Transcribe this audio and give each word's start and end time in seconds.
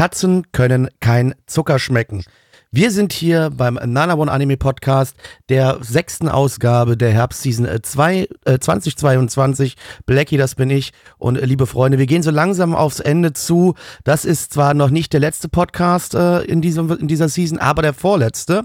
Katzen 0.00 0.50
können 0.52 0.88
kein 1.00 1.34
Zucker 1.44 1.78
schmecken. 1.78 2.24
Wir 2.70 2.90
sind 2.90 3.12
hier 3.12 3.50
beim 3.54 3.74
Nanabon 3.74 4.30
Anime 4.30 4.56
Podcast 4.56 5.14
der 5.50 5.76
sechsten 5.82 6.26
Ausgabe 6.26 6.96
der 6.96 7.10
Herbstseason 7.10 7.68
2, 7.82 8.28
äh, 8.46 8.58
2022. 8.58 9.76
Blackie, 10.06 10.38
das 10.38 10.54
bin 10.54 10.70
ich. 10.70 10.92
Und 11.18 11.36
äh, 11.36 11.44
liebe 11.44 11.66
Freunde, 11.66 11.98
wir 11.98 12.06
gehen 12.06 12.22
so 12.22 12.30
langsam 12.30 12.74
aufs 12.74 13.00
Ende 13.00 13.34
zu. 13.34 13.74
Das 14.02 14.24
ist 14.24 14.54
zwar 14.54 14.72
noch 14.72 14.88
nicht 14.88 15.12
der 15.12 15.20
letzte 15.20 15.50
Podcast 15.50 16.14
äh, 16.14 16.44
in, 16.44 16.62
diesem, 16.62 16.90
in 16.96 17.06
dieser 17.06 17.28
Season, 17.28 17.58
aber 17.58 17.82
der 17.82 17.92
vorletzte. 17.92 18.64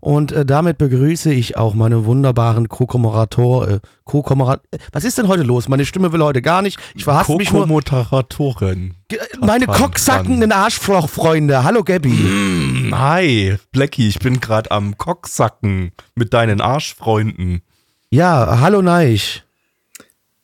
Und 0.00 0.32
äh, 0.32 0.44
damit 0.44 0.78
begrüße 0.78 1.32
ich 1.32 1.56
auch 1.56 1.74
meine 1.74 2.06
wunderbaren 2.06 2.68
Co-Kommerator, 2.68 3.68
äh, 3.68 3.80
Co-Kommerat. 4.02 4.62
Was 4.90 5.04
ist 5.04 5.16
denn 5.16 5.28
heute 5.28 5.44
los? 5.44 5.68
Meine 5.68 5.84
Stimme 5.86 6.12
will 6.12 6.24
heute 6.24 6.42
gar 6.42 6.60
nicht. 6.60 6.80
Ich 6.96 7.04
verhasse 7.04 7.36
mich 7.36 7.52
nur. 7.52 7.68
Co-Moderatorin. 7.68 8.96
Ge- 9.12 9.20
Meine 9.40 9.66
Dran, 9.66 9.76
cocksackenden 9.76 10.52
Arschlochfreunde. 10.52 11.64
Hallo 11.64 11.84
Gabby. 11.84 12.08
Mm, 12.08 12.94
Hi, 12.98 13.56
Blackie, 13.70 14.08
ich 14.08 14.18
bin 14.18 14.40
gerade 14.40 14.70
am 14.70 14.96
Cocksacken 14.96 15.92
mit 16.14 16.32
deinen 16.32 16.60
Arschfreunden. 16.62 17.60
Ja, 18.10 18.60
hallo 18.60 18.80
Neich. 18.80 19.44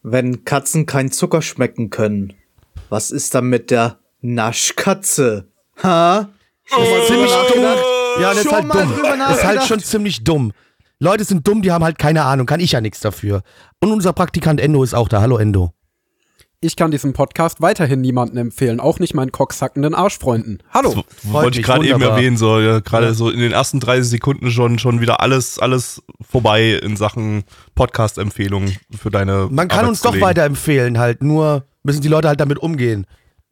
Wenn 0.02 0.44
Katzen 0.44 0.84
kein 0.86 1.10
Zucker 1.10 1.40
schmecken 1.40 1.88
können, 1.90 2.34
was 2.90 3.10
ist 3.10 3.34
dann 3.34 3.46
mit 3.46 3.70
der 3.70 3.98
Naschkatze? 4.20 5.48
Ha? 5.82 6.28
ziemlich 7.06 7.32
dumm. 7.54 7.64
Ja, 8.20 8.34
das 8.34 8.44
ist 8.44 8.52
halt 8.52 8.64
dumm. 8.74 8.92
Das 9.18 9.36
ist 9.38 9.44
halt 9.46 9.62
schon 9.64 9.80
ziemlich 9.80 10.24
dumm. 10.24 10.52
Leute 10.98 11.24
sind 11.24 11.46
dumm, 11.46 11.62
die 11.62 11.72
haben 11.72 11.84
halt 11.84 11.98
keine 11.98 12.24
Ahnung. 12.24 12.44
Kann 12.46 12.60
ich 12.60 12.72
ja 12.72 12.80
nichts 12.80 13.00
dafür. 13.00 13.42
Und 13.80 13.92
unser 13.92 14.12
Praktikant 14.12 14.60
Endo 14.60 14.82
ist 14.82 14.94
auch 14.94 15.08
da. 15.08 15.20
Hallo 15.22 15.38
Endo. 15.38 15.72
Ich 16.60 16.74
kann 16.74 16.90
diesen 16.90 17.12
Podcast 17.12 17.60
weiterhin 17.60 18.00
niemandem 18.00 18.38
empfehlen, 18.38 18.80
auch 18.80 18.98
nicht 18.98 19.14
meinen 19.14 19.30
cocksackenden 19.30 19.94
Arschfreunden. 19.94 20.60
Hallo. 20.72 20.90
Freut 20.90 21.04
wollte 21.44 21.60
ich 21.60 21.64
gerade 21.64 21.86
eben 21.86 22.02
erwähnen, 22.02 22.36
so 22.36 22.58
ja, 22.58 22.80
gerade 22.80 23.14
so 23.14 23.30
in 23.30 23.38
den 23.38 23.52
ersten 23.52 23.78
30 23.78 24.10
Sekunden 24.10 24.50
schon 24.50 24.80
schon 24.80 25.00
wieder 25.00 25.20
alles 25.20 25.60
alles 25.60 26.02
vorbei 26.20 26.72
in 26.82 26.96
Sachen 26.96 27.44
Podcast-Empfehlungen 27.76 28.76
für 28.90 29.10
deine. 29.10 29.46
Man 29.52 29.68
kann 29.68 29.86
uns 29.86 30.00
doch 30.00 30.20
weiterempfehlen, 30.20 30.98
halt. 30.98 31.22
Nur 31.22 31.64
müssen 31.84 32.02
die 32.02 32.08
Leute 32.08 32.26
halt 32.26 32.40
damit 32.40 32.58
umgehen. 32.58 33.06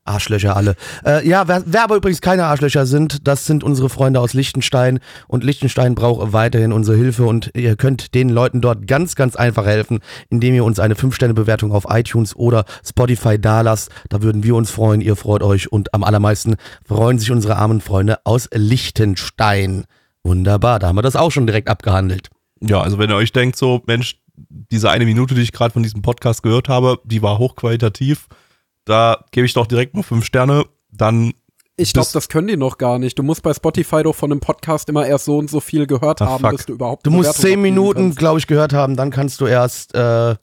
Arschlöcher 0.08 0.56
alle. 0.56 0.76
Äh, 1.04 1.26
ja, 1.28 1.48
wer, 1.48 1.62
wer 1.66 1.84
aber 1.84 1.96
übrigens 1.96 2.20
keine 2.20 2.44
Arschlöcher 2.44 2.86
sind, 2.86 3.26
das 3.26 3.46
sind 3.46 3.64
unsere 3.64 3.88
Freunde 3.88 4.20
aus 4.20 4.34
Liechtenstein. 4.34 5.00
Und 5.28 5.44
Liechtenstein 5.44 5.94
braucht 5.94 6.32
weiterhin 6.32 6.72
unsere 6.72 6.96
Hilfe. 6.96 7.24
Und 7.24 7.50
ihr 7.54 7.76
könnt 7.76 8.14
den 8.14 8.28
Leuten 8.28 8.60
dort 8.60 8.86
ganz, 8.86 9.16
ganz 9.16 9.36
einfach 9.36 9.66
helfen, 9.66 10.00
indem 10.30 10.54
ihr 10.54 10.64
uns 10.64 10.78
eine 10.78 10.94
5-Sterne-Bewertung 10.94 11.72
auf 11.72 11.86
iTunes 11.88 12.34
oder 12.36 12.64
Spotify 12.84 13.38
dalasst. 13.38 13.90
Da 14.08 14.22
würden 14.22 14.42
wir 14.42 14.54
uns 14.54 14.70
freuen. 14.70 15.00
Ihr 15.00 15.16
freut 15.16 15.42
euch. 15.42 15.70
Und 15.70 15.94
am 15.94 16.04
allermeisten 16.04 16.56
freuen 16.84 17.18
sich 17.18 17.30
unsere 17.30 17.56
armen 17.56 17.80
Freunde 17.80 18.18
aus 18.24 18.48
Liechtenstein. 18.52 19.84
Wunderbar, 20.26 20.80
da 20.80 20.88
haben 20.88 20.96
wir 20.96 21.02
das 21.02 21.14
auch 21.14 21.30
schon 21.30 21.46
direkt 21.46 21.68
abgehandelt. 21.68 22.30
Ja, 22.60 22.80
also 22.80 22.98
wenn 22.98 23.10
ihr 23.10 23.16
euch 23.16 23.32
denkt, 23.32 23.56
so 23.56 23.82
Mensch, 23.86 24.16
diese 24.36 24.90
eine 24.90 25.04
Minute, 25.04 25.34
die 25.34 25.42
ich 25.42 25.52
gerade 25.52 25.72
von 25.72 25.82
diesem 25.82 26.02
Podcast 26.02 26.42
gehört 26.42 26.68
habe, 26.68 26.98
die 27.04 27.22
war 27.22 27.38
hochqualitativ. 27.38 28.26
Da 28.86 29.24
gebe 29.32 29.44
ich 29.46 29.52
doch 29.52 29.66
direkt 29.66 29.94
mal 29.94 30.02
fünf 30.02 30.24
Sterne. 30.24 30.64
Dann 30.90 31.34
Ich 31.76 31.92
glaube, 31.92 32.08
Das- 32.14 32.28
können 32.30 32.46
die 32.48 32.56
noch 32.56 32.78
gar 32.78 32.98
nicht. 32.98 33.18
Du 33.18 33.22
musst 33.22 33.42
bei 33.42 33.52
Spotify 33.52 34.02
doch 34.02 34.14
von 34.14 34.32
einem 34.32 34.40
Podcast 34.40 34.88
immer 34.88 35.06
erst 35.06 35.26
so 35.26 35.36
und 35.36 35.50
so 35.50 35.60
viel 35.60 35.86
gehört 35.86 36.22
Ah, 36.22 36.26
haben, 36.26 36.40
fuck. 36.42 36.52
bis 36.52 36.64
du 36.66 36.72
überhaupt 36.72 37.04
Du 37.04 37.10
musst 37.10 37.24
Bewertung 37.36 37.42
10 37.42 37.50
abgeben 37.50 37.62
Minuten, 37.62 38.14
glaube 38.14 38.38
ich, 38.38 38.46
gehört 38.46 38.72
haben, 38.72 38.96
dann 38.96 39.10
kannst 39.10 39.40
du 39.42 39.46
erst 39.46 39.94
äh, 39.94 40.36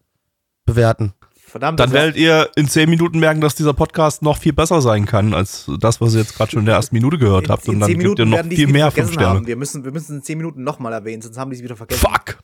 bewerten. 0.65 1.13
Verdammt. 1.35 1.79
Dann 1.79 1.91
werdet 1.91 2.15
ihr 2.17 2.49
in 2.55 2.67
zehn 2.67 2.89
Minuten 2.89 3.19
merken, 3.19 3.39
dass 3.39 3.53
dieser 3.53 3.73
Podcast 3.73 4.23
noch 4.23 4.37
viel 4.39 4.53
besser 4.53 4.81
sein 4.81 5.05
kann, 5.05 5.33
als 5.35 5.69
das, 5.79 6.01
was 6.01 6.13
ihr 6.15 6.21
jetzt 6.21 6.35
gerade 6.35 6.49
schon 6.51 6.61
in 6.61 6.65
der 6.65 6.75
ersten 6.75 6.95
Minute 6.95 7.17
gehört 7.19 7.47
habt. 7.49 7.67
Und 7.69 7.79
dann 7.79 7.95
gebt 7.97 8.17
ihr 8.19 8.25
noch 8.25 8.43
viel 8.43 8.67
mehr 8.67 8.89
fünf 8.91 9.13
Sterne. 9.13 9.29
haben. 9.37 9.47
Wir 9.47 9.55
müssen, 9.55 9.83
wir 9.85 9.91
müssen 9.91 10.17
in 10.17 10.23
10 10.23 10.37
Minuten 10.39 10.63
nochmal 10.63 10.93
erwähnen, 10.93 11.21
sonst 11.21 11.37
haben 11.37 11.51
die 11.51 11.57
es 11.57 11.63
wieder 11.63 11.75
vergessen. 11.75 11.99
Fuck! 12.01 12.39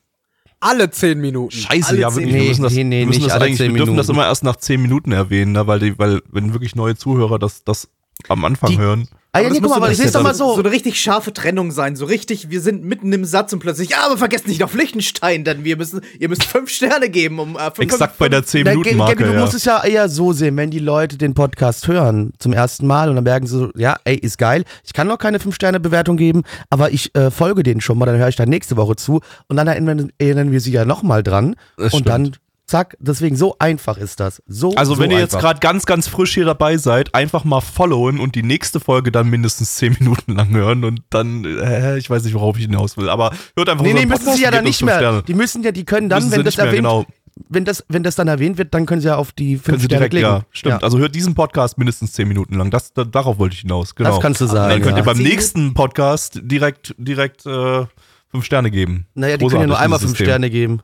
Alle 0.61 0.89
10 0.89 1.19
Minuten. 1.21 1.51
Scheiße, 1.55 1.89
Alle 1.89 1.99
ja, 2.01 2.09
zehn 2.09 2.23
wirklich. 2.25 2.41
wir 2.41 2.47
müssen 2.49 2.63
das, 2.63 2.73
Nee, 2.73 2.83
nee, 2.83 2.99
wir 2.99 3.05
müssen 3.07 3.17
nicht 3.19 3.27
das 3.27 3.33
alle 3.35 3.45
eigentlich, 3.45 3.57
zehn 3.59 3.71
wir 3.73 3.77
dürfen 3.77 3.95
das 3.97 4.09
immer 4.09 4.25
erst 4.25 4.43
nach 4.43 4.57
zehn 4.57 4.81
Minuten 4.81 5.11
erwähnen, 5.11 5.53
ne? 5.53 5.67
weil, 5.67 5.79
die, 5.79 5.97
weil 5.97 6.21
wenn 6.29 6.53
wirklich 6.53 6.75
neue 6.75 6.95
Zuhörer 6.95 7.39
das, 7.39 7.63
das 7.63 7.89
am 8.27 8.43
Anfang 8.45 8.71
Die- 8.71 8.77
hören. 8.77 9.07
Ah, 9.31 9.41
ja, 9.41 9.45
Aber 9.45 9.53
nee, 9.53 9.59
guck 9.61 9.69
mal, 9.69 9.75
aber 9.75 9.85
so 9.87 9.91
das 9.91 9.99
ist 10.07 10.15
doch 10.15 10.23
mal 10.23 10.29
eine- 10.29 10.37
so. 10.37 10.55
So 10.55 10.59
eine 10.61 10.71
richtig 10.71 10.99
scharfe 10.99 11.31
Trennung 11.31 11.69
sein. 11.71 11.95
So 11.95 12.05
richtig, 12.05 12.49
wir 12.49 12.61
sind 12.61 12.83
mitten 12.83 13.13
im 13.13 13.25
Satz 13.25 13.53
und 13.53 13.59
plötzlich, 13.59 13.89
ja, 13.91 13.97
aber 14.07 14.17
vergesst 14.17 14.47
nicht 14.47 14.63
auf 14.63 14.73
Liechtenstein, 14.73 15.43
denn 15.43 15.63
wir 15.63 15.77
müssen, 15.77 16.01
ihr 16.17 16.29
müsst 16.29 16.45
fünf 16.45 16.71
Sterne 16.71 17.09
geben, 17.09 17.37
um 17.37 17.55
äh, 17.55 17.65
fünf, 17.69 17.79
Exakt 17.91 18.17
bei 18.17 18.27
der 18.27 18.43
10 18.43 18.63
Na, 18.63 18.71
Minuten 18.71 18.85
Gabi, 18.89 18.97
Marke. 18.97 19.23
du 19.25 19.33
Ja. 19.33 19.39
musst 19.41 19.53
es 19.53 19.65
ja 19.65 19.83
eher 19.83 20.09
so 20.09 20.33
sehen, 20.33 20.57
wenn 20.57 20.71
die 20.71 20.79
Leute 20.79 21.15
den 21.17 21.35
Podcast 21.35 21.87
hören 21.87 22.33
zum 22.39 22.53
ersten 22.53 22.87
Mal 22.87 23.07
und 23.09 23.15
dann 23.15 23.23
merken 23.23 23.45
sie 23.45 23.55
so, 23.59 23.69
ja, 23.75 23.97
ey, 24.03 24.15
ist 24.15 24.39
geil. 24.39 24.63
Ich 24.83 24.93
kann 24.93 25.05
noch 25.07 25.19
keine 25.19 25.37
5-Sterne-Bewertung 25.37 26.17
geben, 26.17 26.41
aber 26.71 26.91
ich 26.91 27.13
äh, 27.15 27.29
folge 27.29 27.61
denen 27.61 27.81
schon 27.81 27.99
mal, 27.99 28.07
dann 28.07 28.17
höre 28.17 28.29
ich 28.29 28.35
dann 28.35 28.49
nächste 28.49 28.77
Woche 28.77 28.95
zu 28.95 29.21
und 29.47 29.57
dann 29.57 29.67
erinnern, 29.67 30.11
erinnern 30.17 30.51
wir 30.51 30.59
sie 30.59 30.71
ja 30.71 30.85
nochmal 30.85 31.21
dran. 31.21 31.55
Das 31.77 31.93
und 31.93 31.99
stimmt. 32.01 32.07
dann, 32.09 32.31
zack, 32.69 32.95
deswegen 32.99 33.35
so 33.35 33.55
einfach 33.59 33.97
ist 33.97 34.19
das. 34.19 34.41
So, 34.47 34.73
Also 34.75 34.95
so 34.95 35.01
wenn 35.01 35.11
ihr 35.11 35.19
jetzt 35.19 35.37
gerade 35.37 35.59
ganz, 35.59 35.85
ganz 35.85 36.07
frisch 36.07 36.33
hier 36.35 36.45
dabei 36.45 36.77
seid, 36.77 37.13
einfach 37.15 37.43
mal 37.43 37.61
followen 37.61 38.19
und 38.19 38.35
die 38.35 38.43
nächste 38.43 38.79
Folge 38.79 39.11
dann 39.11 39.29
mindestens 39.29 39.75
10 39.75 39.97
Minuten 39.99 40.33
lang 40.35 40.49
hören 40.51 40.83
und 40.85 41.01
dann, 41.09 41.43
äh, 41.45 41.97
ich 41.97 42.09
weiß 42.09 42.23
nicht, 42.23 42.33
worauf 42.33 42.57
ich 42.57 42.65
hinaus 42.65 42.95
will, 42.97 43.09
aber 43.09 43.31
hört 43.57 43.69
einfach 43.69 43.83
Nee, 43.83 43.93
nee, 43.93 44.01
unseren 44.03 44.09
müssen 44.09 44.19
Podcast 44.23 44.37
sie 44.37 44.43
ja 44.43 44.51
dann 44.51 44.63
nicht 44.63 44.79
fünf 44.79 44.91
mehr. 44.91 44.99
Sterne. 44.99 45.23
Die 45.23 45.33
müssen 45.33 45.63
ja, 45.63 45.71
die 45.71 45.83
können 45.85 46.07
dann, 46.09 46.19
Müssen 46.19 46.31
sie 46.31 46.37
wenn 46.37 46.45
das 46.45 46.57
erwähnt, 46.57 46.75
genau. 46.77 47.05
wenn 47.49 47.65
das, 47.65 47.83
wenn 47.89 48.03
das 48.03 48.15
dann 48.15 48.27
erwähnt 48.27 48.57
wird, 48.57 48.73
dann 48.73 48.85
können 48.85 49.01
sie 49.01 49.07
ja 49.07 49.15
auf 49.17 49.31
die 49.31 49.55
5 49.55 49.63
Können 49.65 49.79
Sie 49.79 49.85
Sterne 49.85 49.99
direkt, 50.09 50.11
klicken. 50.11 50.29
ja, 50.29 50.41
stimmt. 50.51 50.83
Also 50.83 50.97
hört 50.99 51.15
diesen 51.15 51.33
Podcast 51.35 51.77
mindestens 51.77 52.13
10 52.13 52.27
Minuten 52.27 52.55
lang. 52.55 52.69
Das, 52.71 52.93
da, 52.93 53.03
darauf 53.03 53.39
wollte 53.39 53.55
ich 53.55 53.61
hinaus. 53.61 53.95
Genau. 53.95 54.11
Das 54.11 54.19
kannst 54.19 54.41
du 54.41 54.45
Und 54.45 54.53
dann 54.53 54.69
sagen. 54.69 54.81
könnt 54.83 54.95
ihr 54.97 54.99
Ja. 54.99 55.05
beim 55.05 55.17
Zehn 55.17 55.25
nächsten 55.25 55.73
Podcast 55.73 56.39
direkt, 56.43 56.93
direkt 56.97 57.45
äh, 57.45 57.85
fünf 58.29 58.45
Sterne 58.45 58.69
geben. 58.71 59.07
Naja, 59.15 59.37
die 59.37 59.45
können 59.47 59.61
ja 59.61 59.67
nur 59.67 59.79
einmal 59.79 59.99
dieses 59.99 60.11
5 60.11 60.17
System. 60.17 60.25
Sterne 60.27 60.49
geben. 60.49 60.81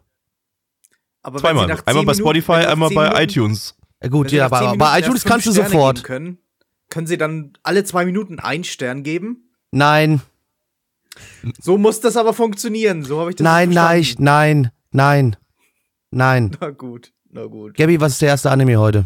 Aber 1.25 1.33
wenn 1.35 1.39
sie 1.39 1.41
Zweimal. 1.41 1.67
nach 1.67 1.85
Einmal 1.87 2.01
10 2.03 2.05
bei 2.05 2.11
Minuten- 2.13 2.19
Spotify, 2.41 2.51
nach 2.63 2.71
einmal 2.71 2.89
10 2.89 2.95
bei 2.95 3.03
Minuten- 3.09 3.23
iTunes. 3.23 3.75
Ja, 4.03 4.09
gut, 4.09 4.31
ja, 4.31 4.43
nach 4.43 4.49
10 4.49 4.55
aber 4.57 4.65
Minuten 4.65 4.79
bei 4.79 4.99
iTunes 4.99 5.23
kannst 5.23 5.47
du 5.47 5.51
Sterne 5.51 5.69
sofort. 5.69 6.03
Können, 6.03 6.37
können 6.89 7.07
sie 7.07 7.17
dann 7.17 7.53
alle 7.63 7.83
zwei 7.83 8.05
Minuten 8.05 8.39
einen 8.39 8.63
Stern 8.63 9.03
geben? 9.03 9.49
Nein, 9.71 10.21
So 11.61 11.77
muss 11.77 11.99
das 12.01 12.17
aber 12.17 12.33
funktionieren. 12.33 13.03
So 13.03 13.19
habe 13.21 13.29
ich 13.31 13.37
das 13.37 13.43
nein, 13.43 13.69
nein, 13.69 14.05
nein, 14.19 14.71
nein, 14.91 15.35
nein. 16.11 16.51
Na 16.59 16.69
gut, 16.71 17.13
na 17.31 17.45
gut. 17.45 17.75
Gabi, 17.75 17.99
was 18.01 18.13
ist 18.13 18.21
der 18.21 18.29
erste 18.29 18.51
Anime 18.51 18.77
heute? 18.77 19.05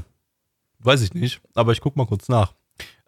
Weiß 0.80 1.01
ich 1.01 1.13
nicht, 1.13 1.40
aber 1.53 1.72
ich 1.72 1.81
guck 1.81 1.96
mal 1.96 2.06
kurz 2.07 2.28
nach. 2.30 2.53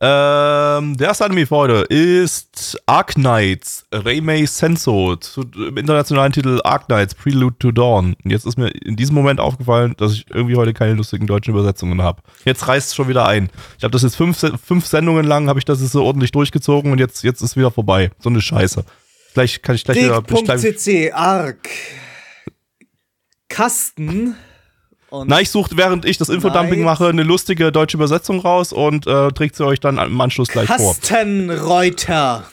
Ähm, 0.03 0.97
der 0.97 1.09
erste 1.09 1.25
Anime 1.25 1.45
für 1.45 1.55
heute 1.55 1.73
ist 1.93 2.75
Ark 2.87 3.13
Knights 3.13 3.85
Reimei 3.91 4.47
Senso 4.47 5.15
zu, 5.17 5.41
im 5.55 5.77
internationalen 5.77 6.31
Titel 6.33 6.59
Ark 6.63 6.87
Knights 6.87 7.13
Prelude 7.13 7.55
to 7.59 7.71
Dawn. 7.71 8.15
Und 8.23 8.31
jetzt 8.31 8.47
ist 8.47 8.57
mir 8.57 8.69
in 8.69 8.95
diesem 8.95 9.13
Moment 9.13 9.39
aufgefallen, 9.39 9.93
dass 9.97 10.13
ich 10.13 10.25
irgendwie 10.31 10.55
heute 10.55 10.73
keine 10.73 10.95
lustigen 10.95 11.27
deutschen 11.27 11.51
Übersetzungen 11.53 12.01
habe. 12.01 12.23
Jetzt 12.45 12.67
reißt 12.67 12.87
es 12.89 12.95
schon 12.95 13.09
wieder 13.09 13.27
ein. 13.27 13.51
Ich 13.77 13.83
habe 13.83 13.91
das 13.91 14.01
jetzt 14.01 14.15
fünf, 14.15 14.43
fünf 14.65 14.87
Sendungen 14.87 15.23
lang, 15.27 15.47
habe 15.49 15.59
ich 15.59 15.65
das 15.65 15.81
jetzt 15.81 15.91
so 15.91 16.03
ordentlich 16.03 16.31
durchgezogen 16.31 16.91
und 16.91 16.97
jetzt, 16.97 17.23
jetzt 17.23 17.43
ist 17.43 17.55
wieder 17.55 17.69
vorbei. 17.69 18.09
So 18.17 18.29
eine 18.29 18.41
Scheiße. 18.41 18.83
Gleich 19.35 19.61
kann 19.61 19.75
ich 19.75 19.83
gleich 19.83 19.97
wieder. 19.97 20.19
bin 20.23 20.35
ich 20.37 20.43
gleich- 20.45 20.61
Dig.cc, 20.61 21.11
ARC. 21.13 21.69
Kasten. 23.49 24.35
Und 25.11 25.27
Na, 25.29 25.41
ich 25.41 25.49
suche, 25.49 25.75
während 25.75 26.05
ich 26.05 26.17
das 26.17 26.29
Infodumping 26.29 26.75
Knight. 26.75 26.85
mache, 26.85 27.07
eine 27.09 27.23
lustige 27.23 27.73
deutsche 27.73 27.97
Übersetzung 27.97 28.39
raus 28.39 28.71
und 28.71 29.05
äh, 29.07 29.27
trägt 29.33 29.57
sie 29.57 29.65
euch 29.65 29.81
dann 29.81 29.97
im 29.97 30.19
Anschluss 30.21 30.47
gleich 30.47 30.67
vor. 30.67 30.95
Kastenreuter. 30.95 32.45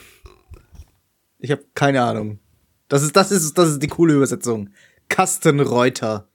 Ich 1.38 1.52
habe 1.52 1.62
keine 1.74 2.02
Ahnung. 2.02 2.40
Das 2.88 3.02
ist, 3.02 3.14
das 3.14 3.30
ist, 3.30 3.56
das 3.56 3.68
ist 3.70 3.82
die 3.82 3.86
coole 3.86 4.14
Übersetzung. 4.14 4.70
Kastenreuter. 5.08 6.26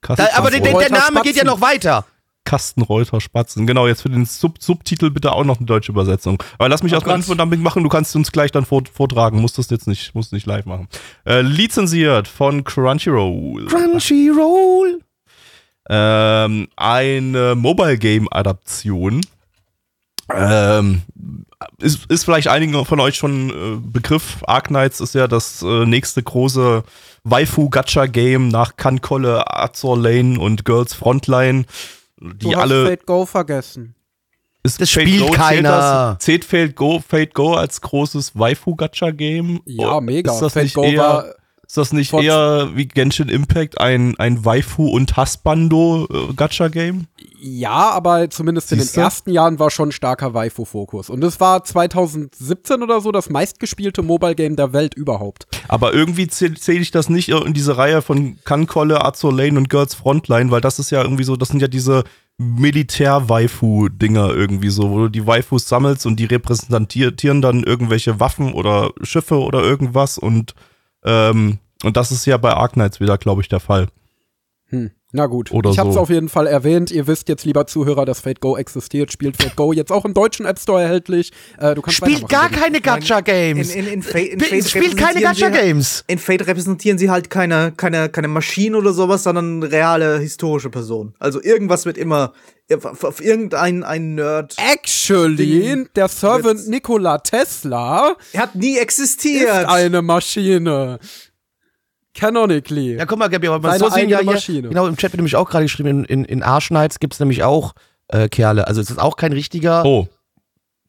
Da, 0.00 0.28
aber 0.34 0.50
der, 0.50 0.60
der, 0.60 0.78
der 0.78 0.90
Name 0.90 1.20
geht 1.20 1.36
ja 1.36 1.42
Spatzen. 1.42 1.46
noch 1.46 1.60
weiter. 1.60 2.06
Kastenreuter 2.44 3.20
Spatzen. 3.20 3.66
Genau, 3.66 3.86
jetzt 3.86 4.00
für 4.00 4.08
den 4.08 4.24
Sub 4.24 4.62
Subtitel 4.62 5.10
bitte 5.10 5.32
auch 5.32 5.44
noch 5.44 5.58
eine 5.58 5.66
deutsche 5.66 5.92
Übersetzung. 5.92 6.42
Aber 6.56 6.70
lass 6.70 6.82
mich 6.82 6.92
Oh 6.92 6.96
erstmal. 6.96 7.16
Infodumping 7.16 7.60
machen, 7.60 7.82
du 7.82 7.90
kannst 7.90 8.16
uns 8.16 8.32
gleich 8.32 8.50
dann 8.50 8.64
vor, 8.64 8.82
vortragen. 8.90 9.42
Musst 9.42 9.58
das 9.58 9.68
jetzt 9.68 9.86
nicht, 9.86 10.14
musst 10.14 10.32
nicht 10.32 10.46
live 10.46 10.64
machen. 10.64 10.88
Äh, 11.26 11.42
lizenziert 11.42 12.28
von 12.28 12.64
Crunchyroll. 12.64 13.66
Crunchyroll. 13.66 15.00
Ähm, 15.90 16.68
eine 16.76 17.54
Mobile 17.56 17.98
Game 17.98 18.28
Adaption 18.30 19.20
Ähm, 20.32 21.02
ist, 21.78 22.06
ist 22.06 22.24
vielleicht 22.24 22.48
einigen 22.48 22.84
von 22.84 23.00
euch 23.00 23.16
schon 23.16 23.50
äh, 23.50 23.80
Begriff. 23.80 24.38
Arknights 24.46 25.00
ist 25.00 25.14
ja 25.14 25.26
das 25.26 25.62
äh, 25.62 25.86
nächste 25.86 26.22
große 26.22 26.84
Waifu-Gacha-Game 27.24 28.48
nach 28.48 28.76
Kankolle, 28.76 29.44
Azor 29.52 29.98
Lane 29.98 30.38
und 30.38 30.64
Girls 30.64 30.94
Frontline. 30.94 31.64
Die 32.20 32.38
du 32.38 32.54
hast 32.54 32.62
alle. 32.62 32.86
Fate 32.86 33.06
Go 33.06 33.26
vergessen. 33.26 33.94
Ist 34.62 34.80
Das 34.80 34.90
Fate 34.90 35.08
spielt 35.08 35.26
Go, 35.26 35.32
keiner. 35.32 36.16
Zählt, 36.18 36.44
das, 36.44 36.44
zählt 36.44 36.44
Fate 36.44 36.76
Go, 36.76 37.02
Fate 37.06 37.34
Go 37.34 37.54
als 37.54 37.80
großes 37.80 38.38
Waifu-Gacha-Game? 38.38 39.60
Ja, 39.64 40.00
mega. 40.00 40.32
Ist 40.32 40.40
das 40.40 40.52
Fate 40.52 40.64
nicht 40.64 40.74
Go 40.74 40.84
eher, 40.84 40.98
war 40.98 41.24
ist 41.70 41.76
das 41.76 41.92
nicht 41.92 42.10
vor- 42.10 42.20
eher 42.20 42.70
wie 42.74 42.88
Genshin 42.88 43.28
Impact 43.28 43.80
ein, 43.80 44.16
ein 44.18 44.44
Waifu- 44.44 44.88
und 44.90 45.16
Hassbando-Gacha-Game? 45.16 47.06
Ja, 47.40 47.90
aber 47.90 48.28
zumindest 48.28 48.72
in 48.72 48.80
Siehste? 48.80 48.94
den 48.94 49.04
ersten 49.04 49.30
Jahren 49.30 49.60
war 49.60 49.70
schon 49.70 49.90
ein 49.90 49.92
starker 49.92 50.34
Waifu-Fokus. 50.34 51.10
Und 51.10 51.22
es 51.22 51.38
war 51.38 51.62
2017 51.62 52.82
oder 52.82 53.00
so 53.00 53.12
das 53.12 53.30
meistgespielte 53.30 54.02
Mobile-Game 54.02 54.56
der 54.56 54.72
Welt 54.72 54.94
überhaupt. 54.94 55.46
Aber 55.68 55.94
irgendwie 55.94 56.26
zähle 56.26 56.54
zähl 56.54 56.82
ich 56.82 56.90
das 56.90 57.08
nicht 57.08 57.28
in 57.28 57.52
diese 57.54 57.76
Reihe 57.76 58.02
von 58.02 58.38
Kankolle, 58.44 59.04
Azur 59.04 59.32
Lane 59.32 59.56
und 59.56 59.70
Girls 59.70 59.94
Frontline, 59.94 60.50
weil 60.50 60.60
das 60.60 60.80
ist 60.80 60.90
ja 60.90 61.00
irgendwie 61.04 61.22
so, 61.24 61.36
das 61.36 61.50
sind 61.50 61.60
ja 61.62 61.68
diese 61.68 62.02
Militär-Waifu-Dinger 62.38 64.30
irgendwie 64.34 64.70
so, 64.70 64.90
wo 64.90 64.98
du 65.02 65.08
die 65.08 65.24
Waifus 65.26 65.68
sammelst 65.68 66.04
und 66.04 66.16
die 66.18 66.24
repräsentieren 66.24 67.42
dann 67.42 67.62
irgendwelche 67.62 68.18
Waffen 68.18 68.54
oder 68.54 68.90
Schiffe 69.02 69.38
oder 69.38 69.62
irgendwas 69.62 70.18
und, 70.18 70.54
ähm, 71.04 71.58
und 71.82 71.96
das 71.96 72.12
ist 72.12 72.26
ja 72.26 72.36
bei 72.36 72.52
Arknights 72.52 73.00
wieder, 73.00 73.18
glaube 73.18 73.40
ich, 73.42 73.48
der 73.48 73.60
Fall. 73.60 73.88
Hm. 74.66 74.90
Na 75.12 75.26
gut, 75.26 75.50
Oder 75.50 75.70
ich 75.70 75.78
hab's 75.80 75.94
so. 75.94 76.00
auf 76.00 76.08
jeden 76.08 76.28
Fall 76.28 76.46
erwähnt. 76.46 76.92
Ihr 76.92 77.08
wisst 77.08 77.28
jetzt, 77.28 77.44
lieber 77.44 77.66
Zuhörer, 77.66 78.04
dass 78.04 78.20
Fate 78.20 78.40
Go 78.40 78.56
existiert. 78.56 79.10
Spielt 79.10 79.42
Fate 79.42 79.56
Go 79.56 79.72
jetzt 79.72 79.90
auch 79.90 80.04
im 80.04 80.14
deutschen 80.14 80.46
App 80.46 80.58
Store 80.60 80.80
erhältlich. 80.80 81.32
Äh, 81.58 81.74
du 81.74 81.82
kannst 81.82 81.96
Spielt 81.96 82.28
gar 82.28 82.48
keine 82.48 82.80
Gacha-Games. 82.80 83.74
In, 83.74 83.86
in, 83.86 83.92
in, 83.94 84.02
Fate, 84.02 84.28
in 84.28 84.38
Fate 84.40 84.68
Spielt 84.68 84.96
keine 84.96 85.16
repräsentieren 85.16 85.34
sie- 85.34 85.42
Gacha-Games. 85.42 86.04
In 86.06 86.18
Fate 86.20 86.46
repräsentieren 86.46 86.98
sie 86.98 87.10
halt 87.10 87.28
keine, 87.28 87.72
keine, 87.76 88.08
keine 88.08 88.28
Maschinen 88.28 88.76
oder 88.76 88.92
sowas, 88.92 89.24
sondern 89.24 89.64
reale 89.64 90.20
historische 90.20 90.70
Personen. 90.70 91.14
Also 91.18 91.42
irgendwas 91.42 91.86
wird 91.86 91.98
immer 91.98 92.32
auf, 92.72 93.02
auf 93.02 93.20
irgendein 93.20 93.82
ein 93.82 94.14
Nerd. 94.14 94.54
Actually, 94.72 95.36
Ding 95.60 95.88
der 95.96 96.06
Servant 96.06 96.68
Nikola 96.68 97.18
Tesla 97.18 98.14
Er 98.32 98.42
hat 98.42 98.54
nie 98.54 98.74
ist 98.76 98.82
existiert. 98.82 99.66
eine 99.66 100.02
Maschine. 100.02 101.00
Canonically. 102.14 102.96
Ja, 102.96 103.06
guck 103.06 103.18
mal, 103.18 103.28
Gabi, 103.28 103.48
aber 103.48 103.78
so 103.78 103.88
sehen 103.88 104.08
ja 104.08 104.18
hier, 104.18 104.32
Maschine. 104.32 104.68
genau, 104.68 104.86
im 104.86 104.96
Chat 104.96 105.12
wird 105.12 105.18
nämlich 105.18 105.36
auch 105.36 105.48
gerade 105.48 105.64
geschrieben, 105.64 105.88
in, 105.88 106.04
in, 106.04 106.24
in 106.24 106.42
Arschnights 106.42 106.98
gibt 106.98 107.12
es 107.14 107.20
nämlich 107.20 107.42
auch 107.44 107.72
äh, 108.08 108.28
Kerle. 108.28 108.66
Also 108.66 108.80
es 108.80 108.90
ist 108.90 108.98
auch 108.98 109.16
kein 109.16 109.32
richtiger 109.32 109.84
Oh, 109.84 110.08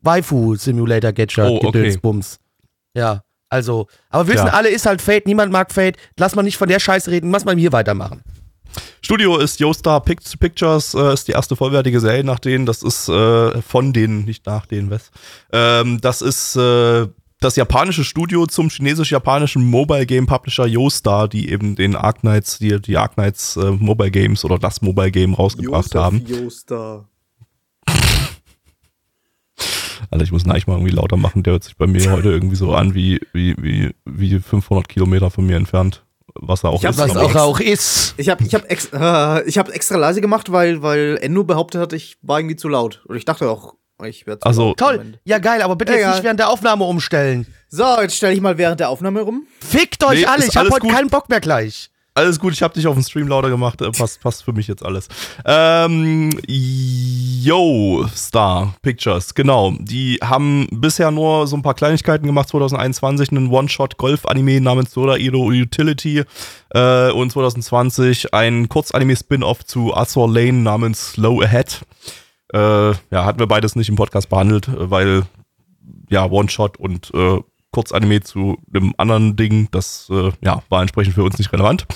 Waifu-Simulator-Gadget, 0.02 1.40
Oh, 1.40 1.60
okay. 1.64 1.98
Ja, 2.96 3.24
also, 3.50 3.88
aber 4.10 4.28
wissen 4.28 4.48
Ja. 4.48 4.54
alle, 4.54 4.70
ist 4.70 4.86
halt 4.86 5.02
Fate, 5.02 5.26
niemand 5.28 5.52
mag 5.52 5.72
Fate, 5.72 5.98
lass 6.18 6.36
mal 6.36 6.44
nicht 6.44 6.58
von 6.58 6.68
der 6.70 6.80
Scheiße 6.80 7.12
reden, 7.12 7.32
lass 7.32 7.46
mal 7.46 7.56
hier 7.56 7.72
weitermachen. 7.72 8.22
Studio 9.02 9.38
ist 9.38 9.60
Joestar 9.60 10.00
Pict- 10.02 10.40
Pictures, 10.40 10.94
äh, 10.94 11.14
ist 11.14 11.28
die 11.28 11.34
erste 11.34 11.56
vollwertige 11.58 12.00
Serie 12.00 12.24
nach 12.24 12.40
denen. 12.40 12.66
Das 12.66 12.82
ist 12.84 13.10
äh, 13.10 13.62
von 13.62 13.92
denen, 13.92 14.24
nicht 14.24 14.46
nach 14.46 14.66
denen, 14.66 14.90
was. 14.90 15.12
Ähm, 15.52 16.00
das 16.02 16.22
ist 16.22 16.56
äh, 16.56 17.08
das 17.42 17.56
japanische 17.56 18.06
Studio 18.06 18.46
zum 18.46 18.70
chinesisch-japanischen 18.70 19.66
Mobile 19.66 20.06
Game 20.06 20.28
Publisher 20.28 20.68
Joestar, 20.68 21.28
die 21.28 21.50
eben 21.50 21.76
den 21.76 21.96
Arknights, 21.96 22.60
die, 22.60 22.80
die 22.80 22.98
Arknights 22.98 23.58
äh, 23.58 23.72
Mobile 23.72 24.12
Games 24.12 24.46
oder 24.46 24.60
das 24.60 24.82
Mobile 24.84 25.12
Game 25.12 25.34
rausgebracht 25.34 25.96
haben. 25.96 26.24
Joster. 26.26 27.10
Alter, 30.12 30.24
ich 30.24 30.32
muss 30.32 30.46
ihn 30.46 30.52
eigentlich 30.52 30.68
mal 30.68 30.76
irgendwie 30.76 30.94
lauter 30.94 31.18
machen. 31.18 31.42
Der 31.42 31.54
hört 31.54 31.64
sich 31.64 31.76
bei 31.76 31.88
mir 31.88 32.12
heute 32.12 32.30
irgendwie 32.30 32.56
so 32.56 32.74
an 32.74 32.94
wie, 32.94 33.20
wie, 33.34 33.56
wie, 33.58 33.90
wie 34.06 34.40
500 34.40 34.88
Kilometer 34.88 35.32
von 35.32 35.46
mir 35.46 35.58
entfernt. 35.58 36.06
Was 36.36 36.64
er 36.64 36.70
auch 36.70 36.80
Ich 36.80 36.86
hab 36.86 36.94
ist. 36.94 37.00
Was 37.00 37.18
auch, 37.18 37.36
auch 37.36 37.60
ist. 37.60 38.14
Ich 38.18 38.30
habe 38.30 38.44
ich 38.44 38.54
hab 38.54 38.70
ex 38.70 38.90
äh, 38.94 39.44
ich 39.48 39.58
hab 39.58 39.70
extra 39.70 39.98
leise 39.98 40.22
gemacht, 40.22 40.52
weil, 40.52 40.84
weil 40.84 41.18
Enno 41.22 41.44
behauptet 41.44 41.82
hat, 41.82 41.94
ich 41.94 42.18
war 42.22 42.40
irgendwie 42.40 42.56
zu 42.56 42.68
laut. 42.70 43.04
Und 43.08 43.18
ich 43.18 43.26
dachte 43.26 43.50
auch, 43.50 43.74
ich 44.04 44.26
wäre 44.28 44.40
zu 44.40 44.46
Also- 44.46 44.74
Toll. 44.76 45.20
Ja, 45.24 45.40
geil, 45.40 45.62
aber 45.62 45.76
bitte 45.76 45.92
jetzt 45.94 46.02
Egal. 46.02 46.14
nicht 46.16 46.24
während 46.24 46.40
der 46.40 46.50
Aufnahme 46.50 46.84
umstellen. 46.86 47.46
So, 47.70 47.86
jetzt 48.02 48.16
stelle 48.18 48.34
ich 48.34 48.42
mal 48.42 48.58
während 48.58 48.80
der 48.80 48.90
Aufnahme 48.90 49.22
rum. 49.22 49.48
Fickt 49.60 50.04
euch 50.04 50.20
Nee, 50.22 50.26
alle, 50.26 50.46
ich 50.46 50.56
hab 50.56 50.62
alles 50.64 50.74
heute 50.74 50.82
gut. 50.88 50.92
keinen 50.94 51.10
Bock 51.10 51.30
mehr 51.30 51.40
gleich. 51.40 51.90
Alles 52.14 52.40
gut, 52.42 52.52
ich 52.52 52.62
habe 52.62 52.74
dich 52.74 52.86
auf 52.88 52.94
dem 52.96 53.04
Stream 53.04 53.30
lauter 53.30 53.50
gemacht. 53.50 53.82
Äh, 53.82 53.90
passt, 53.92 54.20
passt 54.20 54.44
für 54.44 54.52
mich 54.52 54.68
jetzt 54.68 54.84
alles. 54.84 55.08
Ähm, 55.46 56.30
Yo, 56.46 58.06
Star 58.14 58.76
Pictures, 58.82 59.34
genau. 59.34 59.74
Die 59.80 60.20
haben 60.22 60.68
bisher 60.72 61.10
nur 61.10 61.48
so 61.48 61.56
ein 61.56 61.62
paar 61.62 61.74
Kleinigkeiten 61.74 62.26
gemacht. 62.26 62.50
2021 62.50 63.32
einen 63.32 63.48
One-Shot-Golf-Anime 63.50 64.60
namens 64.60 64.92
Soda 64.92 65.16
Iro 65.16 65.46
Utility. 65.48 66.24
Äh, 66.74 67.12
und 67.12 67.32
2020 67.32 68.34
ein 68.34 68.68
Kurzanime-Spin-Off 68.68 69.64
zu 69.66 69.96
Azor 69.96 70.30
Lane 70.30 70.60
namens 70.60 71.12
Slow 71.14 71.42
Ahead. 71.42 71.80
Äh, 72.54 72.92
ja, 72.92 73.26
hatten 73.26 73.40
wir 73.40 73.48
beides 73.48 73.76
nicht 73.76 73.90
im 73.90 73.96
Podcast 73.96 74.30
behandelt, 74.30 74.68
äh, 74.68 74.90
weil 74.92 75.24
ja, 76.10 76.26
One-Shot 76.26 76.78
und 76.78 77.12
äh, 77.14 77.40
Kurzanime 77.72 78.22
zu 78.22 78.58
einem 78.74 78.94
anderen 78.98 79.36
Ding, 79.36 79.70
das 79.72 80.10
äh, 80.12 80.32
ja, 80.44 80.62
war 80.70 80.82
entsprechend 80.82 81.16
für 81.16 81.24
uns 81.24 81.38
nicht 81.38 81.54
relevant. 81.54 81.88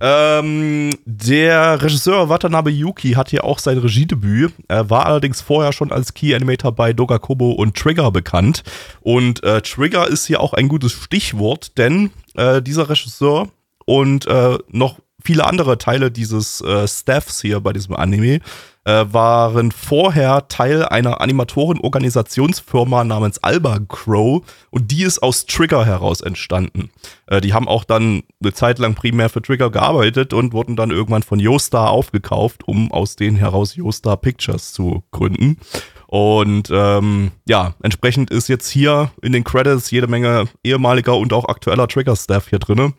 Ähm, 0.00 0.90
der 1.04 1.82
Regisseur 1.82 2.28
Watanabe 2.28 2.70
Yuki 2.70 3.12
hat 3.12 3.30
hier 3.30 3.44
auch 3.44 3.58
sein 3.58 3.78
Regiedebüt. 3.78 4.54
Er 4.68 4.90
war 4.90 5.06
allerdings 5.06 5.40
vorher 5.40 5.72
schon 5.72 5.90
als 5.90 6.14
Key 6.14 6.34
Animator 6.34 6.72
bei 6.72 6.92
Dogakobo 6.92 7.50
und 7.50 7.76
Trigger 7.76 8.10
bekannt. 8.12 8.62
Und 9.00 9.42
äh, 9.42 9.60
Trigger 9.60 10.06
ist 10.06 10.26
hier 10.26 10.40
auch 10.40 10.52
ein 10.52 10.68
gutes 10.68 10.92
Stichwort, 10.92 11.76
denn 11.78 12.10
äh, 12.34 12.62
dieser 12.62 12.88
Regisseur 12.88 13.48
und 13.86 14.26
äh, 14.26 14.58
noch 14.68 14.98
viele 15.22 15.44
andere 15.44 15.78
Teile 15.78 16.10
dieses 16.10 16.60
äh, 16.60 16.86
Staffs 16.86 17.40
hier 17.40 17.60
bei 17.60 17.72
diesem 17.72 17.96
Anime 17.96 18.40
äh, 18.88 19.12
waren 19.12 19.70
vorher 19.70 20.48
Teil 20.48 20.82
einer 20.82 21.20
Animatoren-Organisationsfirma 21.20 23.04
namens 23.04 23.38
Alba 23.42 23.80
Crow 23.86 24.42
und 24.70 24.90
die 24.90 25.02
ist 25.02 25.22
aus 25.22 25.44
Trigger 25.44 25.84
heraus 25.84 26.22
entstanden. 26.22 26.90
Äh, 27.26 27.42
die 27.42 27.52
haben 27.52 27.68
auch 27.68 27.84
dann 27.84 28.22
eine 28.42 28.54
Zeit 28.54 28.78
lang 28.78 28.94
primär 28.94 29.28
für 29.28 29.42
Trigger 29.42 29.70
gearbeitet 29.70 30.32
und 30.32 30.54
wurden 30.54 30.74
dann 30.74 30.90
irgendwann 30.90 31.22
von 31.22 31.38
Yostar 31.38 31.90
aufgekauft, 31.90 32.66
um 32.66 32.90
aus 32.90 33.16
denen 33.16 33.36
heraus 33.36 33.76
Yostar 33.76 34.16
Pictures 34.16 34.72
zu 34.72 35.02
gründen. 35.10 35.58
Und 36.06 36.70
ähm, 36.72 37.32
ja, 37.46 37.74
entsprechend 37.82 38.30
ist 38.30 38.48
jetzt 38.48 38.70
hier 38.70 39.10
in 39.20 39.32
den 39.32 39.44
Credits 39.44 39.90
jede 39.90 40.06
Menge 40.06 40.46
ehemaliger 40.64 41.14
und 41.18 41.34
auch 41.34 41.44
aktueller 41.44 41.88
Trigger-Staff 41.88 42.48
hier 42.48 42.58
drinne. 42.58 42.94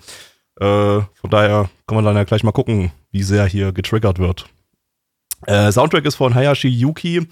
Äh, 0.60 1.02
von 1.16 1.30
daher 1.32 1.68
kann 1.88 1.96
man 1.96 2.06
dann 2.06 2.16
ja 2.16 2.26
gleich 2.26 2.44
mal 2.44 2.52
gucken, 2.52 2.92
wie 3.10 3.24
sehr 3.24 3.46
hier 3.46 3.72
getriggert 3.72 4.20
wird. 4.20 4.46
Äh, 5.46 5.72
Soundtrack 5.72 6.06
ist 6.06 6.16
von 6.16 6.36
Hayashi 6.36 6.68
Yuki. 6.68 7.28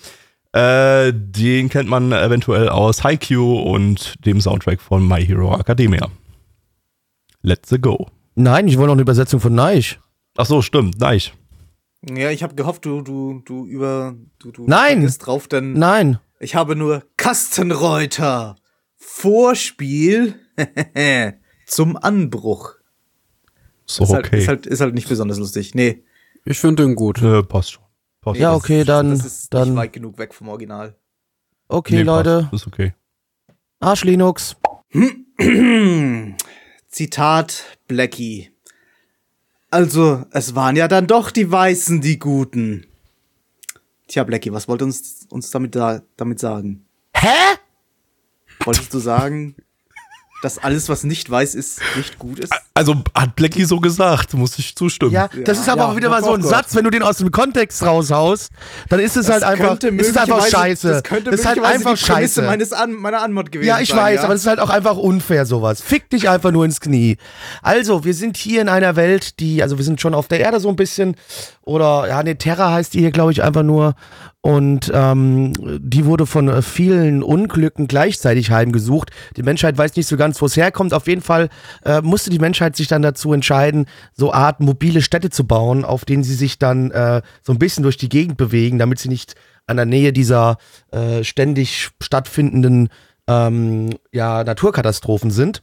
Äh, 0.53 1.11
den 1.13 1.69
kennt 1.69 1.89
man 1.89 2.11
eventuell 2.11 2.69
aus 2.69 3.03
Haikyuu 3.03 3.59
und 3.59 4.15
dem 4.25 4.41
Soundtrack 4.41 4.81
von 4.81 5.07
My 5.07 5.25
Hero 5.25 5.55
Academia. 5.59 6.07
Let's 7.41 7.73
go. 7.81 8.07
Nein, 8.35 8.67
ich 8.67 8.77
wollte 8.77 8.87
noch 8.87 8.93
eine 8.93 9.01
Übersetzung 9.01 9.39
von 9.39 9.53
Neich. 9.53 9.99
Ach 10.37 10.45
so, 10.45 10.61
stimmt, 10.61 10.99
nice. 10.99 11.31
Ja, 12.07 12.29
ich 12.29 12.43
habe 12.43 12.55
gehofft, 12.55 12.85
du, 12.85 13.01
du, 13.01 13.41
du 13.43 13.65
über, 13.65 14.15
du, 14.39 14.51
du 14.51 14.65
Nein. 14.67 15.01
bist 15.01 15.25
drauf, 15.25 15.47
denn 15.47 15.73
Nein. 15.73 16.19
ich 16.39 16.55
habe 16.55 16.75
nur 16.75 17.03
Kastenreuter. 17.17 18.55
Vorspiel 18.95 20.35
zum 21.65 21.97
Anbruch. 21.97 22.73
So, 23.85 24.03
Ist, 24.03 24.13
halt, 24.13 24.27
okay. 24.27 24.39
ist, 24.39 24.47
halt, 24.47 24.65
ist 24.65 24.81
halt 24.81 24.93
nicht 24.93 25.07
besonders 25.09 25.39
lustig. 25.39 25.73
Nee. 25.73 26.03
Ich 26.45 26.59
finde 26.59 26.83
den 26.83 26.95
gut. 26.95 27.21
Nö, 27.21 27.41
passt 27.43 27.73
schon. 27.73 27.83
Passt 28.31 28.41
Ja, 28.41 28.53
okay, 28.53 28.84
dann, 28.84 29.12
Das 29.12 29.25
ist 29.25 29.41
nicht 29.43 29.53
dann, 29.53 29.75
weit 29.75 29.93
genug 29.93 30.17
weg 30.17 30.34
vom 30.34 30.50
Original. 30.50 30.96
okay, 31.69 31.96
Nee, 31.96 32.01
Leute. 32.03 32.48
Passt. 32.50 32.53
Ist 32.53 32.67
okay. 32.67 32.93
Arsch 33.79 34.03
Linux. 34.03 34.57
Zitat 36.89 37.63
Blackie. 37.88 38.51
Also, 39.69 40.25
es 40.31 40.55
waren 40.55 40.75
ja 40.75 40.88
dann 40.88 41.07
doch 41.07 41.31
die 41.31 41.51
Weißen, 41.51 42.01
die 42.01 42.19
Guten. 42.19 42.88
Tja, 44.07 44.24
Blackie, 44.24 44.51
was 44.51 44.67
wollt 44.67 44.81
uns, 44.81 45.25
uns 45.29 45.51
damit, 45.51 45.75
da, 45.75 46.01
damit 46.15 46.39
sagen? 46.39 46.86
Hä? 47.13 47.57
Wolltest 48.63 48.93
du 48.93 49.00
sagen, 49.00 49.55
dass 50.41 50.58
alles, 50.60 50.88
was 50.89 51.03
nicht 51.03 51.29
weiß 51.29 51.56
ist, 51.56 51.82
nicht 51.96 52.20
gut 52.20 52.39
ist? 52.39 52.53
Also 52.74 52.96
hat 53.15 53.36
Blackie 53.36 53.65
so 53.65 53.79
gesagt, 53.79 54.34
muss 54.36 54.58
ich 54.60 54.75
zustimmen. 54.75 55.12
Ja, 55.12 55.29
das 55.46 55.60
ist 55.60 55.67
aber 55.67 55.82
ja, 55.82 55.88
auch 55.89 55.96
wieder 55.96 56.10
mal 56.10 56.22
so 56.24 56.29
oh 56.29 56.34
ein 56.36 56.41
Gott. 56.41 56.51
Satz, 56.51 56.75
wenn 56.75 56.84
du 56.84 56.89
den 56.91 57.01
aus 57.01 57.17
dem 57.17 57.32
Kontext 57.32 57.82
raushaust, 57.84 58.51
dann 58.89 59.00
ist 59.00 59.17
es 59.17 59.29
halt 59.29 59.44
einfach, 59.44 59.74
ist 59.75 59.84
es 59.84 60.17
einfach 60.17 60.38
möglicherweise- 60.38 60.51
scheiße. 60.51 60.88
Das 60.89 61.03
könnte 61.03 61.32
ist 61.32 61.46
halt 61.46 61.63
einfach 61.63 61.91
die 61.96 61.98
scheiße. 62.06 62.41
Meines 62.44 62.72
An 62.74 62.94
meiner 62.94 63.22
Anmod 63.22 63.51
gewesen 63.51 63.67
Ja, 63.67 63.79
ich 63.79 63.89
sein, 63.89 63.98
weiß, 63.98 64.15
ja? 64.17 64.24
aber 64.25 64.34
es 64.36 64.41
ist 64.41 64.48
halt 64.48 64.60
auch 64.60 64.70
einfach 64.70 64.98
unfair 64.98 65.46
sowas. 65.46 65.82
Fick 65.82 66.10
dich 66.10 66.29
einfach 66.29 66.51
nur 66.51 66.65
ins 66.65 66.79
Knie. 66.79 67.17
Also, 67.63 68.03
wir 68.06 68.13
sind 68.13 68.38
hier 68.38 68.62
in 68.62 68.70
einer 68.70 68.96
Welt, 68.96 69.39
die, 69.39 69.63
also 69.63 69.77
wir 69.77 69.86
sind 69.86 70.00
schon 70.01 70.13
auf 70.13 70.27
der 70.27 70.39
Erde 70.39 70.60
so 70.60 70.70
ein 70.70 70.75
bisschen, 70.75 71.15
oder 71.63 72.06
ja, 72.08 72.22
ne, 72.22 72.38
Terra 72.38 72.72
heißt 72.72 72.94
die 72.94 73.00
hier, 73.00 73.12
glaube 73.12 73.32
ich, 73.32 73.44
einfach 73.44 73.63
nur. 73.63 73.96
Und 74.48 74.89
ähm, 74.94 75.51
die 75.77 76.06
wurde 76.06 76.25
von 76.25 76.48
äh, 76.48 76.62
vielen 76.62 77.22
Unglücken 77.22 77.86
gleichzeitig 77.89 78.50
heimgesucht. 78.50 79.12
Die 79.36 79.44
Menschheit 79.44 79.77
weiß 79.77 79.98
nicht 79.98 80.08
so 80.08 80.16
ganz, 80.16 80.42
wo 80.42 80.46
es 80.46 80.56
herkommt. 80.56 80.94
Auf 80.94 81.06
jeden 81.08 81.22
Fall 81.22 81.50
äh, 81.84 82.00
musste 82.00 82.30
die 82.30 82.39
Menschheit 82.39 82.77
sich 82.77 82.88
dann 82.88 83.01
dazu 83.01 83.34
entscheiden, 83.34 83.88
so 84.13 84.32
Art 84.32 84.62
mobile 84.62 85.01
Städte 85.01 85.32
zu 85.32 85.46
bauen, 85.46 85.84
auf 85.84 86.06
denen 86.06 86.24
sie 86.24 86.34
sich 86.34 86.60
dann 86.60 86.92
äh, 86.92 87.22
so 87.44 87.51
ein 87.51 87.60
bisschen 87.60 87.84
durch 87.84 87.98
die 87.98 88.08
Gegend 88.08 88.38
bewegen, 88.38 88.80
damit 88.80 89.00
sie 89.00 89.10
nicht 89.10 89.36
an 89.66 89.75
der 89.75 89.86
Nähe 89.86 90.13
dieser 90.13 90.60
äh, 90.92 91.25
ständig 91.25 91.89
stattfindenden 92.01 92.88
ähm, 93.27 93.89
ja, 94.13 94.46
Naturkatastrophen 94.46 95.30
sind. 95.30 95.62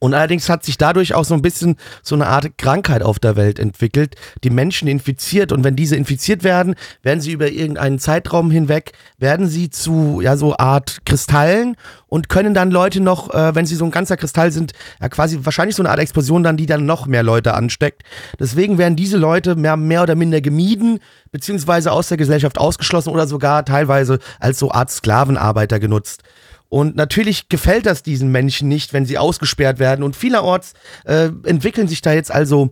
Und 0.00 0.14
allerdings 0.14 0.48
hat 0.48 0.64
sich 0.64 0.78
dadurch 0.78 1.14
auch 1.14 1.24
so 1.24 1.34
ein 1.34 1.42
bisschen 1.42 1.76
so 2.02 2.14
eine 2.14 2.28
Art 2.28 2.56
Krankheit 2.56 3.02
auf 3.02 3.18
der 3.18 3.34
Welt 3.34 3.58
entwickelt, 3.58 4.14
die 4.44 4.50
Menschen 4.50 4.86
infiziert. 4.86 5.50
Und 5.50 5.64
wenn 5.64 5.74
diese 5.74 5.96
infiziert 5.96 6.44
werden, 6.44 6.76
werden 7.02 7.20
sie 7.20 7.32
über 7.32 7.50
irgendeinen 7.50 7.98
Zeitraum 7.98 8.52
hinweg, 8.52 8.92
werden 9.18 9.48
sie 9.48 9.70
zu, 9.70 10.20
ja, 10.22 10.36
so 10.36 10.56
Art 10.56 10.98
Kristallen 11.04 11.74
und 12.06 12.28
können 12.28 12.54
dann 12.54 12.70
Leute 12.70 13.00
noch, 13.00 13.34
äh, 13.34 13.54
wenn 13.56 13.66
sie 13.66 13.74
so 13.74 13.84
ein 13.84 13.90
ganzer 13.90 14.16
Kristall 14.16 14.52
sind, 14.52 14.72
ja, 15.00 15.08
quasi 15.08 15.40
wahrscheinlich 15.42 15.74
so 15.74 15.82
eine 15.82 15.90
Art 15.90 15.98
Explosion 15.98 16.44
dann, 16.44 16.56
die 16.56 16.66
dann 16.66 16.86
noch 16.86 17.06
mehr 17.06 17.24
Leute 17.24 17.54
ansteckt. 17.54 18.02
Deswegen 18.38 18.78
werden 18.78 18.94
diese 18.94 19.16
Leute 19.16 19.56
mehr, 19.56 19.76
mehr 19.76 20.04
oder 20.04 20.14
minder 20.14 20.40
gemieden, 20.40 21.00
beziehungsweise 21.32 21.90
aus 21.90 22.06
der 22.06 22.18
Gesellschaft 22.18 22.58
ausgeschlossen 22.58 23.10
oder 23.10 23.26
sogar 23.26 23.64
teilweise 23.64 24.20
als 24.38 24.60
so 24.60 24.70
Art 24.70 24.90
Sklavenarbeiter 24.90 25.80
genutzt. 25.80 26.22
Und 26.68 26.96
natürlich 26.96 27.48
gefällt 27.48 27.86
das 27.86 28.02
diesen 28.02 28.30
Menschen 28.30 28.68
nicht, 28.68 28.92
wenn 28.92 29.06
sie 29.06 29.18
ausgesperrt 29.18 29.78
werden. 29.78 30.02
Und 30.02 30.16
vielerorts 30.16 30.74
äh, 31.04 31.30
entwickeln 31.44 31.88
sich 31.88 32.02
da 32.02 32.12
jetzt 32.12 32.30
also 32.30 32.70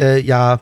äh, 0.00 0.20
ja 0.20 0.60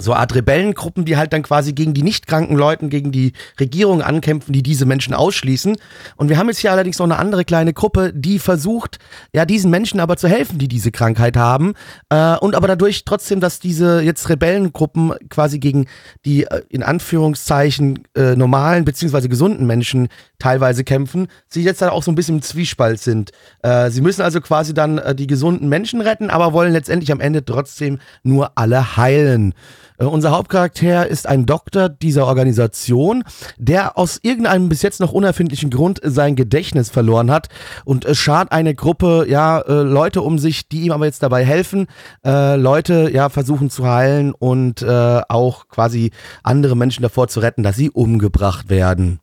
so 0.00 0.14
Art 0.14 0.34
Rebellengruppen, 0.34 1.04
die 1.04 1.16
halt 1.16 1.32
dann 1.32 1.42
quasi 1.42 1.72
gegen 1.72 1.94
die 1.94 2.02
nicht 2.02 2.26
kranken 2.26 2.56
Leuten, 2.56 2.90
gegen 2.90 3.12
die 3.12 3.32
Regierung 3.58 4.02
ankämpfen, 4.02 4.52
die 4.52 4.62
diese 4.62 4.86
Menschen 4.86 5.14
ausschließen. 5.14 5.76
Und 6.16 6.28
wir 6.28 6.38
haben 6.38 6.48
jetzt 6.48 6.58
hier 6.58 6.72
allerdings 6.72 6.98
noch 6.98 7.06
eine 7.06 7.18
andere 7.18 7.44
kleine 7.44 7.72
Gruppe, 7.72 8.12
die 8.14 8.38
versucht, 8.38 8.98
ja, 9.32 9.44
diesen 9.44 9.70
Menschen 9.70 10.00
aber 10.00 10.16
zu 10.16 10.28
helfen, 10.28 10.58
die 10.58 10.68
diese 10.68 10.90
Krankheit 10.90 11.36
haben. 11.36 11.74
Äh, 12.10 12.36
und 12.36 12.54
aber 12.54 12.68
dadurch 12.68 13.04
trotzdem, 13.04 13.40
dass 13.40 13.60
diese 13.60 14.00
jetzt 14.00 14.28
Rebellengruppen 14.28 15.14
quasi 15.28 15.58
gegen 15.58 15.86
die 16.24 16.44
äh, 16.44 16.62
in 16.68 16.82
Anführungszeichen 16.82 18.04
äh, 18.14 18.36
normalen 18.36 18.84
beziehungsweise 18.84 19.28
gesunden 19.28 19.66
Menschen 19.66 20.08
teilweise 20.38 20.84
kämpfen, 20.84 21.28
sie 21.48 21.62
jetzt 21.62 21.82
dann 21.82 21.90
auch 21.90 22.02
so 22.02 22.12
ein 22.12 22.14
bisschen 22.14 22.36
im 22.36 22.42
Zwiespalt 22.42 23.00
sind. 23.00 23.32
Äh, 23.62 23.90
sie 23.90 24.00
müssen 24.00 24.22
also 24.22 24.40
quasi 24.40 24.74
dann 24.74 24.98
äh, 24.98 25.14
die 25.14 25.26
gesunden 25.26 25.68
Menschen 25.68 26.00
retten, 26.00 26.30
aber 26.30 26.52
wollen 26.52 26.72
letztendlich 26.72 27.10
am 27.12 27.20
Ende 27.20 27.44
trotzdem 27.44 27.98
nur 28.22 28.52
alle 28.56 28.96
heilen. 28.96 29.54
Äh, 29.98 30.04
unser 30.04 30.30
Hauptcharakter 30.30 31.06
ist 31.06 31.26
ein 31.26 31.46
Doktor 31.46 31.88
dieser 31.88 32.26
Organisation, 32.26 33.24
der 33.58 33.98
aus 33.98 34.18
irgendeinem 34.22 34.68
bis 34.68 34.82
jetzt 34.82 35.00
noch 35.00 35.12
unerfindlichen 35.12 35.70
Grund 35.70 36.00
sein 36.02 36.36
Gedächtnis 36.36 36.90
verloren 36.90 37.30
hat 37.30 37.48
und 37.84 38.04
es 38.04 38.18
schart 38.18 38.52
eine 38.52 38.74
Gruppe, 38.74 39.26
ja, 39.28 39.60
äh, 39.60 39.82
Leute 39.82 40.22
um 40.22 40.38
sich, 40.38 40.68
die 40.68 40.82
ihm 40.82 40.92
aber 40.92 41.06
jetzt 41.06 41.22
dabei 41.22 41.44
helfen, 41.44 41.86
äh, 42.24 42.56
Leute, 42.56 43.10
ja, 43.12 43.28
versuchen 43.28 43.70
zu 43.70 43.86
heilen 43.86 44.32
und 44.32 44.82
äh, 44.82 45.20
auch 45.28 45.68
quasi 45.68 46.12
andere 46.42 46.76
Menschen 46.76 47.02
davor 47.02 47.28
zu 47.28 47.40
retten, 47.40 47.62
dass 47.62 47.76
sie 47.76 47.90
umgebracht 47.90 48.70
werden. 48.70 49.20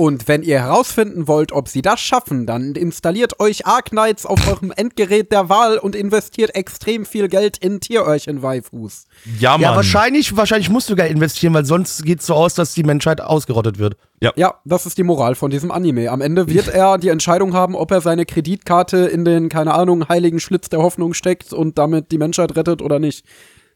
Und 0.00 0.28
wenn 0.28 0.42
ihr 0.42 0.60
herausfinden 0.60 1.28
wollt, 1.28 1.52
ob 1.52 1.68
sie 1.68 1.82
das 1.82 2.00
schaffen, 2.00 2.46
dann 2.46 2.74
installiert 2.74 3.38
euch 3.38 3.66
Arknights 3.66 4.24
auf 4.24 4.48
eurem 4.48 4.72
Endgerät 4.74 5.30
der 5.30 5.50
Wahl 5.50 5.76
und 5.76 5.94
investiert 5.94 6.54
extrem 6.54 7.04
viel 7.04 7.28
Geld 7.28 7.58
in 7.58 7.80
Tieröhrchen-Waifus. 7.80 9.04
Ja, 9.38 9.50
Mann. 9.50 9.60
Ja, 9.60 9.76
wahrscheinlich, 9.76 10.34
wahrscheinlich 10.34 10.70
musst 10.70 10.88
du 10.88 10.96
Geld 10.96 11.10
investieren, 11.10 11.52
weil 11.52 11.66
sonst 11.66 12.02
geht's 12.02 12.24
so 12.24 12.32
aus, 12.32 12.54
dass 12.54 12.72
die 12.72 12.82
Menschheit 12.82 13.20
ausgerottet 13.20 13.78
wird. 13.78 13.98
Ja, 14.22 14.54
das 14.64 14.86
ist 14.86 14.96
die 14.96 15.02
Moral 15.02 15.34
von 15.34 15.50
diesem 15.50 15.70
Anime. 15.70 16.10
Am 16.10 16.22
Ende 16.22 16.48
wird 16.48 16.68
er 16.68 16.96
die 16.96 17.08
Entscheidung 17.08 17.52
haben, 17.52 17.74
ob 17.74 17.90
er 17.90 18.00
seine 18.00 18.24
Kreditkarte 18.24 19.00
in 19.00 19.26
den, 19.26 19.50
keine 19.50 19.74
Ahnung, 19.74 20.08
heiligen 20.08 20.40
Schlitz 20.40 20.70
der 20.70 20.80
Hoffnung 20.80 21.12
steckt 21.12 21.52
und 21.52 21.76
damit 21.76 22.10
die 22.10 22.16
Menschheit 22.16 22.56
rettet 22.56 22.80
oder 22.80 23.00
nicht. 23.00 23.26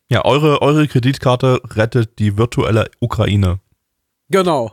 Ja, 0.09 0.25
eure, 0.25 0.62
eure 0.62 0.88
Kreditkarte 0.88 1.61
rettet 1.76 2.19
die 2.19 2.38
virtuelle 2.38 2.90
Ukraine. 2.99 3.61
Genau. 4.31 4.73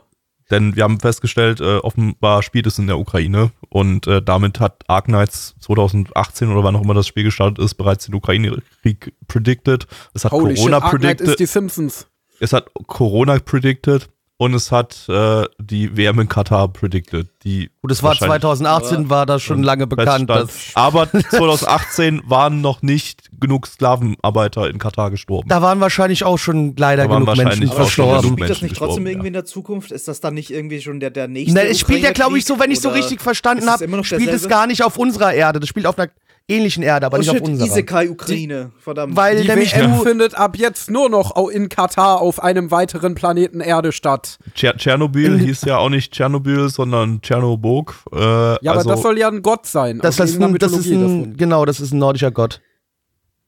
Denn 0.52 0.76
wir 0.76 0.84
haben 0.84 1.00
festgestellt, 1.00 1.60
äh, 1.60 1.78
offenbar 1.78 2.42
spielt 2.42 2.66
es 2.66 2.78
in 2.78 2.86
der 2.86 2.98
Ukraine 2.98 3.52
und 3.70 4.06
äh, 4.06 4.20
damit 4.20 4.60
hat 4.60 4.84
Arknights 4.86 5.54
2018 5.60 6.50
oder 6.50 6.62
wann 6.62 6.76
auch 6.76 6.82
immer 6.82 6.92
das 6.92 7.06
Spiel 7.06 7.24
gestartet 7.24 7.58
ist, 7.58 7.74
bereits 7.74 8.04
den 8.04 8.14
Ukraine-Krieg 8.14 9.14
predicted. 9.26 9.86
Es 10.12 10.26
hat 10.26 10.32
Holy 10.32 10.54
shit, 10.54 10.66
Corona 10.66 10.76
ist 10.76 10.90
predicted. 10.90 11.40
die 11.40 11.46
Simpsons. 11.46 12.06
Es 12.38 12.52
hat 12.52 12.68
Corona 12.86 13.38
predicted 13.38 14.10
und 14.42 14.54
es 14.54 14.72
hat 14.72 15.08
äh, 15.08 15.44
die 15.60 15.96
WM 15.96 16.18
in 16.18 16.28
Katar 16.28 16.66
predicted. 16.66 17.28
Die 17.44 17.70
Gut, 17.80 17.92
es 17.92 18.02
war 18.02 18.10
wahrscheinlich 18.10 18.40
2018, 18.40 19.08
war 19.08 19.24
das 19.24 19.40
schon 19.40 19.62
lange 19.62 19.86
bekannt. 19.86 20.28
Aber 20.74 21.08
2018 21.30 22.22
waren 22.26 22.60
noch 22.60 22.82
nicht 22.82 23.30
genug 23.38 23.68
Sklavenarbeiter 23.68 24.68
in 24.68 24.78
Katar 24.78 25.12
gestorben. 25.12 25.48
da 25.48 25.62
waren 25.62 25.78
wahrscheinlich 25.78 26.24
auch 26.24 26.38
schon 26.38 26.74
leider 26.76 27.06
genug 27.06 27.36
Menschen 27.36 27.68
verstorben. 27.68 28.32
Spielt 28.32 28.50
das 28.50 28.62
nicht 28.62 28.74
trotzdem 28.74 29.06
irgendwie 29.06 29.26
ja. 29.26 29.28
in 29.28 29.32
der 29.34 29.44
Zukunft? 29.44 29.92
Ist 29.92 30.08
das 30.08 30.18
dann 30.18 30.34
nicht 30.34 30.50
irgendwie 30.50 30.80
schon 30.80 30.98
der, 30.98 31.10
der 31.10 31.28
nächste 31.28 31.54
Ne, 31.54 31.68
es 31.68 31.78
spielt 31.78 32.02
ja, 32.02 32.10
glaube 32.10 32.36
ich, 32.36 32.44
so, 32.44 32.58
wenn 32.58 32.72
ich 32.72 32.80
so 32.80 32.88
richtig 32.88 33.20
verstanden 33.20 33.62
es 33.62 33.70
habe, 33.70 33.84
spielt 34.04 34.22
es 34.22 34.26
derselbe? 34.26 34.48
gar 34.48 34.66
nicht 34.66 34.82
auf 34.82 34.98
unserer 34.98 35.32
Erde. 35.32 35.60
Das 35.60 35.68
spielt 35.68 35.86
auf 35.86 35.96
einer 35.96 36.08
ähnlichen 36.48 36.82
Erde, 36.82 37.06
aber 37.06 37.16
Oh 37.16 37.20
nicht 37.20 37.30
shit, 37.30 37.42
auf 37.42 37.48
unserer. 37.48 37.66
Isekai-Ukraine. 37.66 38.72
Verdammt. 38.78 39.16
Weil 39.16 39.42
Die 39.42 39.48
nämlich 39.48 39.74
WM 39.74 39.96
du, 39.96 40.02
findet 40.02 40.34
ab 40.34 40.56
jetzt 40.56 40.90
nur 40.90 41.08
noch 41.08 41.36
in 41.50 41.68
Katar 41.68 42.20
auf 42.20 42.42
einem 42.42 42.70
weiteren 42.70 43.14
Planeten 43.14 43.60
Erde 43.60 43.92
statt. 43.92 44.38
Tscher 44.54 44.76
Tschernobyl 44.76 45.38
hieß 45.38 45.62
ja 45.62 45.78
auch 45.78 45.88
nicht 45.88 46.12
Tschernobyl, 46.12 46.68
sondern 46.68 47.20
Tschernobog. 47.22 47.94
Äh, 48.12 48.16
Ja, 48.18 48.58
aber 48.72 48.78
also, 48.78 48.90
das 48.90 49.02
soll 49.02 49.18
ja 49.18 49.28
ein 49.28 49.42
Gott 49.42 49.66
sein. 49.66 49.98
das, 50.00 50.18
ist 50.18 50.34
irgendeiner 50.40 50.54
ein, 50.54 50.58
das 50.58 50.72
ist 50.72 50.86
ein, 50.86 51.00
davon. 51.00 51.36
genau, 51.36 51.64
das 51.64 51.80
ist 51.80 51.92
ein 51.92 51.98
nordischer 51.98 52.30
Gott. 52.30 52.60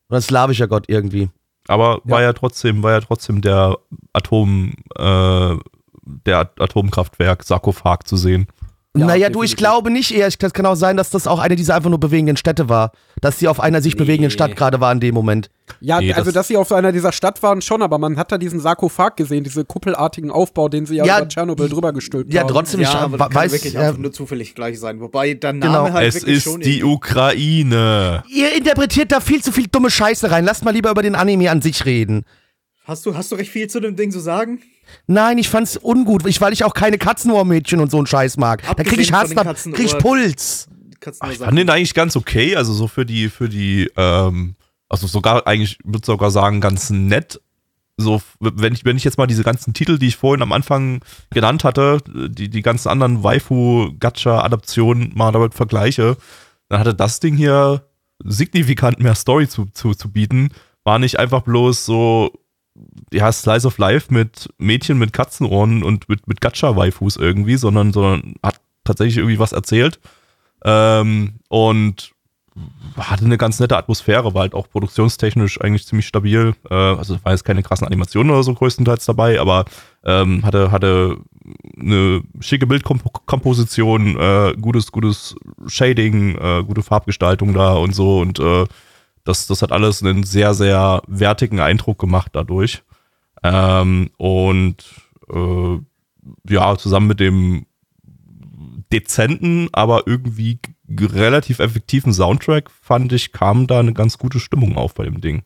Oder 0.08 0.18
ein 0.18 0.22
slawischer 0.22 0.68
Gott 0.68 0.84
irgendwie. 0.88 1.28
aber 1.68 2.00
war 2.04 2.20
Ja. 2.20 2.26
ja 2.28 2.32
trotzdem, 2.32 2.82
war 2.82 2.92
ja 2.92 3.00
trotzdem 3.00 3.40
der 3.40 3.76
Atom, 4.12 4.74
äh, 4.96 5.56
der 6.26 6.50
Atomkraftwerk 6.58 7.40
Ja, 7.40 7.46
Sarkophag 7.46 8.00
zu 8.06 8.16
sehen. 8.16 8.46
Naja, 8.96 9.28
du, 9.28 9.42
ich 9.42 9.50
definitiv. 9.50 9.56
glaube 9.56 9.90
nicht 9.90 10.14
eher. 10.14 10.26
Es 10.28 10.38
kann 10.38 10.66
auch 10.66 10.76
sein, 10.76 10.96
dass 10.96 11.10
das 11.10 11.26
auch 11.26 11.40
eine 11.40 11.56
dieser 11.56 11.74
einfach 11.74 11.90
nur 11.90 11.98
bewegenden 11.98 12.36
Städte 12.36 12.68
war. 12.68 12.92
Dass 13.20 13.38
sie 13.40 13.48
auf 13.48 13.58
einer 13.58 13.82
sich 13.82 13.96
bewegenden 13.96 14.30
Stadt 14.30 14.54
gerade 14.54 14.80
war 14.80 14.92
in 14.92 15.00
dem 15.00 15.14
Moment. 15.14 15.50
Ja, 15.80 15.98
Nee, 16.00 16.12
also 16.12 16.26
das- 16.26 16.34
dass 16.34 16.48
sie 16.48 16.56
auf 16.56 16.70
einer 16.70 16.92
dieser 16.92 17.10
Stadt 17.10 17.42
waren 17.42 17.60
schon, 17.62 17.82
aber 17.82 17.98
man 17.98 18.16
hat 18.16 18.30
da 18.30 18.38
diesen 18.38 18.60
Sarkophag 18.60 19.16
gesehen, 19.16 19.42
diese 19.42 19.64
kuppelartigen 19.64 20.30
Aufbau, 20.30 20.68
den 20.68 20.86
sie 20.86 20.96
ja, 20.96 21.04
Ja, 21.04 21.18
über 21.18 21.28
Tschernobyl 21.28 21.68
drüber 21.68 21.92
gestülpt 21.92 22.32
Ja, 22.32 22.42
haben. 22.42 22.48
trotzdem, 22.48 22.80
ja, 22.80 22.88
ich 22.90 22.94
aber 22.94 23.18
kann 23.18 23.34
weiß. 23.34 23.52
wirklich 23.52 23.72
ja, 23.72 23.80
einfach 23.80 23.98
nur 23.98 24.12
zufällig 24.12 24.54
gleich 24.54 24.78
sein. 24.78 25.00
Wobei 25.00 25.34
der 25.34 25.54
Name 25.54 25.88
Genau. 25.88 25.92
halt 25.94 26.08
es 26.08 26.14
wirklich 26.16 26.36
ist 26.36 26.44
schon 26.44 26.60
die 26.60 26.84
Ukraine. 26.84 28.22
ihr 28.28 28.54
interpretiert 28.56 29.10
da 29.12 29.20
viel 29.20 29.42
zu 29.42 29.52
viel 29.52 29.66
dumme 29.66 29.90
Scheiße 29.90 30.30
rein. 30.30 30.44
Lasst 30.44 30.64
mal 30.64 30.72
lieber 30.72 30.90
über 30.90 31.02
den 31.02 31.14
Anime 31.14 31.50
an 31.50 31.62
sich 31.62 31.84
reden. 31.84 32.24
Hast 32.84 33.06
du, 33.06 33.16
hast 33.16 33.32
du 33.32 33.36
recht 33.36 33.50
viel 33.50 33.68
zu 33.68 33.80
dem 33.80 33.96
Ding 33.96 34.10
zu 34.10 34.20
sagen? 34.20 34.60
Nein, 35.06 35.38
ich 35.38 35.48
fand's 35.48 35.76
ungut, 35.76 36.26
ich, 36.26 36.40
weil 36.40 36.52
ich 36.52 36.64
auch 36.64 36.74
keine 36.74 36.98
Katzenohrmädchen 36.98 37.80
und 37.80 37.90
so 37.90 37.98
einen 37.98 38.06
Scheiß 38.06 38.36
mag. 38.36 38.62
Da 38.76 38.84
krieg 38.84 38.98
ich 38.98 39.12
Abgesehen 39.12 39.38
Hass, 39.48 39.64
da 39.64 39.72
krieg 39.72 39.86
ich 39.86 39.98
Puls. 39.98 40.68
Ach, 41.20 41.30
ich 41.30 41.38
fand 41.38 41.58
den 41.58 41.70
eigentlich 41.70 41.94
ganz 41.94 42.16
okay, 42.16 42.56
also 42.56 42.72
so 42.72 42.88
für 42.88 43.04
die, 43.04 43.28
für 43.28 43.48
die, 43.48 43.90
ähm, 43.96 44.56
also 44.88 45.06
sogar 45.06 45.46
eigentlich, 45.46 45.78
würde 45.84 46.04
sogar 46.04 46.30
sagen, 46.30 46.60
ganz 46.60 46.90
nett. 46.90 47.40
So, 47.96 48.20
wenn 48.40 48.72
ich, 48.72 48.84
wenn 48.84 48.96
ich 48.96 49.04
jetzt 49.04 49.18
mal 49.18 49.26
diese 49.26 49.44
ganzen 49.44 49.72
Titel, 49.72 49.98
die 49.98 50.08
ich 50.08 50.16
vorhin 50.16 50.42
am 50.42 50.52
Anfang 50.52 51.00
genannt 51.30 51.62
hatte, 51.62 51.98
die, 52.06 52.48
die 52.48 52.62
ganzen 52.62 52.88
anderen 52.88 53.22
Waifu-Gacha-Adaptionen 53.22 55.12
mal 55.14 55.30
damit 55.30 55.54
vergleiche, 55.54 56.16
dann 56.68 56.80
hatte 56.80 56.94
das 56.94 57.20
Ding 57.20 57.36
hier 57.36 57.86
signifikant 58.24 58.98
mehr 59.00 59.14
Story 59.14 59.48
zu, 59.48 59.66
zu, 59.66 59.94
zu 59.94 60.10
bieten. 60.10 60.48
War 60.82 60.98
nicht 60.98 61.18
einfach 61.18 61.42
bloß 61.42 61.84
so, 61.84 62.32
ja, 63.12 63.30
Slice 63.30 63.66
of 63.66 63.78
Life 63.78 64.12
mit 64.12 64.48
Mädchen 64.58 64.98
mit 64.98 65.12
Katzenohren 65.12 65.82
und 65.82 66.08
mit, 66.08 66.26
mit 66.26 66.40
Gacha-Waifus 66.40 67.16
irgendwie, 67.16 67.56
sondern, 67.56 67.92
sondern 67.92 68.34
hat 68.42 68.60
tatsächlich 68.82 69.18
irgendwie 69.18 69.38
was 69.38 69.52
erzählt. 69.52 70.00
Ähm, 70.64 71.34
und 71.48 72.14
hatte 72.96 73.24
eine 73.24 73.36
ganz 73.36 73.58
nette 73.58 73.76
Atmosphäre, 73.76 74.32
war 74.34 74.42
halt 74.42 74.54
auch 74.54 74.68
produktionstechnisch 74.68 75.60
eigentlich 75.60 75.86
ziemlich 75.86 76.06
stabil. 76.06 76.54
Äh, 76.70 76.74
also 76.74 77.18
war 77.24 77.32
jetzt 77.32 77.44
keine 77.44 77.62
krassen 77.62 77.86
Animationen 77.86 78.32
oder 78.32 78.42
so 78.42 78.54
größtenteils 78.54 79.04
dabei, 79.06 79.40
aber 79.40 79.64
ähm, 80.04 80.44
hatte, 80.44 80.70
hatte 80.70 81.18
eine 81.78 82.22
schicke 82.40 82.66
Bildkomposition, 82.66 84.16
äh, 84.18 84.54
gutes, 84.60 84.92
gutes 84.92 85.34
Shading, 85.66 86.36
äh, 86.38 86.62
gute 86.64 86.82
Farbgestaltung 86.82 87.54
da 87.54 87.74
und 87.74 87.94
so 87.94 88.20
und 88.20 88.38
äh, 88.38 88.64
das, 89.24 89.46
das 89.46 89.62
hat 89.62 89.72
alles 89.72 90.02
einen 90.02 90.22
sehr, 90.22 90.54
sehr 90.54 91.02
wertigen 91.06 91.60
Eindruck 91.60 91.98
gemacht 91.98 92.30
dadurch. 92.32 92.82
Ähm, 93.42 94.10
und 94.16 94.84
äh, 95.32 95.78
ja, 96.48 96.76
zusammen 96.76 97.08
mit 97.08 97.20
dem 97.20 97.66
dezenten, 98.92 99.68
aber 99.72 100.06
irgendwie 100.06 100.58
relativ 100.88 101.58
effektiven 101.58 102.12
Soundtrack 102.12 102.70
fand 102.70 103.12
ich, 103.12 103.32
kam 103.32 103.66
da 103.66 103.80
eine 103.80 103.92
ganz 103.94 104.18
gute 104.18 104.38
Stimmung 104.38 104.76
auf 104.76 104.94
bei 104.94 105.04
dem 105.04 105.20
Ding. 105.20 105.42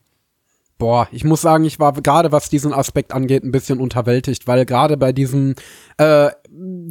Boah, 0.79 1.09
ich 1.11 1.25
muss 1.25 1.41
sagen, 1.41 1.65
ich 1.65 1.77
war 1.77 1.91
gerade 1.91 2.31
was 2.31 2.47
diesen 2.47 2.73
Aspekt 2.73 3.11
angeht 3.11 3.43
ein 3.43 3.51
bisschen 3.51 3.81
unterwältigt, 3.81 4.47
weil 4.47 4.65
gerade 4.65 4.95
bei 4.95 5.11
diesem, 5.11 5.55
äh, 5.97 6.29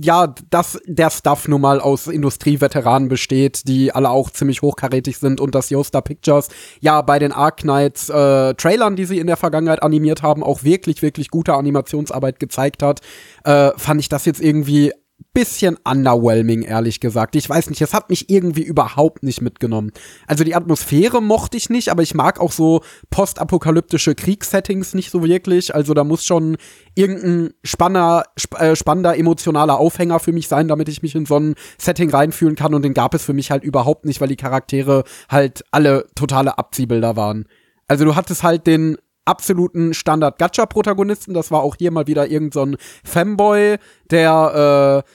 ja, 0.02 0.34
dass 0.50 0.78
der 0.84 1.08
Stuff 1.08 1.48
nun 1.48 1.62
mal 1.62 1.80
aus 1.80 2.06
Industrieveteranen 2.06 3.08
besteht, 3.08 3.66
die 3.66 3.90
alle 3.90 4.10
auch 4.10 4.28
ziemlich 4.28 4.60
hochkarätig 4.60 5.16
sind 5.16 5.40
und 5.40 5.54
dass 5.54 5.70
Yosta 5.70 6.02
Pictures 6.02 6.50
ja 6.80 7.00
bei 7.00 7.18
den 7.18 7.32
Ark 7.32 7.60
Knights 7.60 8.10
äh, 8.10 8.52
Trailern, 8.56 8.94
die 8.94 9.06
sie 9.06 9.18
in 9.18 9.26
der 9.26 9.38
Vergangenheit 9.38 9.82
animiert 9.82 10.22
haben, 10.22 10.44
auch 10.44 10.64
wirklich, 10.64 11.00
wirklich 11.00 11.30
gute 11.30 11.54
Animationsarbeit 11.54 12.38
gezeigt 12.40 12.82
hat, 12.82 13.00
äh, 13.44 13.70
fand 13.78 14.02
ich 14.02 14.10
das 14.10 14.26
jetzt 14.26 14.42
irgendwie 14.42 14.92
bisschen 15.34 15.76
underwhelming, 15.84 16.62
ehrlich 16.62 17.00
gesagt. 17.00 17.36
Ich 17.36 17.48
weiß 17.48 17.70
nicht, 17.70 17.80
es 17.80 17.94
hat 17.94 18.10
mich 18.10 18.28
irgendwie 18.30 18.62
überhaupt 18.62 19.22
nicht 19.22 19.40
mitgenommen. 19.40 19.92
Also 20.26 20.42
die 20.42 20.54
Atmosphäre 20.54 21.22
mochte 21.22 21.56
ich 21.56 21.70
nicht, 21.70 21.90
aber 21.90 22.02
ich 22.02 22.14
mag 22.14 22.40
auch 22.40 22.52
so 22.52 22.82
postapokalyptische 23.10 24.14
Kriegssettings 24.14 24.94
nicht 24.94 25.10
so 25.10 25.22
wirklich. 25.22 25.74
Also 25.74 25.94
da 25.94 26.04
muss 26.04 26.24
schon 26.24 26.56
irgendein 26.94 27.54
spanner, 27.62 28.24
sp 28.34 28.56
äh, 28.58 28.76
spannender 28.76 29.16
emotionaler 29.16 29.78
Aufhänger 29.78 30.18
für 30.18 30.32
mich 30.32 30.48
sein, 30.48 30.68
damit 30.68 30.88
ich 30.88 31.02
mich 31.02 31.14
in 31.14 31.26
so 31.26 31.38
ein 31.38 31.54
Setting 31.78 32.10
reinfühlen 32.10 32.56
kann. 32.56 32.74
Und 32.74 32.82
den 32.82 32.94
gab 32.94 33.14
es 33.14 33.24
für 33.24 33.34
mich 33.34 33.50
halt 33.50 33.62
überhaupt 33.64 34.06
nicht, 34.06 34.20
weil 34.20 34.28
die 34.28 34.36
Charaktere 34.36 35.04
halt 35.28 35.64
alle 35.70 36.06
totale 36.14 36.58
Abziehbilder 36.58 37.16
waren. 37.16 37.46
Also 37.86 38.04
du 38.04 38.16
hattest 38.16 38.42
halt 38.42 38.66
den 38.66 38.98
absoluten 39.28 39.94
Standard-Gacha-Protagonisten. 39.94 41.34
Das 41.34 41.50
war 41.50 41.62
auch 41.62 41.76
hier 41.76 41.92
mal 41.92 42.06
wieder 42.06 42.28
irgend 42.28 42.54
so 42.54 42.62
ein 42.62 42.76
Femboy, 43.04 43.76
der 44.10 45.04
äh, 45.04 45.10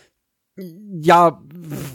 ja 0.55 1.41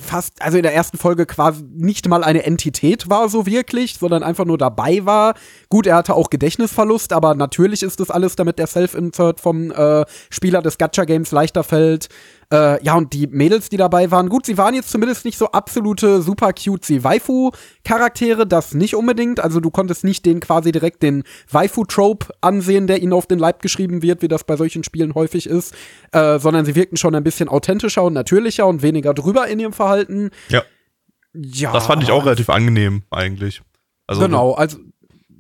fast, 0.01 0.43
also 0.43 0.57
in 0.57 0.65
der 0.65 0.75
ersten 0.75 0.99
Folge 0.99 1.27
quasi 1.27 1.63
nicht 1.63 2.09
mal 2.09 2.25
eine 2.25 2.45
Entität 2.45 3.09
war 3.09 3.29
so 3.29 3.47
wirklich, 3.47 3.95
sondern 3.99 4.25
einfach 4.25 4.45
nur 4.45 4.59
dabei 4.59 5.05
war. 5.05 5.35
Gut, 5.69 5.87
er 5.87 5.97
hatte 5.97 6.15
auch 6.15 6.31
Gedächtnisverlust, 6.31 7.13
aber 7.13 7.35
natürlich 7.35 7.83
ist 7.83 8.01
das 8.01 8.11
alles, 8.11 8.35
damit 8.35 8.59
der 8.59 8.67
Self-Insert 8.67 9.41
vom 9.41 9.71
äh, 9.71 10.05
Spieler 10.31 10.63
des 10.63 10.79
Gacha-Games 10.79 11.31
leichter 11.31 11.63
fällt. 11.63 12.09
Äh, 12.53 12.83
ja, 12.83 12.95
und 12.95 13.13
die 13.13 13.27
Mädels, 13.27 13.69
die 13.69 13.77
dabei 13.77 14.11
waren, 14.11 14.29
gut, 14.31 14.47
sie 14.47 14.57
waren 14.57 14.75
jetzt 14.75 14.91
zumindest 14.91 15.27
nicht 15.27 15.37
so 15.37 15.51
absolute 15.53 16.23
super 16.23 16.53
cutesy 16.53 17.05
Waifu-Charaktere, 17.05 18.47
das 18.47 18.73
nicht 18.73 18.95
unbedingt. 18.95 19.41
Also 19.41 19.61
du 19.61 19.71
konntest 19.71 20.03
nicht 20.03 20.25
den 20.25 20.41
quasi 20.41 20.73
direkt 20.73 21.03
den 21.03 21.25
Waifu-Trope 21.51 22.29
ansehen, 22.41 22.87
der 22.87 23.03
ihnen 23.03 23.13
auf 23.13 23.27
den 23.27 23.39
Leib 23.39 23.61
geschrieben 23.61 24.03
wird, 24.03 24.23
wie 24.23 24.29
das 24.29 24.45
bei 24.45 24.57
solchen 24.57 24.83
Spielen 24.83 25.15
häufig 25.15 25.47
ist, 25.47 25.75
äh, 26.13 26.39
sondern 26.39 26.65
sie 26.65 26.75
wirkten 26.75 26.97
schon 26.97 27.15
ein 27.15 27.25
bisschen 27.25 27.51
authentischer 27.51 28.03
und 28.03 28.15
natürlicher 28.15 28.67
und 28.67 28.81
weniger 28.81 29.13
drüber 29.13 29.47
in 29.47 29.61
ihrem 29.61 29.75
Verhalten. 29.75 30.31
Ja. 30.49 30.63
Ja. 31.35 31.73
Das 31.73 31.87
fand 31.87 32.03
ich 32.03 32.11
auch 32.11 32.25
relativ 32.25 32.49
angenehm 32.49 33.03
eigentlich. 33.11 33.63
Also 34.07 34.23
genau, 34.23 34.55
also 34.55 34.79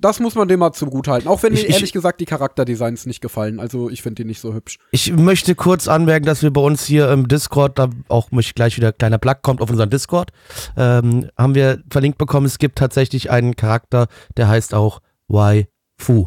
das 0.00 0.20
muss 0.20 0.34
man 0.34 0.48
dem 0.48 0.60
mal 0.60 0.72
zugutehalten. 0.72 1.28
Auch 1.28 1.42
wenn 1.42 1.52
Ich- 1.54 1.62
mir 1.62 1.68
ich- 1.68 1.74
ehrlich 1.74 1.92
gesagt 1.92 2.20
die 2.20 2.24
Charakterdesigns 2.24 3.06
nicht 3.06 3.20
gefallen. 3.20 3.60
Also 3.60 3.90
ich 3.90 4.02
finde 4.02 4.22
die 4.22 4.26
nicht 4.28 4.40
so 4.40 4.54
hübsch. 4.54 4.78
Ich 4.92 5.12
möchte 5.12 5.54
kurz 5.54 5.88
anmerken, 5.88 6.26
dass 6.26 6.42
wir 6.42 6.52
bei 6.52 6.60
uns 6.60 6.84
hier 6.84 7.10
im 7.10 7.28
Discord, 7.28 7.78
da 7.78 7.90
auch 8.08 8.30
mich 8.30 8.54
gleich 8.54 8.76
wieder 8.76 8.88
ein 8.88 8.98
kleiner 8.98 9.18
Plug 9.18 9.36
kommt 9.42 9.60
auf 9.60 9.70
unseren 9.70 9.90
Discord, 9.90 10.30
ähm, 10.76 11.28
haben 11.36 11.54
wir 11.54 11.82
verlinkt 11.90 12.18
bekommen, 12.18 12.46
es 12.46 12.58
gibt 12.58 12.78
tatsächlich 12.78 13.30
einen 13.30 13.56
Charakter, 13.56 14.06
der 14.36 14.48
heißt 14.48 14.74
auch 14.74 15.00
Waifu. 15.28 16.26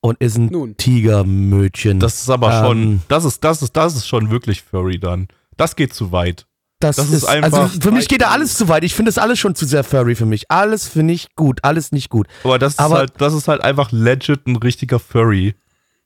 Und 0.00 0.18
ist 0.20 0.36
ein 0.38 0.46
Nun. 0.46 0.76
Tigermödchen. 0.76 1.98
Das 1.98 2.20
ist 2.20 2.30
aber 2.30 2.52
Ähm, 2.60 2.64
schon, 2.64 3.02
das 3.08 3.24
ist, 3.24 3.42
das 3.42 3.62
ist, 3.62 3.76
das 3.76 3.96
ist 3.96 4.06
schon 4.06 4.30
wirklich 4.30 4.62
Furry 4.62 5.00
dann. 5.00 5.26
Das 5.56 5.74
geht 5.74 5.92
zu 5.94 6.12
weit. 6.12 6.46
Das, 6.78 6.96
Das 6.96 7.06
ist, 7.06 7.12
ist 7.14 7.24
einfach- 7.24 7.62
Also 7.64 7.80
für 7.80 7.90
mich 7.90 8.06
geht 8.08 8.20
da 8.20 8.28
alles 8.30 8.54
zu 8.56 8.68
weit. 8.68 8.84
Ich 8.84 8.94
finde 8.94 9.08
das 9.08 9.16
alles 9.18 9.38
schon 9.38 9.54
zu 9.54 9.64
sehr 9.64 9.82
furry 9.82 10.14
für 10.14 10.26
mich. 10.26 10.50
Alles 10.50 10.86
finde 10.86 11.14
ich 11.14 11.34
gut, 11.34 11.60
alles 11.64 11.90
nicht 11.90 12.10
gut. 12.10 12.26
Aber 12.44 12.58
das 12.58 12.74
ist 12.74 12.80
Aber- 12.80 12.96
halt, 12.98 13.12
das 13.18 13.32
ist 13.32 13.48
halt 13.48 13.62
einfach 13.62 13.92
legit 13.92 14.46
ein 14.46 14.56
richtiger 14.56 14.98
Furry. 14.98 15.54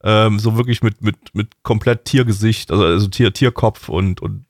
Ähm, 0.03 0.39
so 0.39 0.57
wirklich 0.57 0.83
mit, 0.83 1.03
mit, 1.03 1.17
mit 1.35 1.49
komplett 1.63 2.05
Tiergesicht, 2.07 2.71
also, 2.71 2.85
also 2.85 3.09
Tier, 3.09 3.33
Tierkopf 3.35 3.89
und, 3.91 4.23
und 4.23 4.47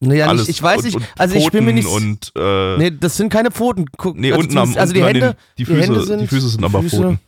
Naja, 0.00 0.26
alles. 0.26 0.42
nicht, 0.48 0.56
ich 0.58 0.62
weiß 0.62 0.82
nicht, 0.82 0.98
also 1.16 1.36
ich 1.36 1.50
bin 1.50 1.64
mir 1.64 1.72
nicht. 1.72 1.88
Pfoten 1.88 2.10
Und, 2.10 2.32
äh, 2.36 2.76
nee, 2.76 2.90
das 2.90 3.16
sind 3.16 3.30
keine 3.32 3.50
Pfoten. 3.50 3.86
Guck, 3.96 4.18
nee, 4.18 4.30
also 4.32 4.42
unten 4.42 4.58
am, 4.58 4.76
also 4.76 4.92
die 4.92 5.00
unten 5.00 5.14
Hände, 5.14 5.26
den, 5.28 5.36
die, 5.56 5.64
die 5.64 5.64
Füße, 5.66 5.80
Hände 5.80 6.02
sind- 6.04 6.20
die 6.20 6.26
Füße 6.26 6.48
sind 6.50 6.64
aber 6.64 6.80
Füße- 6.80 6.90
Pfoten. 6.96 7.20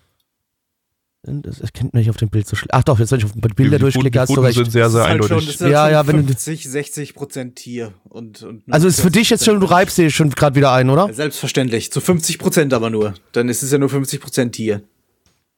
Das 1.24 1.60
erkennt 1.60 1.94
man 1.94 2.00
nicht 2.00 2.10
auf 2.10 2.16
dem 2.16 2.30
Bild 2.30 2.48
so 2.48 2.56
schlecht. 2.56 2.74
Ach 2.74 2.82
doch, 2.82 2.98
jetzt 2.98 3.12
wenn 3.12 3.18
ich 3.20 3.24
auf 3.24 3.32
Bilder 3.54 3.76
die, 3.76 3.82
durchklicke, 3.82 4.18
hast 4.20 4.30
du 4.34 4.40
recht. 4.40 4.56
sind 4.56 4.72
sehr, 4.72 4.90
sehr 4.90 5.02
Das 5.02 5.06
ist 5.06 5.10
halt 5.12 5.24
schon, 5.24 5.36
eindeutig. 5.38 5.52
das 5.56 5.60
halt 5.60 5.72
Ja, 5.72 5.88
ja, 5.90 6.06
wenn 6.08 6.16
du- 6.16 6.22
50, 6.24 6.68
60 6.68 7.14
Prozent 7.14 7.54
Tier. 7.56 7.92
Und, 8.08 8.42
und 8.42 8.62
Also 8.70 8.88
ist 8.88 9.00
für 9.00 9.10
dich 9.12 9.30
jetzt 9.30 9.44
schon, 9.44 9.60
du 9.60 9.66
40% 9.66 9.70
reibst 9.70 9.98
dir 9.98 10.10
schon 10.10 10.30
gerade 10.30 10.56
wieder 10.56 10.72
ein, 10.72 10.90
oder? 10.90 11.12
Selbstverständlich. 11.12 11.92
Zu 11.92 12.00
50 12.00 12.38
Prozent 12.40 12.74
aber 12.74 12.90
nur. 12.90 13.14
Dann 13.30 13.48
ist 13.48 13.62
es 13.62 13.70
ja 13.70 13.78
nur 13.78 13.88
50 13.88 14.20
Prozent 14.20 14.54
Tier. 14.56 14.82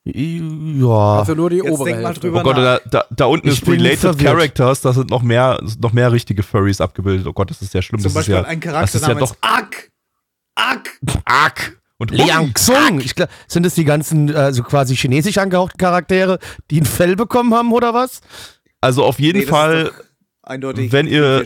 Ja. 0.04 1.20
Also 1.20 1.34
nur 1.34 1.48
die 1.48 1.56
Jetzt 1.56 1.70
obere 1.70 1.96
Hälfte. 1.96 2.30
Oh 2.30 2.42
Gott, 2.42 2.58
da, 2.58 2.78
da, 2.90 3.04
da 3.10 3.24
unten 3.24 3.48
Ich 3.48 3.62
ist 3.62 3.66
Related 3.66 4.00
verwirrt. 4.00 4.20
Characters, 4.34 4.82
da 4.82 4.92
sind 4.92 5.08
noch 5.08 5.22
mehr, 5.22 5.58
noch 5.80 5.94
mehr 5.94 6.12
richtige 6.12 6.42
Furries 6.42 6.82
abgebildet. 6.82 7.26
Oh 7.26 7.32
Gott, 7.32 7.48
das 7.48 7.62
ist 7.62 7.72
ja 7.72 7.80
schlimm. 7.80 8.00
Zum 8.00 8.08
das 8.12 8.14
Beispiel 8.14 8.34
ist 8.34 8.42
ja, 8.42 8.46
ein 8.46 8.60
das 8.60 8.70
Charakter 8.70 8.96
ist 8.96 9.02
ja 9.02 9.08
namens 9.14 9.30
doch 9.30 9.36
Ak. 9.40 9.90
Ak. 10.56 10.90
arg. 11.24 11.80
Und 11.98 12.10
Liang 12.10 12.52
Xung. 12.54 13.00
Ich 13.00 13.14
glaub, 13.14 13.28
sind 13.46 13.64
es 13.64 13.74
die 13.74 13.84
ganzen, 13.84 14.34
also 14.34 14.62
quasi 14.62 14.96
chinesisch 14.96 15.38
angehauchten 15.38 15.78
Charaktere, 15.78 16.38
die 16.70 16.80
ein 16.80 16.86
Fell 16.86 17.16
bekommen 17.16 17.54
haben, 17.54 17.72
oder 17.72 17.94
was? 17.94 18.20
Also 18.80 19.04
auf 19.04 19.20
jeden 19.20 19.38
Nee, 19.38 19.44
das 19.44 19.50
Fall, 19.50 19.92
eindeutig. 20.42 20.92
wenn 20.92 21.06
ihr, 21.06 21.44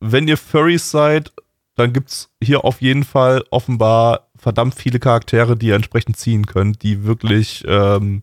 wenn 0.00 0.28
ihr 0.28 0.36
Furries 0.36 0.90
seid, 0.90 1.32
dann 1.74 1.92
gibt's 1.92 2.30
hier 2.42 2.64
auf 2.64 2.80
jeden 2.80 3.04
Fall 3.04 3.44
offenbar 3.50 4.28
verdammt 4.38 4.74
viele 4.74 4.98
Charaktere, 4.98 5.56
die 5.56 5.66
ihr 5.68 5.74
entsprechend 5.74 6.16
ziehen 6.16 6.46
könnt, 6.46 6.82
die 6.82 7.04
wirklich, 7.04 7.64
ähm, 7.66 8.22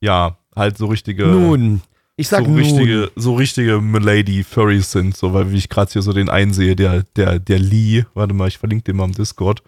ja, 0.00 0.36
halt 0.54 0.76
so 0.76 0.86
richtige, 0.86 1.26
Nun. 1.26 1.80
Ich 2.16 2.28
sag 2.28 2.40
so 2.44 2.50
nun. 2.50 2.58
richtige, 2.58 3.10
so 3.16 3.34
richtige 3.36 3.80
Milady 3.80 4.44
Furries 4.44 4.92
sind, 4.92 5.16
so 5.16 5.32
weil 5.32 5.50
wie 5.50 5.56
ich 5.56 5.70
gerade 5.70 5.90
hier 5.90 6.02
so 6.02 6.12
den 6.12 6.28
einsehe, 6.28 6.76
der, 6.76 7.04
der, 7.16 7.38
der 7.38 7.58
Lee, 7.58 8.04
warte 8.12 8.34
mal, 8.34 8.48
ich 8.48 8.58
verlinke 8.58 8.84
den 8.84 8.96
mal 8.96 9.04
im 9.04 9.12
Discord. 9.12 9.62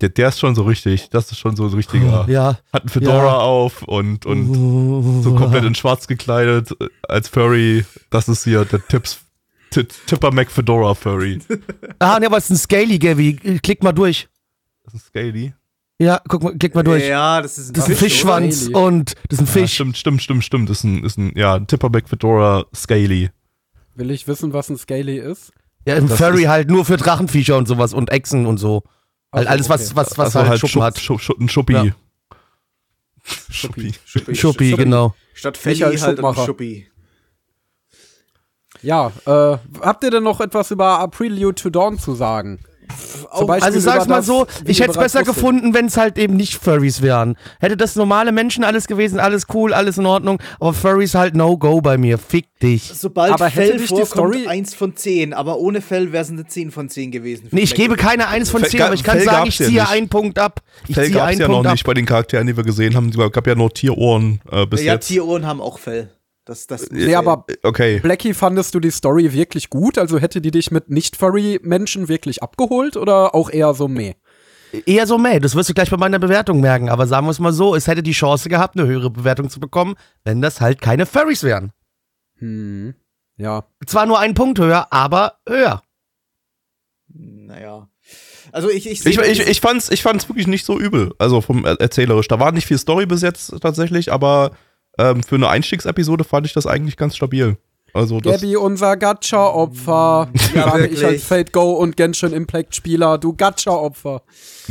Der, 0.00 0.08
der 0.08 0.28
ist 0.28 0.40
schon 0.40 0.54
so 0.54 0.62
richtig, 0.62 1.10
das 1.10 1.30
ist 1.30 1.38
schon 1.38 1.56
so 1.56 1.64
ein 1.66 1.74
richtiger, 1.74 2.24
Ja. 2.28 2.58
hat 2.72 2.82
einen 2.82 2.88
Fedora 2.88 3.24
Ja. 3.26 3.36
auf 3.38 3.82
und, 3.82 4.24
und 4.24 5.22
so 5.22 5.34
komplett 5.34 5.64
in 5.64 5.74
schwarz 5.74 6.06
gekleidet 6.06 6.70
als 7.08 7.28
Furry. 7.28 7.84
Das 8.10 8.28
ist 8.28 8.44
hier 8.44 8.64
der 8.64 8.86
Tipps, 8.86 9.20
Tipper 9.70 10.32
Mac 10.32 10.50
Fedora 10.50 10.94
Furry. 10.94 11.38
Ah, 11.98 12.18
ne, 12.18 12.26
aber 12.26 12.38
es 12.38 12.44
ist 12.44 12.50
ein 12.50 12.56
Scaly, 12.56 12.98
Gavi. 12.98 13.34
Klick 13.62 13.82
mal 13.82 13.92
durch. 13.92 14.28
Das 14.84 14.94
ist 14.94 15.06
Scaly. 15.08 15.52
Ja, 15.98 16.18
guck 16.26 16.42
mal, 16.42 16.56
klick 16.56 16.74
mal 16.74 16.82
durch. 16.82 17.06
Ja, 17.06 17.42
das 17.42 17.58
ist 17.58 17.76
Das 17.76 17.84
ist 17.84 17.90
ein 17.90 17.96
Fisch? 17.96 18.12
Fischschwanz 18.14 18.62
Scaly. 18.64 18.74
und 18.74 19.14
das 19.28 19.38
ist 19.38 19.40
ein 19.40 19.46
Ja, 19.46 19.52
Fisch. 19.52 19.74
stimmt, 19.74 19.98
stimmt, 19.98 20.22
stimmt, 20.22 20.44
stimmt. 20.44 20.70
Das 20.70 20.78
ist 20.78 20.84
ein, 20.84 21.04
ist 21.04 21.18
ein 21.18 21.32
ja, 21.36 21.54
ein 21.56 21.66
Tipper 21.66 21.90
Mac 21.90 22.08
Fedora 22.08 22.64
Scaly. 22.74 23.28
Will 23.96 24.10
ich 24.10 24.26
wissen, 24.26 24.54
was 24.54 24.70
ein 24.70 24.78
Scaly 24.78 25.18
ist? 25.18 25.52
Ja, 25.86 25.96
ein 25.96 26.08
Das 26.08 26.16
Furry 26.18 26.44
halt 26.44 26.70
nur 26.70 26.86
für 26.86 26.96
Drachenviecher 26.96 27.58
und 27.58 27.68
sowas 27.68 27.92
und 27.92 28.10
Echsen 28.10 28.46
und 28.46 28.56
so. 28.56 28.82
Halt 29.32 29.46
Ach 29.46 29.50
so, 29.50 29.54
alles, 29.54 29.68
was, 29.68 29.86
okay. 29.86 29.96
was, 29.96 30.18
was 30.18 30.36
also 30.36 30.48
halt, 30.48 30.60
Schuppen 30.60 30.72
Schupp- 30.72 30.82
hat. 30.82 30.98
Schupp- 30.98 31.20
Schupp- 31.20 31.40
ein 31.40 31.48
Schuppi. 31.48 31.72
Ja. 31.74 31.84
Schuppi. 33.50 33.92
Schuppi, 34.04 34.34
Schuppi, 34.34 34.72
genau. 34.76 35.14
Statt 35.34 35.58
Michael 35.64 36.00
halt 36.00 36.24
ein. 36.24 36.34
Schuppi. 36.34 36.86
Ja, 38.82 39.12
äh, 39.26 39.58
habt 39.80 40.04
ihr 40.04 40.10
denn 40.10 40.22
noch 40.22 40.40
etwas 40.40 40.70
über 40.70 40.98
A 41.00 41.06
Prelude 41.06 41.54
to 41.54 41.70
Dawn 41.70 41.98
zu 41.98 42.14
sagen? 42.14 42.60
Zum 43.36 43.46
Beispiel 43.46 43.64
Also 43.66 43.80
sag's 43.80 44.06
mal 44.08 44.22
so, 44.22 44.46
ich 44.64 44.80
hätte 44.80 44.90
es 44.90 44.96
besser 44.96 45.20
wusstet. 45.20 45.34
gefunden, 45.34 45.74
wenn 45.74 45.86
es 45.86 45.96
halt 45.96 46.18
eben 46.18 46.36
nicht 46.36 46.54
Furries 46.62 47.02
wären. 47.02 47.36
Hätte 47.60 47.76
das 47.76 47.96
normale 47.96 48.32
Menschen 48.32 48.64
alles 48.64 48.86
gewesen, 48.86 49.18
alles 49.20 49.46
cool, 49.54 49.72
alles 49.72 49.98
in 49.98 50.06
Ordnung, 50.06 50.40
aber 50.58 50.74
Furries 50.74 51.14
halt 51.14 51.34
No-Go 51.36 51.80
bei 51.80 51.96
mir. 51.98 52.18
Fick 52.18 52.46
dich. 52.60 52.90
Sobald 52.94 53.32
Aber 53.32 53.46
hätte 53.46 53.68
Fell 53.72 53.78
die 53.78 53.86
vorkommt, 53.86 54.08
Story- 54.34 54.46
1 54.46 54.74
von 54.74 54.96
10. 54.96 55.32
Aber 55.32 55.58
ohne 55.58 55.80
Fell 55.80 56.12
wäre 56.12 56.22
es 56.22 56.30
eine 56.30 56.46
10 56.46 56.70
von 56.70 56.88
10 56.88 57.10
gewesen. 57.10 57.48
Nee, 57.50 57.60
ich 57.62 57.74
gebe 57.74 57.96
keine 57.96 58.28
1 58.28 58.50
von 58.50 58.60
Fell 58.60 58.70
10, 58.70 58.82
aber 58.82 58.94
ich 58.94 59.02
kann 59.04 59.16
Fell 59.18 59.24
sagen, 59.26 59.48
ich 59.48 59.58
ja 59.58 59.66
ziehe 59.66 59.80
nicht. 59.80 59.90
einen 59.90 60.08
Punkt 60.08 60.38
ab. 60.38 60.60
Ich 60.88 60.94
Fell 60.94 61.06
ziehe 61.06 61.16
gab's 61.16 61.28
einen 61.30 61.40
ja 61.40 61.46
Punkt 61.46 61.62
noch 61.64 61.70
ab. 61.70 61.74
nicht 61.74 61.84
bei 61.86 61.94
den 61.94 62.06
Charakteren, 62.06 62.46
die 62.46 62.56
wir 62.56 62.64
gesehen 62.64 62.94
haben. 62.96 63.08
Es 63.10 63.32
gab 63.32 63.46
ja 63.46 63.54
nur 63.54 63.72
Tierohren 63.72 64.40
äh, 64.50 64.66
bis 64.66 64.82
Ja, 64.82 64.94
jetzt. 64.94 65.08
Tierohren 65.08 65.46
haben 65.46 65.60
auch 65.60 65.78
Fell. 65.78 66.10
Das, 66.50 66.66
das 66.66 66.90
Nee, 66.90 67.14
aber 67.14 67.46
Okay. 67.62 68.00
Blackie, 68.00 68.34
fandest 68.34 68.74
du 68.74 68.80
die 68.80 68.90
Story 68.90 69.32
wirklich 69.32 69.70
gut? 69.70 69.96
Also 69.98 70.18
hätte 70.18 70.40
die 70.40 70.50
dich 70.50 70.72
mit 70.72 70.90
Nicht-Furry-Menschen 70.90 72.08
wirklich 72.08 72.42
abgeholt 72.42 72.96
oder 72.96 73.36
auch 73.36 73.50
eher 73.50 73.72
so 73.72 73.86
meh? 73.86 74.14
Eher 74.84 75.06
so 75.06 75.16
meh, 75.16 75.38
das 75.38 75.54
wirst 75.54 75.68
du 75.70 75.74
gleich 75.74 75.90
bei 75.90 75.96
meiner 75.96 76.18
Bewertung 76.18 76.60
merken, 76.60 76.88
aber 76.88 77.06
sagen 77.06 77.26
wir 77.26 77.30
es 77.30 77.38
mal 77.38 77.52
so, 77.52 77.74
es 77.76 77.86
hätte 77.86 78.02
die 78.02 78.10
Chance 78.12 78.48
gehabt, 78.48 78.76
eine 78.76 78.88
höhere 78.88 79.10
Bewertung 79.10 79.48
zu 79.48 79.60
bekommen, 79.60 79.94
wenn 80.24 80.42
das 80.42 80.60
halt 80.60 80.80
keine 80.80 81.06
Furries 81.06 81.44
wären. 81.44 81.70
Hm. 82.38 82.94
Ja. 83.36 83.64
Zwar 83.86 84.06
nur 84.06 84.18
einen 84.18 84.34
Punkt 84.34 84.58
höher, 84.58 84.92
aber 84.92 85.38
höher. 85.48 85.82
Naja. 87.12 87.88
Also 88.52 88.68
ich, 88.70 88.86
ich, 88.88 89.04
Ich, 89.06 89.14
sehe- 89.16 89.24
ich, 89.26 89.40
ich, 89.40 89.60
fand's, 89.60 89.88
ich 89.90 90.02
fand's 90.02 90.28
wirklich 90.28 90.46
nicht 90.48 90.64
so 90.66 90.78
übel, 90.80 91.12
also 91.18 91.40
vom 91.40 91.64
Er- 91.64 91.80
erzählerisch. 91.80 92.28
Da 92.28 92.40
war 92.40 92.50
nicht 92.52 92.66
viel 92.66 92.78
Story 92.78 93.06
bis 93.06 93.22
jetzt 93.22 93.54
tatsächlich, 93.60 94.12
aber 94.12 94.52
ähm, 95.00 95.22
für 95.22 95.36
eine 95.36 95.48
Einstiegsepisode 95.48 96.24
fand 96.24 96.46
ich 96.46 96.52
das 96.52 96.66
eigentlich 96.66 96.96
ganz 96.96 97.16
stabil. 97.16 97.56
Also 97.92 98.20
das, 98.20 98.40
Gabby, 98.40 98.56
unser 98.56 98.96
Gacha-Opfer. 98.96 100.28
Ja, 100.54 100.78
ich 100.78 101.04
als 101.04 101.24
Fate 101.24 101.52
Go 101.52 101.72
und 101.72 101.96
Genshin 101.96 102.32
Impact-Spieler. 102.32 103.18
Du 103.18 103.34
Gacha-Opfer. 103.34 104.22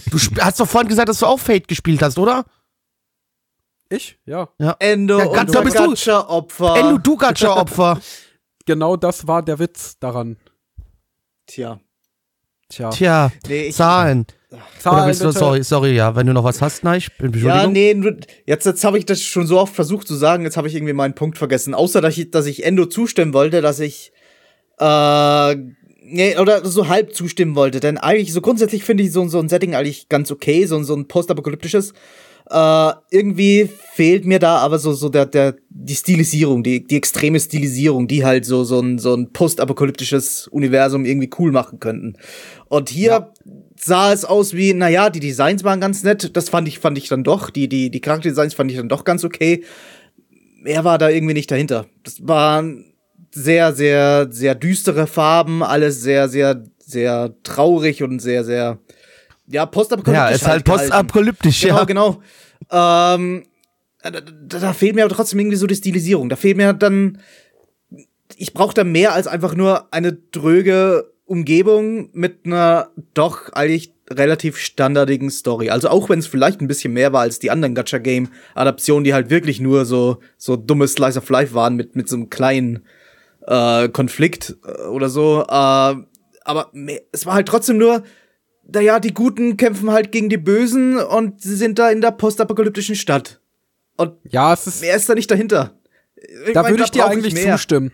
Du 0.09 0.17
hast 0.39 0.59
doch 0.59 0.67
vorhin 0.67 0.87
gesagt, 0.87 1.09
dass 1.09 1.19
du 1.19 1.25
auch 1.25 1.39
Fate 1.39 1.67
gespielt 1.67 2.01
hast, 2.01 2.17
oder? 2.17 2.45
Ich? 3.89 4.17
Ja. 4.25 4.49
Endo 4.79 5.19
Ja, 5.19 5.43
da 5.43 5.61
bist 5.61 5.77
du- 5.77 5.89
Gacha-Opfer. 5.89 6.75
Ey, 6.77 6.97
du, 7.03 7.17
Gacha-Opfer. 7.17 7.99
Genau 8.65 8.95
das 8.97 9.25
war 9.25 9.41
der 9.41 9.57
Witz 9.57 9.97
daran. 9.99 10.37
Tja. 11.47 11.79
Tja. 12.69 12.91
Tja, 12.91 13.31
Nee, 13.47 13.63
ich, 13.69 13.75
Zahlen. 13.75 14.27
Zahlen 14.79 15.15
du, 15.19 15.31
sorry, 15.31 15.63
sorry, 15.63 15.95
ja, 15.95 16.15
wenn 16.15 16.25
du 16.25 16.33
noch 16.33 16.43
was 16.43 16.59
hast, 16.59 16.83
nein, 16.83 16.97
ich 16.97 17.15
bin 17.17 17.31
Ja, 17.33 17.67
nee, 17.67 17.95
jetzt, 18.47 18.65
jetzt 18.65 18.83
habe 18.83 18.97
ich 18.97 19.05
das 19.05 19.21
schon 19.21 19.45
so 19.45 19.59
oft 19.59 19.75
versucht 19.75 20.07
zu 20.07 20.15
sagen, 20.15 20.43
jetzt 20.43 20.57
habe 20.57 20.67
ich 20.67 20.73
irgendwie 20.73 20.93
meinen 20.93 21.13
Punkt 21.13 21.37
vergessen. 21.37 21.75
Außer, 21.75 22.01
dass 22.01 22.17
ich, 22.17 22.31
dass 22.31 22.47
ich 22.47 22.65
Endo 22.65 22.87
zustimmen 22.87 23.33
wollte, 23.33 23.61
dass 23.61 23.79
ich, 23.79 24.11
äh, 24.79 25.55
nee, 26.03 26.35
oder 26.37 26.65
so 26.65 26.87
halb 26.87 27.13
zustimmen 27.13 27.55
wollte. 27.55 27.79
Denn 27.79 27.99
eigentlich, 27.99 28.33
so 28.33 28.41
grundsätzlich 28.41 28.83
finde 28.83 29.03
ich 29.03 29.11
so, 29.11 29.27
so 29.27 29.39
ein 29.39 29.49
Setting 29.49 29.75
eigentlich 29.75 30.09
ganz 30.09 30.31
okay, 30.31 30.65
so, 30.65 30.81
so 30.81 30.95
ein 30.95 31.07
postapokalyptisches. 31.07 31.93
Äh, 32.49 32.91
irgendwie 33.11 33.69
fehlt 33.93 34.25
mir 34.25 34.39
da 34.39 34.57
aber 34.57 34.79
so, 34.79 34.93
so 34.93 35.09
der, 35.09 35.27
der, 35.27 35.57
die 35.69 35.95
Stilisierung, 35.95 36.63
die, 36.63 36.83
die 36.83 36.97
extreme 36.97 37.39
Stilisierung, 37.39 38.07
die 38.07 38.25
halt 38.25 38.45
so, 38.45 38.63
so 38.63 38.79
ein, 38.79 38.97
so 38.97 39.13
ein 39.13 39.31
postapokalyptisches 39.31 40.47
Universum 40.47 41.05
irgendwie 41.05 41.29
cool 41.37 41.51
machen 41.51 41.79
könnten. 41.79 42.15
Und 42.67 42.89
hier 42.89 43.31
sah 43.81 44.11
es 44.11 44.25
aus 44.25 44.53
wie, 44.53 44.73
naja, 44.73 45.09
die 45.09 45.19
Designs 45.19 45.63
waren 45.63 45.79
ganz 45.79 46.03
nett, 46.03 46.35
das 46.35 46.49
fand 46.49 46.67
ich, 46.67 46.79
fand 46.79 46.97
ich 46.97 47.07
dann 47.07 47.23
doch, 47.23 47.49
die, 47.49 47.69
die, 47.69 47.89
die 47.89 48.01
Charakterdesigns 48.01 48.53
fand 48.53 48.71
ich 48.71 48.77
dann 48.77 48.89
doch 48.89 49.03
ganz 49.03 49.23
okay. 49.23 49.63
Mehr 50.61 50.83
war 50.83 50.97
da 50.97 51.09
irgendwie 51.09 51.33
nicht 51.33 51.49
dahinter. 51.49 51.85
Das 52.03 52.27
waren 52.27 52.93
sehr, 53.31 53.73
sehr, 53.73 54.27
sehr 54.29 54.55
düstere 54.55 55.07
Farben, 55.07 55.63
alles 55.63 56.01
sehr, 56.01 56.27
sehr, 56.27 56.63
sehr 56.79 57.33
traurig 57.43 58.03
und 58.03 58.19
sehr, 58.19 58.43
sehr, 58.43 58.79
ja, 59.47 59.65
postapokalyptisch. 59.65 60.29
Ja, 60.29 60.35
ist 60.35 60.47
halt 60.47 60.65
gehalten. 60.65 60.89
postapokalyptisch, 60.89 61.61
Genau, 61.61 61.77
ja. 61.77 61.83
genau. 61.85 62.21
Ähm, 62.71 63.45
da, 64.01 64.11
da, 64.11 64.21
da 64.59 64.73
fehlt 64.73 64.95
mir 64.95 65.05
aber 65.05 65.15
trotzdem 65.15 65.39
irgendwie 65.39 65.57
so 65.57 65.67
die 65.67 65.75
Stilisierung. 65.75 66.29
Da 66.29 66.35
fehlt 66.35 66.57
mir 66.57 66.73
dann. 66.73 67.19
Ich 68.35 68.53
brauche 68.53 68.73
da 68.73 68.83
mehr 68.83 69.13
als 69.13 69.27
einfach 69.27 69.55
nur 69.55 69.91
eine 69.93 70.13
dröge 70.13 71.11
Umgebung 71.29 72.09
mit 72.13 72.45
einer 72.45 72.89
doch 73.13 73.53
eigentlich 73.53 73.93
relativ 74.09 74.57
standardigen 74.57 75.29
Story. 75.29 75.69
Also 75.69 75.89
auch 75.89 76.09
wenn 76.09 76.19
es 76.19 76.27
vielleicht 76.27 76.61
ein 76.61 76.67
bisschen 76.67 76.93
mehr 76.93 77.13
war 77.13 77.21
als 77.21 77.39
die 77.39 77.51
anderen 77.51 77.75
Gacha-Game-Adaptionen, 77.75 79.03
die 79.03 79.13
halt 79.13 79.29
wirklich 79.29 79.59
nur 79.59 79.85
so, 79.85 80.19
so 80.37 80.55
dumme 80.55 80.87
Slice 80.87 81.19
of 81.19 81.29
Life 81.29 81.53
waren 81.53 81.75
mit, 81.75 81.95
mit 81.95 82.09
so 82.09 82.15
einem 82.15 82.29
kleinen 82.29 82.83
äh, 83.45 83.89
Konflikt 83.89 84.57
äh, 84.65 84.87
oder 84.87 85.09
so. 85.09 85.43
Äh, 85.43 85.95
aber 86.43 86.69
mehr, 86.73 87.01
es 87.11 87.25
war 87.25 87.35
halt 87.35 87.47
trotzdem 87.47 87.77
nur, 87.77 88.03
naja, 88.71 88.99
die 88.99 89.13
Guten 89.13 89.57
kämpfen 89.57 89.91
halt 89.91 90.11
gegen 90.11 90.29
die 90.29 90.37
Bösen 90.37 90.97
und 90.97 91.41
sie 91.41 91.55
sind 91.55 91.77
da 91.77 91.91
in 91.91 92.01
der 92.01 92.11
postapokalyptischen 92.11 92.95
Stadt. 92.95 93.39
Und 93.97 94.13
Ja, 94.23 94.53
es 94.53 94.65
ist, 94.65 94.81
mehr 94.81 94.95
ist 94.95 95.07
da 95.07 95.13
nicht 95.13 95.29
dahinter. 95.29 95.75
Ich 96.47 96.53
da 96.53 96.63
mein, 96.63 96.71
würde 96.71 96.83
ich 96.83 96.91
dir 96.91 97.05
eigentlich 97.05 97.35
zustimmen. 97.35 97.91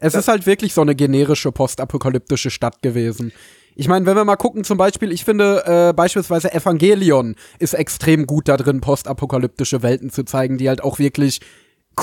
Es 0.00 0.14
ist 0.14 0.28
halt 0.28 0.46
wirklich 0.46 0.74
so 0.74 0.80
eine 0.80 0.94
generische 0.94 1.52
postapokalyptische 1.52 2.50
Stadt 2.50 2.82
gewesen. 2.82 3.32
Ich 3.76 3.88
meine, 3.88 4.04
wenn 4.06 4.16
wir 4.16 4.24
mal 4.24 4.36
gucken, 4.36 4.64
zum 4.64 4.78
Beispiel, 4.78 5.12
ich 5.12 5.24
finde 5.24 5.62
äh, 5.64 5.92
beispielsweise 5.92 6.52
Evangelion 6.52 7.36
ist 7.58 7.74
extrem 7.74 8.26
gut 8.26 8.48
da 8.48 8.56
drin, 8.56 8.80
postapokalyptische 8.80 9.82
Welten 9.82 10.10
zu 10.10 10.24
zeigen, 10.24 10.58
die 10.58 10.68
halt 10.68 10.82
auch 10.82 10.98
wirklich 10.98 11.40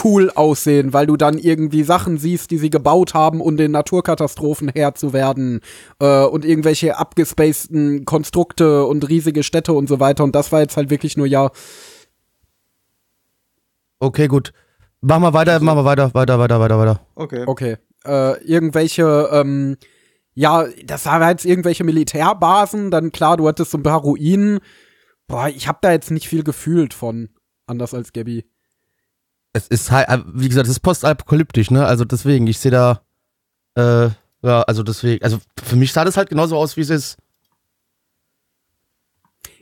cool 0.03 0.29
aussehen, 0.31 0.93
weil 0.93 1.07
du 1.07 1.17
dann 1.17 1.37
irgendwie 1.37 1.83
Sachen 1.83 2.17
siehst, 2.17 2.51
die 2.51 2.57
sie 2.57 2.69
gebaut 2.69 3.13
haben, 3.13 3.41
um 3.41 3.57
den 3.57 3.71
Naturkatastrophen 3.71 4.71
Herr 4.73 4.95
zu 4.95 5.13
werden 5.13 5.61
äh, 5.99 6.23
und 6.23 6.45
irgendwelche 6.45 6.97
abgespaceden 6.97 8.05
Konstrukte 8.05 8.85
und 8.85 9.07
riesige 9.09 9.43
Städte 9.43 9.73
und 9.73 9.87
so 9.87 9.99
weiter. 9.99 10.23
Und 10.23 10.35
das 10.35 10.51
war 10.51 10.61
jetzt 10.61 10.77
halt 10.77 10.89
wirklich 10.89 11.17
nur 11.17 11.25
ja 11.27 11.51
Okay, 13.99 14.27
gut. 14.27 14.53
Machen 15.01 15.23
wir 15.23 15.33
weiter, 15.33 15.59
machen 15.59 15.79
wir 15.79 15.85
weiter, 15.85 16.13
weiter, 16.13 16.39
weiter, 16.39 16.59
weiter, 16.59 16.79
weiter. 16.79 16.99
Okay. 17.15 17.43
Okay. 17.45 17.77
Äh, 18.07 18.43
irgendwelche, 18.43 19.29
ähm, 19.31 19.77
ja, 20.33 20.65
das 20.85 21.05
waren 21.05 21.27
jetzt 21.29 21.45
irgendwelche 21.45 21.83
Militärbasen, 21.83 22.91
dann 22.91 23.11
klar, 23.11 23.37
du 23.37 23.47
hattest 23.47 23.71
so 23.71 23.77
ein 23.77 23.83
paar 23.83 24.01
Ruinen. 24.01 24.59
Boah, 25.27 25.49
ich 25.49 25.67
hab 25.67 25.81
da 25.81 25.91
jetzt 25.91 26.11
nicht 26.11 26.27
viel 26.27 26.43
gefühlt 26.43 26.93
von, 26.93 27.29
anders 27.65 27.93
als 27.93 28.13
Gabby. 28.13 28.45
Es 29.53 29.67
ist 29.67 29.91
halt, 29.91 30.07
wie 30.33 30.47
gesagt, 30.47 30.67
es 30.67 30.73
ist 30.73 30.79
postapokalyptisch, 30.81 31.71
ne? 31.71 31.85
Also 31.85 32.05
deswegen, 32.05 32.47
ich 32.47 32.59
sehe 32.59 32.71
da, 32.71 33.01
äh, 33.75 34.09
ja, 34.41 34.61
also 34.61 34.83
deswegen, 34.83 35.23
also 35.23 35.39
für 35.63 35.75
mich 35.75 35.91
sah 35.91 36.05
das 36.05 36.17
halt 36.17 36.29
genauso 36.29 36.55
aus, 36.55 36.77
wie 36.77 36.81
es 36.81 36.89
ist. 36.89 37.17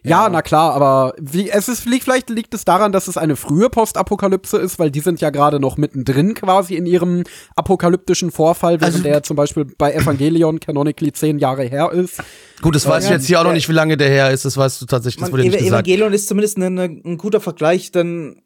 Ja, 0.09 0.29
na 0.29 0.41
klar, 0.41 0.73
aber 0.73 1.13
wie, 1.19 1.49
es 1.49 1.67
ist, 1.67 1.81
vielleicht 1.81 2.29
liegt 2.29 2.53
es 2.53 2.65
daran, 2.65 2.91
dass 2.91 3.07
es 3.07 3.17
eine 3.17 3.35
frühe 3.35 3.69
Postapokalypse 3.69 4.57
ist, 4.57 4.79
weil 4.79 4.91
die 4.91 4.99
sind 4.99 5.21
ja 5.21 5.29
gerade 5.29 5.59
noch 5.59 5.77
mittendrin 5.77 6.33
quasi 6.33 6.75
in 6.75 6.85
ihrem 6.85 7.23
apokalyptischen 7.55 8.31
Vorfall, 8.31 8.81
während 8.81 8.95
Also- 8.95 9.03
der 9.03 9.23
zum 9.23 9.35
Beispiel 9.35 9.65
bei 9.77 9.93
Evangelion 9.93 10.59
canonically 10.59 11.11
zehn 11.11 11.39
Jahre 11.39 11.63
her 11.63 11.91
ist. 11.91 12.21
Gut, 12.61 12.75
das 12.75 12.87
weiß 12.87 13.03
ich 13.03 13.09
ja, 13.09 13.15
jetzt 13.17 13.27
hier 13.27 13.39
auch 13.39 13.43
noch 13.43 13.51
ja. 13.51 13.55
nicht, 13.55 13.69
wie 13.69 13.73
lange 13.73 13.97
der 13.97 14.09
her 14.09 14.31
ist, 14.31 14.45
das 14.45 14.57
weißt 14.57 14.81
du 14.81 14.85
tatsächlich, 14.85 15.21
das 15.21 15.31
Man, 15.31 15.33
wurde 15.33 15.43
nicht 15.43 15.55
Ev 15.55 15.63
gesagt. 15.63 15.87
Evangelion 15.87 16.13
ist 16.13 16.27
zumindest 16.27 16.57
ein, 16.57 16.77
ein 16.77 17.17
guter 17.17 17.41
Vergleich, 17.41 17.91
denn 17.91 18.41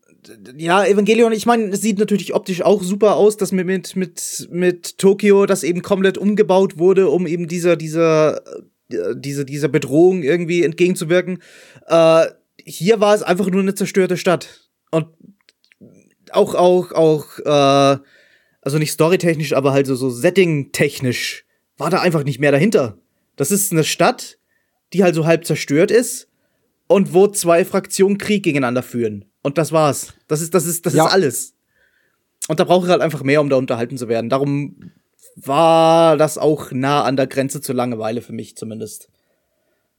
ja, 0.58 0.86
Evangelion, 0.86 1.32
ich 1.32 1.46
meine, 1.46 1.70
es 1.70 1.82
sieht 1.82 2.00
natürlich 2.00 2.34
optisch 2.34 2.62
auch 2.62 2.84
super 2.84 3.16
aus, 3.16 3.38
dass 3.38 3.52
mit, 3.52 3.66
mit, 3.66 3.96
mit, 3.96 4.48
mit 4.52 4.98
Tokio 4.98 5.46
das 5.46 5.64
eben 5.64 5.82
komplett 5.82 6.18
umgebaut 6.18 6.78
wurde, 6.78 7.10
um 7.10 7.26
eben 7.28 7.48
dieser, 7.48 7.76
dieser, 7.76 8.42
diese, 8.90 9.46
dieser 9.46 9.68
Bedrohung 9.68 10.24
irgendwie 10.24 10.64
entgegenzuwirken. 10.64 11.42
Äh, 11.88 12.28
hier 12.64 13.00
war 13.00 13.16
es 13.16 13.24
einfach 13.24 13.50
nur 13.50 13.62
eine 13.62 13.76
zerstörte 13.76 14.18
Stadt. 14.18 14.70
Und 14.92 15.08
auch, 16.32 16.56
auch, 16.56 16.92
auch, 16.92 17.40
äh, 17.40 18.00
also 18.62 18.78
nicht 18.78 18.92
storytechnisch, 18.92 19.54
aber 19.54 19.72
halt 19.72 19.88
so, 19.88 19.96
so 19.96 20.10
setting-technisch 20.10 21.46
war 21.78 21.90
da 21.90 22.02
einfach 22.02 22.24
nicht 22.24 22.40
mehr 22.40 22.52
dahinter. 22.52 22.98
Das 23.36 23.52
ist 23.52 23.72
eine 23.72 23.84
Stadt, 23.84 24.38
die 24.94 25.04
halt 25.04 25.16
so 25.16 25.26
halb 25.26 25.46
zerstört 25.46 25.92
ist 25.92 26.28
und 26.88 27.14
wo 27.14 27.28
zwei 27.28 27.64
Fraktionen 27.64 28.18
Krieg 28.18 28.44
gegeneinander 28.44 28.84
führen. 28.84 29.26
Und 29.42 29.58
das 29.58 29.72
war's. 29.72 30.14
Das 30.28 30.42
ist, 30.42 30.54
das 30.54 30.66
ist, 30.66 30.86
das 30.86 30.94
Ja. 30.94 31.06
ist 31.06 31.14
alles. 31.14 31.54
Und 32.48 32.60
da 32.60 32.64
brauche 32.64 32.86
ich 32.86 32.92
halt 32.92 33.02
einfach 33.02 33.24
mehr, 33.24 33.42
um 33.42 33.50
da 33.50 33.56
unterhalten 33.56 33.98
zu 33.98 34.08
werden. 34.10 34.30
Darum 34.30 34.92
war 35.46 36.18
das 36.18 36.38
auch 36.38 36.72
nah 36.72 37.04
an 37.04 37.16
der 37.16 37.28
Grenze 37.28 37.62
zur 37.62 37.76
Langeweile 37.76 38.22
für 38.22 38.34
mich 38.34 38.56
zumindest. 38.56 39.10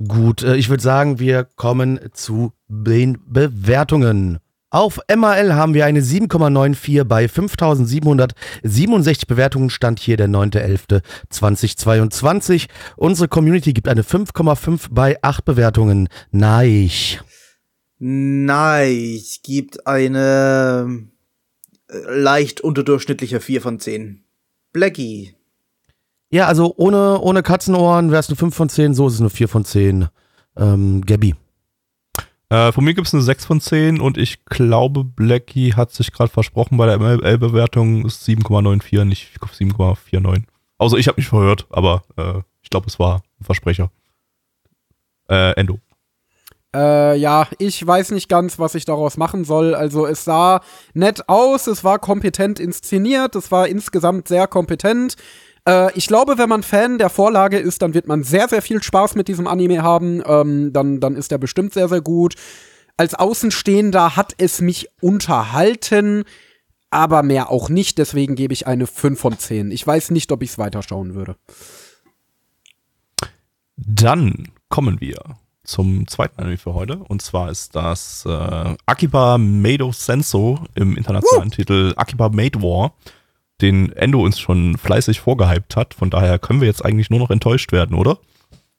Gut, 0.07 0.42
äh, 0.42 0.57
ich 0.57 0.68
würde 0.68 0.83
sagen, 0.83 1.18
wir 1.18 1.44
kommen 1.44 2.00
zu 2.12 2.53
den 2.68 3.18
Bewertungen. 3.26 4.38
Auf 4.72 5.00
MAL 5.14 5.55
haben 5.55 5.74
wir 5.74 5.85
eine 5.85 6.00
7,94 6.00 7.03
bei 7.03 7.26
5767 7.26 9.26
Bewertungen. 9.26 9.68
Stand 9.68 9.98
hier 9.98 10.16
der 10.16 10.29
9.11.2022. 10.29 12.68
Unsere 12.96 13.26
Community 13.26 13.72
gibt 13.72 13.88
eine 13.88 14.03
5,5 14.03 14.87
bei 14.92 15.20
8 15.22 15.44
Bewertungen. 15.44 16.09
Nein. 16.31 16.88
Nein, 17.98 19.20
gibt 19.42 19.88
eine 19.88 21.09
äh, 21.88 21.98
leicht 22.09 22.61
unterdurchschnittliche 22.61 23.40
4 23.40 23.61
von 23.61 23.81
10. 23.81 24.22
Blackie. 24.73 25.35
Ja, 26.31 26.47
also 26.47 26.75
ohne, 26.77 27.21
ohne 27.21 27.43
Katzenohren 27.43 28.11
wäre 28.11 28.21
es 28.21 28.29
eine 28.29 28.37
5 28.37 28.55
von 28.55 28.69
10, 28.69 28.95
so 28.95 29.09
ist 29.09 29.15
es 29.15 29.21
eine 29.21 29.31
4 29.31 29.49
von 29.49 29.65
10. 29.65 30.09
Ähm, 30.57 31.03
Gabby. 31.05 31.35
Äh, 32.51 32.73
von 32.73 32.85
mir 32.85 32.95
gibt 32.95 33.07
es 33.07 33.15
eine 33.15 33.23
6 33.23 33.45
von 33.45 33.61
10 33.61 34.01
und 34.01 34.19
ich 34.19 34.45
glaube, 34.45 35.05
Blackie 35.05 35.75
hat 35.75 35.93
sich 35.93 36.13
gerade 36.13 36.31
versprochen 36.31 36.77
bei 36.77 36.87
der 36.87 36.99
ML-Bewertung 36.99 38.05
ist 38.07 38.27
7,94, 38.29 39.05
nicht 39.05 39.31
7,49. 39.41 40.45
Also 40.79 40.97
ich 40.97 41.09
habe 41.09 41.19
mich 41.19 41.29
verhört, 41.29 41.67
aber 41.71 42.03
äh, 42.17 42.41
ich 42.63 42.71
glaube, 42.71 42.87
es 42.89 42.99
war 42.99 43.23
ein 43.41 43.45
Versprecher. 43.45 43.91
Äh, 45.29 45.53
Endo. 45.53 45.79
Äh, 46.75 47.17
ja, 47.17 47.49
ich 47.59 47.85
weiß 47.85 48.13
nicht 48.13 48.29
ganz, 48.29 48.59
was 48.59 48.75
ich 48.75 48.85
daraus 48.85 49.17
machen 49.17 49.45
soll. 49.45 49.75
Also 49.75 50.07
es 50.07 50.25
sah 50.25 50.61
nett 50.95 51.29
aus, 51.29 51.67
es 51.67 51.83
war 51.83 51.99
kompetent 51.99 52.61
inszeniert, 52.61 53.35
es 53.35 53.51
war 53.51 53.67
insgesamt 53.67 54.29
sehr 54.29 54.47
kompetent. 54.47 55.17
Äh, 55.67 55.93
ich 55.97 56.07
glaube, 56.07 56.39
wenn 56.39 56.49
man 56.49 56.63
Fan 56.63 56.99
der 56.99 57.11
Vorlage 57.11 57.59
ist, 57.59 57.83
dann 57.83 57.95
wird 57.95 58.07
man 58.07 58.23
sehr, 58.23 58.49
sehr 58.49 58.63
viel 58.63 58.83
Spaß 58.83 59.17
mit 59.17 59.29
diesem 59.29 59.47
Anime 59.47 59.83
haben. 59.83 60.23
Ähm, 60.25 60.73
dann, 60.73 61.01
dann 61.01 61.17
ist 61.17 61.33
er 61.33 61.39
bestimmt 61.39 61.75
sehr, 61.75 61.89
sehr 61.89 62.01
gut. 62.01 62.35
Als 62.97 63.15
Außenstehender 63.15 64.17
hat 64.17 64.35
es 64.39 64.61
mich 64.61 64.89
unterhalten. 65.01 66.25
aber 66.91 67.23
mehr 67.23 67.51
auch 67.51 67.69
nicht. 67.69 67.99
Deswegen 67.99 68.35
gebe 68.35 68.53
ich 68.53 68.67
eine 68.67 68.87
5 68.87 69.19
von 69.19 69.39
10. 69.39 69.71
Ich 69.71 69.87
weiß 69.87 70.11
nicht, 70.11 70.31
ob 70.33 70.43
ich 70.43 70.51
es 70.51 70.59
weiterschauen 70.59 71.15
würde. 71.15 71.37
Dann 73.77 74.49
kommen 74.69 75.01
wir 75.01 75.19
zum 75.71 76.07
zweiten 76.09 76.41
Anime 76.41 76.59
für 76.59 76.75
heute. 76.75 76.97
Und 76.97 77.23
zwar 77.23 77.51
ist 77.51 77.75
das 77.77 78.25
äh, 78.27 78.77
Akiba 78.87 79.39
Made 79.39 79.89
Senso 79.93 80.59
im 80.75 80.97
internationalen 80.97 81.51
Titel 81.51 81.93
Akiba 81.97 82.29
Made 82.29 82.61
War, 82.61 82.93
den 83.61 83.93
Endo 83.93 84.23
uns 84.23 84.39
schon 84.39 84.77
fleißig 84.77 85.21
vorgehypt 85.21 85.77
hat. 85.77 85.95
Von 85.95 86.11
daher 86.11 86.39
können 86.39 86.61
wir 86.61 86.69
jetzt 86.69 86.85
eigentlich 86.85 87.11
nur 87.11 87.21
noch 87.21 87.31
enttäuscht 87.31 87.73
werden, 87.73 87.97
oder? 87.97 88.19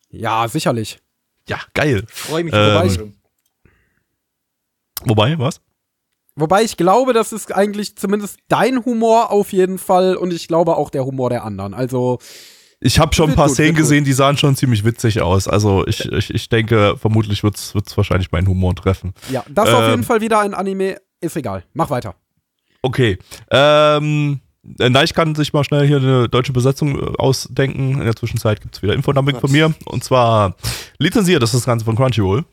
Ja, 0.09 0.47
sicherlich. 0.47 0.99
Ja, 1.47 1.59
geil. 1.73 2.03
Freue 2.09 2.43
mich. 2.43 2.53
Ähm. 2.55 3.13
Wobei, 5.05 5.39
was? 5.39 5.61
Wobei 6.35 6.63
ich 6.63 6.77
glaube, 6.77 7.13
das 7.13 7.33
ist 7.33 7.53
eigentlich 7.53 7.97
zumindest 7.97 8.39
dein 8.47 8.85
Humor 8.85 9.31
auf 9.31 9.51
jeden 9.51 9.77
Fall 9.77 10.15
und 10.15 10.31
ich 10.31 10.47
glaube 10.47 10.77
auch 10.77 10.89
der 10.89 11.05
Humor 11.05 11.29
der 11.29 11.43
anderen. 11.43 11.73
Also 11.73 12.19
Ich 12.83 12.97
habe 12.99 13.13
schon 13.13 13.25
ein 13.25 13.29
Wird 13.29 13.37
paar 13.37 13.47
gut, 13.47 13.53
Szenen 13.55 13.69
wird 13.69 13.77
gesehen, 13.77 14.03
die 14.03 14.13
sahen 14.13 14.37
schon 14.37 14.55
ziemlich 14.55 14.83
witzig 14.83 15.21
aus. 15.21 15.47
Also 15.47 15.85
ich, 15.85 16.11
ich, 16.11 16.33
ich 16.33 16.49
denke, 16.49 16.95
vermutlich 16.97 17.43
wird's 17.43 17.75
wird's 17.75 17.95
wahrscheinlich 17.95 18.31
meinen 18.31 18.47
Humor 18.47 18.75
treffen. 18.75 19.13
ja, 19.29 19.43
das 19.49 19.69
ist 19.69 19.75
auf 19.75 19.83
Ähm. 19.83 19.89
jeden 19.91 20.03
Fall 20.03 20.19
wieder 20.21 20.39
ein 20.39 20.53
Anime. 20.55 20.97
Ist 21.21 21.35
egal. 21.37 21.63
Mach 21.73 21.91
weiter. 21.91 22.15
Okay. 22.81 23.19
Ähm, 23.51 24.39
äh, 24.79 24.89
Neich 24.89 25.13
kann 25.13 25.35
sich 25.35 25.53
mal 25.53 25.63
schnell 25.63 25.85
hier 25.85 25.97
eine 25.97 26.27
deutsche 26.27 26.53
Besetzung 26.53 26.97
äh, 26.99 27.17
ausdenken. 27.19 27.99
In 27.99 28.05
der 28.05 28.15
Zwischenzeit 28.15 28.61
gibt's 28.61 28.81
wieder 28.81 28.95
Infodumping 28.95 29.39
von 29.39 29.51
mir. 29.51 29.73
Und 29.85 30.03
zwar 30.03 30.55
lizenziert 30.97 31.43
ist 31.43 31.53
das 31.53 31.65
Ganze 31.65 31.85
von 31.85 31.95
Crunchyroll. 31.95 32.45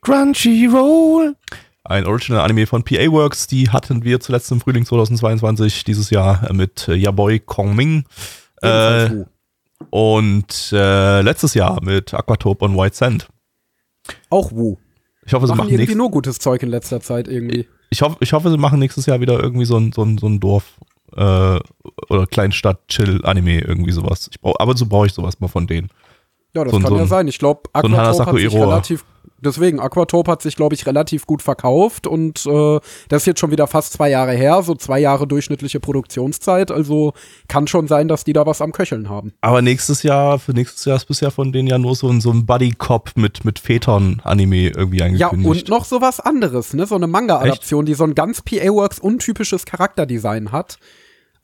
Crunchyroll. 0.00 1.36
Ein 1.84 2.06
Original 2.06 2.40
Anime 2.40 2.66
von 2.66 2.82
PA 2.82 3.10
Works. 3.12 3.46
Die 3.46 3.68
hatten 3.68 4.02
wir 4.04 4.18
zuletzt 4.20 4.50
im 4.50 4.60
Frühling 4.62 4.86
2022 4.86 5.84
dieses 5.84 6.08
Jahr 6.08 6.48
äh, 6.48 6.54
mit 6.54 6.88
äh, 6.88 6.94
Yaboy 6.94 7.40
Kongming. 7.40 8.04
Äh. 8.62 9.24
Und 9.90 10.70
äh, 10.72 11.20
letztes 11.22 11.54
Jahr 11.54 11.82
mit 11.82 12.14
Aquatope 12.14 12.64
und 12.64 12.76
White 12.76 12.96
Sand. 12.96 13.28
Auch 14.30 14.52
Wu. 14.52 14.76
Ich 15.26 15.32
hoffe, 15.32 15.46
sie 15.46 15.54
Machen 15.54 15.70
irgendwie 15.70 15.94
nur 15.94 16.10
gutes 16.10 16.38
Zeug 16.38 16.62
in 16.62 16.68
letzter 16.68 17.00
Zeit 17.00 17.28
irgendwie. 17.28 17.66
ich, 17.90 18.02
hoffe, 18.02 18.16
ich 18.20 18.32
hoffe, 18.32 18.50
sie 18.50 18.58
machen 18.58 18.78
nächstes 18.78 19.06
Jahr 19.06 19.20
wieder 19.20 19.40
irgendwie 19.42 19.64
so 19.64 19.76
ein, 19.78 19.92
so 19.92 20.02
ein, 20.02 20.18
so 20.18 20.26
ein 20.26 20.38
Dorf 20.40 20.64
äh, 21.16 21.58
oder 22.10 22.26
Kleinstadt-Chill-Anime, 22.30 23.60
irgendwie 23.60 23.92
sowas. 23.92 24.28
Ich 24.30 24.40
brauch, 24.40 24.56
aber 24.58 24.76
so 24.76 24.84
brauche 24.86 25.06
ich 25.06 25.12
sowas 25.14 25.40
mal 25.40 25.48
von 25.48 25.66
denen. 25.66 25.88
Ja, 26.54 26.64
das 26.64 26.72
So 26.72 26.78
kann 26.80 26.88
so 26.88 26.96
ja 26.96 27.02
ein- 27.02 27.08
sein. 27.08 27.28
Ich 27.28 27.38
glaube, 27.38 27.62
Aquatope 27.72 27.96
Hanasaku 28.00 28.30
hat 28.32 28.38
sich 28.40 28.54
relativ. 28.54 29.04
Deswegen, 29.40 29.78
Aquatope 29.78 30.30
hat 30.30 30.40
sich, 30.40 30.56
glaube 30.56 30.74
ich, 30.74 30.86
relativ 30.86 31.26
gut 31.26 31.42
verkauft 31.42 32.06
und 32.06 32.46
äh, 32.46 32.80
das 33.10 33.22
ist 33.22 33.26
jetzt 33.26 33.40
schon 33.40 33.50
wieder 33.50 33.66
fast 33.66 33.92
zwei 33.92 34.08
Jahre 34.08 34.32
her, 34.32 34.62
so 34.62 34.74
zwei 34.74 34.98
Jahre 35.00 35.26
durchschnittliche 35.26 35.80
Produktionszeit. 35.80 36.70
Also 36.70 37.12
kann 37.48 37.66
schon 37.66 37.86
sein, 37.88 38.08
dass 38.08 38.24
die 38.24 38.32
da 38.32 38.46
was 38.46 38.62
am 38.62 38.72
Köcheln 38.72 39.10
haben. 39.10 39.32
Aber 39.42 39.60
nächstes 39.60 40.02
Jahr, 40.02 40.38
für 40.38 40.52
nächstes 40.52 40.84
Jahr 40.86 40.96
ist 40.96 41.04
bisher 41.06 41.30
von 41.30 41.52
denen 41.52 41.68
ja 41.68 41.76
nur 41.78 41.94
so 41.94 42.08
ein, 42.08 42.20
so 42.22 42.30
ein 42.30 42.46
Buddy-Cop 42.46 43.10
mit, 43.16 43.44
mit 43.44 43.58
Vätern-Anime 43.58 44.68
irgendwie 44.70 44.98
Ja, 44.98 45.06
angekündigt. 45.06 45.68
und 45.70 45.76
noch 45.76 45.84
so 45.84 46.00
was 46.00 46.20
anderes, 46.20 46.72
ne? 46.72 46.86
So 46.86 46.94
eine 46.94 47.06
Manga-Adaption, 47.06 47.84
die 47.84 47.94
so 47.94 48.04
ein 48.04 48.14
ganz 48.14 48.40
PA-Works 48.42 48.98
untypisches 48.98 49.66
Charakterdesign 49.66 50.52
hat. 50.52 50.78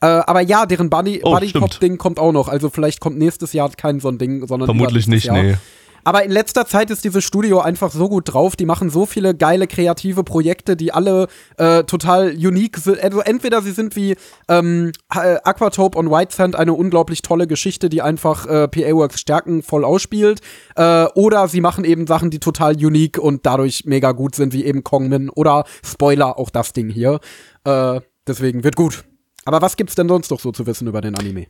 Äh, 0.03 0.07
aber 0.07 0.40
ja, 0.40 0.64
deren 0.64 0.88
Buddy, 0.88 1.21
Oh, 1.23 1.33
Buddy 1.33 1.51
stimmt. 1.51 1.73
Cop 1.73 1.81
Ding 1.81 1.99
kommt 1.99 2.19
auch 2.19 2.33
noch. 2.33 2.49
Also 2.49 2.71
vielleicht 2.71 3.01
kommt 3.01 3.19
nächstes 3.19 3.53
Jahr 3.53 3.69
kein 3.71 4.01
so 4.01 4.09
ein 4.09 4.16
Ding, 4.16 4.47
sondern 4.47 4.66
Vermutlich 4.66 5.07
nicht, 5.07 5.27
Jahr. 5.27 5.43
nee. 5.43 5.57
Aber 6.05 6.25
in 6.25 6.31
letzter 6.31 6.67
Zeit 6.67 6.91
ist 6.91 7.05
dieses 7.05 7.25
Studio 7.25 7.61
einfach 7.61 7.91
so 7.91 8.09
gut 8.09 8.33
drauf. 8.33 8.57
Die 8.57 8.67
machen 8.67 8.91
so 8.91 9.07
viele 9.07 9.35
geile 9.35 9.67
kreative 9.67 10.25
Projekte, 10.25 10.77
die 10.77 10.93
alle 10.93 11.29
äh, 11.57 11.85
total 11.85 12.31
unique 12.31 12.79
sind. 12.79 13.03
Also 13.03 13.21
entweder 13.21 13.63
sie 13.63 13.73
sind 13.73 13.97
wie 13.97 14.17
ähm, 14.49 14.93
äh, 15.15 15.37
Aquatope 15.45 15.99
und 15.99 16.11
White 16.11 16.35
Sand 16.35 16.57
eine 16.57 16.73
unglaublich 16.73 17.23
tolle 17.23 17.47
Geschichte, 17.47 17.89
die 17.89 18.03
einfach 18.03 18.47
äh, 18.47 18.69
PA 18.69 18.95
Works 18.95 19.21
Stärken 19.21 19.63
voll 19.63 19.85
ausspielt, 19.85 20.41
äh, 20.77 21.07
oder 21.15 21.49
sie 21.49 21.61
machen 21.61 21.85
eben 21.85 22.07
Sachen, 22.07 22.31
die 22.31 22.41
total 22.41 22.75
unique 22.75 23.19
und 23.19 23.47
dadurch 23.47 23.85
mega 23.85 24.13
gut 24.13 24.35
sind, 24.35 24.53
wie 24.53 24.65
eben 24.65 24.85
Kongmin 24.85 25.31
oder 25.31 25.65
Spoiler 25.85 26.39
auch 26.39 26.51
das 26.51 26.73
Ding 26.73 26.89
hier. 26.89 27.21
Äh, 27.65 28.01
deswegen 28.27 28.65
wird 28.65 28.77
gut. 28.77 29.05
Aber 29.45 29.63
was 29.63 29.77
gibt's 29.77 29.95
denn 29.95 30.09
sonst 30.09 30.31
noch 30.31 30.41
so 30.41 30.53
zu 30.53 30.67
wissen 30.67 30.87
über 30.87 31.01
den 31.01 31.17
Anime? 31.17 31.47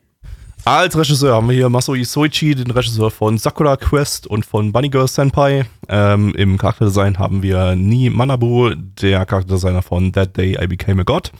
Als 0.64 0.96
Regisseur 0.96 1.34
haben 1.34 1.48
wir 1.48 1.56
hier 1.56 1.68
Masoi 1.70 2.04
Soichi, 2.04 2.54
den 2.54 2.70
Regisseur 2.70 3.10
von 3.10 3.38
Sakura 3.38 3.76
Quest 3.76 4.26
und 4.26 4.44
von 4.44 4.72
Bunny 4.72 4.90
Girl 4.90 5.08
Senpai. 5.08 5.64
Ähm, 5.88 6.34
Im 6.36 6.58
Charakterdesign 6.58 7.18
haben 7.18 7.42
wir 7.42 7.74
Ni 7.74 8.10
Manabu, 8.10 8.74
der 8.74 9.24
Charakterdesigner 9.24 9.80
von 9.82 10.12
That 10.12 10.36
Day 10.36 10.62
I 10.62 10.66
Became 10.66 11.00
a 11.00 11.04
God. 11.04 11.32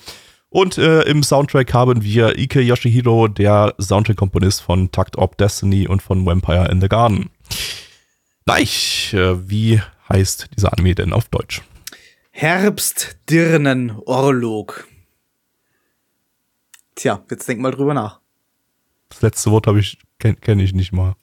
Und 0.49 0.79
äh, 0.79 1.03
im 1.03 1.23
Soundtrack 1.23 1.75
haben 1.75 2.03
wir 2.03 2.39
Ike 2.39 2.61
Yoshihiro, 2.61 3.29
der 3.29 3.75
Soundtrack-Komponist 3.79 4.63
von 4.63 4.91
Tucked 4.91 5.19
Up 5.19 5.37
Destiny 5.37 5.87
und 5.87 6.01
von 6.03 6.25
Vampire 6.27 6.69
in 6.71 6.81
the 6.81 6.89
Garden. 6.89 7.31
Neich, 8.47 9.15
äh, 9.15 9.49
wie 9.49 9.81
heißt 10.09 10.49
dieser 10.57 10.73
Anime 10.73 10.97
denn 10.97 11.13
auf 11.13 11.29
Deutsch? 11.29 11.63
Herbstdirnen-Orlog. 12.33 14.89
Tja, 16.97 17.23
jetzt 17.31 17.49
denk 17.49 17.61
mal 17.61 17.71
drüber 17.71 17.95
nach. 17.95 18.19
Das 19.11 19.21
letzte 19.23 19.51
Wort 19.51 19.67
habe 19.67 19.81
ich 19.81 19.99
kenne 20.19 20.37
kenn 20.37 20.59
ich 20.61 20.73
nicht 20.73 20.93
mal. 20.93 21.15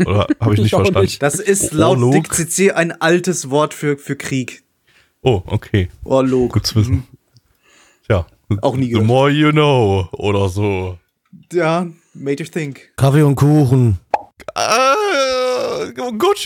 Oder 0.00 0.26
habe 0.40 0.52
ich 0.54 0.58
nicht 0.60 0.66
Ich 0.66 0.70
verstanden? 0.70 1.00
nicht. 1.00 1.22
Das 1.22 1.36
ist 1.36 1.72
laut 1.72 1.96
Orlog? 1.96 2.12
Dick 2.12 2.32
CC 2.32 2.72
ein 2.72 2.92
altes 3.00 3.48
Wort 3.50 3.72
für, 3.74 3.96
für 3.96 4.16
Krieg. 4.16 4.62
Oh, 5.22 5.42
okay. 5.46 5.88
Orlog. 6.04 6.52
Gut 6.52 6.66
zu 6.66 6.74
wissen. 6.76 7.06
Tja. 8.06 8.26
Auch 8.62 8.76
nie 8.76 8.84
The 8.86 8.90
gehört. 8.90 9.06
more 9.06 9.30
you 9.30 9.50
know. 9.50 10.08
Oder 10.12 10.48
so. 10.48 10.98
Ja, 11.52 11.86
made 12.14 12.42
you 12.42 12.48
think. 12.48 12.92
Kaffee 12.96 13.22
und 13.22 13.34
Kuchen. 13.36 13.98
Äh, 14.54 14.60
Gott, 15.96 16.38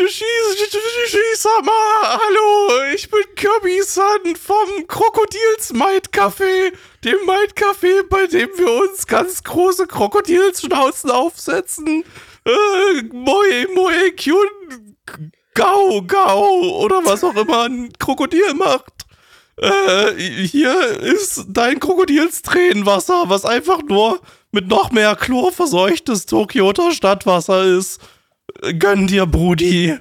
Sama, 1.35 1.73
hallo, 2.05 2.85
ich 2.95 3.11
bin 3.11 3.25
Kirby-san 3.35 4.37
vom 4.37 4.87
Krokodils 4.87 5.73
Might 5.73 6.13
Café, 6.13 6.73
dem 7.05 7.17
Might 7.27 7.57
Café, 7.57 8.05
bei 8.09 8.29
dem 8.29 8.49
wir 8.57 8.71
uns 8.71 9.09
ganz 9.09 9.43
große 9.43 9.89
Krokodilsschnauzen 9.89 11.11
aufsetzen. 11.11 12.05
Äh, 12.45 13.03
Moe, 13.13 13.67
Moe, 13.75 14.13
Kyun, 14.13 14.97
Gau, 15.55 16.03
Gau, 16.03 16.85
oder 16.85 17.05
was 17.05 17.25
auch 17.25 17.35
immer 17.35 17.65
ein 17.65 17.93
Krokodil 17.99 18.55
macht. 18.55 18.93
Äh, 19.57 20.13
hier 20.47 21.01
ist 21.01 21.47
dein 21.49 21.81
Krokodilstränenwasser, 21.81 23.25
was 23.27 23.45
einfach 23.45 23.83
nur 23.83 24.21
mit 24.53 24.69
noch 24.69 24.93
mehr 24.93 25.17
Chlor 25.17 25.51
verseuchtes 25.51 26.27
Tokioter 26.27 26.93
Stadtwasser 26.93 27.65
ist. 27.65 28.01
Gönn 28.79 29.07
dir, 29.07 29.27
Brudi. 29.27 29.97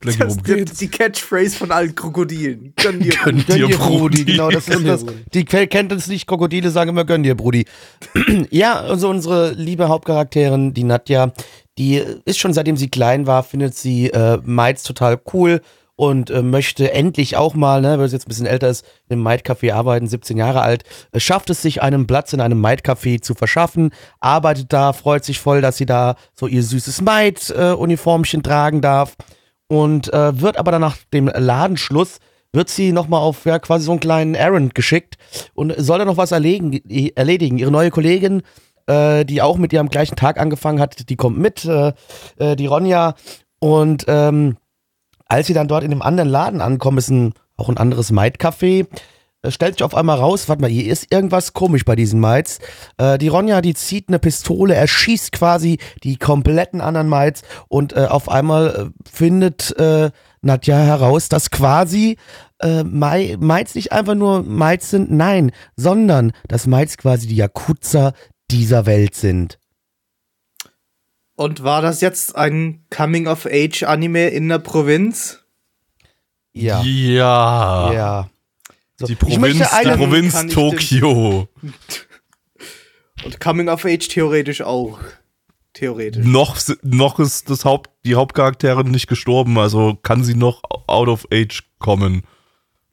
Das 0.00 0.16
ist 0.16 0.46
die, 0.46 0.64
die 0.64 0.88
Catchphrase 0.88 1.56
von 1.56 1.70
allen 1.70 1.94
Krokodilen. 1.94 2.72
Gönn 2.76 3.00
dir. 3.00 3.12
Gönn 3.24 3.44
Gönn 3.46 3.56
dir, 3.58 3.66
dir, 3.68 3.78
Brudi. 3.78 3.98
Brudi. 3.98 4.24
Genau, 4.24 4.50
das 4.50 4.68
ist 4.68 4.86
das. 4.86 5.04
Die 5.32 5.44
Quelle 5.44 5.68
kennt 5.68 5.92
uns 5.92 6.08
nicht, 6.08 6.26
Krokodile 6.26 6.70
sagen 6.70 6.90
immer, 6.90 7.04
gönn 7.04 7.22
dir, 7.22 7.36
Brudi. 7.36 7.66
ja, 8.50 8.80
also 8.80 9.08
unsere 9.08 9.52
liebe 9.52 9.88
Hauptcharakterin, 9.88 10.74
die 10.74 10.84
Nadja, 10.84 11.32
die 11.78 12.02
ist 12.24 12.38
schon 12.38 12.52
seitdem 12.52 12.76
sie 12.76 12.88
klein 12.88 13.26
war, 13.26 13.44
findet 13.44 13.76
sie 13.76 14.10
äh, 14.10 14.38
Mites 14.44 14.82
total 14.82 15.20
cool 15.32 15.60
und 16.02 16.30
äh, 16.30 16.42
möchte 16.42 16.92
endlich 16.92 17.36
auch 17.36 17.54
mal, 17.54 17.80
ne, 17.80 17.96
weil 17.96 18.08
sie 18.08 18.16
jetzt 18.16 18.26
ein 18.26 18.28
bisschen 18.28 18.46
älter 18.46 18.68
ist, 18.68 18.84
in 19.08 19.12
einem 19.12 19.22
Might-Café 19.22 19.72
arbeiten, 19.72 20.08
17 20.08 20.36
Jahre 20.36 20.62
alt, 20.62 20.82
äh, 21.12 21.20
schafft 21.20 21.48
es 21.48 21.62
sich, 21.62 21.80
einen 21.80 22.08
Platz 22.08 22.32
in 22.32 22.40
einem 22.40 22.60
Might-Café 22.60 23.22
zu 23.22 23.34
verschaffen, 23.34 23.92
arbeitet 24.18 24.72
da, 24.72 24.94
freut 24.94 25.24
sich 25.24 25.38
voll, 25.38 25.60
dass 25.60 25.76
sie 25.76 25.86
da 25.86 26.16
so 26.34 26.48
ihr 26.48 26.64
süßes 26.64 27.02
Might-Uniformchen 27.02 28.42
tragen 28.42 28.80
darf 28.80 29.14
und 29.68 30.12
äh, 30.12 30.40
wird 30.40 30.56
aber 30.56 30.72
dann 30.72 30.80
nach 30.80 30.96
dem 31.12 31.28
Ladenschluss 31.28 32.18
wird 32.52 32.68
sie 32.68 32.90
nochmal 32.90 33.20
auf 33.20 33.44
ja, 33.44 33.60
quasi 33.60 33.84
so 33.84 33.92
einen 33.92 34.00
kleinen 34.00 34.34
Errand 34.34 34.74
geschickt 34.74 35.18
und 35.54 35.72
soll 35.78 35.98
dann 35.98 36.08
noch 36.08 36.16
was 36.16 36.32
erledigen. 36.32 36.82
erledigen. 37.14 37.58
Ihre 37.58 37.70
neue 37.70 37.90
Kollegin, 37.90 38.42
äh, 38.88 39.24
die 39.24 39.40
auch 39.40 39.56
mit 39.56 39.72
ihr 39.72 39.78
am 39.78 39.88
gleichen 39.88 40.16
Tag 40.16 40.40
angefangen 40.40 40.80
hat, 40.80 41.08
die 41.08 41.16
kommt 41.16 41.38
mit, 41.38 41.64
äh, 41.64 41.92
äh, 42.38 42.56
die 42.56 42.66
Ronja. 42.66 43.14
Und 43.60 44.04
ähm, 44.08 44.56
als 45.32 45.46
sie 45.46 45.54
dann 45.54 45.66
dort 45.66 45.82
in 45.82 45.90
dem 45.90 46.02
anderen 46.02 46.28
Laden 46.28 46.60
ankommen, 46.60 46.98
ist 46.98 47.08
ein, 47.08 47.32
auch 47.56 47.70
ein 47.70 47.78
anderes 47.78 48.12
Maid-Café, 48.12 48.86
äh, 49.40 49.50
stellt 49.50 49.76
sich 49.76 49.82
auf 49.82 49.94
einmal 49.94 50.18
raus, 50.18 50.46
warte 50.50 50.60
mal, 50.60 50.70
hier 50.70 50.92
ist 50.92 51.10
irgendwas 51.10 51.54
komisch 51.54 51.86
bei 51.86 51.96
diesen 51.96 52.20
Maids. 52.20 52.58
Äh, 52.98 53.16
die 53.16 53.28
Ronja, 53.28 53.62
die 53.62 53.72
zieht 53.72 54.08
eine 54.08 54.18
Pistole, 54.18 54.74
erschießt 54.74 55.32
quasi 55.32 55.78
die 56.04 56.18
kompletten 56.18 56.82
anderen 56.82 57.08
Maids 57.08 57.42
und 57.68 57.94
äh, 57.94 58.08
auf 58.10 58.28
einmal 58.28 58.92
äh, 58.92 59.08
findet 59.10 59.74
äh, 59.78 60.10
Nadja 60.42 60.76
heraus, 60.76 61.30
dass 61.30 61.50
quasi 61.50 62.18
äh, 62.60 62.84
Mai, 62.84 63.38
Maids 63.40 63.74
nicht 63.74 63.90
einfach 63.90 64.14
nur 64.14 64.42
Maids 64.42 64.90
sind, 64.90 65.10
nein, 65.10 65.50
sondern 65.76 66.32
dass 66.46 66.66
Maids 66.66 66.98
quasi 66.98 67.26
die 67.26 67.36
Yakuza 67.36 68.12
dieser 68.50 68.84
Welt 68.84 69.14
sind. 69.14 69.58
Und 71.42 71.64
war 71.64 71.82
das 71.82 72.00
jetzt 72.00 72.36
ein 72.36 72.84
Coming-of-Age-Anime 72.90 74.28
in 74.28 74.48
der 74.48 74.60
Provinz? 74.60 75.40
Ja. 76.52 76.80
Ja. 76.82 77.92
Ja. 77.92 78.30
Die 79.00 79.14
ich 79.14 79.18
Provinz, 79.18 79.58
die 79.82 79.90
Provinz 79.90 80.46
Tokio. 80.46 81.48
Und 83.24 83.40
Coming 83.40 83.68
of 83.68 83.84
Age 83.84 84.06
theoretisch 84.06 84.62
auch. 84.62 85.00
Theoretisch. 85.72 86.24
Noch, 86.24 86.60
noch 86.82 87.18
ist 87.18 87.50
das 87.50 87.64
Haupt, 87.64 87.90
die 88.04 88.14
Hauptcharakterin 88.14 88.92
nicht 88.92 89.08
gestorben, 89.08 89.58
also 89.58 89.98
kann 90.00 90.22
sie 90.22 90.34
noch 90.34 90.62
out 90.86 91.08
of 91.08 91.26
age 91.32 91.64
kommen. 91.78 92.22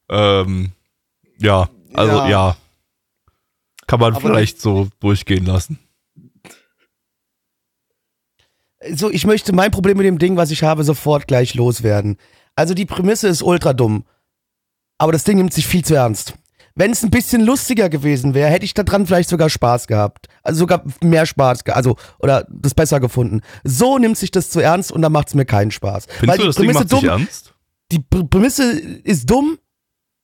Ähm, 0.09 0.71
ja, 1.38 1.69
also 1.93 2.17
Ja. 2.17 2.29
ja. 2.29 2.57
Kann 3.85 3.99
man 3.99 4.13
Aber 4.13 4.21
vielleicht 4.21 4.59
so 4.59 4.88
durchgehen 4.99 5.45
lassen. 5.45 5.77
So, 8.95 9.09
ich 9.09 9.25
möchte 9.25 9.53
mein 9.53 9.71
Problem 9.71 9.97
mit 9.97 10.05
dem 10.05 10.19
Ding, 10.19 10.37
was 10.37 10.51
ich 10.51 10.63
habe, 10.63 10.83
sofort 10.83 11.27
gleich 11.27 11.53
loswerden. 11.55 12.17
Also 12.55 12.73
die 12.73 12.85
Prämisse 12.85 13.27
ist 13.27 13.41
ultra 13.41 13.73
dumm. 13.73 14.05
Aber 14.97 15.11
das 15.11 15.23
Ding 15.23 15.37
nimmt 15.37 15.53
sich 15.53 15.67
viel 15.67 15.83
zu 15.83 15.95
ernst. 15.95 16.33
Wenn 16.75 16.91
es 16.91 17.03
ein 17.03 17.09
bisschen 17.09 17.41
lustiger 17.41 17.89
gewesen 17.89 18.33
wäre, 18.33 18.49
hätte 18.49 18.65
ich 18.65 18.73
daran 18.73 19.05
vielleicht 19.05 19.29
sogar 19.29 19.49
Spaß 19.49 19.87
gehabt. 19.87 20.27
Also 20.43 20.59
sogar 20.59 20.83
mehr 21.03 21.25
Spaß, 21.25 21.65
also, 21.67 21.97
oder 22.19 22.47
das 22.49 22.73
besser 22.73 22.99
gefunden. 22.99 23.41
So 23.63 23.97
nimmt 23.97 24.17
sich 24.17 24.31
das 24.31 24.49
zu 24.49 24.61
ernst 24.61 24.91
und 24.91 25.01
dann 25.01 25.11
macht 25.11 25.29
es 25.29 25.33
mir 25.35 25.45
keinen 25.45 25.71
Spaß. 25.71 26.07
Findest 26.07 26.39
du, 26.41 26.45
das 26.45 26.55
Ding 26.55 26.71
macht 26.71 26.89
sich 26.89 26.99
dumm, 26.99 27.09
ernst? 27.09 27.53
die 27.91 27.99
Pr 27.99 28.23
Prämisse 28.23 28.71
ist 28.71 29.29
dumm, 29.29 29.57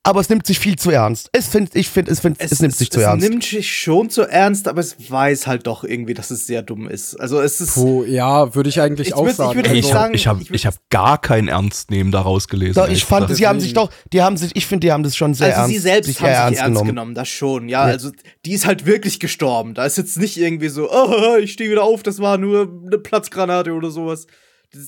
aber 0.06 0.20
es 0.22 0.30
nimmt 0.30 0.46
sich 0.46 0.60
viel 0.60 0.76
zu 0.78 0.92
ernst. 0.92 1.30
Es 1.32 1.48
find, 1.48 1.76
ich 1.76 1.90
finde, 1.90 2.12
es, 2.12 2.20
find, 2.20 2.38
es, 2.40 2.62
nimmt 2.62 2.76
sich 2.76 2.92
zu 2.92 3.00
es 3.00 3.06
ernst. 3.08 3.28
nimmt 3.28 3.44
sich 3.44 3.76
schon 3.76 4.12
zu 4.12 4.22
ernst, 4.22 4.68
aber 4.68 4.80
es 4.80 4.96
weiß 5.10 5.48
halt 5.48 5.66
doch 5.66 5.84
irgendwie, 5.84 6.14
dass 6.14 6.30
es 6.30 6.46
sehr 6.46 6.62
dumm 6.62 6.88
ist. 6.88 7.16
Also 7.20 7.42
es 7.42 7.60
ist. 7.60 7.74
Puh, 7.74 8.04
ja, 8.04 8.54
würde 8.54 8.70
ich 8.70 8.80
eigentlich 8.80 9.08
Ich 9.08 9.14
auch 9.16 9.26
würd- 9.26 9.30
ich 9.32 9.36
sagen. 9.36 9.56
würde 9.56 9.70
Ey, 9.70 9.76
also 9.78 9.88
ich 9.90 9.94
habe 9.94 10.02
sagen, 10.04 10.14
ich 10.14 10.28
hab, 10.28 10.40
ich 10.42 10.48
würd- 10.50 10.56
ich 10.56 10.66
hab 10.68 10.76
gar 10.92 11.20
kein 11.20 11.48
Ernstnehmen 11.48 12.12
daraus 12.12 12.48
gelesen. 12.48 12.76
Doch, 12.76 12.88
ich 12.88 13.04
fand, 13.04 13.28
gesagt. 13.28 13.38
sie 13.40 13.48
haben 13.48 13.60
sich 13.60 13.74
doch, 13.74 13.90
die 14.14 14.22
haben 14.22 14.38
sich, 14.38 14.56
ich 14.56 14.68
finde, 14.68 14.86
die 14.86 14.92
haben 14.92 15.02
das 15.02 15.16
schon 15.16 15.34
sehr 15.34 15.48
also 15.48 15.62
ernst, 15.62 15.74
sie 15.74 15.80
selbst 15.80 16.08
sich 16.08 16.22
haben 16.22 16.54
sich 16.54 16.62
ernst 16.64 16.86
genommen. 16.86 17.16
das 17.16 17.28
schon. 17.28 17.68
Ja, 17.68 17.82
also 17.82 18.12
die 18.46 18.52
ist 18.54 18.68
halt 18.68 18.86
wirklich 18.86 19.20
gestorben. 19.20 19.74
Da 19.74 19.86
ist 19.86 19.98
jetzt 19.98 20.18
nicht 20.20 20.38
irgendwie 20.38 20.70
so, 20.70 20.88
oh, 20.92 21.38
ich 21.42 21.52
stehe 21.54 21.72
wieder 21.72 21.84
auf, 21.84 22.04
das 22.04 22.20
war 22.20 22.38
nur 22.38 22.72
eine 22.86 23.00
Platzgranate 23.00 23.72
oder 23.74 23.90
sowas. 23.90 24.28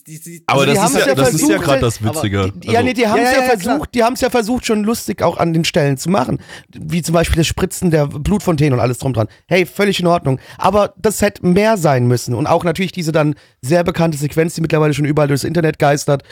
Die, 0.06 0.20
die, 0.20 0.44
aber 0.48 0.66
die 0.66 0.74
das, 0.74 0.80
haben 0.82 0.88
ist 0.88 1.00
es 1.00 1.06
ja, 1.06 1.08
ja 1.08 1.16
das 1.16 1.34
ist 1.34 1.42
ja 1.42 1.48
versucht, 1.48 1.66
gerade 1.66 1.80
das 1.80 2.02
aber 2.02 2.16
Witzige. 2.16 2.52
Die, 2.58 2.72
ja, 2.72 2.84
nee, 2.84 2.94
die 2.94 3.08
haben 3.08 3.22
es 3.22 3.32
Ja, 3.32 3.32
ja, 3.32 3.38
ja, 3.38 3.54
ja, 3.54 3.58
versucht, 3.58 3.96
die 3.96 4.04
haben 4.04 4.14
es 4.14 4.22
ja 4.22 4.30
versucht, 4.30 4.66
schon 4.66 4.84
lustig 4.84 5.22
auch 5.22 5.38
an 5.38 5.54
den 5.54 5.64
Stellen 5.64 5.96
zu 5.96 6.10
machen. 6.10 6.40
Wie 6.74 7.02
zum 7.02 7.14
Beispiel 7.14 7.38
das 7.38 7.48
Spritzen 7.48 7.90
der 7.90 8.08
Blutfontäne 8.08 8.76
und 8.76 8.82
alles 8.82 8.98
drum 8.98 9.14
dran. 9.14 9.28
Hey, 9.48 9.66
völlig 9.66 10.02
in 10.02 10.08
Ordnung. 10.08 10.40
Aber 10.58 10.94
das 10.98 11.22
hätte 11.22 11.46
mehr 11.46 11.78
sein 11.78 12.06
müssen. 12.06 12.34
Und 12.34 12.48
auch 12.48 12.66
natürlich 12.66 12.92
diese 12.92 13.14
dann 13.14 13.36
sehr 13.62 13.86
bekannte 13.86 14.18
Sequenz, 14.18 14.56
die 14.56 14.62
mittlerweile 14.62 14.94
schon 14.94 15.06
überall 15.06 15.30
durchs 15.30 15.46
Internet 15.46 15.80
geistert. 15.80 16.24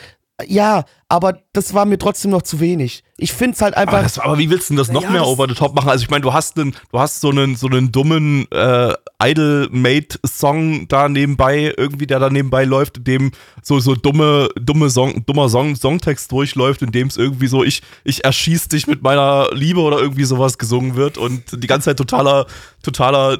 Ja, 0.45 0.83
aber 1.07 1.39
das 1.53 1.73
war 1.73 1.85
mir 1.85 1.97
trotzdem 1.97 2.31
noch 2.31 2.41
zu 2.41 2.59
wenig. 2.59 3.03
Ich 3.15 3.31
finde 3.31 3.55
es 3.55 3.61
halt 3.61 3.77
Aber, 3.77 3.93
einfach. 3.93 4.03
das, 4.03 4.19
aber 4.19 4.37
wie 4.37 4.49
willst 4.49 4.69
du 4.69 4.73
denn 4.73 4.77
das 4.79 4.91
noch 4.91 5.03
ja, 5.03 5.09
mehr 5.09 5.21
das- 5.21 5.29
over 5.29 5.47
the 5.47 5.53
top 5.53 5.73
machen? 5.73 5.87
Also 5.89 6.03
ich 6.03 6.09
meine, 6.09 6.23
du 6.23 6.33
hast 6.33 6.59
einen, 6.59 6.75
du 6.91 6.99
hast 6.99 7.21
so 7.21 7.29
einen, 7.29 7.55
so 7.55 7.67
einen 7.67 7.91
dummen 7.93 8.45
äh, 8.51 8.93
Idol-Mate-Song 9.23 10.87
da 10.87 11.09
nebenbei, 11.09 11.73
irgendwie, 11.77 12.07
der 12.07 12.19
da 12.19 12.29
nebenbei 12.29 12.65
läuft, 12.65 12.97
in 12.97 13.03
dem 13.05 13.31
so, 13.61 13.79
so 13.79 13.95
dumme, 13.95 14.49
dumme 14.59 14.89
Song, 14.89 15.25
dummer 15.25 15.49
Song, 15.49 15.75
Songtext 15.75 16.31
durchläuft, 16.31 16.81
in 16.81 16.91
dem 16.91 17.07
es 17.07 17.17
irgendwie 17.17 17.47
so, 17.47 17.63
ich, 17.63 17.81
ich 18.03 18.23
erschieß 18.25 18.67
dich 18.69 18.87
mit 18.87 19.01
meiner 19.03 19.49
Liebe 19.53 19.79
oder 19.79 19.99
irgendwie 19.99 20.25
sowas 20.25 20.57
gesungen 20.57 20.95
wird 20.95 21.17
und 21.17 21.43
die 21.63 21.67
ganze 21.67 21.85
Zeit 21.91 21.97
totaler, 21.97 22.45
totaler 22.83 23.37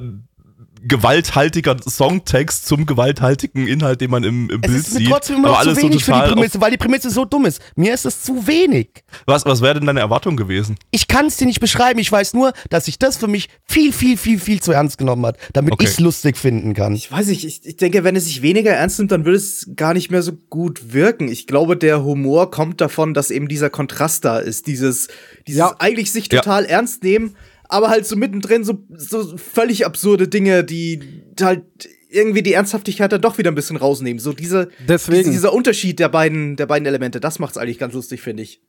gewalthaltiger 0.88 1.78
Songtext 1.88 2.66
zum 2.68 2.86
gewalthaltigen 2.86 3.68
Inhalt, 3.68 4.02
den 4.02 4.12
man 4.12 4.24
im, 4.24 4.50
im 4.50 4.62
es 4.62 4.70
Bild 4.72 4.80
ist 4.82 4.94
mir 4.94 5.00
sieht. 5.00 5.10
trotzdem 5.10 5.36
immer 5.38 5.50
noch 5.50 5.62
zu 5.64 5.76
so 5.76 5.82
wenig 5.82 6.04
für 6.04 6.12
die 6.14 6.20
Prämisse, 6.34 6.62
weil 6.62 6.72
die 6.72 6.78
Prämisse 6.78 7.10
so 7.10 7.26
dumm 7.26 7.46
ist. 7.46 7.62
Mir 7.76 7.94
ist 7.94 8.06
es 8.06 8.22
zu 8.22 8.48
wenig. 8.48 8.90
Was, 9.26 9.46
was 9.46 9.62
wäre 9.62 9.76
denn 9.76 9.86
deine 9.88 10.00
Erwartung 10.00 10.36
gewesen? 10.38 10.76
Ich 10.92 11.08
kann 11.08 11.26
es 11.28 11.38
dir 11.38 11.46
nicht 11.46 11.60
beschreiben. 11.60 12.00
Ich 12.00 12.12
weiß 12.12 12.34
nur, 12.34 12.54
dass 12.70 12.86
sich 12.86 13.00
das 13.00 13.18
für 13.18 13.28
mich 13.28 13.50
viel, 13.66 13.92
viel, 13.94 14.18
viel, 14.18 14.40
viel 14.40 14.62
zu 14.62 14.72
ernst 14.72 14.98
genommen 14.98 15.26
hat, 15.26 15.38
damit 15.54 15.74
Okay. 15.74 15.86
ich 15.86 15.92
es 15.92 16.00
lustig 16.00 16.38
finden 16.38 16.74
kann. 16.74 16.94
Ich 16.96 17.12
weiß 17.12 17.28
nicht, 17.28 17.46
ich, 17.46 17.66
ich 17.66 17.78
denke, 17.78 18.04
wenn 18.04 18.16
es 18.16 18.26
sich 18.26 18.42
weniger 18.42 18.72
ernst 18.72 19.00
nimmt, 19.00 19.12
dann 19.12 19.26
würde 19.26 19.38
es 19.38 19.70
gar 19.76 19.94
nicht 19.94 20.12
mehr 20.12 20.22
so 20.22 20.34
gut 20.50 20.94
wirken. 20.94 21.28
Ich 21.30 21.48
glaube, 21.48 21.78
der 21.78 22.04
Humor 22.04 22.52
kommt 22.52 22.82
davon, 22.82 23.14
dass 23.14 23.32
eben 23.32 23.48
dieser 23.48 23.70
Kontrast 23.70 24.26
da 24.26 24.40
ist. 24.40 24.68
Dieses, 24.68 25.08
dieses 25.48 25.60
Ja. 25.60 25.76
eigentlich 25.80 26.12
sich 26.12 26.32
Ja. 26.32 26.42
total 26.42 26.66
ernst 26.66 27.04
nehmen, 27.04 27.36
aber 27.70 27.90
halt 27.90 28.06
so 28.06 28.16
mittendrin 28.16 28.64
so, 28.64 28.84
so 28.90 29.38
völlig 29.38 29.86
absurde 29.86 30.28
Dinge, 30.28 30.64
die 30.64 31.02
halt 31.40 31.64
irgendwie 32.10 32.44
die 32.44 32.54
Ernsthaftigkeit 32.54 33.12
dann 33.12 33.22
doch 33.22 33.38
wieder 33.38 33.52
ein 33.52 33.56
bisschen 33.56 33.78
rausnehmen. 33.78 34.20
So 34.20 34.34
diese, 34.34 34.70
Deswegen. 34.88 35.32
dieser 35.32 35.54
Unterschied 35.54 36.00
der 36.00 36.10
beiden, 36.10 36.56
der 36.56 36.66
beiden 36.66 36.86
Elemente, 36.86 37.20
das 37.20 37.40
macht's 37.40 37.58
eigentlich 37.58 37.80
ganz 37.80 37.94
lustig, 37.94 38.22
finde 38.22 38.44
ich. 38.44 38.62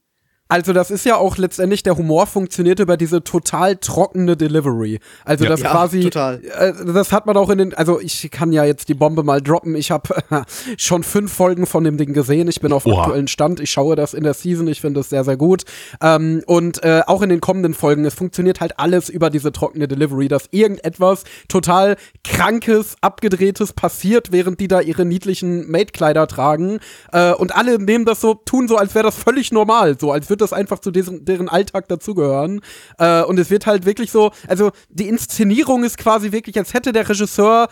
Also 0.48 0.72
das 0.72 0.92
ist 0.92 1.04
ja 1.04 1.16
auch 1.16 1.38
letztendlich, 1.38 1.82
der 1.82 1.96
Humor 1.96 2.26
funktioniert 2.26 2.78
über 2.78 2.96
diese 2.96 3.24
total 3.24 3.76
trockene 3.76 4.36
Delivery. 4.36 5.00
Also 5.24 5.44
Ja. 5.44 5.50
das 5.50 5.60
Ja, 5.60 5.70
quasi. 5.72 6.02
Äh, 6.06 6.72
das 6.92 7.10
hat 7.10 7.26
man 7.26 7.36
auch 7.36 7.50
in 7.50 7.58
den, 7.58 7.74
also 7.74 8.00
ich 8.00 8.30
kann 8.30 8.52
ja 8.52 8.64
jetzt 8.64 8.88
die 8.88 8.94
Bombe 8.94 9.24
mal 9.24 9.42
droppen. 9.42 9.74
Ich 9.74 9.90
habe 9.90 10.14
schon 10.78 11.02
fünf 11.02 11.32
Folgen 11.32 11.66
von 11.66 11.82
dem 11.82 11.96
Ding 11.96 12.12
gesehen. 12.12 12.46
Ich 12.46 12.60
bin 12.60 12.72
auf 12.72 12.86
Oha. 12.86 13.02
aktuellen 13.02 13.26
Stand. 13.26 13.58
Ich 13.58 13.70
schaue 13.70 13.96
das 13.96 14.14
in 14.14 14.22
der 14.22 14.34
Season. 14.34 14.68
Ich 14.68 14.80
finde 14.80 15.00
es 15.00 15.08
sehr, 15.10 15.24
sehr 15.24 15.36
gut. 15.36 15.64
Ähm, 16.00 16.42
und 16.46 16.82
äh, 16.84 17.02
auch 17.06 17.22
in 17.22 17.28
den 17.28 17.40
kommenden 17.40 17.74
Folgen, 17.74 18.04
es 18.04 18.14
funktioniert 18.14 18.60
halt 18.60 18.78
alles 18.78 19.08
über 19.08 19.30
diese 19.30 19.50
trockene 19.50 19.88
Delivery, 19.88 20.28
dass 20.28 20.44
irgendetwas 20.52 21.24
total 21.48 21.96
krankes, 22.22 22.96
abgedrehtes 23.00 23.72
passiert, 23.72 24.30
während 24.30 24.60
die 24.60 24.68
da 24.68 24.80
ihre 24.80 25.04
niedlichen 25.04 25.68
Maidkleider 25.70 26.28
tragen. 26.28 26.78
Äh, 27.12 27.32
und 27.32 27.56
alle 27.56 27.80
nehmen 27.80 28.04
das 28.04 28.20
so, 28.20 28.34
tun 28.34 28.68
so, 28.68 28.76
als 28.76 28.94
wäre 28.94 29.04
das 29.04 29.16
völlig 29.16 29.50
normal, 29.50 29.98
so 29.98 30.12
als 30.12 30.28
würde 30.28 30.35
das 30.40 30.52
einfach 30.52 30.78
zu 30.78 30.90
deren, 30.90 31.24
deren 31.24 31.48
Alltag 31.48 31.88
dazugehören. 31.88 32.60
Äh, 32.98 33.22
und 33.22 33.38
es 33.38 33.50
wird 33.50 33.66
halt 33.66 33.86
wirklich 33.86 34.10
so, 34.10 34.30
also 34.48 34.70
die 34.88 35.08
Inszenierung 35.08 35.84
ist 35.84 35.98
quasi 35.98 36.32
wirklich, 36.32 36.58
als 36.58 36.74
hätte 36.74 36.92
der 36.92 37.08
Regisseur 37.08 37.68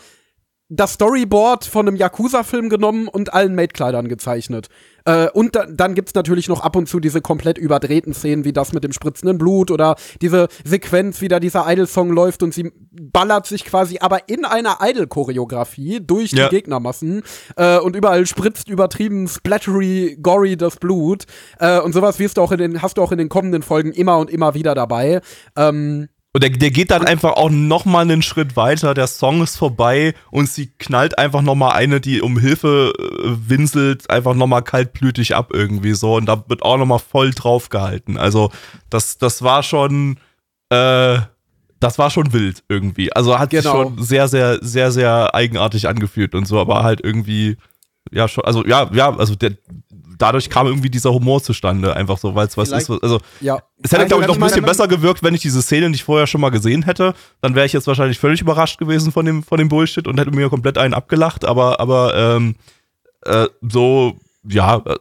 das 0.69 0.93
Storyboard 0.93 1.65
von 1.65 1.87
einem 1.87 1.95
Yakuza-Film 1.95 2.69
genommen 2.69 3.07
und 3.07 3.33
allen 3.33 3.53
Maidkleidern 3.53 4.07
gezeichnet. 4.07 4.67
Äh, 5.05 5.29
und 5.29 5.55
da, 5.55 5.67
dann 5.67 5.93
gibt's 5.93 6.15
natürlich 6.15 6.47
noch 6.47 6.61
ab 6.61 6.75
und 6.75 6.89
zu 6.89 6.99
diese 6.99 7.21
komplett 7.21 7.59
überdrehten 7.59 8.15
Szenen, 8.15 8.45
wie 8.45 8.53
das 8.53 8.73
mit 8.73 8.83
dem 8.83 8.91
spritzenden 8.91 9.37
Blut 9.37 9.69
oder 9.69 9.95
diese 10.21 10.47
Sequenz, 10.63 11.21
wie 11.21 11.27
da 11.27 11.39
dieser 11.39 11.71
Idol-Song 11.71 12.09
läuft 12.09 12.41
und 12.41 12.51
sie 12.53 12.71
ballert 12.91 13.45
sich 13.45 13.63
quasi 13.63 13.99
aber 13.99 14.27
in 14.27 14.43
einer 14.43 14.79
Idol-Choreografie 14.81 15.99
durch 16.01 16.31
Ja. 16.31 16.49
die 16.49 16.55
Gegnermassen 16.55 17.21
äh, 17.57 17.77
und 17.77 17.95
überall 17.95 18.25
spritzt 18.25 18.67
übertrieben 18.67 19.27
splattery, 19.27 20.17
gory 20.19 20.57
das 20.57 20.77
Blut 20.77 21.25
äh, 21.59 21.79
und 21.79 21.93
sowas 21.93 22.17
wirst 22.17 22.37
du 22.37 22.41
auch 22.41 22.51
in 22.51 22.57
den, 22.57 22.81
hast 22.81 22.97
du 22.97 23.03
auch 23.03 23.11
in 23.11 23.19
den 23.19 23.29
kommenden 23.29 23.61
Folgen 23.61 23.91
immer 23.91 24.17
und 24.17 24.31
immer 24.31 24.55
wieder 24.55 24.73
dabei. 24.73 25.21
Ähm, 25.55 26.07
Und 26.35 26.43
der, 26.43 26.49
der 26.49 26.69
geht 26.69 26.91
dann 26.91 27.05
einfach 27.07 27.31
auch 27.37 27.49
noch 27.49 27.85
mal 27.85 28.01
einen 28.01 28.21
Schritt 28.21 28.57
weiter. 28.57 28.93
Der 28.93 29.07
Song 29.07 29.41
ist 29.41 29.55
vorbei 29.55 30.13
und 30.31 30.49
sie 30.49 30.67
knallt 30.67 31.17
einfach 31.17 31.41
noch 31.41 31.55
mal 31.55 31.69
eine, 31.71 32.01
die 32.01 32.19
um 32.21 32.37
Hilfe 32.37 32.91
äh, 32.99 33.49
winselt, 33.49 34.09
einfach 34.09 34.33
noch 34.33 34.45
mal 34.45 34.59
kaltblütig 34.59 35.33
ab 35.33 35.51
irgendwie 35.53 35.93
so. 35.93 36.15
Und 36.15 36.25
da 36.25 36.43
wird 36.49 36.61
auch 36.61 36.75
noch 36.77 36.87
mal 36.87 36.99
voll 36.99 37.31
drauf 37.31 37.69
gehalten. 37.69 38.17
Also 38.17 38.51
das, 38.89 39.17
das 39.17 39.43
war 39.43 39.63
schon, 39.63 40.17
äh, 40.71 41.19
das 41.79 41.97
war 41.99 42.09
schon 42.09 42.33
wild 42.33 42.65
irgendwie. 42.67 43.13
Also 43.13 43.39
hat 43.39 43.51
sich 43.51 43.61
Genau. 43.63 43.83
schon 43.83 44.03
sehr, 44.03 44.27
sehr, 44.27 44.59
sehr, 44.61 44.91
sehr 44.91 45.33
eigenartig 45.33 45.87
angefühlt 45.87 46.35
und 46.35 46.49
so, 46.49 46.59
aber 46.59 46.83
halt 46.83 46.99
irgendwie, 47.01 47.55
ja 48.11 48.27
schon, 48.27 48.43
also 48.43 48.65
ja, 48.65 48.89
ja, 48.93 49.15
also 49.15 49.35
der, 49.35 49.51
dadurch 50.17 50.49
kam 50.49 50.67
irgendwie 50.67 50.89
dieser 50.89 51.13
Humor 51.13 51.41
zustande, 51.41 51.95
einfach 51.95 52.17
so, 52.17 52.35
weil 52.35 52.47
es 52.47 52.57
was 52.57 52.71
ist, 52.71 52.89
also 52.89 53.19
ja. 53.41 53.59
es 53.81 53.91
hätte, 53.91 54.05
glaube 54.05 54.23
ich, 54.23 54.27
noch 54.27 54.35
ein 54.35 54.41
bisschen 54.41 54.65
besser 54.65 54.87
gewirkt, 54.87 55.23
wenn 55.23 55.33
ich 55.33 55.41
diese 55.41 55.61
Szene 55.61 55.89
nicht 55.89 56.03
vorher 56.03 56.27
schon 56.27 56.41
mal 56.41 56.49
gesehen 56.49 56.83
hätte. 56.83 57.13
Dann 57.41 57.55
wäre 57.55 57.65
ich 57.65 57.73
jetzt 57.73 57.87
wahrscheinlich 57.87 58.19
völlig 58.19 58.41
überrascht 58.41 58.79
gewesen 58.79 59.11
von 59.11 59.25
dem, 59.25 59.43
von 59.43 59.57
dem 59.57 59.69
Bullshit 59.69 60.07
und 60.07 60.19
hätte 60.19 60.31
mir 60.31 60.49
komplett 60.49 60.77
einen 60.77 60.93
abgelacht. 60.93 61.45
Aber, 61.45 61.79
aber 61.79 62.15
ähm, 62.15 62.55
äh, 63.25 63.47
so, 63.61 64.15
ja, 64.47 64.77
äh, 64.77 64.95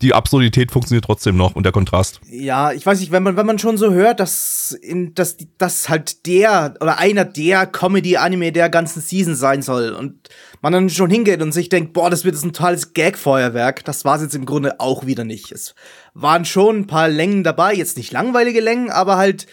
die 0.00 0.14
Absurdität 0.14 0.72
funktioniert 0.72 1.04
trotzdem 1.04 1.36
noch 1.36 1.56
und 1.56 1.64
der 1.64 1.72
Kontrast. 1.72 2.20
Ja, 2.30 2.72
ich 2.72 2.84
weiß 2.84 3.00
nicht, 3.00 3.12
wenn 3.12 3.22
man, 3.22 3.36
wenn 3.36 3.46
man 3.46 3.58
schon 3.58 3.76
so 3.76 3.92
hört, 3.92 4.20
dass, 4.20 4.72
in, 4.72 5.14
dass, 5.14 5.36
dass 5.58 5.88
halt 5.88 6.26
der 6.26 6.74
oder 6.80 6.98
einer 6.98 7.24
der 7.24 7.66
Comedy-Anime 7.66 8.52
der 8.52 8.70
ganzen 8.70 9.02
Season 9.02 9.34
sein 9.34 9.62
soll 9.62 9.90
und 9.90 10.28
man 10.62 10.72
dann 10.72 10.90
schon 10.90 11.10
hingeht 11.10 11.42
und 11.42 11.52
sich 11.52 11.68
denkt, 11.68 11.92
boah, 11.92 12.08
das 12.08 12.24
wird 12.24 12.34
jetzt 12.34 12.44
ein 12.44 12.52
totales 12.52 12.94
Gag-Feuerwerk, 12.94 13.84
das 13.84 14.04
war 14.04 14.16
es 14.16 14.22
jetzt 14.22 14.34
im 14.34 14.46
Grunde 14.46 14.80
auch 14.80 15.04
wieder 15.04 15.24
nicht. 15.24 15.52
Es 15.52 15.74
waren 16.14 16.44
schon 16.44 16.78
ein 16.80 16.86
paar 16.86 17.08
Längen 17.08 17.44
dabei, 17.44 17.74
jetzt 17.74 17.98
nicht 17.98 18.12
langweilige 18.12 18.60
Längen, 18.60 18.90
aber 18.90 19.18
halt, 19.18 19.46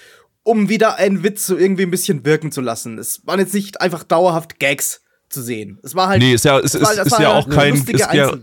um 0.44 0.70
wieder 0.70 0.96
einen 0.96 1.24
Witz 1.24 1.46
so 1.46 1.58
irgendwie 1.58 1.84
ein 1.84 1.92
bisschen 1.92 2.26
wirken 2.26 2.52
zu 2.52 2.62
lassen. 2.62 2.98
Es 2.98 3.26
waren 3.28 3.40
jetzt 3.40 3.54
nicht 3.54 3.82
einfach 3.82 4.04
dauerhaft 4.04 4.60
Gags 4.60 5.02
zu 5.30 5.42
sehen. 5.42 5.80
Es 5.84 5.96
war 5.96 6.08
halt. 6.08 6.22
Nee, 6.22 6.34
ist 6.34 6.46
ja, 6.46 6.60
ist, 6.60 6.76
ist, 6.76 6.82
das 6.82 7.08
ist 7.08 7.20
ja 7.20 7.34
halt 7.34 7.46
auch 7.46 7.50
kein, 7.50 7.76
ist 7.76 8.14
ja, 8.14 8.38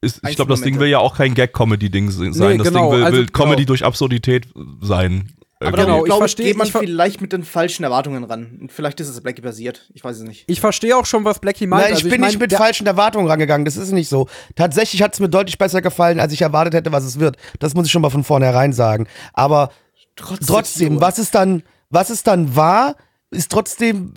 ist, 0.00 0.20
ich 0.28 0.36
glaube, 0.36 0.50
das 0.50 0.60
Ding 0.60 0.78
will 0.78 0.88
ja 0.88 0.98
auch 0.98 1.16
kein 1.16 1.34
Gag-Comedy-Ding 1.34 2.10
sein. 2.10 2.30
Nee, 2.30 2.58
das 2.58 2.68
genau, 2.68 2.90
Ding 2.90 2.98
will, 2.98 3.04
also- 3.04 3.16
will 3.18 3.26
Comedy 3.26 3.56
genau. 3.62 3.66
durch 3.66 3.84
Absurdität 3.84 4.46
sein. 4.80 5.32
Aber. 5.60 5.72
Genau, 5.72 5.84
genau, 5.86 5.98
ich 5.98 6.04
glaube 6.04 6.26
ich, 6.26 6.32
versteh- 6.32 6.42
geht 6.44 6.56
man 6.56 6.66
ich 6.68 6.72
ver- 6.72 6.78
vielleicht 6.78 7.20
mit 7.20 7.32
den 7.32 7.42
falschen 7.42 7.82
Erwartungen 7.82 8.22
ran. 8.22 8.58
Und 8.60 8.70
vielleicht 8.70 9.00
ist 9.00 9.08
es 9.08 9.20
Blackie 9.20 9.42
basiert. 9.42 9.90
Ich 9.92 10.04
weiß 10.04 10.18
es 10.18 10.22
nicht. 10.22 10.44
Ich 10.46 10.60
verstehe 10.60 10.96
auch 10.96 11.04
schon, 11.04 11.24
was 11.24 11.40
Blackie 11.40 11.66
meint. 11.66 11.82
Nein, 11.82 11.92
ich 11.94 11.98
Also 11.98 12.10
bin 12.10 12.20
mein, 12.20 12.30
nicht 12.30 12.38
mit 12.38 12.52
falschen 12.52 12.86
Erwartungen 12.86 13.26
rangegangen. 13.26 13.64
Das 13.64 13.76
ist 13.76 13.90
nicht 13.90 14.08
so. 14.08 14.28
Tatsächlich 14.54 15.02
hat 15.02 15.14
es 15.14 15.20
mir 15.20 15.28
deutlich 15.28 15.58
besser 15.58 15.82
gefallen, 15.82 16.20
als 16.20 16.32
ich 16.32 16.42
erwartet 16.42 16.74
hätte, 16.74 16.92
was 16.92 17.02
es 17.02 17.18
wird. 17.18 17.36
Das 17.58 17.74
muss 17.74 17.86
ich 17.86 17.90
schon 17.92 18.02
mal 18.02 18.10
von 18.10 18.22
vornherein 18.22 18.72
sagen. 18.72 19.08
Aber 19.32 19.72
Trotzdem, 20.14 20.46
trotzdem, 20.46 21.00
was 21.00 21.18
es 21.18 21.32
dann, 21.32 21.64
was 21.90 22.10
es 22.10 22.22
dann 22.22 22.54
war, 22.54 22.94
ist 23.32 23.50
trotzdem, 23.50 24.14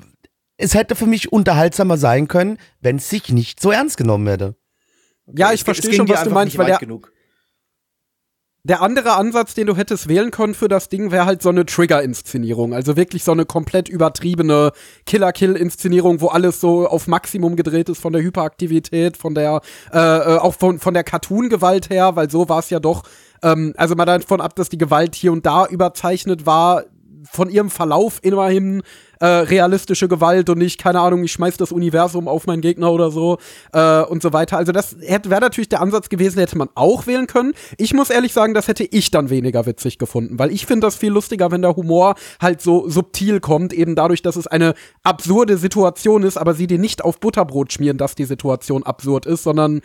es 0.58 0.76
hätte 0.76 0.96
für 0.96 1.08
mich 1.08 1.32
unterhaltsamer 1.34 1.98
sein 1.98 2.28
können, 2.28 2.60
wenn 2.82 2.98
es 2.98 3.10
sich 3.10 3.30
nicht 3.30 3.60
so 3.60 3.72
ernst 3.72 3.98
genommen 3.98 4.28
hätte. 4.28 4.56
Ja, 5.28 5.54
ich 5.54 5.64
verstehe 5.64 5.94
schon, 5.94 6.10
was 6.10 6.24
du 6.24 6.30
meinst, 6.32 6.58
weil 6.58 6.66
der, 6.66 6.78
genug. 6.78 7.12
der 8.64 8.82
andere 8.82 9.14
Ansatz, 9.14 9.54
den 9.54 9.68
du 9.68 9.76
hättest 9.76 10.08
wählen 10.08 10.32
können 10.32 10.54
für 10.54 10.68
das 10.68 10.90
Ding, 10.90 11.12
wäre 11.12 11.26
halt 11.26 11.42
so 11.42 11.50
eine 11.50 11.66
Trigger-Inszenierung. 11.66 12.74
Also 12.74 12.98
wirklich 12.98 13.24
so 13.24 13.32
eine 13.32 13.46
komplett 13.46 13.88
übertriebene 13.88 14.72
Killer-Kill-Inszenierung, 15.06 16.22
wo 16.22 16.28
alles 16.28 16.60
so 16.60 16.88
auf 16.88 17.08
Maximum 17.08 17.56
gedreht 17.56 17.90
ist 17.90 18.02
von 18.02 18.14
der 18.14 18.22
Hyperaktivität, 18.22 19.18
von 19.18 19.36
der, 19.36 19.62
äh, 19.94 19.98
äh, 19.98 20.38
auch 20.38 20.56
von, 20.56 20.80
von 20.80 20.94
der 20.94 21.04
Cartoon-Gewalt 21.04 21.90
her, 21.90 22.16
weil 22.16 22.30
so 22.30 22.50
war 22.50 22.60
es 22.60 22.70
ja 22.70 22.80
doch, 22.80 23.04
ähm, 23.44 23.74
also 23.78 23.96
mal 23.96 24.06
davon 24.06 24.42
ab, 24.42 24.56
dass 24.56 24.70
die 24.70 24.78
Gewalt 24.78 25.16
hier 25.16 25.32
und 25.32 25.46
da 25.46 25.66
überzeichnet 25.66 26.46
war, 26.46 26.84
von 27.30 27.50
ihrem 27.50 27.70
Verlauf 27.70 28.20
immerhin 28.22 28.84
äh, 29.22 29.26
realistische 29.26 30.08
Gewalt 30.08 30.50
und 30.50 30.58
nicht, 30.58 30.82
keine 30.82 31.00
Ahnung, 31.00 31.24
ich 31.24 31.32
schmeiß 31.32 31.56
das 31.58 31.72
Universum 31.72 32.28
auf 32.28 32.48
meinen 32.48 32.62
Gegner 32.62 32.92
oder 32.92 33.12
so 33.12 33.38
äh, 33.72 34.02
und 34.02 34.24
so 34.24 34.34
weiter. 34.34 34.58
Also 34.58 34.72
das 34.72 34.98
wäre 35.00 35.42
natürlich 35.42 35.70
der 35.70 35.82
Ansatz 35.82 36.10
gewesen, 36.10 36.40
hätte 36.40 36.58
man 36.58 36.70
auch 36.74 37.06
wählen 37.06 37.28
können. 37.28 37.54
Ich 37.78 37.94
muss 37.94 38.10
ehrlich 38.10 38.34
sagen, 38.34 38.56
das 38.56 38.68
hätte 38.68 38.84
ich 38.84 39.12
dann 39.12 39.30
weniger 39.30 39.68
witzig 39.68 40.00
gefunden, 40.00 40.40
weil 40.40 40.52
ich 40.52 40.66
finde 40.66 40.88
das 40.88 40.96
viel 40.96 41.12
lustiger, 41.12 41.52
wenn 41.52 41.62
der 41.62 41.76
Humor 41.76 42.16
halt 42.42 42.62
so 42.62 42.90
subtil 42.90 43.40
kommt, 43.40 43.74
eben 43.74 43.96
dadurch, 43.96 44.24
dass 44.24 44.36
es 44.36 44.48
eine 44.48 44.74
absurde 45.04 45.58
Situation 45.58 46.24
ist, 46.24 46.38
aber 46.38 46.56
sie 46.56 46.66
dir 46.66 46.80
nicht 46.80 47.04
auf 47.04 47.20
Butterbrot 47.20 47.74
schmieren, 47.74 48.00
dass 48.00 48.16
die 48.16 48.26
Situation 48.26 48.82
absurd 48.84 49.28
ist, 49.28 49.44
sondern 49.44 49.82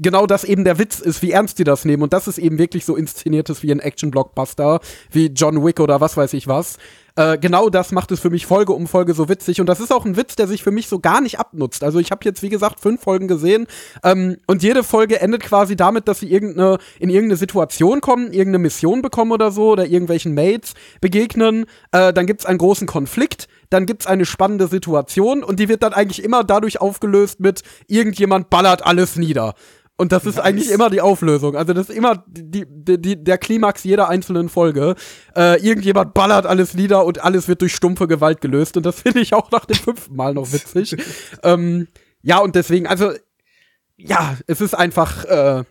genau 0.00 0.26
das 0.26 0.44
eben 0.44 0.64
der 0.64 0.78
Witz 0.78 1.00
ist, 1.00 1.22
wie 1.22 1.32
ernst 1.32 1.58
die 1.58 1.64
das 1.64 1.84
nehmen. 1.84 2.02
Und 2.02 2.12
das 2.12 2.28
ist 2.28 2.38
eben 2.38 2.58
wirklich 2.58 2.84
so 2.84 2.96
inszeniertes 2.96 3.62
wie 3.62 3.70
ein 3.70 3.80
Action-Blockbuster, 3.80 4.80
wie 5.10 5.26
John 5.26 5.64
Wick 5.64 5.80
oder 5.80 6.00
was 6.00 6.16
weiß 6.16 6.32
ich 6.32 6.48
was. 6.48 6.78
Äh, 7.16 7.38
genau 7.38 7.68
das 7.70 7.92
macht 7.92 8.12
es 8.12 8.20
für 8.20 8.30
mich 8.30 8.46
Folge 8.46 8.72
um 8.72 8.86
Folge 8.86 9.14
so 9.14 9.28
witzig. 9.28 9.60
Und 9.60 9.66
das 9.66 9.80
ist 9.80 9.92
auch 9.92 10.04
ein 10.04 10.16
Witz, 10.16 10.36
der 10.36 10.46
sich 10.46 10.62
für 10.62 10.70
mich 10.70 10.88
so 10.88 11.00
gar 11.00 11.20
nicht 11.20 11.38
abnutzt. 11.38 11.82
Also 11.82 11.98
ich 11.98 12.10
habe 12.10 12.24
jetzt, 12.24 12.42
wie 12.42 12.48
gesagt, 12.48 12.80
fünf 12.80 13.02
Folgen 13.02 13.28
gesehen 13.28 13.66
ähm, 14.04 14.36
und 14.46 14.62
jede 14.62 14.82
Folge 14.84 15.20
endet 15.20 15.42
quasi 15.42 15.76
damit, 15.76 16.08
dass 16.08 16.20
sie 16.20 16.30
irgendeine, 16.30 16.78
in 16.98 17.10
irgendeine 17.10 17.36
Situation 17.36 18.00
kommen, 18.00 18.32
irgendeine 18.32 18.58
Mission 18.58 19.02
bekommen 19.02 19.32
oder 19.32 19.50
so 19.50 19.70
oder 19.70 19.86
irgendwelchen 19.86 20.34
Mates 20.34 20.74
begegnen. 21.00 21.66
Äh, 21.92 22.12
dann 22.12 22.26
gibt's 22.26 22.46
einen 22.46 22.58
großen 22.58 22.86
Konflikt 22.86 23.48
dann 23.70 23.86
gibt's 23.86 24.08
eine 24.08 24.26
spannende 24.26 24.66
Situation 24.66 25.44
und 25.44 25.60
die 25.60 25.68
wird 25.68 25.84
dann 25.84 25.92
eigentlich 25.92 26.24
immer 26.24 26.42
dadurch 26.42 26.80
aufgelöst 26.80 27.38
mit 27.38 27.62
irgendjemand 27.86 28.50
ballert 28.50 28.84
alles 28.84 29.14
nieder. 29.14 29.54
Und 30.00 30.12
das 30.12 30.24
ist 30.24 30.40
eigentlich 30.40 30.70
immer 30.70 30.88
die 30.88 31.02
Auflösung. 31.02 31.56
Also 31.56 31.74
das 31.74 31.90
ist 31.90 31.94
immer 31.94 32.24
die, 32.26 32.64
die, 32.66 32.98
die, 32.98 33.22
der 33.22 33.36
Klimax 33.36 33.84
jeder 33.84 34.08
einzelnen 34.08 34.48
Folge. 34.48 34.94
Äh, 35.36 35.60
irgendjemand 35.62 36.14
ballert 36.14 36.46
alles 36.46 36.72
nieder 36.72 37.04
und 37.04 37.22
alles 37.22 37.48
wird 37.48 37.60
durch 37.60 37.74
stumpfe 37.74 38.08
Gewalt 38.08 38.40
gelöst. 38.40 38.78
Und 38.78 38.86
das 38.86 39.00
finde 39.02 39.20
ich 39.20 39.34
auch 39.34 39.50
nach 39.50 39.66
dem 39.66 39.76
fünften 39.76 40.16
Mal 40.16 40.32
noch 40.32 40.54
witzig. 40.54 40.96
ähm, 41.42 41.86
ja, 42.22 42.38
und 42.38 42.56
deswegen, 42.56 42.86
also, 42.86 43.12
ja, 43.98 44.38
es 44.46 44.62
ist 44.62 44.72
einfach, 44.72 45.26
äh, 45.26 45.64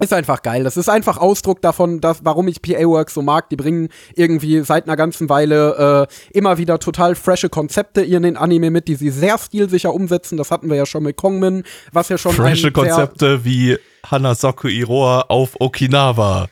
ist 0.00 0.12
einfach 0.12 0.42
geil. 0.42 0.64
Das 0.64 0.76
ist 0.76 0.88
einfach 0.88 1.18
Ausdruck 1.18 1.62
davon, 1.62 2.00
dass, 2.00 2.24
warum 2.24 2.48
ich 2.48 2.62
PA 2.62 2.84
Works 2.84 3.14
so 3.14 3.22
mag. 3.22 3.48
Die 3.50 3.56
bringen 3.56 3.90
irgendwie 4.16 4.62
seit 4.62 4.86
einer 4.86 4.96
ganzen 4.96 5.28
Weile 5.28 6.08
äh, 6.10 6.36
immer 6.36 6.58
wieder 6.58 6.80
total 6.80 7.14
frische 7.14 7.48
Konzepte 7.48 8.02
in 8.02 8.24
den 8.24 8.36
Anime 8.36 8.70
mit, 8.70 8.88
die 8.88 8.96
sie 8.96 9.10
sehr 9.10 9.38
stilsicher 9.38 9.94
umsetzen. 9.94 10.36
Das 10.36 10.50
hatten 10.50 10.68
wir 10.68 10.76
ja 10.76 10.86
schon 10.86 11.04
mit 11.04 11.16
Kongmin, 11.16 11.62
was 11.92 12.08
ja 12.08 12.18
schon 12.18 12.32
Frische 12.32 12.72
Konzepte 12.72 13.44
wie 13.44 13.78
Hanasaku 14.04 14.66
Iroha 14.68 15.26
auf 15.28 15.52
Okinawa. 15.60 16.48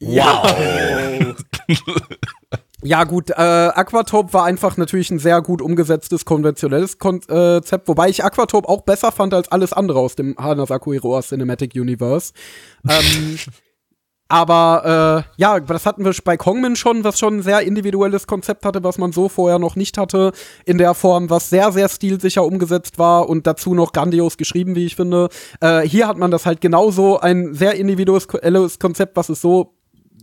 Ja, 2.82 3.04
gut, 3.04 3.30
äh, 3.30 3.34
Aquatop 3.34 4.32
war 4.32 4.44
einfach 4.44 4.76
natürlich 4.78 5.10
ein 5.10 5.18
sehr 5.18 5.42
gut 5.42 5.60
umgesetztes 5.60 6.24
konventionelles 6.24 6.98
Konzept, 6.98 7.88
wobei 7.88 8.08
ich 8.08 8.24
Aquatop 8.24 8.68
auch 8.68 8.82
besser 8.82 9.12
fand 9.12 9.34
als 9.34 9.52
alles 9.52 9.72
andere 9.72 9.98
aus 9.98 10.16
dem 10.16 10.34
Hanasaku 10.38 10.94
Iroha 10.94 11.20
Cinematic 11.20 11.74
Universe. 11.74 12.32
ähm, 12.88 13.38
aber 14.28 15.26
äh, 15.26 15.32
ja, 15.36 15.60
das 15.60 15.84
hatten 15.84 16.04
wir 16.06 16.14
bei 16.24 16.38
Kongmin 16.38 16.74
schon, 16.74 17.04
was 17.04 17.18
schon 17.18 17.38
ein 17.38 17.42
sehr 17.42 17.60
individuelles 17.62 18.26
Konzept 18.26 18.64
hatte, 18.64 18.82
was 18.82 18.96
man 18.96 19.12
so 19.12 19.28
vorher 19.28 19.58
noch 19.58 19.76
nicht 19.76 19.98
hatte 19.98 20.32
in 20.64 20.78
der 20.78 20.94
Form, 20.94 21.28
was 21.28 21.50
sehr, 21.50 21.72
sehr 21.72 21.88
stilsicher 21.90 22.44
umgesetzt 22.44 22.98
war 22.98 23.28
und 23.28 23.46
dazu 23.46 23.74
noch 23.74 23.92
grandios 23.92 24.38
geschrieben, 24.38 24.74
wie 24.74 24.86
ich 24.86 24.96
finde. 24.96 25.28
Äh, 25.60 25.82
hier 25.82 26.08
hat 26.08 26.16
man 26.16 26.30
das 26.30 26.46
halt 26.46 26.62
genauso 26.62 27.20
ein 27.20 27.54
sehr 27.54 27.74
individuelles 27.74 28.78
Konzept, 28.78 29.16
was 29.16 29.28
es 29.28 29.42
so 29.42 29.74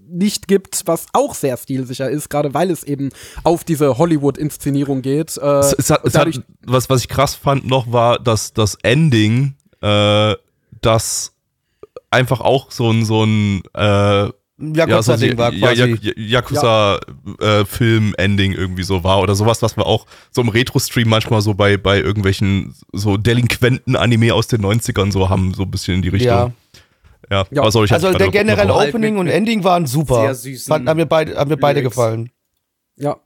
nicht 0.10 0.47
gibt, 0.47 0.84
was 0.86 1.08
auch 1.14 1.34
sehr 1.36 1.58
stilsicher 1.58 2.10
ist, 2.10 2.30
gerade 2.30 2.53
weil 2.53 2.72
es 2.72 2.84
eben 2.84 3.10
auf 3.43 3.64
diese 3.64 3.97
Hollywood-Inszenierung 3.97 5.01
geht. 5.01 5.38
Äh, 5.38 5.60
Es, 5.60 5.74
es 5.74 5.89
hat, 5.89 6.05
es 6.05 6.16
hat, 6.16 6.28
was, 6.66 6.89
was 6.89 7.01
ich 7.01 7.10
krass 7.10 7.36
fand 7.36 7.68
noch, 7.68 7.91
war, 7.91 8.20
dass 8.20 8.53
das 8.53 8.76
Ending, 8.84 9.55
äh, 9.82 10.36
das 10.82 11.34
einfach 12.12 12.41
auch 12.41 12.72
so 12.72 12.91
ein, 12.91 13.05
so 13.05 13.24
ein, 13.24 13.64
äh, 13.74 14.30
ja, 14.60 15.03
so 15.03 15.12
Yakuza-Ding 15.12 15.38
war 15.38 15.53
ja, 15.53 15.68
quasi. 15.68 15.99
ja, 16.01 16.14
Yakuza-Film-Ending 16.16 18.53
irgendwie 18.53 18.82
so 18.82 19.03
war 19.03 19.22
oder 19.22 19.36
sowas, 19.36 19.62
was 19.62 19.78
wir 19.78 19.86
auch 19.86 20.08
so 20.32 20.41
im 20.41 20.49
Retro-Stream 20.49 21.08
manchmal 21.10 21.41
so 21.41 21.53
bei, 21.53 21.78
bei 21.78 21.99
irgendwelchen 21.99 22.74
so 22.91 23.18
delinquenten 23.18 23.95
Anime 23.95 24.34
aus 24.34 24.47
den 24.47 24.62
90ern 24.62 25.12
so 25.12 25.30
haben, 25.30 25.53
so 25.53 25.62
ein 25.64 25.70
bisschen 25.70 25.93
in 25.95 26.01
die 26.01 26.10
Richtung. 26.10 26.30
Ja. 26.30 26.51
Ja, 27.30 27.45
Ja. 27.51 27.61
aber 27.61 27.71
soll 27.71 27.86
ich 27.86 27.93
Also 27.93 28.11
der 28.13 28.30
generelle 28.30 28.73
Opening 28.73 29.13
mit- 29.15 29.19
und 29.19 29.25
mit 29.25 29.36
Ending 29.36 29.63
waren 29.63 29.86
super. 29.86 30.21
sehr 30.21 30.36
süßen 30.36 30.69
Fand, 30.71 30.88
haben 30.88 30.97
mir 30.97 31.05
beide, 31.05 31.36
haben 31.36 31.49
mir 31.49 31.57
beide 31.57 31.80
Lyrics. 31.82 31.95
gefallen. 31.95 32.30
Ja. 32.95 33.17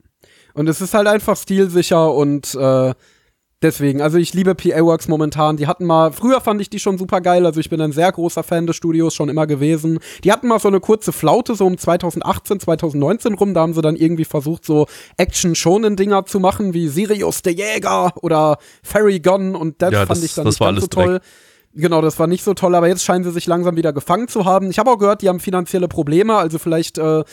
Und 0.54 0.68
es 0.68 0.82
ist 0.82 0.94
halt 0.94 1.08
einfach 1.08 1.38
stilsicher 1.38 2.14
und 2.14 2.56
äh, 2.56 2.94
deswegen, 3.62 4.02
also 4.02 4.18
ich 4.18 4.34
liebe 4.34 4.54
PA 4.56 4.82
Works 4.84 5.08
momentan. 5.08 5.56
Die 5.56 5.68
hatten 5.68 5.86
mal, 5.86 6.12
früher 6.12 6.42
fand 6.42 6.60
ich 6.60 6.70
die 6.70 6.80
schon 6.80 6.98
super 6.98 7.22
geil, 7.22 7.46
also 7.46 7.60
ich 7.60 7.70
bin 7.70 7.80
ein 7.80 7.92
sehr 7.92 8.12
großer 8.12 8.42
Fan 8.44 8.66
des 8.68 8.76
Studios, 8.76 9.14
schon 9.14 9.30
immer 9.30 9.46
gewesen. 9.48 10.00
Die 10.24 10.32
hatten 10.32 10.48
mal 10.48 10.60
so 10.60 10.68
eine 10.68 10.80
kurze 10.80 11.12
Flaute, 11.12 11.56
so 11.56 11.66
um 11.68 11.78
2018, 11.78 12.60
2019 12.60 13.36
rum, 13.36 13.54
da 13.54 13.62
haben 13.62 13.74
sie 13.74 13.82
dann 13.82 13.96
irgendwie 13.96 14.26
versucht, 14.26 14.66
so 14.66 14.88
Action-Shonen-Dinger 15.18 16.26
zu 16.26 16.40
machen, 16.40 16.74
wie 16.74 16.88
Sirius 16.88 17.42
der 17.44 17.54
Jäger 17.54 18.12
oder 18.22 18.58
Fairy 18.84 19.20
Gun 19.20 19.56
und 19.56 19.82
das 19.82 19.92
Ja, 19.94 20.00
fand 20.00 20.10
das- 20.12 20.24
ich 20.24 20.34
dann 20.36 20.46
das 20.46 20.56
nicht 20.56 20.60
war 20.60 20.72
ganz 20.72 20.82
so 20.82 20.88
toll. 20.88 21.06
Dreck. 21.20 21.22
Genau, 21.74 22.02
das 22.02 22.20
war 22.20 22.28
nicht 22.28 22.44
so 22.44 22.54
toll, 22.54 22.76
aber 22.76 22.88
jetzt 22.88 23.04
scheinen 23.04 23.24
sie 23.24 23.32
sich 23.32 23.48
langsam 23.48 23.78
wieder 23.78 23.94
gefangen 23.94 24.28
zu 24.28 24.46
haben. 24.46 24.70
Ich 24.70 24.80
habe 24.80 24.92
auch 24.92 24.98
gehört, 24.98 25.22
die 25.22 25.30
haben 25.30 25.40
finanzielle 25.40 25.88
Probleme, 25.88 26.36
also 26.36 26.60
vielleicht 26.60 26.98
äh, 26.98 27.24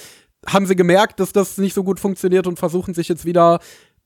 haben 0.47 0.67
sie 0.67 0.77
gemerkt, 0.77 1.19
dass 1.19 1.33
das 1.33 1.59
nicht 1.59 1.75
so 1.75 1.83
gut 1.83 1.99
funktioniert 1.99 2.47
und 2.47 2.59
versuchen 2.59 2.95
sich 2.95 3.09
jetzt 3.09 3.25
wieder 3.25 3.59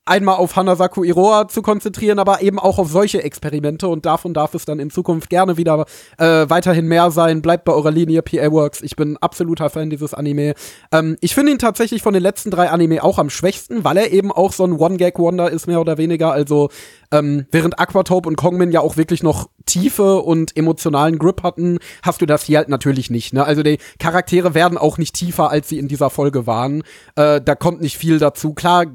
einmal 0.05 0.35
auf 0.35 0.55
Hanasaku 0.55 1.03
Iroha 1.03 1.47
zu 1.47 1.61
konzentrieren, 1.61 2.19
aber 2.19 2.41
eben 2.41 2.59
auch 2.59 2.77
auf 2.77 2.89
solche 2.89 3.23
Experimente 3.23 3.87
und 3.87 4.05
davon 4.05 4.33
darf 4.33 4.53
es 4.53 4.65
dann 4.65 4.79
in 4.79 4.89
Zukunft 4.89 5.29
gerne 5.29 5.55
wieder 5.55 5.85
äh, 6.17 6.49
weiterhin 6.49 6.87
mehr 6.87 7.09
sein. 7.11 7.41
Bleibt 7.41 7.63
bei 7.63 7.73
eurer 7.73 7.91
Linie 7.91 8.21
PA 8.21 8.51
Works. 8.51 8.81
Ich 8.81 8.95
bin 8.95 9.17
absoluter 9.17 9.69
Fan 9.69 9.89
dieses 9.89 10.13
Anime. 10.13 10.55
Ähm, 10.91 11.15
ich 11.21 11.33
finde 11.33 11.53
ihn 11.53 11.59
tatsächlich 11.59 12.01
von 12.01 12.13
den 12.13 12.23
letzten 12.23 12.51
drei 12.51 12.69
Anime 12.69 13.03
auch 13.03 13.17
am 13.17 13.29
schwächsten, 13.29 13.83
weil 13.85 13.97
er 13.97 14.11
eben 14.11 14.31
auch 14.31 14.51
so 14.51 14.65
ein 14.65 14.73
One-Gag-Wonder 14.73 15.49
ist, 15.49 15.67
mehr 15.67 15.79
oder 15.79 15.97
weniger. 15.97 16.33
Also 16.33 16.69
ähm, 17.11 17.45
während 17.51 17.79
Aquatope 17.79 18.27
und 18.27 18.35
Kongmin 18.35 18.71
ja 18.71 18.81
auch 18.81 18.97
wirklich 18.97 19.23
noch 19.23 19.49
Tiefe 19.65 20.21
und 20.21 20.57
emotionalen 20.57 21.17
Grip 21.17 21.43
hatten, 21.43 21.79
hast 22.01 22.21
du 22.21 22.25
das 22.25 22.43
hier 22.43 22.57
halt 22.57 22.67
natürlich 22.67 23.09
nicht. 23.09 23.33
Ne? 23.33 23.45
Also 23.45 23.63
die 23.63 23.77
Charaktere 23.99 24.53
werden 24.53 24.77
auch 24.77 24.97
nicht 24.97 25.15
tiefer, 25.15 25.49
als 25.49 25.69
sie 25.69 25.79
in 25.79 25.87
dieser 25.87 26.09
Folge 26.09 26.45
waren. 26.45 26.83
Äh, 27.15 27.39
da 27.39 27.55
kommt 27.55 27.81
nicht 27.81 27.97
viel 27.97 28.19
dazu. 28.19 28.53
Klar 28.53 28.87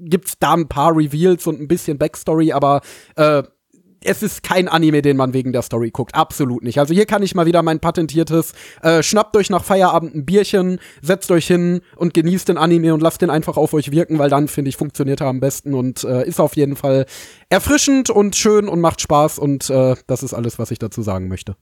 gibt's 0.00 0.34
da 0.38 0.54
ein 0.54 0.68
paar 0.68 0.96
Reveals 0.96 1.46
und 1.46 1.60
ein 1.60 1.68
bisschen 1.68 1.98
Backstory, 1.98 2.52
aber 2.52 2.80
äh, 3.16 3.42
es 4.02 4.22
ist 4.22 4.42
kein 4.42 4.68
Anime, 4.68 5.02
den 5.02 5.16
man 5.16 5.32
wegen 5.32 5.52
der 5.52 5.62
Story 5.62 5.90
guckt. 5.90 6.14
Absolut 6.14 6.62
nicht. 6.62 6.78
Also 6.78 6.94
hier 6.94 7.06
kann 7.06 7.22
ich 7.22 7.34
mal 7.34 7.46
wieder 7.46 7.62
mein 7.62 7.80
patentiertes, 7.80 8.52
äh, 8.82 9.02
schnappt 9.02 9.36
euch 9.36 9.50
nach 9.50 9.64
Feierabend 9.64 10.14
ein 10.14 10.24
Bierchen, 10.24 10.80
setzt 11.02 11.30
euch 11.30 11.46
hin 11.46 11.80
und 11.96 12.14
genießt 12.14 12.48
den 12.48 12.56
Anime 12.56 12.94
und 12.94 13.02
lasst 13.02 13.22
den 13.22 13.30
einfach 13.30 13.56
auf 13.56 13.74
euch 13.74 13.90
wirken, 13.90 14.18
weil 14.18 14.30
dann, 14.30 14.48
finde 14.48 14.70
ich, 14.70 14.76
funktioniert 14.76 15.20
er 15.20 15.26
am 15.26 15.40
besten 15.40 15.74
und 15.74 16.04
äh, 16.04 16.26
ist 16.26 16.40
auf 16.40 16.56
jeden 16.56 16.76
Fall 16.76 17.06
erfrischend 17.48 18.10
und 18.10 18.36
schön 18.36 18.68
und 18.68 18.80
macht 18.80 19.00
Spaß 19.00 19.38
und 19.38 19.68
äh, 19.70 19.96
das 20.06 20.22
ist 20.22 20.34
alles, 20.34 20.58
was 20.58 20.70
ich 20.70 20.78
dazu 20.78 21.02
sagen 21.02 21.28
möchte. 21.28 21.56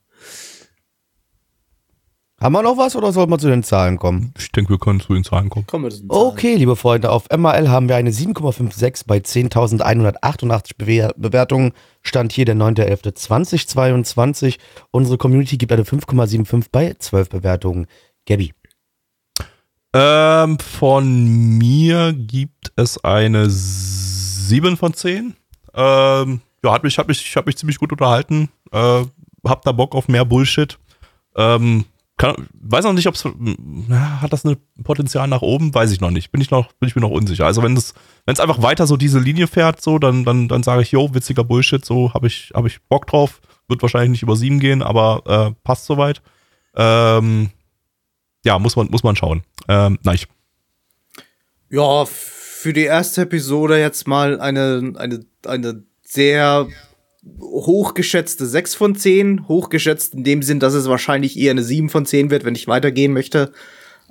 Haben 2.41 2.53
wir 2.53 2.63
noch 2.63 2.77
was 2.77 2.95
oder 2.95 3.11
soll 3.11 3.27
man 3.27 3.37
zu 3.37 3.49
den 3.49 3.63
Zahlen 3.63 3.97
kommen? 3.97 4.33
Ich 4.37 4.49
denke, 4.53 4.69
wir 4.69 4.79
können 4.79 5.01
zu 5.01 5.13
den 5.13 5.25
Zahlen 5.25 5.49
kommen. 5.49 5.67
Kommen 5.67 5.83
wir 5.83 5.91
zu 5.91 5.99
den 5.99 6.09
Zahlen. 6.09 6.21
Okay, 6.21 6.55
liebe 6.55 6.77
Freunde, 6.77 7.11
auf 7.11 7.25
MRL 7.29 7.69
haben 7.69 7.89
wir 7.89 7.97
eine 7.97 8.11
7,56 8.11 9.03
bei 9.05 9.17
10.188 9.17 10.71
Bewer 10.77 11.13
Bewertungen. 11.17 11.73
Stand 12.01 12.31
hier 12.31 12.45
der 12.45 12.55
9.11.2022. 12.55 14.57
Unsere 14.91 15.17
Community 15.17 15.57
gibt 15.57 15.73
eine 15.73 15.83
5,75 15.83 16.67
bei 16.71 16.95
12 16.97 17.29
Bewertungen. 17.29 17.87
Gabby. 18.25 18.53
Ähm, 19.93 20.59
von 20.59 21.57
mir 21.57 22.13
gibt 22.13 22.71
es 22.77 23.03
eine 23.03 23.49
7 23.49 24.77
von 24.77 24.93
10. 24.93 25.35
Ähm, 25.73 26.41
ja, 26.63 26.71
hat 26.71 26.83
mich, 26.83 26.97
hat 26.97 27.09
mich, 27.09 27.21
ich 27.21 27.35
habe 27.35 27.47
mich 27.47 27.57
ziemlich 27.57 27.79
gut 27.79 27.91
unterhalten. 27.91 28.47
Äh, 28.71 29.03
hab 29.45 29.63
da 29.63 29.73
Bock 29.73 29.93
auf 29.93 30.07
mehr 30.07 30.23
Bullshit. 30.23 30.79
Ähm, 31.35 31.83
kann, 32.19 32.49
weiß 32.53 32.83
noch 32.83 32.91
nicht, 32.91 33.07
ob 33.07 33.15
es 33.15 33.23
hat 33.23 34.33
das 34.33 34.43
ein 34.43 34.57
Potenzial 34.83 35.29
nach 35.29 35.41
oben, 35.41 35.73
weiß 35.73 35.89
ich 35.91 36.01
noch 36.01 36.11
nicht. 36.11 36.31
Bin 36.31 36.41
ich 36.41 36.51
noch, 36.51 36.73
bin 36.73 36.89
ich 36.89 36.95
mir 36.95 37.01
noch 37.01 37.11
unsicher. 37.11 37.45
Also 37.45 37.63
wenn 37.63 37.77
es, 37.77 37.93
wenn 38.25 38.33
es 38.33 38.41
einfach 38.41 38.61
weiter 38.61 38.87
so 38.87 38.97
diese 38.97 39.19
Linie 39.19 39.47
fährt, 39.47 39.81
so, 39.81 39.99
dann, 39.99 40.25
dann, 40.25 40.49
dann 40.49 40.61
sage 40.61 40.81
ich, 40.81 40.91
yo, 40.91 41.13
witziger 41.13 41.45
Bullshit, 41.45 41.83
so 41.83 42.13
habe 42.13 42.27
ich, 42.27 42.51
habe 42.53 42.67
ich 42.67 42.81
Bock 42.83 43.07
drauf. 43.07 43.39
Wird 43.69 43.81
wahrscheinlich 43.81 44.09
nicht 44.09 44.23
über 44.23 44.35
sieben 44.35 44.59
gehen, 44.59 44.83
aber 44.83 45.23
äh, 45.53 45.55
passt 45.63 45.85
soweit. 45.85 46.21
Ähm, 46.75 47.51
ja, 48.43 48.59
muss 48.59 48.75
man, 48.75 48.87
muss 48.87 49.03
man 49.03 49.15
schauen. 49.15 49.43
Ähm, 49.69 49.97
nein. 50.03 50.19
Ja, 51.69 52.03
für 52.05 52.73
die 52.73 52.83
erste 52.83 53.21
Episode 53.21 53.79
jetzt 53.79 54.09
mal 54.09 54.41
eine, 54.41 54.93
eine, 54.97 55.25
eine 55.45 55.83
sehr 56.03 56.67
hochgeschätzte 57.39 58.45
6 58.45 58.75
von 58.75 58.95
10. 58.95 59.47
Hochgeschätzt 59.47 60.13
in 60.13 60.23
dem 60.23 60.41
Sinn, 60.41 60.59
dass 60.59 60.73
es 60.73 60.87
wahrscheinlich 60.87 61.37
eher 61.37 61.51
eine 61.51 61.63
7 61.63 61.89
von 61.89 62.05
10 62.05 62.29
wird, 62.29 62.45
wenn 62.45 62.55
ich 62.55 62.67
weitergehen 62.67 63.13
möchte. 63.13 63.51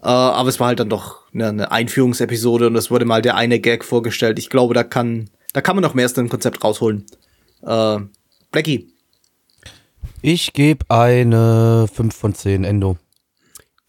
Äh, 0.03 0.07
aber 0.07 0.49
es 0.49 0.61
war 0.61 0.69
halt 0.69 0.81
dann 0.81 0.91
doch 0.91 1.23
eine, 1.33 1.71
Einführungsepisode 1.71 2.67
und 2.67 2.77
es 2.77 2.91
wurde 2.91 3.05
mal 3.05 3.23
der 3.23 3.37
eine 3.37 3.61
Gag 3.61 3.85
vorgestellt. 3.85 4.39
Ich 4.39 4.51
glaube, 4.51 4.75
da 4.75 4.85
kann, 4.85 5.31
da 5.53 5.61
kann 5.61 5.77
man 5.77 5.83
noch 5.83 5.95
mehr 5.95 6.07
aus 6.07 6.15
dem 6.15 6.29
Konzept 6.29 6.63
rausholen. 6.63 7.07
Äh, 7.63 7.99
Blackie. 8.51 8.93
Ich 10.23 10.53
gebe 10.53 10.85
eine 10.89 11.87
5 11.93 12.15
von 12.15 12.35
10 12.35 12.65
Endo. 12.65 12.99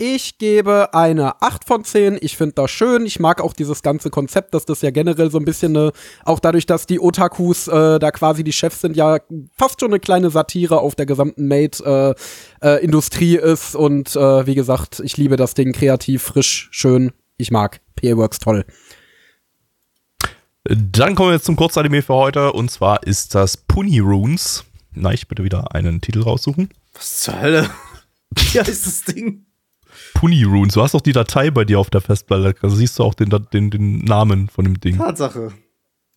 Ich 0.02 0.38
gebe 0.38 0.94
eine 0.94 1.42
8 1.42 1.66
von 1.66 1.84
10. 1.84 2.20
Ich 2.22 2.38
finde 2.38 2.54
das 2.54 2.72
schön. 2.72 3.06
Ich 3.06 3.20
mag 3.20 3.42
auch 3.42 3.52
dieses 3.52 3.82
ganze 3.82 4.10
Konzept, 4.10 4.54
dass 4.54 4.64
das 4.64 4.82
ja 4.82 4.92
generell 4.92 5.30
so 5.30 5.38
ein 5.38 5.44
bisschen 5.44 5.76
eine, 5.76 5.92
auch 6.24 6.40
dadurch, 6.40 6.66
dass 6.66 6.86
die 6.86 7.02
Otakus 7.02 7.68
äh, 7.68 8.00
da 8.00 8.10
quasi 8.12 8.46
die 8.46 8.54
Chefs 8.54 8.80
sind, 8.80 8.96
ja 8.96 9.20
fast 9.58 9.82
schon 9.82 9.90
eine 9.90 10.00
kleine 10.00 10.30
Satire 10.30 10.80
auf 10.80 10.96
der 10.96 11.06
gesamten 11.06 11.50
Made-Industrie 11.50 13.36
äh, 13.36 13.40
äh, 13.42 13.52
ist. 13.52 13.76
Und 13.76 14.16
äh, 14.16 14.48
wie 14.48 14.56
gesagt, 14.56 15.02
ich 15.04 15.18
liebe 15.18 15.36
das 15.36 15.54
Ding 15.54 15.74
kreativ, 15.74 16.24
frisch, 16.24 16.70
schön. 16.72 17.12
Ich 17.36 17.52
mag. 17.52 17.82
PA 17.98 18.16
Works 18.16 18.40
toll. 18.40 18.64
Dann 20.64 21.16
kommen 21.16 21.32
wir 21.32 21.34
jetzt 21.34 21.46
zum 21.46 21.58
Kurzanime 21.58 22.04
für 22.04 22.14
heute 22.14 22.54
und 22.54 22.72
zwar 22.72 23.04
ist 23.04 23.36
das 23.36 23.58
Puni 23.58 24.00
Runes. 24.00 24.64
Na, 24.94 25.12
ich 25.12 25.28
bitte 25.28 25.44
wieder 25.44 25.76
einen 25.76 26.00
Titel 26.00 26.22
raussuchen. 26.22 26.70
Was 26.94 27.20
zur 27.20 27.42
Hölle? 27.42 27.70
Wie 28.30 28.62
heißt 28.62 28.88
das 28.88 29.04
Ding? 29.04 29.46
Puni 30.14 30.44
Runes. 30.44 30.74
Du 30.74 30.82
hast 30.82 30.94
doch 30.94 31.02
die 31.02 31.14
Datei 31.14 31.52
bei 31.52 31.66
dir 31.66 31.80
auf 31.80 31.90
der 31.90 32.02
Festplatte. 32.02 32.56
Also 32.62 32.76
siehst 32.76 33.00
du 33.00 33.04
auch 33.04 33.14
den, 33.14 33.30
den, 33.54 33.70
den 33.70 34.00
Namen 34.00 34.50
von 34.50 34.66
dem 34.66 34.80
Ding. 34.80 34.98
Tatsache. 34.98 35.52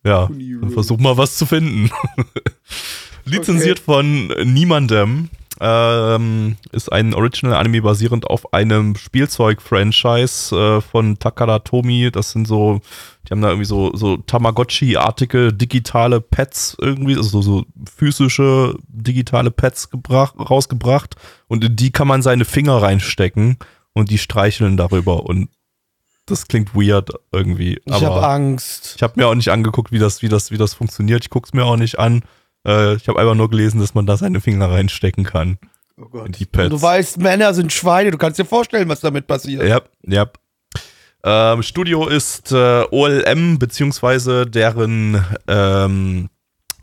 Ja, 0.05 0.27
dann 0.27 0.69
versuch 0.69 0.99
mal 0.99 1.17
was 1.17 1.37
zu 1.37 1.45
finden. 1.45 1.89
Lizenziert 3.25 3.79
von 3.79 4.27
niemandem. 4.43 5.29
Ähm, 5.61 6.57
ist 6.71 6.91
ein 6.91 7.13
Original-Anime 7.13 7.83
basierend 7.83 8.27
auf 8.27 8.53
einem 8.53 8.95
Spielzeug-Franchise 8.97 10.55
äh, 10.55 10.81
von 10.81 11.19
Takada 11.19 11.59
Tomy. 11.59 12.09
Das 12.11 12.31
sind 12.31 12.47
so, 12.47 12.81
die 13.25 13.31
haben 13.31 13.41
da 13.41 13.49
irgendwie 13.49 13.67
so, 13.67 13.95
so 13.95 14.17
Tamagotchi-artige 14.17 15.53
digitale 15.53 16.19
Pets 16.19 16.75
irgendwie, 16.81 17.15
also 17.15 17.41
so 17.41 17.63
physische 17.95 18.75
digitale 18.87 19.51
Pets 19.51 19.89
gebracht, 19.89 20.35
rausgebracht. 20.37 21.15
Und 21.47 21.63
in 21.63 21.75
die 21.75 21.91
kann 21.91 22.07
man 22.07 22.21
seine 22.23 22.43
Finger 22.45 22.81
reinstecken 22.81 23.57
und 23.93 24.09
die 24.09 24.17
streicheln 24.17 24.77
darüber. 24.77 25.25
Und 25.25 25.49
das 26.25 26.47
klingt 26.47 26.73
weird 26.75 27.11
irgendwie. 27.31 27.81
Ich 27.85 27.93
habe 28.03 28.25
Angst. 28.25 28.93
ich 28.95 29.03
habe 29.03 29.13
mir 29.17 29.27
auch 29.27 29.35
nicht 29.35 29.49
angeguckt, 29.49 29.91
wie 29.91 29.99
das, 29.99 30.21
wie 30.21 30.29
das, 30.29 30.51
wie 30.51 30.57
das 30.57 30.73
funktioniert. 30.73 31.23
Ich 31.23 31.29
guck's 31.29 31.53
mir 31.53 31.65
auch 31.65 31.75
nicht 31.77 31.99
an. 31.99 32.23
Äh, 32.65 32.95
ich 32.95 33.07
habe 33.07 33.19
einfach 33.19 33.35
nur 33.35 33.49
gelesen, 33.49 33.79
dass 33.81 33.93
man 33.93 34.05
da 34.05 34.15
seine 34.17 34.39
Finger 34.41 34.69
reinstecken 34.71 35.25
kann 35.25 35.57
Oh 35.97 36.03
in 36.05 36.09
Gott. 36.11 36.39
die 36.39 36.45
Pads. 36.45 36.69
Du 36.69 36.81
weißt, 36.81 37.17
Männer 37.19 37.53
sind 37.53 37.73
Schweine. 37.73 38.11
Du 38.11 38.17
kannst 38.17 38.39
dir 38.39 38.45
vorstellen, 38.45 38.87
was 38.89 39.01
damit 39.01 39.27
passiert. 39.27 39.63
Ja, 39.67 39.81
ja. 40.07 40.27
Ähm, 41.25 41.61
Studio 41.63 42.07
ist 42.07 42.51
äh, 42.51 42.83
OLM, 42.89 43.59
beziehungsweise 43.59 44.45
deren 44.45 45.23
ähm, 45.47 46.29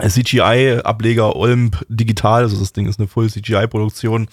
CGI-Ableger 0.03 1.35
Olm 1.37 1.71
Digital. 1.89 2.43
Also 2.43 2.59
das 2.59 2.73
Ding 2.73 2.87
ist 2.87 2.99
eine 2.99 3.09
Full 3.09 3.31
CGI-Produktion. 3.31 4.29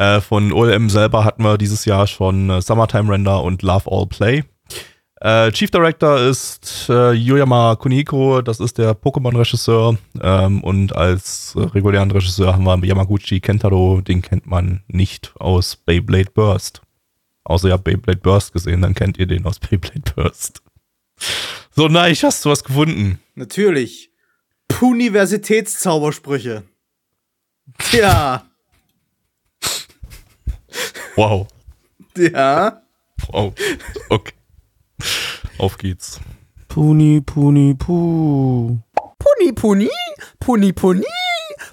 Äh, 0.00 0.22
von 0.22 0.50
OLM 0.50 0.88
selber 0.88 1.26
hatten 1.26 1.42
wir 1.42 1.58
dieses 1.58 1.84
Jahr 1.84 2.06
schon 2.06 2.48
äh, 2.48 2.62
Summertime 2.62 3.12
Render 3.12 3.42
und 3.42 3.60
Love 3.60 3.84
All 3.92 4.06
Play. 4.06 4.44
Äh, 5.20 5.52
Chief 5.52 5.70
Director 5.70 6.18
ist 6.18 6.86
äh, 6.88 7.12
Yoyama 7.12 7.76
Kuniko, 7.76 8.40
das 8.40 8.60
ist 8.60 8.78
der 8.78 8.94
Pokémon-Regisseur. 8.94 9.98
Ähm, 10.22 10.64
und 10.64 10.96
als 10.96 11.54
äh, 11.54 11.60
regulären 11.60 12.10
Regisseur 12.10 12.54
haben 12.54 12.64
wir 12.64 12.82
Yamaguchi 12.82 13.40
Kentaro, 13.40 14.00
den 14.00 14.22
kennt 14.22 14.46
man 14.46 14.82
nicht 14.88 15.34
aus 15.38 15.76
Beyblade 15.76 16.30
Burst. 16.30 16.80
Außer 17.44 17.68
ihr 17.68 17.74
habt 17.74 17.84
Beyblade 17.84 18.20
Burst 18.20 18.54
gesehen, 18.54 18.80
dann 18.80 18.94
kennt 18.94 19.18
ihr 19.18 19.26
den 19.26 19.44
aus 19.44 19.58
Beyblade 19.70 20.14
Burst. 20.14 20.62
So, 21.72 21.88
nein, 21.88 22.16
hast 22.22 22.42
du 22.46 22.48
was 22.48 22.64
gefunden? 22.64 23.20
Natürlich. 23.34 24.10
Universitätszaubersprüche. 24.80 26.62
Tja. 27.76 28.49
Wow. 31.20 31.46
Ja. 32.16 32.80
Wow. 33.28 33.52
Okay. 34.08 34.32
Auf 35.58 35.76
geht's. 35.76 36.18
Puni, 36.68 37.20
Puni, 37.20 37.74
Puh. 37.74 38.78
Puni 39.18 39.52
Puni, 39.52 39.90
Puni 40.38 40.72
Puni, 40.72 41.04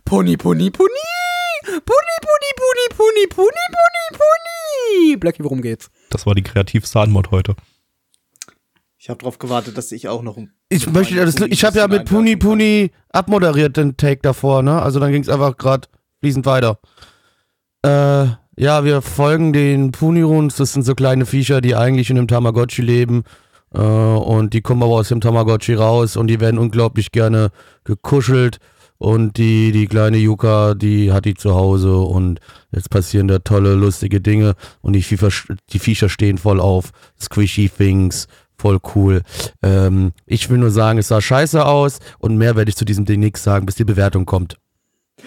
Puni 0.04 0.36
Puni 0.36 0.70
Puni, 0.70 0.70
Puni 0.70 1.80
Puni 1.80 2.50
Puni 2.58 2.88
Puni 2.98 3.28
Puni 3.30 3.64
Puni 3.70 4.18
Puni. 4.18 5.16
Blackie, 5.18 5.44
worum 5.46 5.62
geht's? 5.62 5.90
Das 6.10 6.26
war 6.26 6.36
die 6.36 6.44
kreativste 6.44 7.00
Antwort 7.00 7.32
heute. 7.32 7.56
Ich 8.98 9.08
habe 9.08 9.20
darauf 9.20 9.40
gewartet, 9.40 9.78
dass 9.78 9.94
ich 9.94 10.10
auch 10.10 10.24
noch. 10.24 10.36
ein- 10.36 10.52
Ich 10.68 10.90
möchte, 10.92 11.16
das, 11.16 11.36
ich 11.40 11.64
habe 11.64 11.78
ja 11.78 11.88
mit 11.88 12.04
Puni. 12.04 12.36
Puni 12.36 12.92
abmoderiert 13.12 13.78
den 13.78 13.96
Take 13.96 14.20
davor, 14.24 14.62
ne? 14.62 14.82
Also 14.82 15.00
dann 15.00 15.14
ging 15.14 15.22
es 15.22 15.30
einfach 15.30 15.56
gerade 15.56 15.88
fließend 16.20 16.46
weiter. 16.46 16.80
Äh, 17.84 18.28
ja, 18.58 18.84
wir 18.84 19.02
folgen 19.02 19.54
den 19.54 19.92
Puniruns. 19.92 20.56
Das 20.56 20.74
sind 20.74 20.84
so 20.84 20.96
kleine 20.96 21.26
Viecher, 21.26 21.62
die 21.62 21.76
eigentlich 21.76 22.10
in 22.10 22.18
einem 22.18 22.28
Tamagotchi 22.28 22.82
leben. 22.82 23.24
Äh, 23.74 23.80
und 23.80 24.54
die 24.54 24.62
kommen 24.62 24.84
aber 24.84 24.94
aus 24.94 25.10
dem 25.10 25.22
Tamagotchi 25.22 25.74
raus 25.76 26.18
und 26.18 26.28
die 26.28 26.40
werden 26.40 26.58
unglaublich 26.58 27.12
gerne 27.12 27.50
gekuschelt. 27.84 28.58
Und 29.00 29.38
die, 29.38 29.72
die 29.72 29.86
kleine 29.86 30.18
Yuka, 30.18 30.74
die 30.74 31.12
hat 31.12 31.26
die 31.26 31.36
zu 31.36 31.54
Hause 31.54 31.98
und 31.98 32.40
jetzt 32.72 32.90
passieren 32.90 33.28
da 33.28 33.38
tolle, 33.38 33.76
lustige 33.76 34.22
Dinge 34.22 34.56
und 34.82 34.94
die 34.94 35.04
Viecher, 35.04 35.30
die 35.72 35.78
Viecher 35.78 36.10
stehen 36.10 36.40
voll 36.40 36.60
auf 36.60 36.90
Squishy 37.22 37.70
Things, 37.70 38.26
voll 38.58 38.80
cool. 38.96 39.22
Ähm, 39.62 40.14
ich 40.26 40.50
will 40.50 40.58
nur 40.58 40.72
sagen, 40.72 40.98
es 40.98 41.10
sah 41.10 41.22
scheiße 41.22 41.64
aus 41.64 42.00
und 42.18 42.38
mehr 42.38 42.56
werde 42.56 42.70
ich 42.70 42.76
zu 42.76 42.86
diesem 42.86 43.06
Ding 43.06 43.20
nichts 43.20 43.44
sagen, 43.44 43.68
bis 43.68 43.76
die 43.76 43.84
Bewertung 43.86 44.26
kommt. 44.26 44.58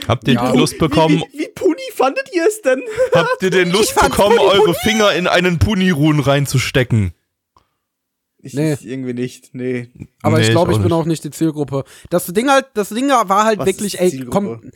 Habt 0.08 0.26
ihr 0.26 0.34
Ja. 0.34 0.52
Lust 0.52 0.76
bekommen, 0.78 1.22
Wie, 1.32 1.38
wie, 1.38 1.42
wie 1.42 1.48
Fandet 1.94 2.30
ihr 2.34 2.46
es 2.46 2.62
denn? 2.62 2.80
habt 3.14 3.42
ihr 3.42 3.50
denn 3.50 3.70
Lust 3.70 3.94
bekommen, 3.94 4.36
Puni, 4.36 4.48
eure 4.50 4.74
Finger 4.74 5.12
in 5.12 5.26
einen 5.26 5.58
Punirun 5.58 6.20
reinzustecken? 6.20 7.12
Ich, 8.42 8.54
Nee. 8.54 8.76
irgendwie 8.82 9.12
nicht. 9.12 9.50
Nee. 9.54 9.90
Aber 10.22 10.38
Nee, 10.38 10.44
ich 10.44 10.50
glaube, 10.50 10.72
ich 10.72 10.78
bin 10.78 10.92
auch 10.92 11.04
nicht 11.04 11.22
die 11.24 11.30
Zielgruppe. 11.30 11.84
Das 12.08 12.24
Ding 12.26 12.48
halt, 12.48 12.66
das 12.74 12.88
Ding 12.88 13.08
war 13.08 13.44
halt 13.44 13.58
Was 13.58 13.66
wirklich, 13.66 13.94
ist 13.94 14.14
ey, 14.14 14.24
komm, 14.30 14.70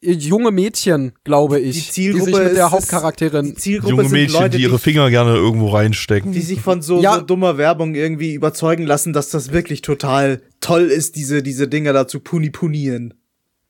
junge 0.00 0.50
Mädchen, 0.50 1.12
glaube 1.24 1.60
ich, 1.60 1.74
Die 1.84 1.90
Zielgruppe 1.92 2.30
die 2.30 2.34
sich 2.36 2.44
mit 2.44 2.56
der 2.56 2.66
ist- 2.66 2.72
Hauptcharakterin 2.72 3.46
Die 3.46 3.54
Zielgruppe 3.54 3.90
Junge 3.90 4.02
sind 4.04 4.12
Mädchen, 4.12 4.40
Leute, 4.40 4.56
die 4.56 4.62
ihre 4.62 4.78
Finger 4.78 5.10
gerne 5.10 5.34
irgendwo 5.34 5.68
reinstecken. 5.68 6.32
die 6.32 6.40
sich 6.40 6.60
von 6.62 6.80
so, 6.80 7.02
Ja. 7.02 7.16
so 7.16 7.20
dummer 7.22 7.58
Werbung 7.58 7.94
irgendwie 7.94 8.32
überzeugen 8.32 8.86
lassen, 8.86 9.12
dass 9.12 9.28
das 9.28 9.52
wirklich 9.52 9.82
total 9.82 10.40
toll 10.60 10.84
ist, 10.84 11.16
diese, 11.16 11.42
diese 11.42 11.68
Dinger 11.68 11.92
da 11.92 12.06
zu 12.08 12.20
puni 12.20 12.48
punieren. 12.50 13.12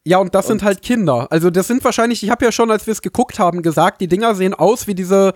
Ja, 0.07 0.19
und 0.19 0.37
das 0.37 0.47
sind 0.47 0.63
halt 0.63 0.83
Kinder. 0.83 1.27
Also 1.33 1.51
das 1.51 1.67
sind 1.67 1.83
wahrscheinlich, 1.83 2.23
ich 2.23 2.31
habe 2.31 2.45
ja 2.45 2.53
schon, 2.53 2.71
als 2.71 2.87
wir 2.87 2.93
es 2.93 3.03
geguckt 3.03 3.41
haben, 3.41 3.63
gesagt, 3.63 4.01
die 4.01 4.07
Dinger 4.07 4.37
sehen 4.37 4.55
aus 4.55 4.87
wie 4.87 4.95
diese, 4.95 5.33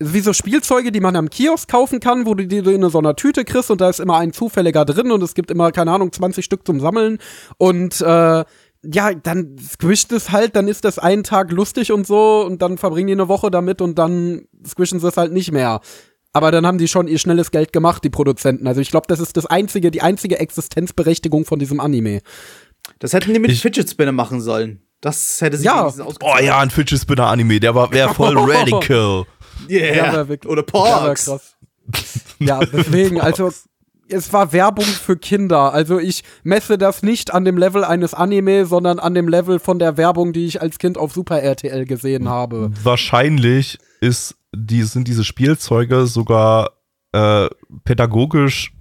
wie 0.00 0.18
so 0.18 0.32
Spielzeuge, 0.32 0.90
die 0.90 0.98
man 0.98 1.14
am 1.14 1.30
Kiosk 1.30 1.70
kaufen 1.70 2.00
kann, 2.00 2.26
wo 2.26 2.34
du 2.34 2.44
die 2.44 2.58
in 2.58 2.90
so 2.90 2.98
einer 2.98 3.14
Tüte 3.14 3.44
kriegst 3.44 3.70
und 3.70 3.80
da 3.80 3.88
ist 3.88 4.00
immer 4.00 4.18
ein 4.18 4.32
zufälliger 4.32 4.84
drin 4.84 5.12
und 5.12 5.22
es 5.22 5.34
gibt 5.34 5.52
immer, 5.52 5.70
keine 5.70 5.92
Ahnung, 5.92 6.10
20 6.10 6.44
Stück 6.44 6.66
zum 6.66 6.80
Sammeln. 6.80 7.18
Und 7.58 8.00
äh, 8.00 8.44
ja, 8.82 9.14
dann 9.22 9.56
squisht 9.56 10.10
es 10.10 10.32
halt, 10.32 10.56
dann 10.56 10.66
ist 10.66 10.84
das 10.84 10.98
einen 10.98 11.22
Tag 11.22 11.52
lustig 11.52 11.92
und 11.92 12.04
so 12.04 12.44
und 12.44 12.60
dann 12.60 12.76
verbringen 12.76 13.06
die 13.06 13.12
eine 13.12 13.28
Woche 13.28 13.52
damit 13.52 13.80
und 13.80 14.00
dann 14.00 14.48
squishen 14.66 14.98
sie 14.98 15.06
es 15.06 15.16
halt 15.16 15.32
nicht 15.32 15.52
mehr. 15.52 15.80
Aber 16.32 16.50
dann 16.50 16.66
haben 16.66 16.78
die 16.78 16.88
schon 16.88 17.08
ihr 17.08 17.18
schnelles 17.18 17.52
Geld 17.52 17.72
gemacht, 17.72 18.04
die 18.04 18.10
Produzenten. 18.10 18.66
Also 18.66 18.80
ich 18.80 18.90
glaube, 18.90 19.06
das 19.08 19.20
ist 19.20 19.36
das 19.36 19.46
einzige, 19.46 19.90
die 19.90 20.02
einzige 20.02 20.38
Existenzberechtigung 20.38 21.44
von 21.44 21.58
diesem 21.58 21.80
Anime. 21.80 22.20
Das 22.98 23.12
hätten 23.12 23.32
die 23.32 23.38
mit 23.40 23.50
Ich- 23.50 23.60
Fidget 23.62 23.88
Spinner 23.90 24.12
machen 24.12 24.40
sollen. 24.40 24.82
Das 25.00 25.40
hätte 25.40 25.56
sich 25.56 25.66
Ja. 25.66 25.82
wenigstens 25.82 26.16
Oh 26.22 26.36
ja, 26.42 26.58
ein 26.58 26.70
Fidget 26.70 27.00
Spinner 27.00 27.26
Anime, 27.28 27.60
der 27.60 27.74
war 27.74 27.92
wäre 27.92 28.12
voll 28.14 28.36
radical. 28.38 29.24
Yeah. 29.68 30.28
Wirklich- 30.28 30.50
Oder 30.50 30.62
Porks. 30.62 31.26
krass. 31.26 31.56
Ja, 32.38 32.60
deswegen, 32.60 33.20
also 33.20 33.50
es 34.10 34.32
war 34.32 34.52
Werbung 34.52 34.84
für 34.86 35.16
Kinder. 35.16 35.72
Also 35.72 35.98
ich 35.98 36.24
messe 36.42 36.78
das 36.78 37.02
nicht 37.02 37.32
an 37.34 37.44
dem 37.44 37.58
Level 37.58 37.84
eines 37.84 38.14
Anime, 38.14 38.64
sondern 38.66 38.98
an 38.98 39.14
dem 39.14 39.28
Level 39.28 39.58
von 39.58 39.78
der 39.78 39.96
Werbung, 39.96 40.32
die 40.32 40.46
ich 40.46 40.62
als 40.62 40.78
Kind 40.78 40.96
auf 40.98 41.12
Super 41.12 41.42
RTL 41.42 41.84
gesehen 41.84 42.28
habe. 42.28 42.70
Wahrscheinlich 42.82 43.78
ist, 44.00 44.34
die, 44.54 44.82
sind 44.82 45.08
diese 45.08 45.24
Spielzeuge 45.24 46.06
sogar 46.06 46.70
äh, 47.12 47.48
pädagogisch 47.84 48.72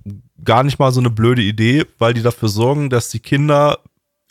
gar 0.44 0.64
nicht 0.64 0.80
mal 0.80 0.92
so 0.92 1.00
eine 1.02 1.10
blöde 1.10 1.42
Idee, 1.42 1.86
weil 1.98 2.14
die 2.14 2.22
dafür 2.22 2.50
sorgen, 2.50 2.90
dass 2.90 3.10
die 3.10 3.20
Kinder 3.20 3.80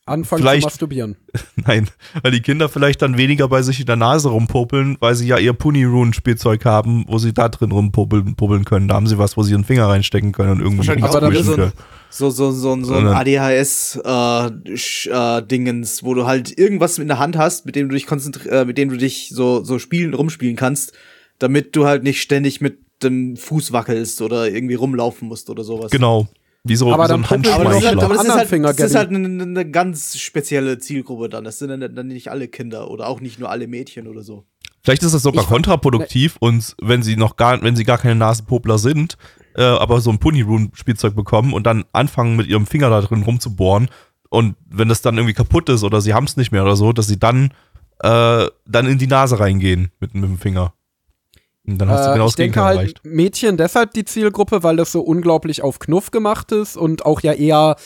Anfangen 0.09 0.43
Vielleicht- 0.43 0.63
zu 0.63 0.67
masturbieren. 0.69 1.17
Nein, 1.67 1.89
weil 2.23 2.31
die 2.31 2.41
Kinder 2.41 2.69
vielleicht 2.69 3.03
dann 3.03 3.19
weniger 3.19 3.49
bei 3.49 3.63
sich 3.63 3.81
in 3.81 3.87
der 3.87 3.97
Nase 3.97 4.29
rumpopeln, 4.29 4.97
weil 5.01 5.17
sie 5.17 5.27
ja 5.27 5.37
ihr 5.39 5.53
Puni-Rune-Spielzeug 5.53 6.65
haben, 6.65 7.05
wo 7.09 7.19
sie 7.19 7.35
da 7.35 7.49
drin 7.49 7.73
rumpopeln 7.73 8.37
popeln 8.37 8.65
können. 8.65 8.87
Da 8.87 8.95
haben 8.95 9.09
sie 9.09 9.19
was, 9.19 9.37
wo 9.37 9.43
sie 9.43 9.51
ihren 9.53 9.65
Finger 9.65 9.89
reinstecken 9.89 10.31
können 10.31 10.53
und 10.53 10.61
irgendwie 10.61 10.87
Wahrscheinlich 10.87 11.11
so 11.11 11.19
ein- 11.51 11.57
können. 11.57 11.73
So, 12.09 12.31
so, 12.31 12.53
so, 12.53 12.81
so 12.85 12.95
ein 12.95 13.09
ADHS-Dingens, 13.09 16.03
wo 16.05 16.15
du 16.15 16.27
halt 16.27 16.57
irgendwas 16.59 16.99
in 16.99 17.09
der 17.09 17.19
Hand 17.19 17.37
hast, 17.37 17.67
mit 17.67 17.77
dem 17.77 17.89
du 17.89 17.95
dich 17.95 18.07
konzentri 18.07 18.49
äh, 18.49 18.65
mit 18.65 18.79
dem 18.79 18.89
du 18.91 18.97
dich 18.97 19.31
so, 19.35 19.63
so 19.65 19.79
spielen, 19.79 20.15
rumspielen 20.15 20.57
kannst, 20.57 20.93
damit 21.39 21.77
du 21.77 21.87
halt 21.87 22.03
nicht 22.05 22.21
ständig 22.23 22.61
mit 22.61 22.79
dem 23.03 23.37
Fuß 23.37 23.73
wackelst 23.73 24.23
oder 24.23 24.49
irgendwie 24.51 24.75
rumlaufen 24.75 25.29
musst 25.29 25.51
oder 25.51 25.65
sowas. 25.65 25.91
Genau. 25.91 26.29
Wie 26.69 26.77
so, 26.77 26.93
Aber 26.93 27.05
wie 27.05 27.09
so 27.09 27.13
dann 27.15 27.21
ein 27.25 27.43
popeln 27.43 27.55
Aber 27.55 27.65
das 27.65 27.77
ist 27.79 27.87
halt, 27.87 28.03
aber 28.03 28.15
das 28.15 28.25
ist 28.25 28.31
halt, 28.35 28.49
Finger, 28.49 28.73
das 28.75 28.91
ist 28.91 28.95
halt 28.95 29.09
eine, 29.11 29.43
eine 29.43 29.71
ganz 29.71 30.19
spezielle 30.19 30.79
Zielgruppe 30.79 31.29
dann. 31.29 31.45
Das 31.45 31.59
sind 31.59 31.69
dann, 31.69 31.95
dann 31.95 32.07
nicht 32.09 32.31
alle 32.31 32.49
Kinder 32.49 32.91
oder 32.91 33.07
auch 33.09 33.21
nicht 33.21 33.39
nur 33.39 33.51
alle 33.51 33.67
Mädchen 33.67 34.07
oder 34.07 34.23
so. 34.23 34.45
Vielleicht 34.83 35.03
ist 35.03 35.15
das 35.15 35.23
sogar 35.23 35.43
Ich- 35.43 35.49
kontraproduktiv 35.49 36.37
und 36.39 36.77
wenn 36.81 37.03
sie 37.03 37.17
noch 37.17 37.37
gar, 37.37 37.61
wenn 37.63 37.75
sie 37.77 37.85
gar 37.85 37.99
keine 37.99 38.15
Nasenpopler 38.15 38.79
sind, 38.79 39.17
äh, 39.57 39.63
aber 39.63 40.01
so 40.01 40.11
ein 40.11 40.19
Puni-Rune-Spielzeug 40.19 41.15
bekommen 41.17 41.53
und 41.53 41.67
dann 41.67 41.85
anfangen 41.93 42.37
mit 42.37 42.47
ihrem 42.47 42.67
Finger 42.67 42.91
da 42.91 43.01
drin 43.01 43.23
rumzubohren 43.23 43.89
und 44.29 44.55
wenn 44.69 44.89
das 44.89 45.03
dann 45.03 45.17
irgendwie 45.17 45.35
kaputt 45.35 45.69
ist 45.69 45.83
oder 45.83 46.01
sie 46.01 46.15
haben 46.15 46.25
es 46.25 46.37
nicht 46.37 46.53
mehr 46.53 46.63
oder 46.63 46.77
so, 46.77 46.93
dass 46.93 47.07
sie 47.09 47.19
dann, 47.19 47.51
äh, 48.01 48.47
dann 48.67 48.87
in 48.87 48.99
die 48.99 49.07
Nase 49.07 49.41
reingehen 49.41 49.91
mit, 49.99 50.15
mit 50.15 50.25
dem 50.25 50.39
Finger. 50.39 50.73
Und 51.67 51.79
dann 51.79 51.89
hast 51.89 52.07
du 52.07 52.11
Äh, 52.11 52.15
genau 52.15 52.27
ich 52.27 52.33
das 52.33 52.37
denke 52.37 52.63
halt 52.63 52.79
erreicht. 52.79 53.01
Mädchen 53.05 53.57
deshalb 53.57 53.93
die 53.93 54.05
Zielgruppe, 54.05 54.63
weil 54.63 54.77
das 54.77 54.93
so 54.93 55.01
unglaublich 55.01 55.63
auf 55.63 55.79
Knuff 55.79 56.11
gemacht 56.11 56.53
ist 56.53 56.77
und 56.77 57.05
auch 57.05 57.21
ja 57.21 57.33
eher 57.33 57.77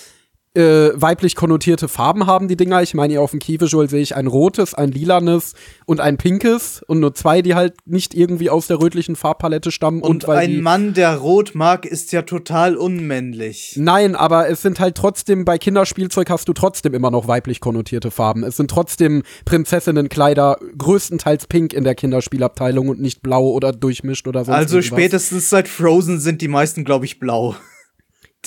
äh, 0.54 0.90
weiblich 0.94 1.36
konnotierte 1.36 1.86
Farben 1.86 2.26
haben 2.26 2.48
die 2.48 2.56
Dinger. 2.56 2.82
Ich 2.82 2.94
meine, 2.94 3.12
hier 3.12 3.22
auf 3.22 3.30
dem 3.30 3.38
Key-Visual 3.38 3.88
sehe 3.88 4.00
ich 4.02 4.16
ein 4.16 4.26
rotes, 4.26 4.74
ein 4.74 4.90
lilanes 4.90 5.54
und 5.86 6.00
ein 6.00 6.16
pinkes 6.16 6.82
und 6.86 6.98
nur 6.98 7.14
zwei, 7.14 7.40
die 7.40 7.54
halt 7.54 7.74
nicht 7.86 8.14
irgendwie 8.14 8.50
aus 8.50 8.66
der 8.66 8.80
rötlichen 8.80 9.14
Farbpalette 9.14 9.70
stammen 9.70 10.02
und, 10.02 10.24
Und, 10.24 10.28
weil 10.28 10.38
ein 10.48 10.60
Mann, 10.60 10.92
der 10.92 11.16
rot 11.18 11.54
mag, 11.54 11.86
ist 11.86 12.10
ja 12.12 12.22
total 12.22 12.76
unmännlich. 12.76 13.74
Nein, 13.76 14.16
aber 14.16 14.48
es 14.48 14.60
sind 14.62 14.80
halt 14.80 14.96
trotzdem, 14.96 15.44
bei 15.44 15.56
Kinderspielzeug 15.56 16.28
hast 16.30 16.48
du 16.48 16.52
trotzdem 16.52 16.94
immer 16.94 17.12
noch 17.12 17.28
weiblich 17.28 17.60
konnotierte 17.60 18.10
Farben. 18.10 18.42
Es 18.42 18.56
sind 18.56 18.70
trotzdem 18.70 19.22
Prinzessinnenkleider, 19.44 20.58
größtenteils 20.76 21.46
pink 21.46 21.72
in 21.72 21.84
der 21.84 21.94
Kinderspielabteilung 21.94 22.88
und 22.88 23.00
nicht 23.00 23.22
blau 23.22 23.50
oder 23.50 23.72
durchmischt 23.72 24.26
oder 24.26 24.44
sonst 24.44 24.56
Also 24.58 24.76
irgendwas. 24.78 24.98
spätestens 24.98 25.48
seit 25.48 25.68
Frozen 25.68 26.18
sind 26.18 26.42
die 26.42 26.48
meisten, 26.48 26.84
glaube 26.84 27.04
ich, 27.04 27.20
blau. 27.20 27.54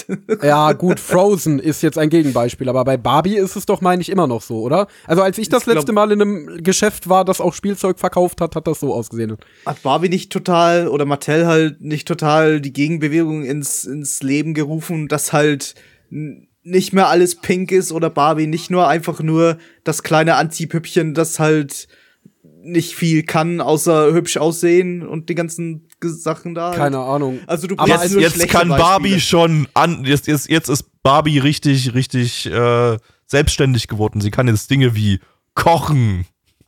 Ja, 0.44 0.74
gut, 0.74 1.00
Frozen 1.00 1.60
ist 1.60 1.82
jetzt 1.84 1.98
ein 1.98 2.10
Gegenbeispiel, 2.10 2.68
aber 2.70 2.84
bei 2.84 2.98
Barbie 2.98 3.36
ist 3.38 3.56
es 3.56 3.66
doch, 3.66 3.82
meine 3.82 4.02
ich, 4.02 4.10
immer 4.10 4.28
noch 4.28 4.42
so, 4.42 4.62
oder? 4.62 4.88
Also 5.06 5.22
als 5.22 5.38
ich 5.38 5.50
das 5.50 5.62
Ich 5.62 5.66
glaub- 5.66 5.76
letzte 5.78 5.94
Mal 5.94 6.12
in 6.12 6.22
einem 6.22 6.64
Geschäft 6.64 7.10
war, 7.10 7.26
das 7.26 7.40
auch 7.42 7.54
Spielzeug 7.54 8.00
verkauft 8.00 8.42
hat, 8.42 8.56
hat 8.56 8.68
das 8.68 8.80
so 8.80 8.94
ausgesehen. 8.94 9.38
Hat 9.66 9.82
Barbie 9.84 10.10
nicht 10.10 10.32
total 10.32 10.88
oder 10.88 11.06
Mattel 11.06 11.48
halt 11.48 11.82
nicht 11.82 12.08
total 12.08 12.60
die 12.62 12.74
Gegenbewegung 12.74 13.44
ins, 13.46 13.84
ins 13.86 14.22
Leben 14.24 14.54
gerufen, 14.54 15.08
dass 15.08 15.32
halt 15.34 15.76
nicht 16.10 16.94
mehr 16.94 17.08
alles 17.10 17.36
pink 17.36 17.72
ist 17.72 17.92
oder 17.92 18.10
Barbie 18.10 18.48
nicht 18.48 18.72
nur 18.72 18.88
einfach 18.88 19.22
nur 19.22 19.58
das 19.84 20.04
kleine 20.04 20.36
Anti-Püppchen, 20.36 21.14
das 21.14 21.40
halt 21.40 21.88
nicht 22.66 22.96
viel 22.96 23.24
kann, 23.24 23.60
außer 23.60 24.14
hübsch 24.14 24.38
aussehen 24.38 25.06
und 25.06 25.28
die 25.28 25.36
ganzen 25.36 25.88
Sachen 26.10 26.56
da. 26.56 26.68
halt. 26.68 26.78
Keine 26.78 27.00
Ahnung. 27.00 27.40
Also 27.48 27.68
du 27.68 27.76
Aber 27.78 27.88
Jetzt, 27.88 28.12
nur 28.12 28.22
jetzt 28.22 28.48
kann 28.50 28.70
Barbie 28.70 29.14
Beispiele. 29.14 29.20
schon 29.22 29.68
an, 29.74 30.04
jetzt, 30.06 30.28
jetzt, 30.28 30.50
jetzt 30.50 30.70
ist 30.70 30.86
Barbie 31.04 31.40
richtig, 31.40 31.94
richtig 31.94 32.46
äh, 32.46 32.98
selbstständig 33.28 33.88
geworden. 33.88 34.22
Sie 34.22 34.32
kann 34.32 34.48
jetzt 34.48 34.70
Dinge 34.70 34.96
wie 34.96 35.20
kochen 35.56 36.26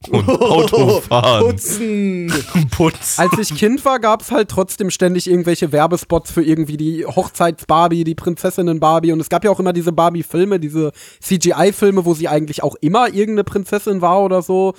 und 0.10 0.30
Auto 0.42 1.02
fahren, 1.02 1.46
Putzen. 1.46 2.34
putzen. 2.72 3.22
Als 3.22 3.38
ich 3.40 3.58
Kind 3.58 3.84
war, 3.86 4.00
gab's 4.00 4.32
halt 4.32 4.50
trotzdem 4.50 4.90
ständig 4.90 5.30
irgendwelche 5.30 5.72
Werbespots 5.72 6.32
für 6.32 6.44
irgendwie 6.44 6.78
die 6.78 7.06
Hochzeits-Barbie, 7.06 8.04
die 8.04 8.16
Prinzessinnen-Barbie. 8.16 9.12
Und 9.12 9.20
es 9.20 9.30
gab 9.30 9.44
ja 9.44 9.52
auch 9.52 9.60
immer 9.60 9.74
diese 9.74 9.92
Barbie-Filme, 9.92 10.60
diese 10.60 10.92
CGI-Filme, 11.22 12.06
wo 12.06 12.14
sie 12.14 12.28
eigentlich 12.28 12.64
auch 12.64 12.76
immer 12.82 13.08
irgendeine 13.08 13.44
Prinzessin 13.44 14.02
war 14.02 14.22
oder 14.22 14.42
so. 14.42 14.74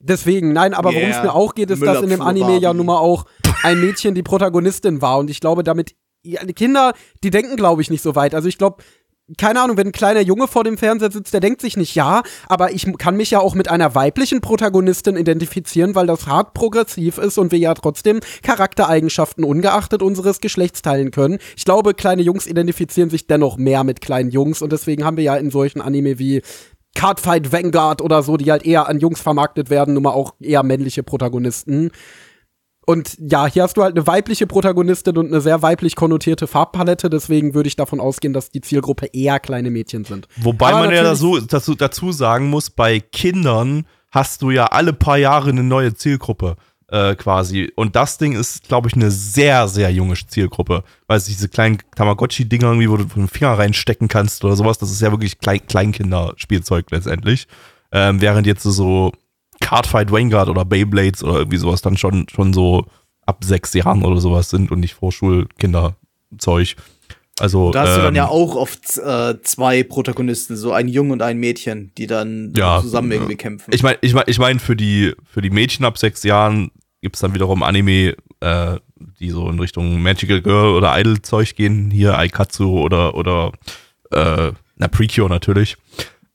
Deswegen, 0.00 0.52
nein, 0.52 0.72
aber 0.74 0.94
worum 0.94 1.10
es 1.10 1.16
Yeah. 1.16 1.24
mir 1.24 1.34
auch 1.34 1.54
geht, 1.54 1.70
ist, 1.70 1.82
dass 1.82 2.02
in 2.02 2.08
dem 2.08 2.22
Anime 2.22 2.58
ja 2.58 2.72
nun 2.72 2.86
mal 2.86 2.98
auch 2.98 3.26
ein 3.62 3.80
Mädchen 3.80 4.14
die 4.14 4.22
Protagonistin 4.22 5.02
war. 5.02 5.18
Und 5.18 5.28
ich 5.28 5.40
glaube, 5.40 5.62
damit, 5.62 5.94
ja, 6.22 6.42
die 6.44 6.54
Kinder, 6.54 6.94
die 7.22 7.30
denken, 7.30 7.56
glaube 7.56 7.82
ich, 7.82 7.90
nicht 7.90 8.02
so 8.02 8.16
weit. 8.16 8.34
Also 8.34 8.48
ich 8.48 8.56
glaube, 8.56 8.82
keine 9.38 9.60
Ahnung, 9.60 9.76
wenn 9.76 9.88
ein 9.88 9.92
kleiner 9.92 10.20
Junge 10.20 10.48
vor 10.48 10.64
dem 10.64 10.76
Fernseher 10.76 11.12
sitzt, 11.12 11.32
der 11.32 11.40
denkt 11.40 11.60
sich 11.60 11.76
nicht, 11.76 11.94
ja, 11.94 12.22
aber 12.48 12.72
ich 12.72 12.86
kann 12.98 13.16
mich 13.16 13.30
ja 13.30 13.40
auch 13.40 13.54
mit 13.54 13.68
einer 13.68 13.94
weiblichen 13.94 14.40
Protagonistin 14.40 15.16
identifizieren, 15.16 15.94
weil 15.94 16.06
das 16.06 16.26
hart 16.26 16.54
progressiv 16.54 17.18
ist 17.18 17.38
und 17.38 17.52
wir 17.52 17.58
ja 17.58 17.74
trotzdem 17.74 18.20
Charaktereigenschaften 18.42 19.44
ungeachtet 19.44 20.02
unseres 20.02 20.40
Geschlechts 20.40 20.82
teilen 20.82 21.10
können. 21.10 21.38
Ich 21.56 21.64
glaube, 21.64 21.94
kleine 21.94 22.22
Jungs 22.22 22.46
identifizieren 22.46 23.10
sich 23.10 23.26
dennoch 23.26 23.56
mehr 23.56 23.84
mit 23.84 24.00
kleinen 24.00 24.30
Jungs 24.30 24.62
und 24.62 24.72
deswegen 24.72 25.04
haben 25.04 25.16
wir 25.16 25.24
ja 25.24 25.36
in 25.36 25.50
solchen 25.50 25.80
Anime 25.80 26.18
wie 26.18 26.42
Cardfight 26.94 27.52
Vanguard 27.52 28.02
oder 28.02 28.22
so, 28.22 28.36
die 28.36 28.50
halt 28.50 28.64
eher 28.64 28.88
an 28.88 28.98
Jungs 28.98 29.20
vermarktet 29.20 29.70
werden, 29.70 29.94
nun 29.94 30.02
mal 30.02 30.10
auch 30.10 30.34
eher 30.40 30.62
männliche 30.62 31.02
Protagonisten. 31.02 31.90
Und 32.86 33.16
ja, 33.20 33.46
hier 33.46 33.62
hast 33.62 33.76
du 33.76 33.82
halt 33.82 33.96
eine 33.96 34.06
weibliche 34.06 34.46
Protagonistin 34.46 35.16
und 35.16 35.28
eine 35.28 35.40
sehr 35.40 35.62
weiblich 35.62 35.94
konnotierte 35.94 36.46
Farbpalette, 36.46 37.08
deswegen 37.08 37.54
würde 37.54 37.68
ich 37.68 37.76
davon 37.76 38.00
ausgehen, 38.00 38.32
dass 38.32 38.50
die 38.50 38.62
Zielgruppe 38.62 39.06
eher 39.12 39.38
kleine 39.38 39.70
Mädchen 39.70 40.04
sind. 40.04 40.26
Wobei 40.36 40.72
Aber 40.72 40.86
man 40.86 40.94
ja 40.94 41.04
dazu, 41.04 41.38
dazu 41.38 42.12
sagen 42.12 42.50
muss, 42.50 42.70
bei 42.70 42.98
Kindern 42.98 43.86
hast 44.10 44.42
du 44.42 44.50
ja 44.50 44.66
alle 44.66 44.92
paar 44.92 45.18
Jahre 45.18 45.50
eine 45.50 45.62
neue 45.62 45.94
Zielgruppe 45.94 46.56
äh, 46.90 47.14
quasi. 47.14 47.70
Und 47.76 47.96
das 47.96 48.18
Ding 48.18 48.32
ist, 48.32 48.68
glaube 48.68 48.88
ich, 48.88 48.94
eine 48.94 49.10
sehr, 49.10 49.68
sehr 49.68 49.90
junge 49.92 50.14
Zielgruppe. 50.14 50.82
Weil 51.06 51.18
es 51.18 51.24
diese 51.24 51.48
kleinen 51.48 51.78
Tamagotchi-Dinger 51.96 52.66
irgendwie, 52.66 52.90
wo 52.90 52.96
du 52.96 53.04
den 53.04 53.28
Finger 53.28 53.58
reinstecken 53.58 54.08
kannst 54.08 54.44
oder 54.44 54.56
sowas, 54.56 54.78
das 54.78 54.90
ist 54.90 55.00
ja 55.00 55.10
wirklich 55.10 55.38
Klein 55.38 55.66
Kleinkinderspielzeug 55.66 56.90
letztendlich. 56.90 57.46
Ähm, 57.92 58.20
während 58.20 58.46
jetzt 58.46 58.62
so 58.62 59.12
Cardfight 59.60 60.10
Vanguard 60.10 60.48
oder 60.48 60.64
Beyblades 60.64 61.22
oder 61.22 61.38
irgendwie 61.38 61.58
sowas 61.58 61.82
dann 61.82 61.96
schon, 61.96 62.26
schon 62.28 62.52
so 62.52 62.86
ab 63.26 63.44
sechs 63.44 63.74
Jahren 63.74 64.04
oder 64.04 64.20
sowas 64.20 64.50
sind 64.50 64.70
und 64.70 64.80
nicht 64.80 64.94
Vorschulkinderzeug. 64.94 66.76
Also, 67.38 67.70
Da 67.70 67.82
hast 67.82 67.96
du 67.96 68.00
dann 68.02 68.08
ähm, 68.08 68.16
ja 68.16 68.28
auch 68.28 68.54
oft 68.54 68.98
äh, 68.98 69.40
zwei 69.42 69.82
Protagonisten, 69.82 70.56
so 70.56 70.72
ein 70.72 70.88
Jung 70.88 71.10
und 71.10 71.22
ein 71.22 71.38
Mädchen, 71.38 71.90
die 71.96 72.06
dann 72.06 72.52
Ja. 72.54 72.80
zusammen 72.82 73.12
irgendwie 73.12 73.36
kämpfen. 73.36 73.70
Ich 73.72 73.82
meine, 73.82 73.96
ich 74.02 74.12
mein, 74.12 74.24
ich 74.26 74.38
mein, 74.38 74.58
für, 74.58 74.76
die, 74.76 75.14
für 75.24 75.40
die 75.40 75.48
Mädchen 75.48 75.86
ab 75.86 75.96
sechs 75.96 76.22
Jahren 76.22 76.70
gibt 77.00 77.16
es 77.16 77.20
dann 77.20 77.34
wiederum 77.34 77.62
Anime, 77.62 78.16
äh, 78.40 78.78
die 79.18 79.30
so 79.30 79.48
in 79.48 79.58
Richtung 79.58 80.02
Magical 80.02 80.42
Girl 80.42 80.74
oder 80.74 80.98
Idol-Zeug 80.98 81.54
gehen. 81.56 81.90
Hier 81.90 82.18
Aikatsu 82.18 82.78
oder, 82.78 83.14
oder 83.14 83.52
äh, 84.10 84.52
na, 84.76 84.88
Precure 84.88 85.28
natürlich. 85.28 85.76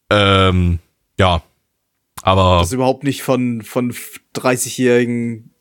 Ähm, 0.10 0.80
ja. 1.20 1.42
Aber 2.22 2.60
das 2.60 2.72
überhaupt 2.72 3.04
nicht 3.04 3.24
von, 3.24 3.62
von 3.62 3.94
30-jährigen 4.36 5.52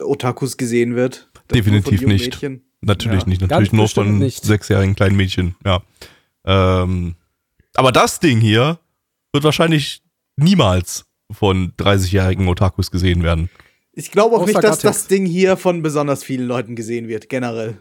Otakus 0.00 0.56
gesehen 0.56 0.96
wird. 0.96 1.28
Definitiv 1.52 2.02
nicht. 2.02 2.26
Mädchen. 2.26 2.62
natürlich 2.80 3.22
Ja. 3.22 3.28
nicht. 3.28 3.40
Natürlich 3.42 3.72
nur 3.72 3.88
von 3.88 4.18
nicht. 4.18 4.44
sechsjährigen 4.44 4.94
kleinen 4.94 5.16
Mädchen. 5.16 5.54
Ja. 5.64 5.82
Ähm, 6.44 7.16
aber 7.74 7.92
das 7.92 8.18
Ding 8.20 8.40
hier 8.40 8.78
wird 9.32 9.44
wahrscheinlich 9.44 10.02
niemals 10.36 11.04
von 11.30 11.72
30-jährigen 11.72 12.48
Otakus 12.48 12.90
gesehen 12.90 13.22
werden. 13.22 13.50
Ich 14.00 14.10
glaube 14.10 14.34
auch 14.34 14.40
Außer 14.40 14.46
nicht, 14.46 14.64
dass 14.64 14.80
Gattix. 14.80 14.82
das 14.82 15.06
Ding 15.08 15.26
hier 15.26 15.58
von 15.58 15.82
besonders 15.82 16.24
vielen 16.24 16.46
Leuten 16.46 16.74
gesehen 16.74 17.08
wird, 17.08 17.28
generell. 17.28 17.78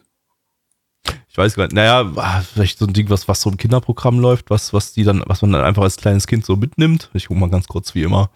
Ich 1.29 1.37
weiß 1.37 1.55
gar 1.55 1.63
nicht. 1.63 1.73
Naja, 1.73 2.11
ah, 2.17 2.41
vielleicht 2.41 2.77
so 2.77 2.85
ein 2.85 2.91
Ding, 2.91 3.09
was, 3.09 3.29
was 3.29 3.39
so 3.39 3.49
im 3.49 3.55
Kinderprogramm 3.55 4.19
läuft, 4.19 4.49
was, 4.49 4.73
was 4.73 4.91
die 4.91 5.05
dann, 5.05 5.23
was 5.27 5.41
man 5.41 5.53
dann 5.53 5.63
einfach 5.63 5.83
als 5.83 5.95
kleines 5.95 6.27
Kind 6.27 6.45
so 6.45 6.57
mitnimmt. 6.57 7.09
Ich 7.13 7.27
guck 7.27 7.37
mal 7.37 7.49
ganz 7.49 7.67
kurz 7.67 7.95
wie 7.95 8.03
immer. 8.03 8.31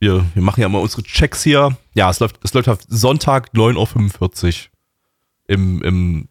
Wir, 0.00 0.24
wir 0.32 0.42
machen 0.42 0.62
ja 0.62 0.68
immer 0.68 0.80
unsere 0.80 1.02
Checks 1.02 1.42
hier. 1.42 1.76
Ja, 1.92 2.08
es 2.08 2.18
läuft, 2.18 2.40
es 2.42 2.54
läuft 2.54 2.70
auf 2.70 2.78
Sonntag 2.88 3.50
9.45 3.52 4.46
Uhr 4.46 4.70
im, 5.48 5.82
im 5.82 6.28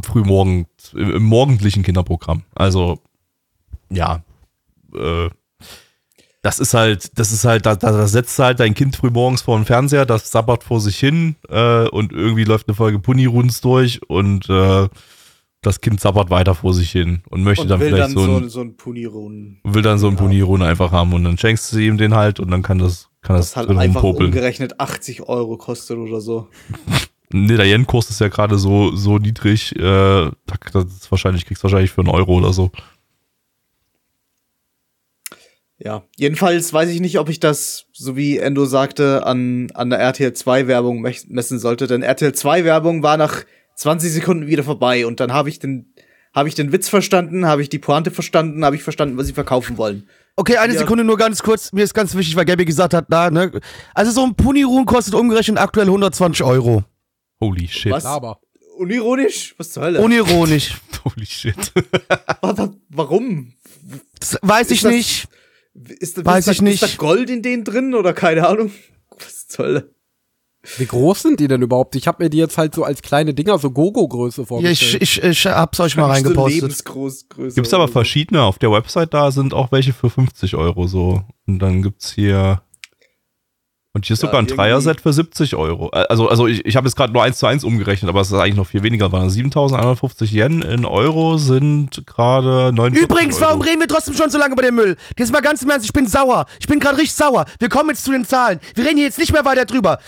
Frühmorgen, 0.00 0.66
im, 0.92 1.16
im 1.16 1.22
morgendlichen 1.24 1.82
Kinderprogramm. 1.82 2.44
Also, 2.54 3.00
ja, 3.90 4.22
äh, 4.94 5.30
das 6.42 6.58
ist 6.58 6.74
halt, 6.74 7.18
das 7.18 7.30
ist 7.32 7.44
halt, 7.44 7.66
da, 7.66 7.76
da 7.76 7.92
da 7.92 8.06
setzt 8.08 8.38
halt 8.38 8.58
dein 8.60 8.74
Kind 8.74 8.96
früh 8.96 9.10
morgens 9.10 9.42
vor 9.42 9.56
den 9.58 9.64
Fernseher, 9.64 10.04
das 10.06 10.30
sabbert 10.30 10.64
vor 10.64 10.80
sich 10.80 10.98
hin 10.98 11.36
äh, 11.48 11.88
und 11.88 12.12
irgendwie 12.12 12.44
läuft 12.44 12.68
eine 12.68 12.74
Folge 12.74 12.98
Puniruns 12.98 13.60
durch 13.60 14.00
und 14.08 14.48
äh, 14.50 14.88
das 15.64 15.80
Kind 15.80 16.00
sabbert 16.00 16.30
weiter 16.30 16.56
vor 16.56 16.74
sich 16.74 16.90
hin 16.90 17.22
und 17.30 17.44
möchte 17.44 17.62
Und 17.62 17.68
dann 17.68 17.78
vielleicht 17.80 18.02
dann 18.02 18.10
so 18.10 18.36
ein, 18.36 18.48
so 18.48 18.60
ein 18.60 18.76
Punirun. 18.76 19.60
will 19.62 19.82
dann 19.82 19.98
so 20.00 20.08
ein. 20.08 20.16
Punirun 20.16 20.62
einfach 20.62 20.90
haben 20.90 21.12
und 21.12 21.22
dann 21.22 21.38
schenkst 21.38 21.72
du 21.72 21.78
ihm 21.78 21.96
den 21.98 22.14
halt 22.16 22.40
und 22.40 22.50
dann 22.50 22.62
kann 22.62 22.78
das 22.78 23.08
kann 23.22 23.36
das, 23.36 23.50
Das 23.52 23.56
halt 23.56 23.70
einfach 23.70 24.02
rumpopeln. 24.02 24.30
umgerechnet 24.30 24.80
80 24.80 25.22
Euro 25.28 25.56
kostet 25.56 25.96
oder 25.98 26.20
so. 26.20 26.48
Nee, 27.34 27.56
der 27.56 27.64
Yen-Kurs 27.64 28.10
ist 28.10 28.20
ja 28.20 28.28
gerade 28.28 28.58
so, 28.58 28.94
so 28.94 29.16
niedrig, 29.16 29.74
äh, 29.76 29.80
da- 29.80 30.32
das 30.74 30.84
ist 30.84 31.10
wahrscheinlich, 31.10 31.46
kriegst 31.46 31.62
du 31.62 31.64
wahrscheinlich 31.64 31.90
für 31.90 32.02
einen 32.02 32.10
Euro 32.10 32.34
oder 32.36 32.52
so. 32.52 32.70
Ja, 35.84 36.04
jedenfalls 36.16 36.72
weiß 36.72 36.90
ich 36.90 37.00
nicht, 37.00 37.18
ob 37.18 37.28
ich 37.28 37.40
das, 37.40 37.86
so 37.92 38.16
wie 38.16 38.38
Endo 38.38 38.66
sagte, 38.66 39.26
an, 39.26 39.68
an 39.74 39.90
der 39.90 39.98
RTL 39.98 40.32
2 40.32 40.68
Werbung 40.68 41.00
messen 41.00 41.58
sollte, 41.58 41.86
denn 41.88 42.02
RTL 42.02 42.32
2 42.32 42.64
Werbung 42.64 43.02
war 43.02 43.16
nach 43.16 43.42
20 43.76 44.12
Sekunden 44.12 44.46
wieder 44.46 44.62
vorbei 44.62 45.06
und 45.06 45.18
dann 45.18 45.32
habe 45.32 45.48
ich 45.48 45.58
den, 45.58 45.92
habe 46.34 46.48
ich 46.48 46.54
den 46.54 46.70
Witz 46.72 46.88
verstanden, 46.88 47.46
habe 47.46 47.62
ich 47.62 47.68
die 47.68 47.80
Pointe 47.80 48.12
verstanden, 48.12 48.64
habe 48.64 48.76
ich 48.76 48.84
verstanden, 48.84 49.16
was 49.16 49.26
sie 49.26 49.32
verkaufen 49.32 49.76
wollen. 49.76 50.08
Okay, 50.36 50.56
eine 50.56 50.72
Ja. 50.72 50.78
Sekunde 50.78 51.02
nur 51.04 51.16
ganz 51.18 51.42
kurz. 51.42 51.72
Mir 51.72 51.82
ist 51.82 51.94
ganz 51.94 52.14
wichtig, 52.14 52.36
weil 52.36 52.44
Gabby 52.44 52.64
gesagt 52.64 52.94
hat, 52.94 53.06
na, 53.08 53.28
ne? 53.30 53.50
Also 53.92 54.12
so 54.12 54.24
ein 54.24 54.34
Puniruhen 54.36 54.86
kostet 54.86 55.14
umgerechnet 55.14 55.58
aktuell 55.58 55.86
120 55.88 56.44
Euro. 56.44 56.84
Holy 57.40 57.66
shit. 57.68 57.90
Was? 57.92 58.04
Aber. 58.06 58.38
Unironisch? 58.78 59.54
Was 59.58 59.72
zur 59.72 59.82
Hölle? 59.82 60.00
Unironisch. 60.00 60.74
Holy 61.04 61.26
shit. 61.26 61.54
Wa- 62.40 62.56
wa- 62.56 62.72
Warum? 62.88 63.52
Das 64.20 64.38
weiß 64.42 64.70
ich 64.70 64.78
Ist 64.78 64.84
das- 64.84 64.92
nicht. 64.92 65.28
Ist, 65.74 66.18
da- 66.18 66.24
Weiß 66.24 66.40
ist 66.40 66.46
da, 66.46 66.52
ich 66.52 66.62
nicht. 66.62 66.82
Ist 66.82 66.94
da 66.94 66.96
Gold 66.98 67.30
in 67.30 67.42
denen 67.42 67.64
drin 67.64 67.94
oder 67.94 68.12
keine 68.12 68.46
Ahnung? 68.46 68.70
Was 69.10 69.46
Hölle? 69.58 69.94
Wie 70.78 70.86
groß 70.86 71.22
sind 71.22 71.40
die 71.40 71.48
denn 71.48 71.60
überhaupt? 71.62 71.96
Ich 71.96 72.06
habe 72.06 72.22
mir 72.22 72.30
die 72.30 72.36
jetzt 72.38 72.56
halt 72.56 72.72
so 72.74 72.84
als 72.84 73.02
kleine 73.02 73.34
Dinger, 73.34 73.58
so 73.58 73.70
Gogo-Größe 73.72 74.42
Ja, 74.42 74.46
vorgestellt. 74.46 75.02
ich, 75.02 75.20
ich, 75.20 75.24
ich 75.24 75.46
hab's 75.46 75.80
euch 75.80 75.96
mal 75.96 76.06
reingepostet. 76.08 76.84
Gibt's 77.54 77.74
aber 77.74 77.88
verschiedene. 77.88 78.42
Auf 78.44 78.60
der 78.60 78.70
Website 78.70 79.12
da 79.12 79.32
sind 79.32 79.54
auch 79.54 79.72
welche 79.72 79.92
für 79.92 80.08
50 80.08 80.54
Euro 80.54 80.86
so. 80.86 81.22
Und 81.48 81.58
dann 81.58 81.82
gibt's 81.82 82.12
hier. 82.12 82.62
Und 83.94 84.06
hier 84.06 84.14
ist 84.14 84.22
Ja, 84.22 84.28
sogar 84.28 84.40
ein 84.40 84.46
Dreier-Set 84.46 85.02
für 85.02 85.12
70 85.12 85.54
Euro. 85.54 85.88
Also, 85.90 86.26
also 86.26 86.46
ich, 86.46 86.64
ich 86.64 86.76
habe 86.76 86.86
jetzt 86.86 86.96
gerade 86.96 87.12
nur 87.12 87.22
1 87.22 87.36
zu 87.36 87.46
1 87.46 87.62
umgerechnet, 87.62 88.08
aber 88.08 88.22
es 88.22 88.28
ist 88.28 88.38
eigentlich 88.38 88.56
noch 88.56 88.66
viel 88.66 88.82
weniger. 88.82 89.12
Waren 89.12 89.28
7150 89.28 90.32
Yen 90.32 90.62
in 90.62 90.86
Euro 90.86 91.36
sind 91.36 92.02
gerade 92.06 92.72
49 92.72 93.02
Übrigens, 93.02 93.36
Euro. 93.36 93.44
warum 93.48 93.60
reden 93.60 93.80
wir 93.80 93.88
trotzdem 93.88 94.14
schon 94.14 94.30
so 94.30 94.38
lange 94.38 94.54
über 94.54 94.62
den 94.62 94.76
Müll? 94.76 94.96
Jetzt 95.18 95.30
mal 95.30 95.42
ganz 95.42 95.60
im 95.60 95.68
Ernst, 95.68 95.84
ich 95.84 95.92
bin 95.92 96.06
sauer. 96.06 96.46
Ich 96.58 96.66
bin 96.66 96.80
gerade 96.80 96.96
richtig 96.96 97.12
sauer. 97.12 97.44
Wir 97.58 97.68
kommen 97.68 97.90
jetzt 97.90 98.02
zu 98.02 98.12
den 98.12 98.24
Zahlen. 98.24 98.60
Wir 98.74 98.86
reden 98.86 98.96
hier 98.96 99.04
jetzt 99.04 99.18
nicht 99.18 99.30
mehr 99.30 99.44
weiter 99.44 99.66
drüber. 99.66 99.98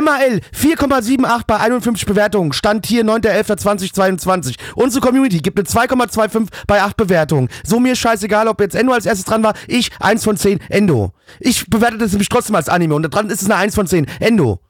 MAL 0.00 0.38
4,78 0.56 1.40
bei 1.44 1.56
51 1.58 2.06
Bewertungen. 2.06 2.52
Stand 2.52 2.86
hier 2.86 3.04
9.11.2022. 3.04 4.54
Unsere 4.76 5.04
Community 5.04 5.38
gibt 5.38 5.58
eine 5.58 5.66
2,25 5.66 6.46
bei 6.68 6.80
8 6.80 6.96
Bewertungen. 6.96 7.48
So 7.64 7.80
mir 7.80 7.94
ist 7.94 7.98
scheißegal, 7.98 8.46
ob 8.46 8.60
jetzt 8.60 8.76
Endo 8.76 8.92
als 8.92 9.04
erstes 9.04 9.24
dran 9.24 9.42
war. 9.42 9.54
Ich 9.66 9.90
1 9.98 10.22
von 10.22 10.36
10 10.36 10.60
Endo. 10.68 11.10
Ich 11.40 11.66
bewerte 11.68 11.98
das 11.98 12.12
nämlich 12.12 12.28
trotzdem 12.28 12.54
als 12.54 12.68
Anime 12.68 12.94
und 12.94 13.02
dran 13.02 13.31
ist 13.32 13.42
es 13.42 13.50
eine 13.50 13.56
1 13.56 13.74
von 13.74 13.86
10 13.86 14.06
Endo. 14.20 14.60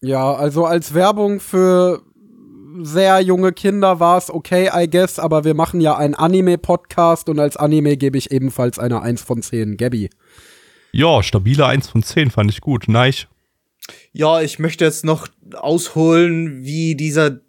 Ja, 0.00 0.32
also 0.32 0.64
als 0.64 0.94
Werbung 0.94 1.40
für 1.40 2.02
sehr 2.82 3.20
junge 3.20 3.52
Kinder 3.52 4.00
war 4.00 4.16
es 4.16 4.30
okay, 4.30 4.70
I 4.74 4.88
guess, 4.88 5.18
aber 5.18 5.44
wir 5.44 5.54
machen 5.54 5.80
ja 5.80 5.96
einen 5.96 6.14
Anime-Podcast 6.14 7.28
und 7.28 7.38
als 7.38 7.56
Anime 7.56 7.96
gebe 7.96 8.16
ich 8.16 8.30
ebenfalls 8.30 8.78
eine 8.78 9.02
1 9.02 9.22
von 9.22 9.42
10. 9.42 9.76
Gabby. 9.76 10.08
Ja, 10.92 11.22
stabile 11.22 11.66
1 11.66 11.88
von 11.88 12.02
10 12.02 12.30
fand 12.30 12.50
ich 12.50 12.60
gut. 12.60 12.88
Neich. 12.88 13.28
Ja, 14.12 14.40
ich 14.40 14.58
möchte 14.58 14.84
jetzt 14.84 15.04
noch 15.04 15.28
ausholen, 15.54 16.64
wie 16.64 16.94
dieser, 16.94 17.40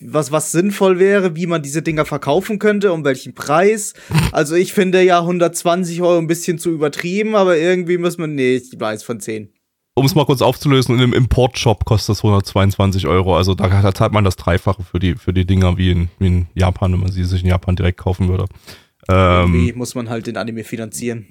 was, 0.00 0.32
was 0.32 0.52
sinnvoll 0.52 0.98
wäre, 0.98 1.36
wie 1.36 1.46
man 1.46 1.62
diese 1.62 1.82
Dinger 1.82 2.04
verkaufen 2.04 2.58
könnte, 2.58 2.92
um 2.92 3.04
welchen 3.04 3.34
Preis. 3.34 3.94
Also 4.32 4.54
ich 4.54 4.72
finde 4.72 5.02
ja 5.02 5.20
120 5.20 6.00
Euro 6.02 6.18
ein 6.18 6.26
bisschen 6.26 6.58
zu 6.58 6.70
übertrieben, 6.70 7.34
aber 7.34 7.56
irgendwie 7.56 7.98
muss 7.98 8.18
man, 8.18 8.34
nee, 8.34 8.56
ich 8.56 8.70
gebe 8.70 8.86
eins 8.86 9.02
von 9.02 9.20
10. 9.20 9.52
Um 9.94 10.06
es 10.06 10.14
mal 10.14 10.24
kurz 10.24 10.40
aufzulösen, 10.40 10.94
in 10.94 11.02
einem 11.02 11.12
Import-Shop 11.12 11.84
kostet 11.84 12.10
das 12.10 12.18
122 12.24 13.06
Euro. 13.06 13.36
Also 13.36 13.54
da, 13.54 13.68
da 13.82 13.94
zahlt 13.94 14.12
man 14.12 14.24
das 14.24 14.36
Dreifache 14.36 14.82
für 14.82 14.98
die, 14.98 15.14
für 15.16 15.32
die 15.32 15.44
Dinger 15.44 15.76
wie 15.76 15.90
in, 15.90 16.08
wie 16.18 16.26
in 16.28 16.46
Japan, 16.54 16.92
wenn 16.92 17.00
man 17.00 17.12
sie 17.12 17.24
sich 17.24 17.42
in 17.42 17.48
Japan 17.48 17.76
direkt 17.76 17.98
kaufen 17.98 18.28
würde. 18.28 18.46
Irgendwie 19.08 19.70
Ähm, 19.70 19.78
muss 19.78 19.94
man 19.94 20.08
halt 20.08 20.26
den 20.26 20.36
Anime 20.36 20.64
finanzieren. 20.64 21.26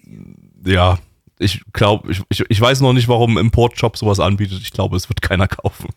ja, 0.65 0.99
ich 1.39 1.61
glaube, 1.71 2.11
ich, 2.11 2.21
ich, 2.29 2.43
ich 2.49 2.61
weiß 2.61 2.81
noch 2.81 2.93
nicht, 2.93 3.07
warum 3.07 3.37
Import-Shop 3.37 3.97
sowas 3.97 4.19
anbietet. 4.19 4.59
Ich 4.61 4.71
glaube, 4.71 4.97
es 4.97 5.09
wird 5.09 5.21
keiner 5.21 5.47
kaufen. 5.47 5.87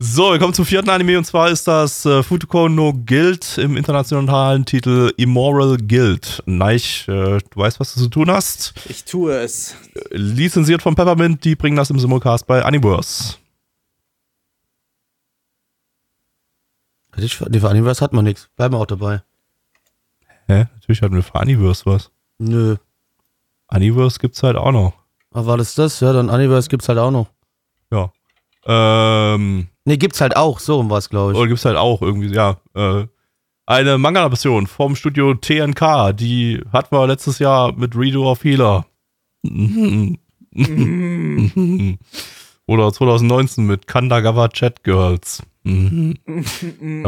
So, 0.00 0.32
wir 0.32 0.40
kommen 0.40 0.52
zum 0.52 0.66
vierten 0.66 0.90
Anime 0.90 1.16
und 1.16 1.24
zwar 1.24 1.50
ist 1.50 1.68
das 1.68 2.04
äh, 2.04 2.22
Futuko 2.24 2.68
no 2.68 2.92
Guild 2.92 3.58
im 3.58 3.76
internationalen 3.76 4.64
Titel 4.64 5.12
Immoral 5.16 5.76
Guild. 5.76 6.42
Neich, 6.46 7.06
äh, 7.06 7.38
du 7.38 7.40
weißt, 7.54 7.78
was 7.78 7.94
du 7.94 8.00
zu 8.00 8.08
tun 8.08 8.28
hast. 8.28 8.74
Ich 8.88 9.04
tue 9.04 9.32
es. 9.34 9.76
Lizenziert 10.10 10.82
von 10.82 10.96
Peppermint, 10.96 11.44
die 11.44 11.54
bringen 11.54 11.76
das 11.76 11.90
im 11.90 12.00
Simulcast 12.00 12.44
bei 12.46 12.66
Universe. 12.66 13.36
Ich, 17.16 17.40
nee, 17.40 17.60
für 17.60 17.70
Anime 17.70 17.92
hat 17.92 18.12
man 18.12 18.24
nichts. 18.24 18.48
Bleiben 18.56 18.74
wir 18.74 18.80
auch 18.80 18.86
dabei. 18.86 19.22
Hä? 20.48 20.66
Natürlich 20.74 21.02
hatten 21.02 21.14
wir 21.14 21.22
für 21.22 21.38
Universe 21.38 21.86
was. 21.86 22.10
Nö. 22.38 22.76
Universe 23.68 24.18
gibt's 24.18 24.42
halt 24.42 24.56
auch 24.56 24.72
noch. 24.72 24.94
Aber 25.30 25.46
war 25.46 25.56
das 25.56 25.76
das? 25.76 26.00
Ja, 26.00 26.12
dann 26.12 26.30
Universe 26.30 26.68
gibt's 26.68 26.88
halt 26.88 26.98
auch 26.98 27.12
noch. 27.12 27.28
Ja. 27.92 28.12
Ähm, 28.66 29.68
Nee, 29.84 29.96
gibt's 29.96 30.20
halt 30.20 30.36
auch. 30.36 30.58
So 30.60 30.78
um 30.80 30.90
was, 30.90 31.10
glaube 31.10 31.32
ich. 31.32 31.38
oder 31.38 31.48
gibt's 31.48 31.64
halt 31.64 31.76
auch 31.76 32.02
irgendwie, 32.02 32.32
ja. 32.34 32.56
Äh, 32.74 33.06
eine 33.66 33.96
Manga-Adaption 33.96 34.66
vom 34.66 34.94
Studio 34.94 35.34
TNK, 35.34 36.12
die 36.14 36.60
hatten 36.72 36.94
wir 36.94 37.06
letztes 37.06 37.38
Jahr 37.38 37.72
mit 37.72 37.96
Redo 37.96 38.30
of 38.30 38.44
Healer. 38.44 38.84
Oder 42.66 42.92
2019 42.92 43.66
mit 43.66 43.86
Kandagawa 43.86 44.48
Chat 44.48 44.84
Girls. 44.84 45.42
Der 45.64 46.14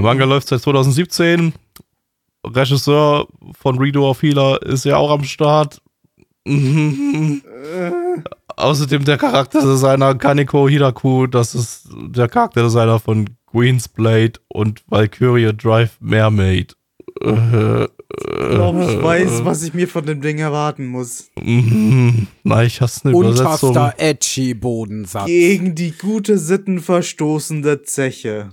Manga 0.03 0.25
läuft 0.25 0.49
seit 0.49 0.61
2017. 0.63 1.53
Regisseur 2.45 3.27
von 3.53 3.79
Redo 3.79 4.09
of 4.09 4.23
Healer 4.23 4.63
ist 4.63 4.85
ja 4.85 4.97
auch 4.97 5.11
am 5.11 5.25
Start. 5.25 5.83
Außerdem 8.57 9.05
der 9.05 9.19
Charakterdesigner 9.19 10.15
Kaneko 10.15 10.69
Hiraku, 10.69 11.27
das 11.27 11.55
ist 11.55 11.89
der 11.93 12.29
Charakterdesigner 12.29 12.99
von 12.99 13.29
Queen's 13.51 13.89
Blade 13.89 14.33
und 14.49 14.83
Valkyria 14.89 15.53
Drive 15.53 15.97
Mermaid. 16.01 16.75
Äh, 17.23 17.85
Ich 17.85 17.89
glaube, 18.51 18.85
ich 18.91 19.03
weiß, 19.03 19.45
was 19.45 19.63
ich 19.63 19.75
mir 19.75 19.89
von 19.89 20.07
dem 20.07 20.21
Ding 20.23 20.39
erwarten 20.39 20.87
muss. 20.87 21.31
mhm. 21.39 22.29
Na, 22.45 22.65
ich 22.65 22.81
hasse 22.81 23.09
eine 23.09 23.19
Übersetzung. 23.19 23.71
Unterster 23.71 23.95
edgy 23.99 24.55
Bodensatz. 24.55 25.27
Gegen 25.27 25.75
die 25.75 25.93
gute 25.93 26.39
Sitten 26.39 26.81
verstoßende 26.81 27.83
Zeche. 27.83 28.51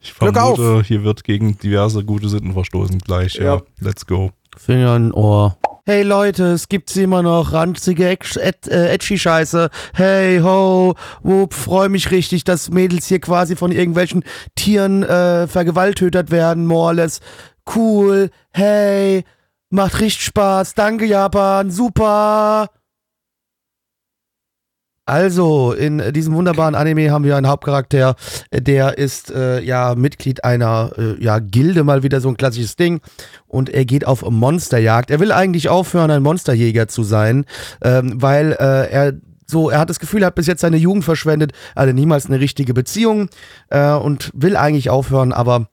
Ich 0.00 0.14
Glück 0.14 0.34
vermute, 0.36 0.82
hier 0.86 1.02
wird 1.02 1.24
gegen 1.24 1.58
diverse 1.58 2.04
gute 2.04 2.28
Sitten 2.28 2.52
verstoßen 2.52 2.98
gleich. 2.98 3.34
Ja, 3.36 3.44
Ja. 3.56 3.62
let's 3.80 4.06
go. 4.06 4.32
Finger 4.56 4.96
in 4.96 5.12
Ohr. 5.12 5.56
Hey 5.86 6.02
Leute, 6.02 6.44
es 6.52 6.68
gibt 6.68 6.96
immer 6.96 7.22
noch 7.22 7.52
ranzige 7.52 8.08
äh, 8.08 8.94
Edgy-Scheiße. 8.94 9.68
Hey 9.92 10.40
ho, 10.40 10.94
wupp, 11.22 11.52
freu 11.52 11.90
mich 11.90 12.10
richtig, 12.10 12.44
dass 12.44 12.70
Mädels 12.70 13.06
hier 13.06 13.20
quasi 13.20 13.54
von 13.54 13.70
irgendwelchen 13.70 14.24
Tieren 14.54 15.02
äh, 15.02 15.46
vergewaltötert 15.46 16.30
werden, 16.30 16.66
more 16.66 16.86
or 16.86 16.94
less. 16.94 17.20
Cool, 17.74 18.30
hey, 18.52 19.24
macht 19.68 20.00
richtig 20.00 20.24
Spaß, 20.24 20.72
danke 20.74 21.04
Japan, 21.04 21.70
super. 21.70 22.70
Also, 25.06 25.72
in 25.72 26.12
diesem 26.14 26.34
wunderbaren 26.34 26.74
Anime 26.74 27.10
haben 27.10 27.24
wir 27.24 27.36
einen 27.36 27.48
Hauptcharakter, 27.48 28.16
der 28.50 28.96
ist 28.96 29.30
äh, 29.30 29.60
ja 29.60 29.94
Mitglied 29.94 30.44
einer 30.44 30.92
äh, 30.96 31.22
ja, 31.22 31.40
Gilde, 31.40 31.84
mal 31.84 32.02
wieder 32.02 32.22
so 32.22 32.30
ein 32.30 32.38
klassisches 32.38 32.76
Ding. 32.76 33.00
Und 33.46 33.68
er 33.68 33.84
geht 33.84 34.06
auf 34.06 34.28
Monsterjagd. 34.28 35.10
Er 35.10 35.20
will 35.20 35.30
eigentlich 35.30 35.68
aufhören, 35.68 36.10
ein 36.10 36.22
Monsterjäger 36.22 36.88
zu 36.88 37.02
sein, 37.02 37.44
ähm, 37.82 38.14
weil 38.22 38.52
äh, 38.52 38.90
er 38.90 39.12
so, 39.46 39.68
er 39.68 39.78
hat 39.78 39.90
das 39.90 40.00
Gefühl, 40.00 40.22
er 40.22 40.28
hat 40.28 40.36
bis 40.36 40.46
jetzt 40.46 40.62
seine 40.62 40.78
Jugend 40.78 41.04
verschwendet, 41.04 41.52
hatte 41.76 41.92
niemals 41.92 42.26
eine 42.26 42.40
richtige 42.40 42.72
Beziehung 42.72 43.28
äh, 43.68 43.92
und 43.92 44.30
will 44.32 44.56
eigentlich 44.56 44.88
aufhören, 44.88 45.34
aber 45.34 45.68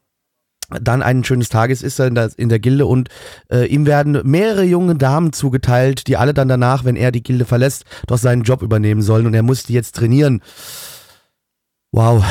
dann 0.81 1.01
eines 1.01 1.27
schönes 1.27 1.49
Tages 1.49 1.81
ist 1.81 1.99
er 1.99 2.07
in 2.07 2.15
der, 2.15 2.31
in 2.37 2.49
der 2.49 2.59
Gilde 2.59 2.85
und 2.85 3.09
äh, 3.51 3.65
ihm 3.65 3.85
werden 3.85 4.19
mehrere 4.23 4.63
junge 4.63 4.95
Damen 4.95 5.33
zugeteilt, 5.33 6.07
die 6.07 6.17
alle 6.17 6.33
dann 6.33 6.47
danach, 6.47 6.85
wenn 6.85 6.95
er 6.95 7.11
die 7.11 7.23
Gilde 7.23 7.45
verlässt, 7.45 7.85
doch 8.07 8.17
seinen 8.17 8.43
Job 8.43 8.61
übernehmen 8.61 9.01
sollen 9.01 9.25
und 9.25 9.33
er 9.33 9.43
muss 9.43 9.63
die 9.63 9.73
jetzt 9.73 9.95
trainieren. 9.95 10.41
Wow. 11.91 12.23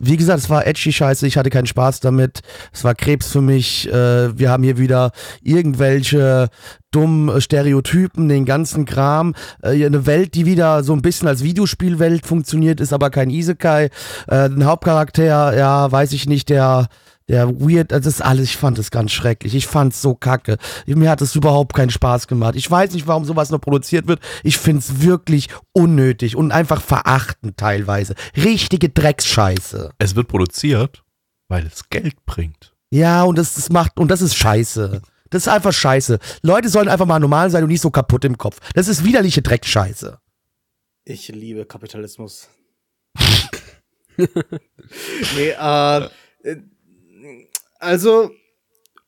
Wie 0.00 0.16
gesagt, 0.16 0.40
es 0.40 0.50
war 0.50 0.66
edgy 0.66 0.92
Scheiße, 0.92 1.26
ich 1.26 1.36
hatte 1.38 1.50
keinen 1.50 1.66
Spaß 1.66 2.00
damit. 2.00 2.40
Es 2.72 2.84
war 2.84 2.94
Krebs 2.94 3.28
für 3.32 3.40
mich. 3.40 3.88
Äh, 3.88 4.38
wir 4.38 4.50
haben 4.50 4.62
hier 4.62 4.78
wieder 4.78 5.12
irgendwelche 5.42 6.48
dummen 6.90 7.40
Stereotypen, 7.40 8.28
den 8.28 8.44
ganzen 8.44 8.84
Kram. 8.84 9.34
Äh, 9.62 9.84
eine 9.84 10.06
Welt, 10.06 10.34
die 10.34 10.46
wieder 10.46 10.84
so 10.84 10.92
ein 10.92 11.02
bisschen 11.02 11.26
als 11.26 11.42
Videospielwelt 11.42 12.26
funktioniert, 12.26 12.80
ist 12.80 12.92
aber 12.92 13.10
kein 13.10 13.30
Isekai. 13.30 13.90
Äh, 14.26 14.48
ein 14.48 14.66
Hauptcharakter, 14.66 15.56
ja, 15.56 15.90
weiß 15.90 16.12
ich 16.12 16.28
nicht, 16.28 16.50
der 16.50 16.88
der 17.28 17.60
weird, 17.60 17.92
das 17.92 18.06
ist 18.06 18.22
alles, 18.22 18.44
ich 18.44 18.56
fand 18.56 18.78
es 18.78 18.90
ganz 18.90 19.12
schrecklich. 19.12 19.54
Ich 19.54 19.66
fand 19.66 19.92
es 19.92 20.00
so 20.00 20.14
kacke. 20.14 20.56
Mir 20.86 21.10
hat 21.10 21.20
es 21.20 21.34
überhaupt 21.34 21.74
keinen 21.74 21.90
Spaß 21.90 22.26
gemacht. 22.26 22.56
Ich 22.56 22.70
weiß 22.70 22.92
nicht, 22.92 23.06
warum 23.06 23.24
sowas 23.24 23.50
noch 23.50 23.60
produziert 23.60 24.06
wird. 24.06 24.20
Ich 24.42 24.56
finde 24.58 24.80
es 24.80 25.02
wirklich 25.02 25.48
unnötig 25.72 26.36
und 26.36 26.52
einfach 26.52 26.80
verachtend 26.80 27.58
teilweise. 27.58 28.14
Richtige 28.36 28.88
Drecksscheiße. 28.88 29.90
Es 29.98 30.16
wird 30.16 30.28
produziert, 30.28 31.04
weil 31.48 31.66
es 31.66 31.90
Geld 31.90 32.24
bringt. 32.24 32.74
Ja, 32.90 33.24
und 33.24 33.36
das, 33.36 33.54
das 33.54 33.68
macht, 33.70 33.98
und 33.98 34.10
das 34.10 34.22
ist 34.22 34.34
scheiße. 34.34 35.02
Das 35.30 35.42
ist 35.42 35.48
einfach 35.48 35.72
scheiße. 35.72 36.18
Leute 36.42 36.70
sollen 36.70 36.88
einfach 36.88 37.04
mal 37.04 37.18
normal 37.18 37.50
sein 37.50 37.62
und 37.62 37.68
nicht 37.68 37.82
so 37.82 37.90
kaputt 37.90 38.24
im 38.24 38.38
Kopf. 38.38 38.58
Das 38.72 38.88
ist 38.88 39.04
widerliche 39.04 39.42
Dreckscheiße. 39.42 40.18
Ich 41.04 41.28
liebe 41.28 41.66
Kapitalismus. 41.66 42.48
nee, 44.16 45.50
äh, 45.50 46.08
äh, 46.44 46.56
also, 47.78 48.30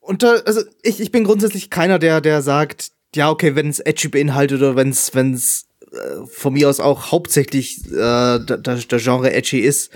unter, 0.01 0.47
also 0.47 0.63
ich, 0.83 1.01
ich 1.01 1.11
bin 1.11 1.25
grundsätzlich 1.25 1.71
keiner, 1.71 1.99
der, 1.99 2.21
der 2.21 2.43
sagt, 2.43 2.93
ja, 3.15 3.31
okay, 3.31 3.55
wenn 3.55 3.69
es 3.69 3.81
edgy 3.81 4.09
beinhaltet 4.09 4.59
oder 4.59 4.77
wenn 4.77 4.91
es, 4.91 5.15
wenn 5.15 5.35
es 5.35 5.67
äh, 5.93 6.27
von 6.27 6.53
mir 6.53 6.69
aus 6.69 6.81
auch 6.81 7.11
hauptsächlich 7.11 7.87
äh, 7.87 8.39
der, 8.39 8.59
der 8.59 8.77
Genre 8.77 9.33
edgy 9.33 9.59
ist, 9.59 9.91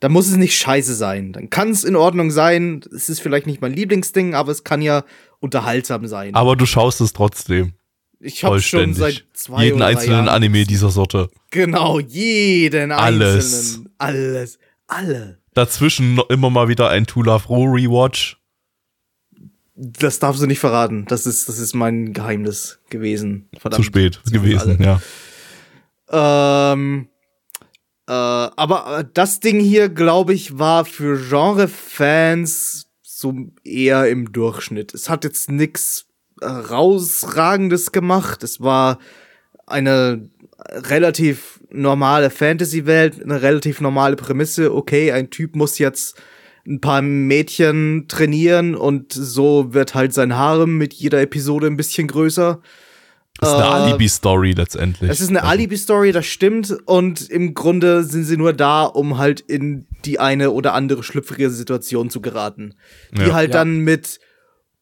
dann 0.00 0.12
muss 0.12 0.28
es 0.28 0.36
nicht 0.36 0.56
scheiße 0.56 0.94
sein. 0.94 1.32
Dann 1.32 1.50
kann 1.50 1.70
es 1.70 1.84
in 1.84 1.96
Ordnung 1.96 2.30
sein. 2.30 2.82
Es 2.94 3.08
ist 3.08 3.20
vielleicht 3.20 3.46
nicht 3.46 3.60
mein 3.60 3.72
Lieblingsding, 3.72 4.34
aber 4.34 4.52
es 4.52 4.62
kann 4.62 4.80
ja 4.80 5.04
unterhaltsam 5.40 6.06
sein. 6.06 6.34
Aber 6.34 6.54
du 6.54 6.66
schaust 6.66 7.00
es 7.00 7.12
trotzdem. 7.12 7.72
ich 8.20 8.44
habe 8.44 8.60
schon 8.60 8.94
seit 8.94 9.24
zwei 9.32 9.64
Jeden 9.64 9.82
einzelnen 9.82 10.12
Jahren 10.12 10.28
Anime 10.28 10.64
dieser 10.64 10.90
Sorte. 10.90 11.28
Genau, 11.50 11.98
jeden 11.98 12.92
Alles. 12.92 13.74
einzelnen. 13.74 13.92
Alles. 13.98 14.58
Alle. 14.86 15.38
Dazwischen 15.58 16.20
immer 16.28 16.50
mal 16.50 16.68
wieder 16.68 16.88
ein 16.88 17.04
To 17.04 17.20
Love 17.20 17.48
Ro 17.48 17.64
Rewatch. 17.64 18.36
Das 19.74 20.20
darfst 20.20 20.40
du 20.40 20.46
nicht 20.46 20.60
verraten. 20.60 21.04
Das 21.06 21.26
ist, 21.26 21.48
das 21.48 21.58
ist 21.58 21.74
mein 21.74 22.12
Geheimnis 22.12 22.78
gewesen. 22.90 23.48
Verdammt. 23.58 23.82
Zu 23.82 23.82
spät 23.82 24.20
wissen 24.22 24.34
gewesen, 24.34 24.76
alle. 24.80 25.00
ja. 26.12 26.72
Ähm, 26.72 27.08
äh, 28.06 28.12
aber 28.12 29.00
äh, 29.00 29.04
das 29.12 29.40
Ding 29.40 29.58
hier, 29.58 29.88
glaube 29.88 30.32
ich, 30.32 30.60
war 30.60 30.84
für 30.84 31.18
Genre-Fans 31.18 32.86
so 33.02 33.34
eher 33.64 34.08
im 34.08 34.30
Durchschnitt. 34.30 34.94
Es 34.94 35.10
hat 35.10 35.24
jetzt 35.24 35.50
nix 35.50 36.06
herausragendes 36.40 37.90
gemacht. 37.90 38.44
Es 38.44 38.60
war 38.60 39.00
eine 39.68 40.28
relativ 40.72 41.60
normale 41.70 42.30
Fantasy-Welt, 42.30 43.22
eine 43.22 43.42
relativ 43.42 43.80
normale 43.80 44.16
Prämisse. 44.16 44.74
Okay, 44.74 45.12
ein 45.12 45.30
Typ 45.30 45.54
muss 45.56 45.78
jetzt 45.78 46.20
ein 46.66 46.80
paar 46.80 47.00
Mädchen 47.02 48.06
trainieren 48.08 48.74
und 48.74 49.12
so 49.12 49.72
wird 49.72 49.94
halt 49.94 50.12
sein 50.12 50.36
Harem 50.36 50.76
mit 50.76 50.92
jeder 50.94 51.20
Episode 51.20 51.66
ein 51.66 51.76
bisschen 51.76 52.08
größer. 52.08 52.60
Das 53.40 53.50
ist 53.50 53.54
eine 53.54 53.64
Äh, 53.64 53.68
Alibi-Story 53.68 54.52
letztendlich. 54.52 55.10
Es 55.10 55.20
ist 55.20 55.28
eine 55.28 55.42
Also, 55.42 55.52
Alibi-Story, 55.52 56.12
das 56.12 56.26
stimmt. 56.26 56.76
Und 56.86 57.30
im 57.30 57.54
Grunde 57.54 58.02
sind 58.02 58.24
sie 58.24 58.36
nur 58.36 58.52
da, 58.52 58.82
um 58.84 59.16
halt 59.16 59.40
in 59.40 59.86
die 60.04 60.18
eine 60.18 60.50
oder 60.50 60.74
andere 60.74 61.02
schlüpfrige 61.04 61.48
Situation 61.50 62.10
zu 62.10 62.20
geraten. 62.20 62.74
Die 63.16 63.22
Ja. 63.28 63.34
halt 63.34 63.50
Ja. 63.50 63.58
dann 63.60 63.78
mit 63.78 64.18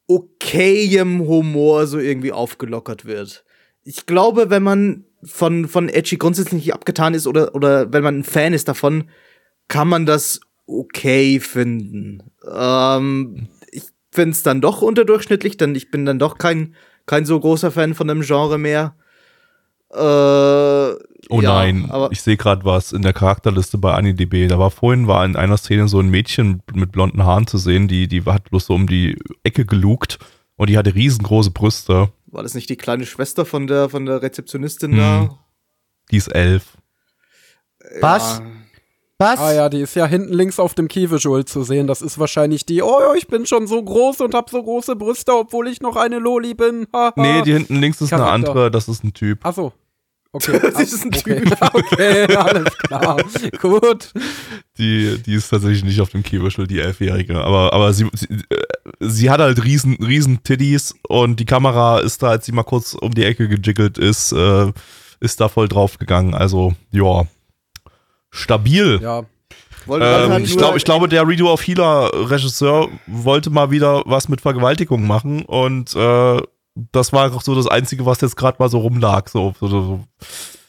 okayem 0.08 1.20
Humor 1.26 1.86
so 1.86 1.98
irgendwie 1.98 2.32
aufgelockert 2.32 3.04
wird. 3.04 3.44
Ich 3.86 4.04
glaube, 4.04 4.50
wenn 4.50 4.64
man 4.64 5.04
von, 5.22 5.68
von 5.68 5.88
Edgy 5.88 6.16
grundsätzlich 6.16 6.64
nicht 6.64 6.74
abgetan 6.74 7.14
ist 7.14 7.26
oder, 7.26 7.54
oder 7.54 7.92
wenn 7.92 8.02
man 8.02 8.18
ein 8.18 8.24
Fan 8.24 8.52
ist 8.52 8.66
davon, 8.66 9.04
kann 9.68 9.86
man 9.86 10.06
das 10.06 10.40
okay 10.66 11.38
finden. 11.38 12.24
Ähm, 12.52 13.48
ich 13.70 13.84
finde 14.10 14.30
es 14.32 14.42
dann 14.42 14.60
doch 14.60 14.82
unterdurchschnittlich, 14.82 15.56
denn 15.56 15.76
ich 15.76 15.92
bin 15.92 16.04
dann 16.04 16.18
doch 16.18 16.36
kein, 16.38 16.74
kein 17.06 17.24
so 17.24 17.38
großer 17.38 17.70
Fan 17.70 17.94
von 17.94 18.08
dem 18.08 18.22
Genre 18.22 18.58
mehr. 18.58 18.96
Äh, 19.92 21.06
Oh 21.28 21.40
ja, 21.40 21.54
nein, 21.54 21.86
aber 21.90 22.12
ich 22.12 22.22
sehe 22.22 22.36
gerade 22.36 22.64
was 22.64 22.92
in 22.92 23.02
der 23.02 23.12
Charakterliste 23.12 23.78
bei 23.78 23.94
AniDB. 23.94 24.48
Da 24.48 24.58
war 24.58 24.70
vorhin 24.70 25.08
war 25.08 25.24
in 25.24 25.34
einer 25.34 25.56
Szene 25.56 25.88
so 25.88 25.98
ein 25.98 26.08
Mädchen 26.08 26.62
mit 26.72 26.92
blonden 26.92 27.24
Haaren 27.24 27.46
zu 27.46 27.58
sehen, 27.58 27.88
die, 27.88 28.06
die 28.06 28.24
hat 28.24 28.50
bloß 28.50 28.66
so 28.66 28.74
um 28.74 28.86
die 28.86 29.18
Ecke 29.42 29.64
gelugt 29.64 30.18
und 30.56 30.68
die 30.70 30.76
hatte 30.78 30.94
riesengroße 30.94 31.50
Brüste. 31.50 32.10
war 32.26 32.42
das 32.42 32.54
nicht 32.54 32.68
die 32.70 32.76
kleine 32.76 33.06
Schwester 33.06 33.44
von 33.46 33.66
der 33.66 33.88
von 33.88 34.06
der 34.06 34.22
Rezeptionistin 34.22 34.92
Hm. 34.92 34.98
da? 34.98 35.38
Die 36.10 36.16
ist 36.16 36.28
elf. 36.28 36.76
Was? 38.00 38.38
Ja. 38.38 38.46
Was? 39.18 39.40
Ah 39.40 39.52
ja, 39.54 39.68
die 39.70 39.80
ist 39.80 39.94
ja 39.96 40.04
hinten 40.06 40.34
links 40.34 40.60
auf 40.60 40.74
dem 40.74 40.88
Key-Visual 40.88 41.46
zu 41.46 41.62
sehen. 41.62 41.86
Das 41.86 42.02
ist 42.02 42.18
wahrscheinlich 42.18 42.66
die, 42.66 42.82
oh, 42.82 43.14
ich 43.16 43.28
bin 43.28 43.46
schon 43.46 43.66
so 43.66 43.82
groß 43.82 44.20
und 44.20 44.34
hab 44.34 44.50
so 44.50 44.62
große 44.62 44.94
Brüste, 44.94 45.32
obwohl 45.34 45.68
ich 45.68 45.80
noch 45.80 45.96
eine 45.96 46.18
Loli 46.18 46.52
bin. 46.52 46.86
Nee, 47.16 47.40
die 47.40 47.54
hinten 47.54 47.76
links 47.80 48.02
ist 48.02 48.12
eine 48.12 48.22
Charakter. 48.24 48.34
andere, 48.50 48.70
das 48.70 48.88
ist 48.88 49.04
ein 49.04 49.14
Typ. 49.14 49.38
Ach 49.42 49.54
so. 49.54 49.72
Okay. 50.36 50.60
Das 50.72 50.92
ist 50.92 51.04
ein 51.04 51.14
okay. 51.14 51.40
Typ. 51.40 51.56
Okay, 51.74 52.36
alles 52.36 52.76
klar. 52.78 53.16
Gut. 53.60 54.12
Die, 54.78 55.18
die 55.24 55.34
ist 55.34 55.48
tatsächlich 55.48 55.84
nicht 55.84 56.00
auf 56.00 56.10
dem 56.10 56.22
Keywischel, 56.22 56.66
die 56.66 56.80
Elfjährige. 56.80 57.42
Aber, 57.42 57.72
aber 57.72 57.92
sie, 57.92 58.08
sie, 58.12 58.26
äh, 58.50 58.62
sie 59.00 59.30
hat 59.30 59.40
halt 59.40 59.64
riesen, 59.64 59.96
riesen 59.96 60.42
Titties 60.42 60.94
und 61.08 61.40
die 61.40 61.46
Kamera 61.46 62.00
ist 62.00 62.22
da, 62.22 62.30
als 62.30 62.46
sie 62.46 62.52
mal 62.52 62.64
kurz 62.64 62.94
um 62.94 63.12
die 63.12 63.24
Ecke 63.24 63.48
gejiggelt 63.48 63.98
ist, 63.98 64.32
äh, 64.32 64.72
ist 65.20 65.40
da 65.40 65.48
voll 65.48 65.68
drauf 65.68 65.98
gegangen. 65.98 66.34
Also, 66.34 66.74
ja. 66.90 67.26
Stabil. 68.30 69.00
Ja. 69.02 69.24
Ähm, 69.88 70.00
halt 70.00 70.44
ich, 70.44 70.56
glaub, 70.56 70.76
ich 70.76 70.84
glaube, 70.84 71.08
der 71.08 71.26
Redo 71.26 71.52
of 71.52 71.66
Healer 71.66 72.10
Regisseur 72.12 72.88
wollte 73.06 73.50
mal 73.50 73.70
wieder 73.70 74.02
was 74.04 74.28
mit 74.28 74.40
Vergewaltigung 74.40 75.06
machen 75.06 75.44
und 75.44 75.94
äh, 75.94 76.40
das 76.92 77.12
war 77.12 77.34
auch 77.34 77.42
so 77.42 77.54
das 77.54 77.66
Einzige, 77.66 78.04
was 78.06 78.20
jetzt 78.20 78.36
gerade 78.36 78.56
mal 78.58 78.68
so 78.68 78.78
rumlag. 78.78 79.28
So, 79.28 79.54
so, 79.60 79.68
so. 79.68 80.00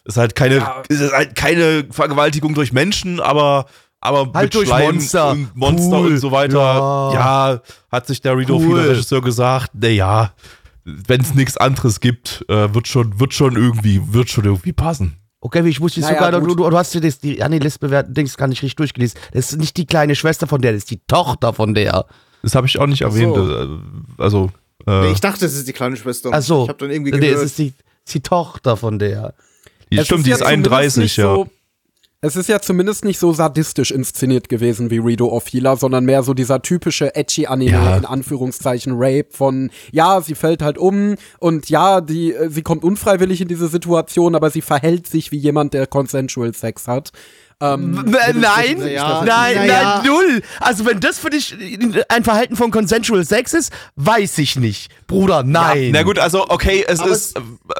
Ist 0.06 0.18
halt 0.18 0.36
keine, 0.36 0.58
Ja. 0.58 0.84
ist 0.88 1.12
halt 1.12 1.36
keine 1.36 1.86
Vergewaltigung 1.92 2.54
durch 2.54 2.72
Menschen, 2.74 3.20
aber 3.20 3.66
aber 4.00 4.32
Halt 4.34 4.54
durch 4.54 4.68
Schleim 4.68 4.94
Monster. 4.96 5.32
und 5.32 5.56
Monster 5.56 6.00
Cool. 6.00 6.08
und 6.12 6.18
so 6.20 6.32
weiter. 6.32 6.60
Ja. 6.60 7.14
Ja, 7.14 7.62
hat 7.92 8.06
sich 8.08 8.22
der 8.22 8.38
Redo 8.38 8.56
of 8.58 8.64
Cool. 8.64 8.80
Regisseur 8.82 9.22
gesagt, 9.22 9.72
naja, 9.74 10.32
wenn 10.86 11.20
es 11.22 11.34
nichts 11.34 11.58
anderes 11.58 12.00
gibt, 12.00 12.46
äh, 12.48 12.74
wird 12.74 12.88
schon, 12.88 13.20
wird 13.20 13.34
schon 13.34 13.56
irgendwie, 13.58 14.02
wird 14.14 14.30
schon 14.30 14.46
irgendwie 14.46 14.72
passen. 14.72 15.18
Okay, 15.42 15.68
ich 15.68 15.82
wusste 15.82 16.00
Naja, 16.02 16.14
sogar, 16.16 16.32
du, 16.40 16.56
du, 16.56 16.70
du 16.70 16.78
hast 16.78 16.94
dir 16.94 17.02
das, 17.02 17.20
die 17.20 17.42
Annie-List 17.44 17.80
bewertet, 17.80 18.16
Dings 18.16 18.38
gar 18.38 18.48
nicht 18.48 18.62
richtig 18.62 18.76
durchgelesen. 18.76 19.20
Das 19.34 19.52
ist 19.52 19.60
nicht 19.60 19.76
die 19.78 19.86
kleine 19.86 20.16
Schwester 20.16 20.48
von 20.48 20.62
der, 20.62 20.72
das 20.74 20.84
ist 20.84 20.92
die 20.92 21.02
Tochter 21.08 21.52
von 21.54 21.74
der. 21.74 22.06
Das 22.44 22.54
habe 22.56 22.68
ich 22.68 22.80
auch 22.80 22.88
nicht 22.88 23.04
Ach 23.04 23.12
so. 23.12 23.18
erwähnt. 23.36 23.82
äh, 24.18 24.22
Also, 24.24 24.52
äh, 24.86 25.02
Nee, 25.02 25.12
ich 25.12 25.20
dachte, 25.22 25.46
es 25.46 25.56
ist 25.56 25.68
die 25.68 25.74
kleine 25.74 25.96
Schwester. 25.98 26.30
Ach 26.32 26.42
so. 26.42 26.64
Ich 26.64 26.70
habe 26.70 26.80
dann 26.80 26.92
irgendwie 26.92 27.12
Nee, 27.12 27.20
gehört. 27.20 27.38
es 27.38 27.44
ist 27.46 27.58
die, 27.58 27.74
die 28.10 28.22
Tochter 28.22 28.78
von 28.78 29.00
der. 29.00 29.34
die, 29.92 29.98
Es 29.98 30.06
stimmt, 30.06 30.26
die 30.26 30.30
ja 30.32 30.36
ist 30.36 30.42
zumindest 30.44 30.72
31, 30.72 31.04
nicht 31.04 31.18
ja. 31.18 31.36
So, 31.36 31.48
es 32.20 32.36
ist 32.36 32.50
ja 32.50 32.60
zumindest 32.60 33.06
nicht 33.06 33.20
so 33.20 33.32
sadistisch 33.32 33.92
inszeniert 33.92 34.50
gewesen 34.50 34.90
wie 34.90 34.98
Redo 34.98 35.28
of 35.28 35.46
Healer, 35.54 35.78
sondern 35.78 36.04
mehr 36.04 36.24
so 36.24 36.34
dieser 36.34 36.64
typische 36.64 37.16
edgy 37.16 37.46
Anime, 37.46 37.72
Ja. 37.72 37.96
in 37.96 38.06
Anführungszeichen 38.06 38.94
Rape 38.96 39.28
von, 39.30 39.70
ja, 39.92 40.20
sie 40.22 40.34
fällt 40.34 40.64
halt 40.64 40.80
um 40.80 41.16
und 41.40 41.70
ja, 41.70 42.02
die, 42.02 42.34
äh, 42.34 42.50
sie 42.50 42.64
kommt 42.64 42.84
unfreiwillig 42.84 43.40
in 43.42 43.48
diese 43.48 43.68
Situation, 43.68 44.34
aber 44.36 44.50
sie 44.50 44.62
verhält 44.62 45.06
sich 45.06 45.32
wie 45.32 45.38
jemand, 45.38 45.76
der 45.76 45.86
consensual 45.86 46.56
Sex 46.56 46.88
hat. 46.88 47.12
Ähm, 47.60 48.06
Nein, 48.06 48.40
nein, 48.40 48.88
Ja, 48.88 49.24
nein, 49.26 49.56
naja. 49.56 50.02
nein, 50.04 50.06
null. 50.06 50.42
Also 50.60 50.86
wenn 50.86 51.00
das 51.00 51.18
für 51.18 51.32
dich 51.32 51.56
ein 52.08 52.24
Verhalten 52.24 52.56
von 52.56 52.70
Consensual 52.70 53.26
Sex 53.26 53.54
ist, 53.54 53.74
weiß 53.96 54.38
ich 54.38 54.58
nicht. 54.58 54.92
Bruder, 55.08 55.42
nein. 55.44 55.92
Na 55.94 56.04
gut, 56.04 56.20
also 56.20 56.50
okay, 56.50 56.84
es 56.86 57.00
Aber 57.00 57.10
ist 57.12 57.38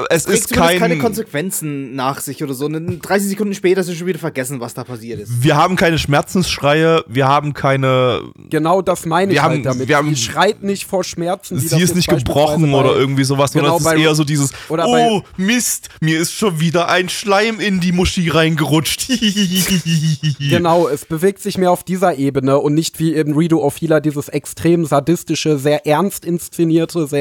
es 0.10 0.24
trägt 0.24 0.38
ist 0.40 0.48
zumindest 0.50 0.54
kein 0.54 0.80
keine 0.80 0.98
Konsequenzen 0.98 1.94
nach 1.94 2.22
sich 2.22 2.42
oder 2.42 2.54
so. 2.54 2.66
Und 2.68 3.02
30 3.02 3.28
Sekunden 3.30 3.54
später 3.54 3.82
ist 3.82 3.94
schon 3.98 4.08
wieder 4.08 4.18
vergessen, 4.20 4.62
was 4.62 4.74
da 4.74 4.86
passiert 4.86 5.20
ist. 5.20 5.44
wir 5.44 5.58
haben 5.58 5.76
keine 5.76 6.00
Schmerzensschreie, 6.00 7.04
wir 7.08 7.28
haben 7.28 7.54
keine 7.54 8.22
genau 8.50 8.82
das 8.82 9.06
meine 9.06 9.32
ich 9.34 9.36
Wir 9.36 9.44
halt 9.44 9.52
haben- 9.58 9.64
damit. 9.64 9.88
wir 9.90 9.98
haben- 9.98 10.16
sie 10.16 10.22
schreit 10.22 10.64
nicht 10.64 10.86
vor 10.86 11.04
Schmerzen. 11.04 11.60
sie 11.60 11.82
ist 11.82 11.96
nicht 11.96 12.08
gebrochen 12.08 12.72
bei- 12.72 12.78
oder 12.80 12.96
irgendwie 12.96 13.26
sowas, 13.26 13.52
sondern 13.52 13.72
Genau, 13.72 13.78
es 13.80 13.84
bei- 13.84 13.96
ist 13.96 14.02
eher 14.02 14.16
so 14.16 14.24
dieses 14.24 14.52
oder 14.70 14.86
Oh, 14.88 15.22
Mist, 15.36 15.90
mir 16.00 16.20
ist 16.20 16.34
schon 16.34 16.62
wieder 16.62 16.88
ein 16.90 17.10
Schleim 17.10 17.60
in 17.60 17.82
die 17.82 17.92
Muschi 17.92 18.30
reingerutscht. 18.30 19.08
Genau, 20.40 20.88
es 20.88 21.06
bewegt 21.06 21.42
sich 21.42 21.58
mehr 21.58 21.72
auf 21.72 21.84
dieser 21.84 22.16
Ebene 22.18 22.60
und 22.60 22.74
nicht 22.74 23.00
wie 23.00 23.14
im 23.14 23.36
Redo 23.38 23.60
of 23.64 23.76
Healer 23.82 24.02
dieses 24.02 24.30
extrem 24.30 24.86
sadistische, 24.86 25.58
sehr 25.58 25.86
ernst 25.86 26.26
inszenierte, 26.26 27.06
sehr 27.08 27.17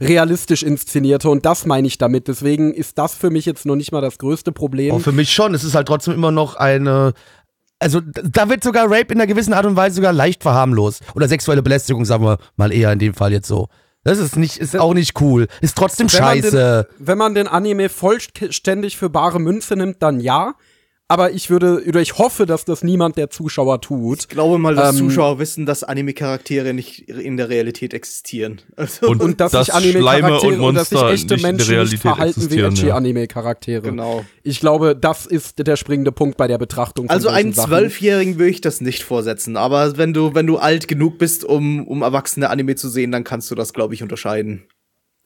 realistisch 0.00 0.62
inszenierte 0.62 1.28
und 1.28 1.44
das 1.44 1.66
meine 1.66 1.86
ich 1.86 1.98
damit. 1.98 2.28
Deswegen 2.28 2.72
ist 2.74 2.98
das 2.98 3.14
für 3.14 3.30
mich 3.30 3.46
jetzt 3.46 3.66
noch 3.66 3.76
nicht 3.76 3.92
mal 3.92 4.00
das 4.00 4.18
größte 4.18 4.52
Problem. 4.52 4.94
Oh, 4.94 4.98
für 4.98 5.12
mich 5.12 5.32
schon. 5.32 5.54
Es 5.54 5.64
ist 5.64 5.74
halt 5.74 5.88
trotzdem 5.88 6.14
immer 6.14 6.30
noch 6.30 6.56
eine. 6.56 7.12
Also, 7.78 8.00
da 8.00 8.48
wird 8.48 8.64
sogar 8.64 8.86
Rape 8.86 9.12
in 9.12 9.20
einer 9.20 9.26
gewissen 9.26 9.52
Art 9.52 9.66
und 9.66 9.76
Weise 9.76 9.96
sogar 9.96 10.12
leicht 10.12 10.42
verharmlost. 10.42 11.02
Oder 11.14 11.28
sexuelle 11.28 11.62
Belästigung, 11.62 12.04
sagen 12.04 12.24
wir 12.24 12.38
mal 12.56 12.72
eher 12.72 12.92
in 12.92 12.98
dem 12.98 13.14
Fall 13.14 13.32
jetzt 13.32 13.48
so. 13.48 13.68
Das 14.04 14.18
ist 14.18 14.36
nicht, 14.36 14.58
ist 14.58 14.78
auch 14.78 14.94
nicht 14.94 15.20
cool. 15.20 15.48
Ist 15.62 15.76
trotzdem 15.76 16.12
Wenn 16.12 16.22
man 16.22 16.42
scheiße. 16.42 16.88
Den, 16.90 17.06
wenn 17.06 17.18
man 17.18 17.34
den 17.34 17.48
Anime 17.48 17.88
vollständig 17.88 18.96
für 18.96 19.08
bare 19.10 19.40
Münze 19.40 19.76
nimmt, 19.76 20.02
dann 20.02 20.20
ja. 20.20 20.54
Aber 21.08 21.32
ich 21.32 21.50
würde, 21.50 21.82
oder 21.86 22.00
ich 22.00 22.16
hoffe, 22.18 22.46
dass 22.46 22.64
das 22.64 22.82
niemand 22.82 23.16
der 23.16 23.28
Zuschauer 23.30 23.80
tut. 23.80 24.20
Ich 24.20 24.28
glaube 24.28 24.58
mal, 24.58 24.74
dass 24.74 24.94
Ähm, 24.98 25.08
Zuschauer 25.08 25.38
wissen, 25.38 25.66
dass 25.66 25.84
Anime-Charaktere 25.84 26.72
nicht 26.72 27.00
in 27.08 27.36
der 27.36 27.48
Realität 27.50 27.92
existieren. 27.92 28.62
Also, 28.76 29.08
Und- 29.08 29.20
Und 29.20 29.40
dass 29.40 29.52
Dass 29.52 29.66
sich 29.66 29.74
Anime-Charaktere 29.74 30.54
und 30.54 30.60
und 30.60 30.74
dass 30.74 30.88
sich 30.88 30.98
Monster 30.98 31.12
echte 31.14 31.34
nicht 31.34 31.44
in 31.44 31.56
der 31.58 31.66
Menschen 31.68 31.90
nicht 31.92 32.00
verhalten 32.00 32.50
wie 32.50 32.58
edgy 32.60 32.86
ja. 32.86 32.94
Anime-Charaktere. 32.96 33.82
genau. 33.82 34.24
Ich 34.42 34.60
glaube, 34.60 34.96
das 34.96 35.26
ist 35.26 35.58
der 35.66 35.76
springende 35.76 36.10
Punkt 36.12 36.36
bei 36.36 36.48
der 36.48 36.58
Betrachtung. 36.58 37.06
Von 37.06 37.14
Also 37.14 37.28
einem 37.28 37.52
Sachen. 37.52 37.68
Zwölfjährigen 37.70 38.38
würde 38.38 38.50
ich 38.50 38.60
das 38.60 38.80
nicht 38.80 39.02
vorsetzen. 39.02 39.56
Aber 39.56 39.96
wenn 39.98 40.14
du, 40.14 40.34
wenn 40.34 40.46
du 40.46 40.56
alt 40.56 40.88
genug 40.88 41.18
bist, 41.18 41.44
um, 41.44 41.86
um 41.86 42.02
erwachsene 42.02 42.48
Anime 42.50 42.76
zu 42.76 42.88
sehen, 42.88 43.12
dann 43.12 43.24
kannst 43.24 43.50
du 43.50 43.54
das, 43.54 43.72
glaube 43.74 43.94
ich, 43.94 44.02
unterscheiden. 44.02 44.64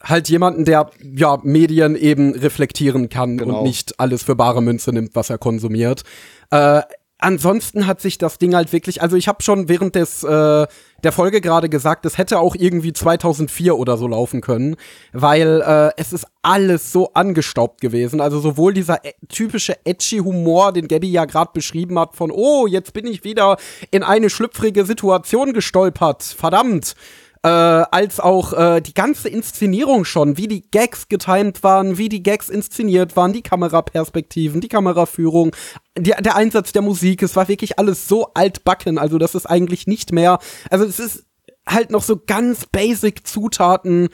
Halt 0.03 0.28
jemanden, 0.28 0.64
der 0.64 0.90
ja 1.03 1.38
Medien 1.42 1.96
eben 1.96 2.34
reflektieren 2.34 3.09
kann 3.09 3.36
Genau. 3.38 3.59
und 3.59 3.64
nicht 3.64 3.99
alles 3.99 4.22
für 4.22 4.36
bare 4.36 4.62
Münze 4.62 4.92
nimmt, 4.92 5.16
was 5.16 5.28
er 5.30 5.38
konsumiert. 5.38 6.03
Äh, 6.51 6.82
ansonsten 7.18 7.86
hat 7.88 8.01
sich 8.01 8.16
das 8.16 8.38
Ding 8.38 8.55
halt 8.55 8.72
wirklich, 8.72 9.03
also 9.03 9.16
ich 9.16 9.26
habe 9.26 9.42
schon 9.42 9.68
während 9.68 9.96
des 9.96 10.22
äh, 10.22 10.66
der 11.05 11.12
Folge 11.12 11.40
gerade 11.40 11.68
gesagt, 11.68 12.07
es 12.07 12.16
hätte 12.18 12.38
auch 12.40 12.55
irgendwie 12.57 12.92
2004 12.92 13.76
oder 13.76 13.96
so 13.96 14.07
laufen 14.09 14.40
können, 14.40 14.76
weil 15.12 15.61
äh, 15.64 15.90
es 15.96 16.12
ist 16.12 16.26
alles 16.42 16.92
so 16.92 17.12
angestaubt 17.14 17.80
gewesen. 17.80 18.20
Also 18.20 18.40
sowohl 18.40 18.74
dieser 18.74 19.05
äh, 19.05 19.12
typische 19.28 19.76
edgy 19.84 20.18
Humor, 20.18 20.72
den 20.72 20.88
Gabby 20.88 21.11
ja 21.11 21.24
gerade 21.24 21.51
beschrieben 21.53 21.99
hat, 21.99 22.16
von 22.16 22.30
oh, 22.30 22.66
jetzt 22.66 22.92
bin 22.92 23.07
ich 23.07 23.24
wieder 23.24 23.57
in 23.90 24.03
eine 24.03 24.30
schlüpfrige 24.30 24.84
Situation 24.84 25.53
gestolpert, 25.53 26.22
verdammt 26.22 26.94
äh, 27.43 27.49
als 27.49 28.20
auch 28.20 28.53
äh, 28.53 28.80
die 28.80 28.95
ganze 28.95 29.28
Inszenierung 29.28 30.05
schon, 30.05 30.36
wie 30.36 30.49
die 30.49 30.62
Gags 30.70 31.09
getimed 31.09 31.62
waren, 31.62 31.97
wie 31.99 32.09
die 32.09 32.22
Gags 32.22 32.49
inszeniert 32.49 33.16
waren, 33.16 33.32
die 33.32 33.43
Kameraperspektiven, 33.43 34.61
die 34.61 34.68
Kameraführung, 34.68 35.55
die, 35.97 36.12
der 36.18 36.36
Einsatz 36.36 36.72
der 36.72 36.82
Musik, 36.82 37.22
es 37.22 37.36
war 37.36 37.47
wirklich 37.49 37.78
alles 37.78 38.09
so 38.09 38.32
altbacken, 38.34 38.99
also 38.99 39.18
das 39.18 39.34
ist 39.34 39.47
eigentlich 39.47 39.86
nicht 39.86 40.12
mehr, 40.12 40.39
also 40.70 40.84
es 40.84 40.99
ist 40.99 41.24
halt 41.68 41.91
noch 41.91 42.03
so 42.03 42.16
ganz 42.26 42.66
basic 42.66 43.26
Zutaten 43.26 44.09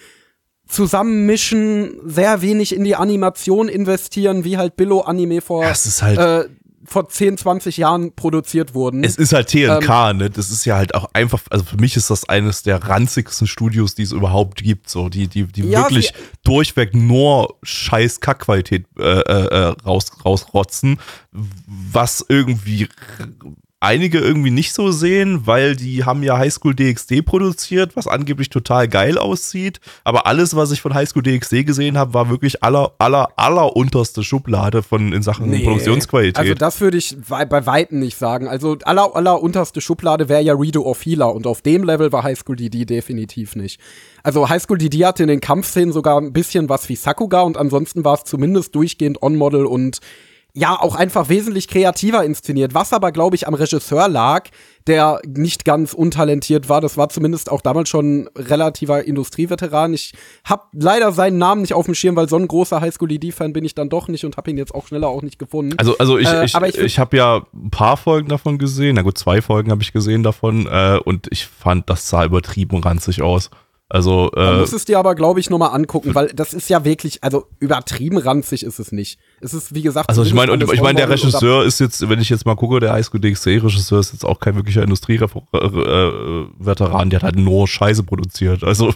zusammenmischen, 0.67 2.01
sehr 2.05 2.43
wenig 2.43 2.75
in 2.75 2.85
die 2.85 2.97
Animation 2.97 3.69
investieren, 3.69 4.45
wie 4.45 4.57
halt 4.57 4.77
Billo-Anime 4.77 5.41
vor, 5.41 5.63
Ja, 5.65 5.71
es 5.71 5.87
ist 5.87 6.03
halt- 6.03 6.19
äh, 6.19 6.49
vor 6.87 7.09
10, 7.09 7.39
20 7.39 7.77
Jahren 7.79 8.15
produziert 8.15 8.75
wurden. 8.75 9.05
Es 9.05 9.17
ist 9.17 9.33
halt 9.33 9.49
TNK, 9.49 9.89
Ähm, 10.11 10.17
ne? 10.19 10.31
Das 10.31 10.51
ist 10.51 10.65
ja 10.65 10.77
halt 10.77 10.95
auch 10.95 11.09
einfach, 11.13 11.43
also 11.51 11.65
für 11.65 11.77
mich 11.77 11.97
ist 11.97 12.11
das 12.11 12.29
eines 12.29 12.63
der 12.63 12.83
ranzigsten 12.83 13.47
Studios, 13.47 13.95
die 13.95 14.03
es 14.03 14.13
überhaupt 14.13 14.63
gibt. 14.63 14.89
So, 14.91 15.09
die, 15.09 15.29
die, 15.29 15.45
die 15.47 15.63
Ja, 15.63 15.85
wirklich 15.85 16.09
sie- 16.09 16.15
durchweg 16.45 16.95
nur 16.95 17.57
scheiß 17.63 18.21
Kackqualität 18.21 18.87
äh, 18.99 19.03
äh, 19.03 19.47
äh, 19.71 19.75
raus, 19.87 20.11
rausrotzen, 20.25 20.99
was 21.33 22.25
irgendwie 22.29 22.89
einige 23.85 24.19
irgendwie 24.19 24.51
nicht 24.51 24.73
so 24.73 24.91
sehen, 24.91 25.47
weil 25.47 25.77
die 25.77 26.05
haben 26.05 26.23
ja 26.23 26.39
Highschool 26.39 26.75
DxD 26.75 27.23
produziert, 27.23 27.95
was 27.97 28.09
angeblich 28.09 28.49
total 28.49 28.89
geil 28.89 29.19
aussieht. 29.19 29.81
Aber 30.03 30.27
alles, 30.27 30.57
was 30.57 30.73
ich 30.73 30.81
von 30.81 30.95
Highschool 30.95 31.23
DxD 31.23 31.65
gesehen 31.65 31.99
habe, 31.99 32.15
war 32.15 32.31
wirklich 32.31 32.63
aller, 32.63 32.93
aller, 32.99 33.29
aller 33.37 33.77
unterste 33.77 34.25
Schublade 34.25 34.83
von 34.83 35.13
in 35.13 35.23
Sachen 35.23 35.51
Produktionsqualität. 35.63 36.39
Also 36.39 36.55
das 36.55 36.81
würde 36.81 36.97
ich 36.97 37.17
bei 37.29 37.67
Weitem 37.67 38.01
nicht 38.01 38.17
sagen. 38.17 38.49
Also 38.49 38.79
aller, 38.85 39.15
aller 39.15 39.43
unterste 39.43 39.81
Schublade 39.81 40.29
wäre 40.29 40.43
ja 40.43 40.55
Redo 40.55 40.83
or 40.83 40.97
Healer 40.97 41.35
und 41.35 41.47
auf 41.47 41.61
dem 41.61 41.85
Level 41.85 42.11
war 42.11 42.23
High 42.23 42.39
School 42.39 42.57
DD 42.57 42.87
definitiv 42.87 43.55
nicht. 43.55 43.81
Also 44.23 44.49
High 44.49 44.63
School 44.63 44.79
DD 44.79 45.05
hatte 45.05 45.23
in 45.23 45.29
den 45.29 45.41
Kampfszenen 45.41 45.93
sogar 45.93 46.19
ein 46.19 46.33
bisschen 46.33 46.71
was 46.71 46.89
wie 46.89 46.97
Sakuga 46.97 47.43
und 47.43 47.59
ansonsten 47.59 48.05
war 48.05 48.15
es 48.15 48.25
zumindest 48.25 48.75
durchgehend 48.75 49.23
On-Model 49.23 49.67
und 49.67 50.01
ja, 50.57 50.81
auch 50.81 50.95
einfach 50.95 51.29
wesentlich 51.29 51.67
kreativer 51.67 52.25
inszeniert, 52.25 52.75
was 52.75 52.93
aber, 52.93 53.11
glaube 53.11 53.35
ich, 53.35 53.49
am 53.49 53.55
Regisseur 53.55 54.09
lag, 54.09 54.51
der 54.87 55.21
nicht 55.27 55.65
ganz 55.65 55.93
untalentiert 55.93 56.69
war. 56.69 56.81
Das 56.81 56.97
war 56.97 57.09
zumindest 57.09 57.51
auch 57.51 57.61
damals 57.61 57.89
schon 57.89 58.23
ein 58.23 58.29
relativer 58.37 59.05
Industrieveteran. 59.05 59.93
Ich 59.95 60.13
hab 60.45 60.69
leider 60.73 61.11
seinen 61.11 61.39
Namen 61.39 61.63
nicht 61.63 61.75
auf 61.75 61.87
dem 61.87 61.97
Schirm, 61.97 62.15
weil 62.15 62.29
so 62.29 62.37
ein 62.37 62.47
großer 62.47 62.81
Highschool 62.81 63.09
DD-Fan 63.09 63.53
bin 63.53 63.65
ich 63.65 63.75
dann 63.75 63.89
doch 63.89 64.07
nicht 64.07 64.25
und 64.25 64.37
hab 64.37 64.47
ihn 64.47 64.57
jetzt 64.57 64.73
auch 64.73 64.87
schneller 64.87 65.09
auch 65.09 65.23
nicht 65.23 65.41
gefunden. 65.41 65.77
Also, 65.77 65.99
also 65.99 66.19
ich, 66.19 66.29
Äh, 66.29 66.45
ich, 66.45 66.55
ich, 66.55 66.79
ich 66.79 66.99
habe 67.01 67.17
ja 67.17 67.45
ein 67.53 67.71
paar 67.71 67.97
Folgen 67.97 68.29
davon 68.29 68.59
gesehen. 68.59 68.95
Na 68.95 69.03
gut, 69.03 69.19
zwei 69.19 69.43
Folgen 69.43 69.73
habe 69.73 69.83
ich 69.83 69.93
gesehen 69.93 70.23
davon. 70.23 70.69
Äh, 70.71 71.01
und 71.05 71.27
ich 71.33 71.47
fand, 71.47 71.91
das 71.91 72.09
sah 72.09 72.25
übertrieben 72.25 72.77
ranzig 72.79 73.23
aus. 73.23 73.51
Also, 73.89 74.33
äh, 74.35 74.59
muss 74.59 74.73
es 74.73 74.87
dir 74.87 74.99
aber, 74.99 75.15
glaube 75.15 75.41
ich, 75.41 75.51
nochmal 75.51 75.75
angucken, 75.75 76.15
weil 76.15 76.29
das 76.29 76.55
ist 76.55 76.69
ja 76.71 76.85
wirklich, 76.85 77.23
also 77.23 77.47
übertrieben 77.61 78.17
ranzig 78.17 78.65
ist 78.65 78.79
es 78.79 78.93
nicht. 78.93 79.21
Es 79.45 79.53
ist, 79.53 79.75
wie 79.75 79.83
gesagt, 79.83 80.09
also 80.09 80.23
ich 80.23 80.33
meine, 80.33 80.53
und 80.53 80.63
ich 80.73 80.81
meine, 80.81 80.97
der 80.97 81.11
Regisseur 81.11 81.65
ist 81.65 81.79
jetzt, 81.79 82.09
wenn 82.09 82.19
ich 82.19 82.31
jetzt 82.31 82.47
mal 82.47 82.57
gucke, 82.57 82.81
der 82.81 82.95
Highschool 82.95 83.21
DxD-Regisseur 83.21 84.01
ist 84.01 84.13
jetzt 84.13 84.25
auch 84.25 84.41
kein 84.41 84.57
wirklicher 84.57 84.83
Industrie-Veteran, 84.83 87.11
der 87.11 87.19
hat 87.19 87.25
halt 87.25 87.37
nur 87.37 87.69
Scheiße 87.69 88.05
produziert. 88.05 88.65
Also, 88.65 88.95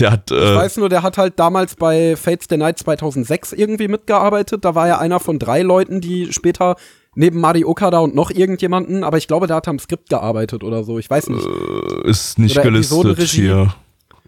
der 0.00 0.10
hat, 0.12 0.32
Ich 0.32 0.36
äh, 0.36 0.56
weiß 0.56 0.78
nur, 0.78 0.88
der 0.88 1.02
hat 1.02 1.16
halt 1.16 1.38
damals 1.38 1.76
bei 1.76 2.16
Fates 2.16 2.48
the 2.50 2.56
Night 2.56 2.78
2006 2.78 3.52
irgendwie 3.52 3.86
mitgearbeitet. 3.88 4.64
Da 4.64 4.74
war 4.74 4.88
er 4.88 5.00
einer 5.00 5.20
von 5.20 5.38
drei 5.38 5.62
Leuten, 5.62 6.00
die 6.00 6.32
später 6.32 6.74
neben 7.14 7.40
Mari 7.40 7.64
Okada 7.64 7.98
und 7.98 8.14
noch 8.14 8.30
irgendjemanden, 8.30 9.04
aber 9.04 9.18
ich 9.18 9.26
glaube, 9.26 9.46
der 9.46 9.56
hat 9.56 9.68
am 9.68 9.78
Skript 9.78 10.08
gearbeitet 10.08 10.62
oder 10.62 10.84
so. 10.84 10.98
Ich 10.98 11.10
weiß 11.10 11.28
nicht. 11.30 11.46
äh, 11.46 12.08
ist 12.08 12.38
nicht 12.38 12.56
Oder 12.56 12.70
gelistet 12.70 13.20
hier. 13.22 13.74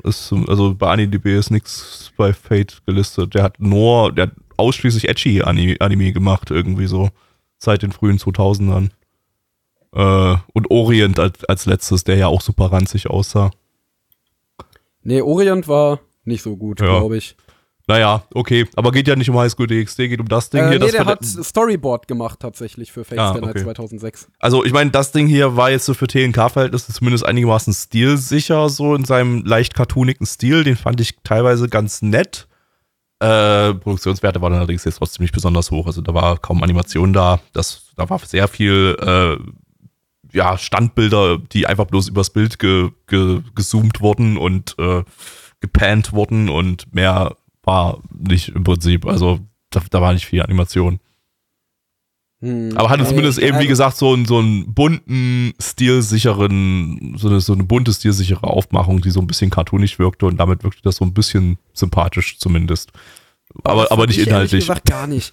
Ist, 0.03 0.33
also 0.49 0.75
bei 0.75 0.89
AniDB 0.89 1.39
ist 1.39 1.51
nichts 1.51 2.11
bei 2.17 2.33
Fate 2.33 2.81
gelistet. 2.87 3.35
Der 3.35 3.43
hat 3.43 3.61
nur, 3.61 4.11
der 4.13 4.29
hat 4.29 4.33
ausschließlich 4.61 5.09
edgy 5.09 5.43
Anime, 5.43 6.13
gemacht, 6.13 6.51
irgendwie 6.51 6.87
so. 6.87 7.09
Seit 7.59 7.83
den 7.83 7.93
frühen 7.93 8.19
2000ern. 8.19 8.91
Äh, 9.93 10.37
und 10.55 10.71
Orient 10.71 11.19
als, 11.19 11.45
als 11.45 11.67
letztes, 11.67 12.05
der 12.05 12.17
ja 12.17 12.29
auch 12.29 12.41
super 12.41 12.67
ranzig 12.73 13.09
aussah. 13.11 13.51
Nee, 15.03 15.21
Orient 15.23 15.67
war 15.69 16.01
nicht 16.25 16.43
so 16.43 16.57
gut, 16.57 16.81
Ja. 16.81 16.87
glaube 16.87 17.17
ich. 17.17 17.37
Naja, 17.89 18.23
okay. 18.35 18.67
Aber 18.77 18.93
geht 18.93 19.09
ja 19.09 19.17
nicht 19.17 19.29
um 19.31 19.37
Highschool 19.37 19.67
DxD, 19.67 20.09
geht 20.09 20.21
um 20.21 20.29
das 20.29 20.49
Ding 20.49 20.61
Äh, 20.63 20.69
hier. 20.69 20.79
nee, 20.79 20.85
das 20.85 20.93
der 20.93 21.07
hat 21.07 21.25
Storyboard 21.25 22.07
gemacht 22.07 22.39
tatsächlich 22.39 22.93
für 22.93 23.03
Fates 23.03 23.19
Ah, 23.19 23.35
okay. 23.43 23.63
2006. 23.65 24.29
Also 24.39 24.65
ich 24.65 24.73
meine, 24.73 24.93
das 24.93 25.11
Ding 25.11 25.27
hier 25.27 25.57
war 25.57 25.71
jetzt 25.73 25.87
so 25.87 25.95
für 25.95 26.07
TNK-Verhältnisse 26.07 26.93
zumindest 26.93 27.27
einigermaßen 27.27 27.73
stilsicher, 27.73 28.69
so 28.69 28.95
in 28.95 29.05
seinem 29.05 29.45
leicht 29.45 29.75
cartoonigen 29.75 30.25
Stil. 30.25 30.63
Den 30.63 30.77
fand 30.77 31.01
ich 31.01 31.17
teilweise 31.25 31.69
ganz 31.69 32.01
nett. 32.01 32.47
Äh, 33.21 33.75
Produktionswerte 33.75 34.41
waren 34.41 34.55
allerdings 34.55 34.85
jetzt 34.85 34.97
trotzdem 34.97 35.25
nicht 35.25 35.35
besonders 35.35 35.71
hoch. 35.71 35.87
Also 35.87 36.01
da 36.01 36.15
war 36.15 36.39
kaum 36.39 36.63
Animation 36.63 37.13
da. 37.13 37.39
Das, 37.53 37.93
da 37.97 38.09
war 38.09 38.19
sehr 38.21 38.49
viel 38.49 38.97
äh, 38.99 39.37
ja, 40.33 40.57
Standbilder, 40.57 41.39
die 41.39 41.67
einfach 41.67 41.85
bloß 41.85 42.09
übers 42.09 42.31
Bild 42.31 42.59
ge, 42.59 42.91
ge, 43.07 43.43
gezoomt 43.55 44.01
wurden 44.01 44.37
und 44.39 44.75
äh, 44.79 45.05
gepannt 45.61 46.13
wurden 46.13 46.49
und 46.49 46.95
mehr 46.95 47.37
war 47.63 47.99
nicht 48.11 48.49
im 48.49 48.65
Prinzip. 48.65 49.07
Also 49.07 49.41
da, 49.69 49.83
da 49.91 50.01
war 50.01 50.15
nicht 50.15 50.27
viel 50.27 50.43
Animation. 50.43 50.99
Hm, 52.43 52.73
Aber 52.77 52.89
hatte 52.89 53.03
nee, 53.03 53.09
zumindest 53.09 53.39
eben, 53.39 53.53
wie 53.55 53.57
also- 53.59 53.69
gesagt, 53.69 53.97
so 53.99 54.15
einen, 54.15 54.25
so 54.25 54.39
einen 54.39 54.73
bunten, 54.73 55.53
stilsicheren, 55.61 57.15
so 57.19 57.29
eine, 57.29 57.41
so 57.41 57.53
eine 57.53 57.65
bunte, 57.65 57.93
stilsichere 57.93 58.45
Aufmachung, 58.45 59.01
die 59.03 59.11
so 59.11 59.21
ein 59.21 59.27
bisschen 59.27 59.51
cartoonisch 59.51 59.99
wirkte 59.99 60.27
und 60.27 60.39
damit 60.39 60.65
wirkte 60.65 60.81
das 60.83 60.97
so 60.97 61.05
ein 61.05 61.13
bisschen 61.13 61.59
sympathisch 61.75 62.39
zumindest. 62.39 62.91
Aber, 63.65 63.91
aber 63.93 64.07
nicht 64.07 64.19
inhaltlich. 64.19 64.67
gesagt 64.67 64.87
gar 64.89 65.07
nicht. 65.07 65.33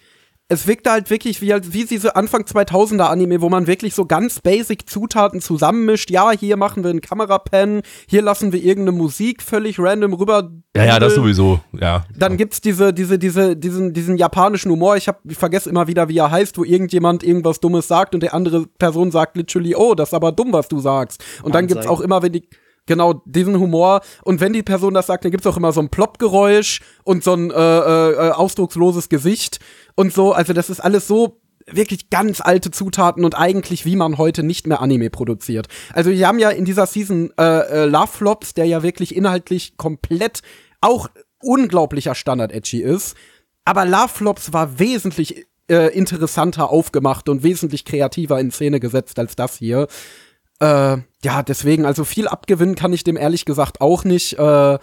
Es 0.50 0.66
wirkte 0.66 0.92
halt 0.92 1.10
wirklich 1.10 1.42
wie, 1.42 1.52
halt- 1.52 1.74
wie 1.74 1.84
diese 1.84 2.16
Anfang 2.16 2.44
2000er 2.44 3.10
Anime, 3.10 3.42
wo 3.42 3.50
man 3.50 3.68
wirklich 3.68 3.94
so 3.94 4.06
ganz 4.06 4.40
basic 4.40 4.90
Zutaten 4.90 5.42
zusammenmischt. 5.42 6.10
Ja, 6.10 6.32
hier 6.32 6.56
machen 6.56 6.84
wir 6.84 6.90
einen 6.90 7.02
Kamerapen, 7.02 7.82
hier 8.08 8.22
lassen 8.22 8.54
wir 8.54 8.64
irgendeine 8.64 8.98
Musik 8.98 9.44
völlig 9.44 9.78
random 9.78 10.14
rüber. 10.14 10.50
Ja, 10.76 10.86
ja, 10.86 11.00
das 11.00 11.16
sowieso, 11.16 11.60
ja. 11.74 12.06
Dann 12.18 12.38
gibt's 12.38 12.62
diese, 12.62 12.94
diese, 12.94 13.20
diese, 13.20 13.58
diesen, 13.58 13.92
diesen 13.92 14.16
japanischen 14.16 14.72
Humor. 14.72 14.96
Ich 14.96 15.10
hab, 15.10 15.20
ich 15.30 15.38
vergesse 15.38 15.70
immer 15.70 15.88
wieder, 15.88 16.08
wie 16.08 16.18
er 16.18 16.32
heißt, 16.32 16.58
wo 16.58 16.64
irgendjemand 16.64 17.24
irgendwas 17.24 17.60
Dummes 17.60 17.88
sagt 17.90 18.14
und 18.14 18.24
der 18.24 18.34
andere 18.34 18.68
Person 18.80 19.12
sagt 19.12 19.36
literally, 19.36 19.76
oh, 19.76 19.96
das 19.96 20.10
ist 20.10 20.14
aber 20.14 20.32
dumm, 20.32 20.54
was 20.54 20.70
du 20.70 20.80
sagst. 20.80 21.22
Und 21.44 21.56
dann 21.56 21.68
gibt's 21.68 21.86
Anzeigen. 21.86 21.98
auch 21.98 22.02
immer, 22.02 22.22
wenn 22.24 22.32
die, 22.32 22.48
genau, 22.88 23.22
diesen 23.26 23.60
Humor. 23.60 24.02
Und 24.24 24.40
wenn 24.40 24.54
die 24.54 24.64
Person 24.64 24.94
das 24.94 25.08
sagt, 25.08 25.24
dann 25.24 25.32
gibt's 25.32 25.46
auch 25.46 25.58
immer 25.58 25.72
so 25.72 25.82
ein 25.82 25.90
Plopp-Geräusch 25.90 26.82
und 27.04 27.24
so 27.24 27.34
ein, 27.34 27.52
äh, 27.52 27.56
äh, 27.56 28.12
äh, 28.12 28.32
ausdrucksloses 28.32 29.10
Gesicht 29.10 29.60
und 29.96 30.12
so. 30.12 30.34
Also 30.34 30.54
das 30.54 30.70
ist 30.70 30.80
alles 30.80 31.08
so 31.08 31.40
wirklich 31.70 32.10
ganz 32.10 32.42
alte 32.42 32.72
Zutaten 32.72 33.26
und 33.26 33.36
eigentlich, 33.36 33.86
wie 33.86 33.96
man 33.96 34.18
heute 34.18 34.42
nicht 34.44 34.68
mehr 34.68 34.82
Anime 34.82 35.10
produziert. 35.10 35.68
Also 35.94 36.10
wir 36.12 36.28
haben 36.28 36.40
ja 36.40 36.50
in 36.50 36.66
dieser 36.66 36.86
Season 36.86 37.32
äh, 37.38 37.44
äh, 37.44 37.86
Love 37.86 38.08
Flops, 38.08 38.54
der 38.54 38.66
ja 38.66 38.84
wirklich 38.84 39.16
inhaltlich 39.16 39.78
komplett 39.78 40.42
auch 40.82 41.10
unglaublicher 41.42 42.16
Standard-Edgy 42.16 42.82
ist. 42.82 43.16
Aber 43.66 43.86
Love 43.86 44.10
Flops 44.10 44.54
war 44.54 44.80
wesentlich 44.80 45.46
äh, 45.70 45.94
interessanter 45.94 46.70
aufgemacht 46.70 47.28
und 47.28 47.44
wesentlich 47.44 47.84
kreativer 47.84 48.40
in 48.40 48.52
Szene 48.52 48.80
gesetzt 48.80 49.20
als 49.20 49.36
das 49.36 49.58
hier. 49.58 49.88
Äh, 50.60 50.98
ja, 51.24 51.44
deswegen, 51.44 51.86
also 51.86 52.04
viel 52.04 52.28
abgewinnen 52.28 52.76
kann 52.76 52.94
ich 52.94 53.04
dem 53.04 53.18
ehrlich 53.18 53.46
gesagt 53.46 53.82
auch 53.82 54.04
nicht. 54.04 54.38
Äh, 54.38 54.80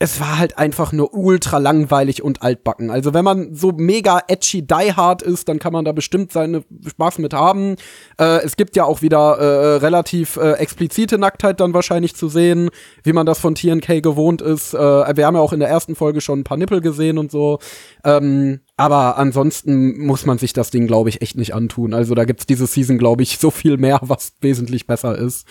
es 0.00 0.20
war 0.20 0.38
halt 0.38 0.58
einfach 0.58 0.92
nur 0.92 1.12
ultra 1.12 1.58
langweilig 1.58 2.22
und 2.22 2.42
altbacken. 2.42 2.90
Also 2.90 3.14
wenn 3.14 3.24
man 3.24 3.54
so 3.54 3.72
mega 3.72 4.20
edgy 4.28 4.62
die 4.66 4.92
hard 4.94 5.22
ist, 5.22 5.48
dann 5.48 5.58
kann 5.58 5.72
man 5.72 5.84
da 5.84 5.92
bestimmt 5.92 6.30
seine 6.32 6.64
Spaß 6.86 7.18
mit 7.18 7.34
haben. 7.34 7.76
Äh, 8.18 8.42
es 8.44 8.56
gibt 8.56 8.76
ja 8.76 8.84
auch 8.84 9.02
wieder 9.02 9.38
äh, 9.38 9.76
relativ 9.78 10.36
äh, 10.36 10.52
explizite 10.52 11.18
Nacktheit 11.18 11.60
dann 11.60 11.74
wahrscheinlich 11.74 12.14
zu 12.14 12.28
sehen, 12.28 12.70
wie 13.02 13.12
man 13.12 13.26
das 13.26 13.40
von 13.40 13.56
TNK 13.56 14.02
gewohnt 14.02 14.40
ist. 14.40 14.72
Äh, 14.72 14.78
wir 15.16 15.26
haben 15.26 15.34
ja 15.34 15.40
auch 15.40 15.52
in 15.52 15.60
der 15.60 15.68
ersten 15.68 15.96
Folge 15.96 16.20
schon 16.20 16.40
ein 16.40 16.44
paar 16.44 16.58
Nippel 16.58 16.80
gesehen 16.80 17.18
und 17.18 17.32
so. 17.32 17.58
Ähm, 18.04 18.60
aber 18.76 19.18
ansonsten 19.18 19.98
muss 19.98 20.24
man 20.26 20.38
sich 20.38 20.52
das 20.52 20.70
Ding, 20.70 20.86
glaube 20.86 21.08
ich, 21.08 21.22
echt 21.22 21.36
nicht 21.36 21.54
antun. 21.54 21.92
Also 21.92 22.14
da 22.14 22.24
gibt's 22.24 22.46
diese 22.46 22.68
Season, 22.68 22.98
glaube 22.98 23.24
ich, 23.24 23.38
so 23.38 23.50
viel 23.50 23.76
mehr, 23.78 23.98
was 24.02 24.34
wesentlich 24.40 24.86
besser 24.86 25.18
ist. 25.18 25.46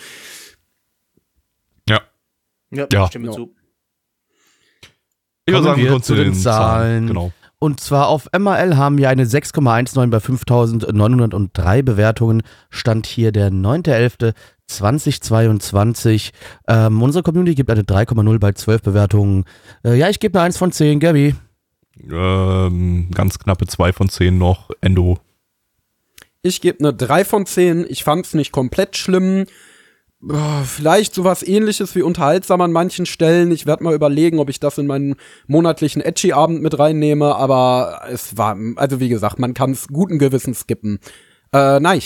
Ja. 1.86 2.00
Ja, 2.70 2.86
Ja. 2.90 3.06
stimme 3.08 3.26
Ja. 3.26 3.32
zu. 3.32 3.54
Ich 5.48 5.54
würde 5.54 5.64
sagen, 5.64 5.78
wir 5.78 5.84
wir 5.84 5.92
kommen 5.92 6.02
zu 6.02 6.14
den 6.14 6.34
Zahlen. 6.34 7.06
Genau. 7.06 7.32
Und 7.58 7.80
zwar 7.80 8.08
auf 8.08 8.28
MRL 8.38 8.76
haben 8.76 8.98
wir 8.98 9.08
eine 9.08 9.24
6,19 9.24 10.10
bei 10.10 10.20
5903 10.20 11.80
Bewertungen. 11.82 12.42
Stand 12.70 13.06
hier 13.06 13.32
der 13.32 13.50
9.11.2022. 13.50 16.32
Ähm, 16.68 17.02
unsere 17.02 17.24
Community 17.24 17.56
gibt 17.56 17.70
eine 17.70 17.82
3,0 17.82 18.38
bei 18.38 18.52
12 18.52 18.82
Bewertungen. 18.82 19.44
Äh, 19.84 19.96
ja, 19.96 20.08
ich 20.08 20.20
gebe 20.20 20.38
eine 20.38 20.46
1 20.46 20.56
von 20.58 20.70
10, 20.70 21.00
Gabby. 21.00 21.34
Ähm, 22.08 23.08
ganz 23.12 23.40
knappe 23.40 23.66
2 23.66 23.92
von 23.92 24.08
10 24.08 24.38
noch. 24.38 24.70
Endo. 24.80 25.18
Ich 26.42 26.60
gebe 26.60 26.78
eine 26.78 26.94
3 26.94 27.24
von 27.24 27.44
10. 27.44 27.86
Ich 27.88 28.04
fand's 28.04 28.34
nicht 28.34 28.52
komplett 28.52 28.96
schlimm. 28.96 29.46
Boah, 30.20 30.64
Vielleicht 30.64 31.14
sowas 31.14 31.44
ähnliches 31.44 31.94
wie 31.94 32.02
unterhaltsam 32.02 32.60
an 32.60 32.72
manchen 32.72 33.06
Stellen. 33.06 33.52
Ich 33.52 33.66
werde 33.66 33.84
mal 33.84 33.94
überlegen, 33.94 34.40
ob 34.40 34.50
ich 34.50 34.58
das 34.58 34.76
in 34.76 34.86
meinen 34.86 35.14
monatlichen 35.46 36.02
Edgy-Abend 36.02 36.60
mit 36.60 36.78
reinnehme, 36.78 37.36
aber 37.36 38.02
es 38.10 38.36
war, 38.36 38.56
also 38.76 38.98
wie 38.98 39.08
gesagt, 39.08 39.38
man 39.38 39.54
kann 39.54 39.70
es 39.70 39.86
guten 39.86 40.18
Gewissens 40.18 40.60
skippen. 40.60 40.98
Äh, 41.52 41.78
nein. 41.78 42.00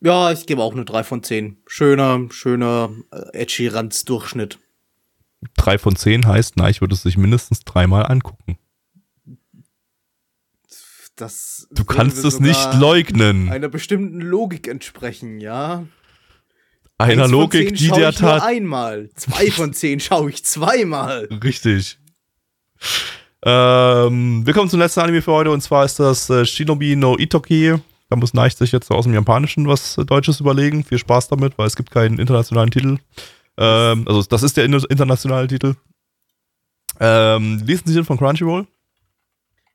Ja, 0.00 0.32
ich 0.32 0.46
gebe 0.46 0.62
auch 0.62 0.72
eine 0.72 0.84
3 0.84 1.04
von 1.04 1.22
10. 1.22 1.58
Schöner, 1.66 2.26
schöner 2.30 2.90
äh, 3.12 3.42
edgy 3.42 3.68
Ranz-Durchschnitt. 3.68 4.58
3 5.56 5.78
von 5.78 5.94
10 5.94 6.26
heißt, 6.26 6.54
na, 6.56 6.70
ich 6.70 6.80
würde 6.80 6.94
es 6.94 7.02
sich 7.02 7.18
mindestens 7.18 7.60
dreimal 7.60 8.06
angucken. 8.06 8.58
Das 11.16 11.68
Du 11.70 11.84
kannst 11.84 12.24
es 12.24 12.40
nicht 12.40 12.74
leugnen. 12.74 13.50
Einer 13.50 13.68
bestimmten 13.68 14.20
Logik 14.20 14.66
entsprechen, 14.66 15.40
ja. 15.40 15.86
Einer 17.02 17.28
Logik, 17.28 17.74
die 17.74 17.88
der 17.88 18.12
Tat. 18.12 18.42
einmal. 18.42 19.10
Zwei 19.14 19.50
von 19.50 19.72
zehn 19.72 20.00
schaue 20.00 20.30
ich 20.30 20.44
zweimal. 20.44 21.28
Richtig. 21.42 21.98
Ähm, 23.44 24.46
wir 24.46 24.52
kommen 24.54 24.70
zum 24.70 24.78
letzten 24.78 25.00
Anime 25.00 25.20
für 25.22 25.32
heute 25.32 25.50
und 25.50 25.60
zwar 25.62 25.84
ist 25.84 25.98
das 25.98 26.30
äh, 26.30 26.44
Shinobi 26.44 26.94
no 26.96 27.18
Itoki. 27.18 27.74
Da 28.08 28.16
muss 28.16 28.34
Neich 28.34 28.54
sich 28.54 28.72
jetzt 28.72 28.90
aus 28.90 29.04
dem 29.04 29.14
Japanischen 29.14 29.66
was 29.66 29.98
äh, 29.98 30.04
Deutsches 30.04 30.38
überlegen. 30.40 30.84
Viel 30.84 30.98
Spaß 30.98 31.28
damit, 31.28 31.58
weil 31.58 31.66
es 31.66 31.74
gibt 31.76 31.90
keinen 31.90 32.18
internationalen 32.18 32.70
Titel. 32.70 32.98
Ähm, 33.56 34.04
also 34.06 34.22
das 34.22 34.42
ist 34.42 34.56
der 34.56 34.64
inter- 34.64 34.88
internationale 34.90 35.48
Titel. 35.48 35.74
Ähm, 37.00 37.62
lesen 37.64 37.84
Sie 37.86 37.94
den 37.94 38.04
von 38.04 38.18
Crunchyroll. 38.18 38.66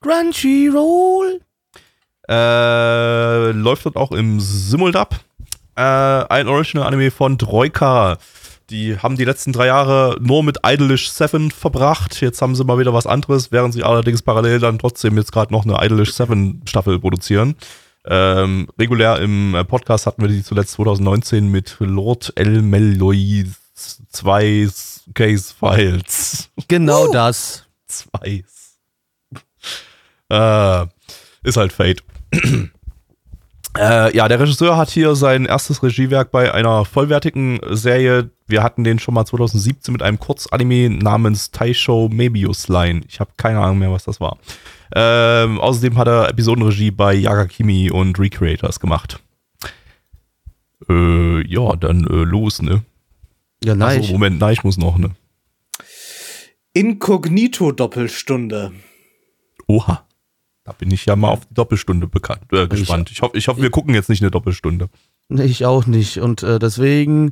Crunchyroll. 0.02 1.42
Äh, 2.30 3.52
läuft 3.52 3.86
dort 3.86 3.96
auch 3.96 4.12
im 4.12 4.40
Simuldub. 4.40 5.20
Äh, 5.78 5.82
ein 5.82 6.48
Original-Anime 6.48 7.12
von 7.12 7.38
Troika. 7.38 8.18
Die 8.72 8.98
haben 8.98 9.16
die 9.16 9.26
letzten 9.26 9.54
drei 9.54 9.68
Jahre 9.68 10.18
nur 10.20 10.44
mit 10.44 10.58
Idolish 10.66 11.12
7 11.12 11.52
verbracht. 11.52 12.20
Jetzt 12.20 12.42
haben 12.42 12.56
sie 12.56 12.64
mal 12.66 12.80
wieder 12.80 12.94
was 12.94 13.06
anderes, 13.06 13.52
während 13.52 13.76
sie 13.76 13.84
allerdings 13.84 14.24
parallel 14.24 14.60
dann 14.60 14.80
trotzdem 14.80 15.16
jetzt 15.18 15.32
gerade 15.32 15.54
noch 15.54 15.66
eine 15.66 15.78
Idolish 15.86 16.14
7 16.14 16.64
Staffel 16.66 17.00
produzieren. 17.00 17.56
Ähm, 18.06 18.68
regulär 18.80 19.20
im 19.20 19.54
äh, 19.54 19.64
Podcast 19.66 20.08
hatten 20.08 20.22
wir 20.22 20.30
die 20.30 20.44
zuletzt 20.44 20.72
2019 20.72 21.48
mit 21.48 21.76
Lord 21.80 22.34
El 22.36 22.64
Meloy 22.64 23.46
2 24.10 24.70
Case 25.14 25.54
Files. 25.54 26.50
Genau 26.68 27.12
das. 27.12 27.66
Zwei. 27.86 28.44
Äh, 30.30 30.86
ist 31.44 31.58
halt 31.58 31.72
Fate. 31.72 32.04
Äh, 33.80 34.16
ja, 34.16 34.28
der 34.28 34.40
Regisseur 34.40 34.78
hat 34.78 34.90
hier 34.90 35.16
sein 35.16 35.46
erstes 35.46 35.84
Regiewerk 35.84 36.32
bei 36.32 36.54
einer 36.54 36.86
vollwertigen 36.86 37.60
Serie. 37.72 38.30
Wir 38.48 38.64
hatten 38.64 38.84
den 38.84 39.00
schon 39.00 39.14
mal 39.14 39.26
2017 39.26 39.92
mit 39.92 40.02
einem 40.02 40.20
Kurzanime 40.20 40.90
namens 40.90 41.52
Taisho 41.52 42.10
Mebius 42.12 42.68
Line. 42.68 43.02
Ich 43.08 43.20
habe 43.20 43.32
keine 43.38 43.60
Ahnung 43.60 43.80
mehr, 43.80 43.92
was 43.92 44.04
das 44.06 44.20
war. 44.20 44.38
Ähm, 44.96 45.60
außerdem 45.60 45.98
hat 45.98 46.08
er 46.08 46.30
Episodenregie 46.30 46.92
bei 46.92 47.14
Yagakimi 47.14 47.92
und 47.92 48.18
Recreators 48.20 48.80
gemacht. 48.80 49.20
Äh, 50.90 51.46
ja, 51.48 51.76
dann 51.76 52.06
äh, 52.06 52.24
los, 52.24 52.62
ne? 52.62 52.84
Ja, 53.64 53.76
nein. 53.76 54.00
Achso, 54.00 54.14
Moment, 54.14 54.40
nein, 54.40 54.54
ich 54.54 54.64
muss 54.64 54.78
noch, 54.78 54.98
ne? 54.98 55.12
Inkognito-Doppelstunde. 56.74 58.72
Oha. 59.68 60.07
Da 60.68 60.74
bin 60.74 60.92
ich 60.92 61.06
ja 61.06 61.16
mal 61.16 61.30
auf 61.30 61.46
die 61.46 61.54
Doppelstunde 61.54 62.08
bekannt, 62.08 62.42
äh, 62.52 62.68
gespannt. 62.68 63.10
Ich 63.10 63.22
hoffe, 63.22 63.38
ich 63.38 63.48
hoffe, 63.48 63.62
wir 63.62 63.70
gucken 63.70 63.94
jetzt 63.94 64.10
nicht 64.10 64.22
eine 64.22 64.32
Doppelstunde. 64.32 64.90
Ich 65.30 65.66
auch 65.66 65.86
nicht. 65.86 66.20
Und 66.20 66.44
äh, 66.44 66.60
deswegen 66.60 67.32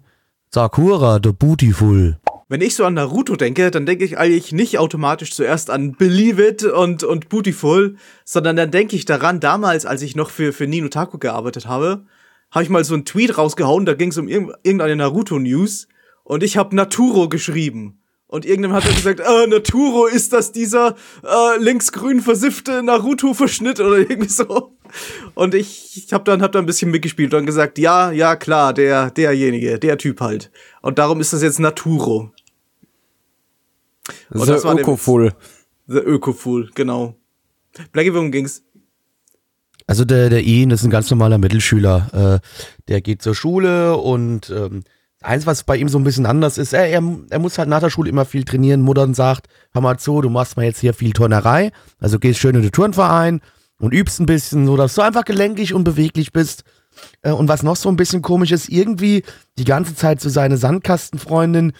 Sakura, 0.53 1.19
the 1.21 1.33
Beautiful. 1.33 2.17
Wenn 2.47 2.61
ich 2.61 2.75
so 2.75 2.85
an 2.85 2.93
Naruto 2.93 3.35
denke, 3.35 3.71
dann 3.71 3.85
denke 3.85 4.05
ich 4.05 4.17
eigentlich 4.17 4.53
nicht 4.53 4.77
automatisch 4.77 5.33
zuerst 5.33 5.69
an 5.69 5.97
Believe 5.97 6.47
It 6.47 6.63
und, 6.63 7.03
und 7.03 7.27
Beautiful, 7.27 7.97
sondern 8.23 8.55
dann 8.55 8.71
denke 8.71 8.95
ich 8.95 9.03
daran, 9.03 9.41
damals, 9.41 9.85
als 9.85 10.01
ich 10.01 10.15
noch 10.15 10.29
für, 10.29 10.53
für 10.53 10.65
Nino 10.65 10.87
Taku 10.87 11.17
gearbeitet 11.17 11.67
habe, 11.67 12.05
habe 12.51 12.63
ich 12.63 12.69
mal 12.69 12.85
so 12.85 12.93
einen 12.93 13.03
Tweet 13.03 13.37
rausgehauen, 13.37 13.85
da 13.85 13.95
ging 13.95 14.11
es 14.11 14.17
um 14.17 14.29
irg 14.29 14.53
irgendeine 14.63 14.95
Naruto-News 14.95 15.89
und 16.23 16.41
ich 16.41 16.55
habe 16.55 16.73
Naturo 16.73 17.27
geschrieben. 17.27 17.99
Und 18.35 18.45
irgendjemand 18.45 18.83
hat 18.83 18.89
dann 18.89 18.97
gesagt, 18.97 19.21
äh, 19.21 19.47
Naturo, 19.47 20.07
ist 20.07 20.33
das 20.33 20.51
dieser 20.51 20.95
äh, 21.23 21.57
linksgrün 21.57 22.19
versiffte 22.19 22.83
Naruto-Verschnitt 22.83 23.79
oder 23.79 23.97
irgendwie 23.97 24.27
so? 24.27 24.75
Und 25.35 25.55
ich, 25.55 25.95
ich 25.95 26.11
habe 26.11 26.25
dann, 26.25 26.41
hab 26.41 26.51
dann 26.51 26.63
ein 26.63 26.65
bisschen 26.65 26.91
mitgespielt 26.91 27.33
und 27.33 27.45
gesagt, 27.45 27.77
ja, 27.77 28.11
ja, 28.11 28.35
klar, 28.35 28.73
der, 28.73 29.09
derjenige, 29.09 29.79
der 29.79 29.97
Typ 29.97 30.19
halt. 30.19 30.51
Und 30.81 30.99
darum 30.99 31.21
ist 31.21 31.31
das 31.31 31.43
jetzt 31.43 31.59
Naturo. 31.59 32.33
Und 34.31 34.45
The 34.45 34.51
Ökoful. 34.51 35.31
The 35.87 35.99
Ökofool, 35.99 36.71
genau. 36.75 37.15
Blackie, 37.93 38.13
worum 38.13 38.33
ging's? 38.33 38.63
Also 39.87 40.03
der, 40.03 40.29
der 40.29 40.43
Ian 40.43 40.71
ist 40.71 40.83
ein 40.83 40.89
ganz 40.89 41.09
normaler 41.09 41.37
Mittelschüler. 41.37 42.41
Äh, 42.43 42.47
der 42.89 42.99
geht 42.99 43.21
zur 43.21 43.33
Schule 43.33 43.95
und 43.95 44.49
ähm, 44.49 44.83
eins, 45.25 45.45
was 45.45 45.63
bei 45.63 45.77
ihm 45.77 45.89
so 45.89 45.97
ein 45.97 46.03
bisschen 46.03 46.25
anders 46.25 46.57
ist, 46.57 46.73
er, 46.73 46.87
er, 46.87 47.03
er 47.29 47.39
muss 47.39 47.57
halt 47.57 47.69
nach 47.69 47.79
der 47.79 47.89
Schule 47.89 48.09
immer 48.09 48.25
viel 48.25 48.43
trainieren. 48.43 48.81
Mutter 48.81 49.11
sagt, 49.13 49.47
hör 49.73 49.81
mal 49.81 49.97
zu, 49.97 50.21
du 50.21 50.29
machst 50.29 50.57
mal 50.57 50.63
jetzt 50.63 50.79
hier 50.79 50.93
viel 50.93 51.13
Turnerei. 51.13 51.71
Also 51.99 52.19
gehst 52.19 52.39
schön 52.39 52.55
in 52.55 52.61
den 52.61 52.71
Turnverein 52.71 53.41
und 53.79 53.93
übst 53.93 54.19
ein 54.19 54.25
bisschen, 54.25 54.65
so 54.65 54.77
dass 54.77 54.95
du 54.95 55.01
einfach 55.01 55.25
gelenkig 55.25 55.73
und 55.73 55.83
beweglich 55.83 56.31
bist. 56.31 56.63
Äh, 57.21 57.31
und 57.31 57.47
was 57.47 57.63
noch 57.63 57.75
so 57.75 57.89
ein 57.89 57.97
bisschen 57.97 58.21
komisch 58.21 58.51
ist, 58.51 58.69
irgendwie 58.69 59.23
die 59.57 59.65
ganze 59.65 59.95
Zeit 59.95 60.21
so 60.21 60.29
seine 60.29 60.57
Sandkastenfreundin, 60.57 61.73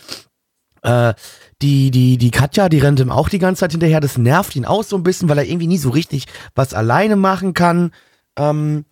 äh, 0.82 1.14
die, 1.62 1.90
die, 1.92 2.18
die 2.18 2.32
Katja, 2.32 2.70
die 2.70 2.80
rennt 2.80 3.00
ihm 3.00 3.12
auch 3.12 3.30
die 3.30 3.40
ganze 3.40 3.62
Zeit 3.62 3.72
hinterher. 3.72 4.02
Das 4.02 4.18
nervt 4.18 4.56
ihn 4.56 4.66
auch 4.66 4.84
so 4.84 4.96
ein 4.96 5.04
bisschen, 5.04 5.30
weil 5.30 5.38
er 5.38 5.46
irgendwie 5.46 5.68
nie 5.68 5.78
so 5.78 5.90
richtig 5.90 6.26
was 6.54 6.74
alleine 6.74 7.16
machen 7.16 7.54
kann. 7.54 7.92
Ähm, 8.38 8.86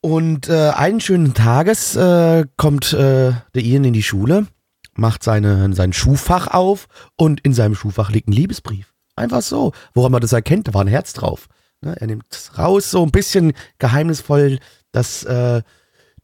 und 0.00 0.48
äh, 0.48 0.70
einen 0.70 1.00
schönen 1.00 1.34
Tages 1.34 1.96
äh, 1.96 2.44
kommt 2.56 2.92
äh, 2.92 3.32
der 3.54 3.62
Ian 3.62 3.84
in 3.84 3.92
die 3.92 4.02
Schule, 4.02 4.46
macht 4.94 5.22
seine, 5.22 5.72
sein 5.74 5.92
Schuhfach 5.92 6.48
auf 6.48 6.86
und 7.16 7.40
in 7.40 7.52
seinem 7.52 7.74
Schuhfach 7.74 8.10
liegt 8.10 8.28
ein 8.28 8.32
Liebesbrief. 8.32 8.94
Einfach 9.16 9.42
so. 9.42 9.72
Woran 9.94 10.12
man 10.12 10.20
das 10.20 10.32
erkennt, 10.32 10.68
da 10.68 10.74
war 10.74 10.82
ein 10.82 10.88
Herz 10.88 11.12
drauf. 11.12 11.48
Ne, 11.80 11.96
er 12.00 12.06
nimmt 12.06 12.52
raus, 12.56 12.90
so 12.90 13.02
ein 13.02 13.10
bisschen 13.10 13.52
geheimnisvoll, 13.78 14.58
dass 14.92 15.24
äh, 15.24 15.62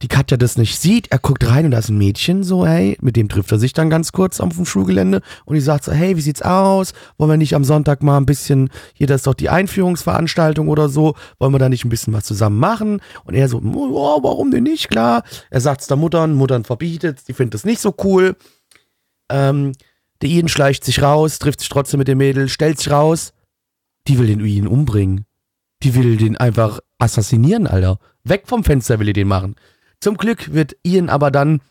die 0.05 0.09
Katja 0.09 0.37
das 0.37 0.55
nicht 0.55 0.77
sieht. 0.77 1.07
Er 1.11 1.17
guckt 1.17 1.49
rein 1.49 1.65
und 1.65 1.71
da 1.71 1.79
ist 1.79 1.89
ein 1.89 1.97
Mädchen, 1.97 2.43
so, 2.43 2.67
hey, 2.67 2.95
mit 3.01 3.15
dem 3.15 3.27
trifft 3.27 3.51
er 3.51 3.57
sich 3.57 3.73
dann 3.73 3.89
ganz 3.89 4.11
kurz 4.11 4.39
auf 4.39 4.53
dem 4.55 4.63
Schulgelände 4.63 5.23
und 5.45 5.55
die 5.55 5.61
sagt 5.61 5.83
so, 5.83 5.91
hey, 5.91 6.15
wie 6.15 6.21
sieht's 6.21 6.43
aus? 6.43 6.93
Wollen 7.17 7.31
wir 7.31 7.37
nicht 7.37 7.55
am 7.55 7.63
Sonntag 7.63 8.03
mal 8.03 8.17
ein 8.17 8.27
bisschen, 8.27 8.69
hier, 8.93 9.07
das 9.07 9.21
ist 9.21 9.27
doch 9.27 9.33
die 9.33 9.49
Einführungsveranstaltung 9.49 10.67
oder 10.67 10.89
so, 10.89 11.15
wollen 11.39 11.55
wir 11.55 11.57
da 11.57 11.69
nicht 11.69 11.85
ein 11.85 11.89
bisschen 11.89 12.13
was 12.13 12.25
zusammen 12.25 12.59
machen? 12.59 13.01
Und 13.23 13.33
er 13.33 13.49
so, 13.49 13.57
oh, 13.57 14.19
warum 14.21 14.51
denn 14.51 14.61
nicht? 14.61 14.91
Klar. 14.91 15.23
Er 15.49 15.59
sagt's 15.59 15.87
der 15.87 15.97
Muttern, 15.97 16.35
Muttern 16.35 16.65
verbietet's, 16.65 17.23
die 17.23 17.33
findet 17.33 17.55
das 17.55 17.65
nicht 17.65 17.81
so 17.81 17.95
cool. 18.03 18.35
Ähm, 19.31 19.71
der 20.21 20.29
Ian 20.29 20.49
schleicht 20.49 20.83
sich 20.83 21.01
raus, 21.01 21.39
trifft 21.39 21.61
sich 21.61 21.69
trotzdem 21.69 21.97
mit 21.97 22.07
dem 22.07 22.19
Mädel, 22.19 22.47
stellt 22.47 22.77
sich 22.77 22.91
raus, 22.91 23.33
die 24.07 24.19
will 24.19 24.27
den 24.27 24.45
Ian 24.45 24.67
umbringen. 24.67 25.25
Die 25.81 25.95
will 25.95 26.17
den 26.17 26.37
einfach 26.37 26.79
assassinieren, 26.99 27.65
Alter. 27.65 27.97
Weg 28.23 28.43
vom 28.45 28.63
Fenster 28.63 28.99
will 28.99 29.07
die 29.07 29.13
den 29.13 29.27
machen. 29.27 29.55
Zum 29.99 30.17
Glück 30.17 30.53
wird 30.53 30.75
Ian 30.83 31.09
aber 31.09 31.31
dann 31.31 31.61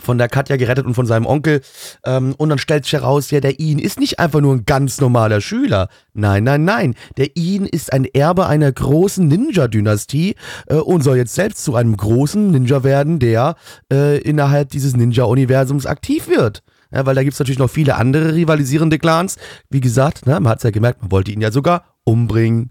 von 0.00 0.18
der 0.18 0.28
Katja 0.28 0.56
gerettet 0.56 0.86
und 0.86 0.94
von 0.94 1.06
seinem 1.06 1.26
Onkel. 1.26 1.60
Ähm, 2.04 2.34
und 2.36 2.48
dann 2.48 2.58
stellt 2.58 2.84
sich 2.84 2.92
heraus, 2.92 3.30
ja, 3.30 3.40
der 3.40 3.60
Ian 3.60 3.78
ist 3.78 3.98
nicht 3.98 4.18
einfach 4.18 4.40
nur 4.40 4.54
ein 4.54 4.64
ganz 4.64 5.00
normaler 5.00 5.40
Schüler. 5.40 5.88
Nein, 6.14 6.44
nein, 6.44 6.64
nein. 6.64 6.94
Der 7.16 7.36
Ian 7.36 7.66
ist 7.66 7.92
ein 7.92 8.04
Erbe 8.04 8.46
einer 8.46 8.70
großen 8.70 9.26
Ninja-Dynastie 9.26 10.36
äh, 10.66 10.74
und 10.74 11.02
soll 11.02 11.16
jetzt 11.16 11.34
selbst 11.34 11.64
zu 11.64 11.74
einem 11.74 11.96
großen 11.96 12.50
Ninja 12.50 12.84
werden, 12.84 13.18
der 13.18 13.56
äh, 13.92 14.18
innerhalb 14.20 14.70
dieses 14.70 14.96
Ninja-Universums 14.96 15.86
aktiv 15.86 16.28
wird. 16.28 16.62
Ja, 16.92 17.04
weil 17.04 17.14
da 17.14 17.22
gibt's 17.22 17.38
natürlich 17.38 17.58
noch 17.58 17.68
viele 17.68 17.96
andere 17.96 18.34
rivalisierende 18.34 18.98
Clans. 18.98 19.36
Wie 19.68 19.80
gesagt, 19.80 20.26
ne, 20.26 20.40
man 20.40 20.48
hat's 20.48 20.62
ja 20.62 20.70
gemerkt, 20.70 21.02
man 21.02 21.10
wollte 21.10 21.30
ihn 21.32 21.40
ja 21.40 21.50
sogar 21.50 21.84
umbringen. 22.04 22.70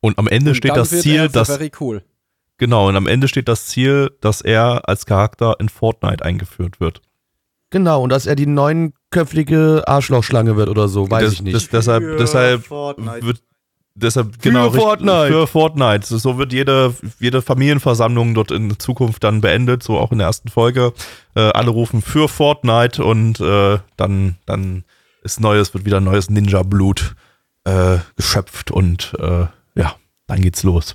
Und 0.00 0.18
am 0.18 0.28
Ende 0.28 0.50
Und 0.50 0.56
steht 0.56 0.76
das 0.76 0.90
Ziel, 0.90 1.28
dass 1.28 1.48
Very 1.48 1.72
cool. 1.80 2.02
Genau 2.58 2.88
und 2.88 2.96
am 2.96 3.06
Ende 3.06 3.28
steht 3.28 3.48
das 3.48 3.66
Ziel, 3.66 4.10
dass 4.20 4.40
er 4.40 4.88
als 4.88 5.06
Charakter 5.06 5.56
in 5.60 5.68
Fortnite 5.68 6.24
eingeführt 6.24 6.80
wird. 6.80 7.00
Genau, 7.70 8.02
und 8.02 8.10
dass 8.10 8.26
er 8.26 8.34
die 8.36 8.46
neunköpfige 8.46 9.82
Arschlochschlange 9.86 10.56
wird 10.56 10.68
oder 10.68 10.88
so, 10.88 11.10
weiß 11.10 11.24
das, 11.24 11.32
ich 11.34 11.42
nicht. 11.42 11.54
Das, 11.54 11.68
deshalb, 11.70 12.02
Für 12.04 12.16
deshalb 12.16 12.66
Fortnite. 12.66 13.22
wird 13.26 13.42
deshalb 13.94 14.40
genau 14.42 14.66
richtig- 14.66 14.82
Fortnite. 14.82 15.26
für 15.28 15.46
Fortnite. 15.46 16.18
So 16.18 16.38
wird 16.38 16.52
jede 16.52 16.94
jede 17.18 17.40
Familienversammlung 17.42 18.34
dort 18.34 18.50
in 18.50 18.78
Zukunft 18.78 19.24
dann 19.24 19.40
beendet, 19.40 19.82
so 19.82 19.98
auch 19.98 20.12
in 20.12 20.18
der 20.18 20.26
ersten 20.26 20.48
Folge. 20.48 20.92
Äh, 21.34 21.40
alle 21.40 21.70
rufen 21.70 22.02
für 22.02 22.28
Fortnite 22.28 23.02
und 23.02 23.40
äh, 23.40 23.78
dann 23.96 24.36
dann 24.46 24.84
ist 25.22 25.40
neues 25.40 25.72
wird 25.72 25.84
wieder 25.86 26.00
neues 26.00 26.28
Ninja 26.28 26.62
Blut 26.62 27.14
äh, 27.64 27.98
geschöpft 28.16 28.70
und 28.70 29.14
äh, 29.18 29.46
ja, 29.76 29.94
dann 30.26 30.40
geht's 30.42 30.62
los. 30.62 30.94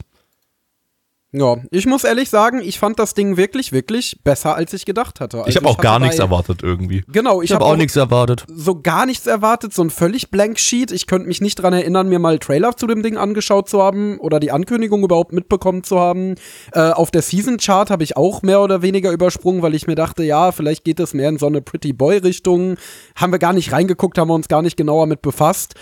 Ja, 1.34 1.58
ich 1.72 1.86
muss 1.86 2.06
ehrlich 2.06 2.30
sagen, 2.30 2.62
ich 2.64 2.80
fand 2.80 3.00
das 3.00 3.14
Ding 3.14 3.36
wirklich, 3.36 3.74
wirklich 3.74 4.18
besser, 4.24 4.56
als 4.56 4.72
ich 4.72 4.86
gedacht 4.86 5.20
hatte. 5.20 5.40
Also 5.40 5.50
ich 5.50 5.58
habe 5.58 5.68
auch 5.68 5.78
gar 5.78 5.96
hatte 5.96 6.06
nichts 6.06 6.20
erwartet 6.20 6.64
irgendwie. 6.64 7.04
Genau, 7.10 7.42
ich 7.42 7.50
ich 7.50 7.54
habe 7.54 7.66
habe 7.66 7.74
auch 7.74 7.78
nichts 7.78 7.98
erwartet. 7.98 8.46
so 8.48 8.82
gar 8.82 9.06
nichts 9.06 9.28
erwartet, 9.28 9.74
so 9.74 9.82
ein 9.82 9.90
völlig 9.90 10.32
blank 10.32 10.58
Sheet. 10.58 10.92
Ich 10.94 11.06
könnte 11.06 11.28
mich 11.28 11.42
nicht 11.42 11.56
dran 11.56 11.74
erinnern, 11.74 12.08
mir 12.08 12.20
mal 12.20 12.40
Trailer 12.40 12.78
zu 12.78 12.88
dem 12.88 13.04
Ding 13.04 13.18
angeschaut 13.18 13.68
zu 13.68 13.82
haben 13.84 14.20
oder 14.20 14.40
die 14.40 14.52
Ankündigung 14.52 15.04
überhaupt 15.04 15.34
mitbekommen 15.34 15.84
zu 15.84 16.00
haben. 16.00 16.36
Äh, 16.72 16.92
auf 16.92 17.12
der 17.12 17.22
Season 17.22 17.58
Chart 17.58 17.90
habe 17.90 18.06
ich 18.06 18.16
auch 18.16 18.42
mehr 18.42 18.62
oder 18.62 18.82
weniger 18.82 19.12
übersprungen, 19.12 19.62
weil 19.62 19.76
ich 19.76 19.86
mir 19.86 19.96
dachte, 19.96 20.24
ja, 20.24 20.54
vielleicht 20.54 20.86
geht 20.86 21.02
es 21.02 21.14
mehr 21.14 21.28
in 21.28 21.38
so 21.38 21.48
eine 21.48 21.62
Pretty 21.62 21.92
Boy 21.92 22.20
Richtung. 22.20 22.78
Haben 23.16 23.34
wir 23.34 23.40
gar 23.40 23.52
nicht 23.52 23.74
reingeguckt, 23.74 24.18
haben 24.18 24.30
wir 24.30 24.36
uns 24.36 24.48
gar 24.48 24.62
nicht 24.62 24.78
genauer 24.78 25.08
mit 25.08 25.22
befasst. 25.22 25.76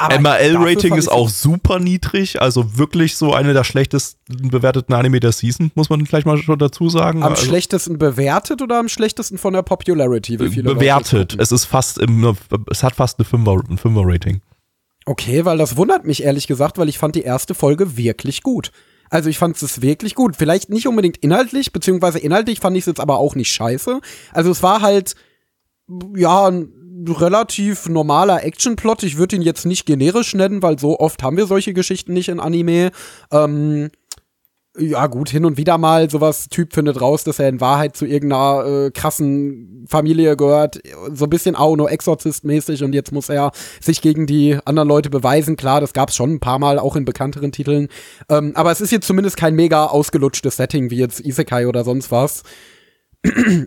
MRL-Rating 0.00 0.94
ist 0.94 1.08
auch 1.08 1.28
super 1.28 1.80
niedrig, 1.80 2.40
also 2.40 2.78
wirklich 2.78 3.16
so 3.16 3.34
eine 3.34 3.52
der 3.52 3.64
schlechtesten 3.64 4.48
bewerteten 4.48 4.94
Anime 4.94 5.18
der 5.18 5.32
Season, 5.32 5.72
muss 5.74 5.90
man 5.90 6.04
gleich 6.04 6.24
mal 6.24 6.38
schon 6.38 6.58
dazu 6.58 6.88
sagen. 6.88 7.24
am 7.24 7.32
also, 7.32 7.44
schlechtesten 7.44 7.98
bewertet 7.98 8.62
oder 8.62 8.78
am 8.78 8.88
schlechtesten 8.88 9.38
von 9.38 9.54
der 9.54 9.62
Popularity? 9.62 10.38
Wie 10.38 10.50
viele 10.50 10.74
bewertet. 10.74 11.36
Es 11.38 11.50
ist 11.50 11.64
fast 11.64 11.98
im, 11.98 12.36
es 12.70 12.84
hat 12.84 12.94
fast 12.94 13.18
eine 13.18 13.24
Fünfer, 13.24 13.60
ein 13.68 13.76
Fünfer-Rating. 13.76 14.40
Okay, 15.04 15.44
weil 15.44 15.58
das 15.58 15.76
wundert 15.76 16.04
mich 16.04 16.22
ehrlich 16.22 16.46
gesagt, 16.46 16.78
weil 16.78 16.88
ich 16.88 16.98
fand 16.98 17.16
die 17.16 17.22
erste 17.22 17.54
Folge 17.54 17.96
wirklich 17.96 18.42
gut. 18.42 18.70
Also 19.10 19.30
ich 19.30 19.38
fand 19.38 19.60
es 19.60 19.80
wirklich 19.80 20.14
gut. 20.14 20.36
Vielleicht 20.36 20.68
nicht 20.68 20.86
unbedingt 20.86 21.16
inhaltlich, 21.16 21.72
beziehungsweise 21.72 22.18
inhaltlich 22.18 22.60
fand 22.60 22.76
ich 22.76 22.82
es 22.82 22.86
jetzt 22.86 23.00
aber 23.00 23.18
auch 23.18 23.34
nicht 23.34 23.50
scheiße. 23.50 24.00
Also 24.32 24.50
es 24.50 24.62
war 24.62 24.82
halt, 24.82 25.14
ja, 26.16 26.48
ein 26.48 26.72
relativ 27.08 27.88
normaler 27.88 28.44
Actionplot. 28.44 29.02
Ich 29.02 29.18
würde 29.18 29.36
ihn 29.36 29.42
jetzt 29.42 29.66
nicht 29.66 29.86
generisch 29.86 30.34
nennen, 30.34 30.62
weil 30.62 30.78
so 30.78 30.98
oft 30.98 31.22
haben 31.22 31.36
wir 31.36 31.46
solche 31.46 31.72
Geschichten 31.72 32.12
nicht 32.12 32.28
in 32.28 32.40
Anime. 32.40 32.90
Ähm, 33.30 33.90
ja, 34.80 35.06
gut, 35.08 35.28
hin 35.28 35.44
und 35.44 35.56
wieder 35.56 35.76
mal 35.76 36.08
sowas, 36.08 36.48
Typ 36.48 36.72
findet 36.72 37.00
raus, 37.00 37.24
dass 37.24 37.38
er 37.38 37.48
in 37.48 37.60
Wahrheit 37.60 37.96
zu 37.96 38.06
irgendeiner 38.06 38.64
äh, 38.66 38.90
krassen 38.90 39.86
Familie 39.88 40.36
gehört, 40.36 40.80
so 41.12 41.24
ein 41.24 41.30
bisschen 41.30 41.56
Auno 41.56 41.88
Exorzist-mäßig 41.88 42.84
und 42.84 42.94
jetzt 42.94 43.12
muss 43.12 43.28
er 43.28 43.50
sich 43.80 44.02
gegen 44.02 44.26
die 44.26 44.56
anderen 44.64 44.88
Leute 44.88 45.10
beweisen. 45.10 45.56
Klar, 45.56 45.80
das 45.80 45.92
gab's 45.92 46.14
schon 46.14 46.34
ein 46.34 46.40
paar 46.40 46.58
Mal, 46.58 46.78
auch 46.78 46.94
in 46.94 47.04
bekannteren 47.04 47.50
Titeln. 47.50 47.88
Ähm, 48.28 48.52
aber 48.54 48.70
es 48.70 48.80
ist 48.80 48.92
jetzt 48.92 49.06
zumindest 49.06 49.36
kein 49.36 49.54
mega 49.54 49.86
ausgelutschtes 49.86 50.56
Setting 50.56 50.90
wie 50.90 50.98
jetzt 50.98 51.20
Isekai 51.20 51.66
oder 51.66 51.82
sonst 51.82 52.12
was. 52.12 52.42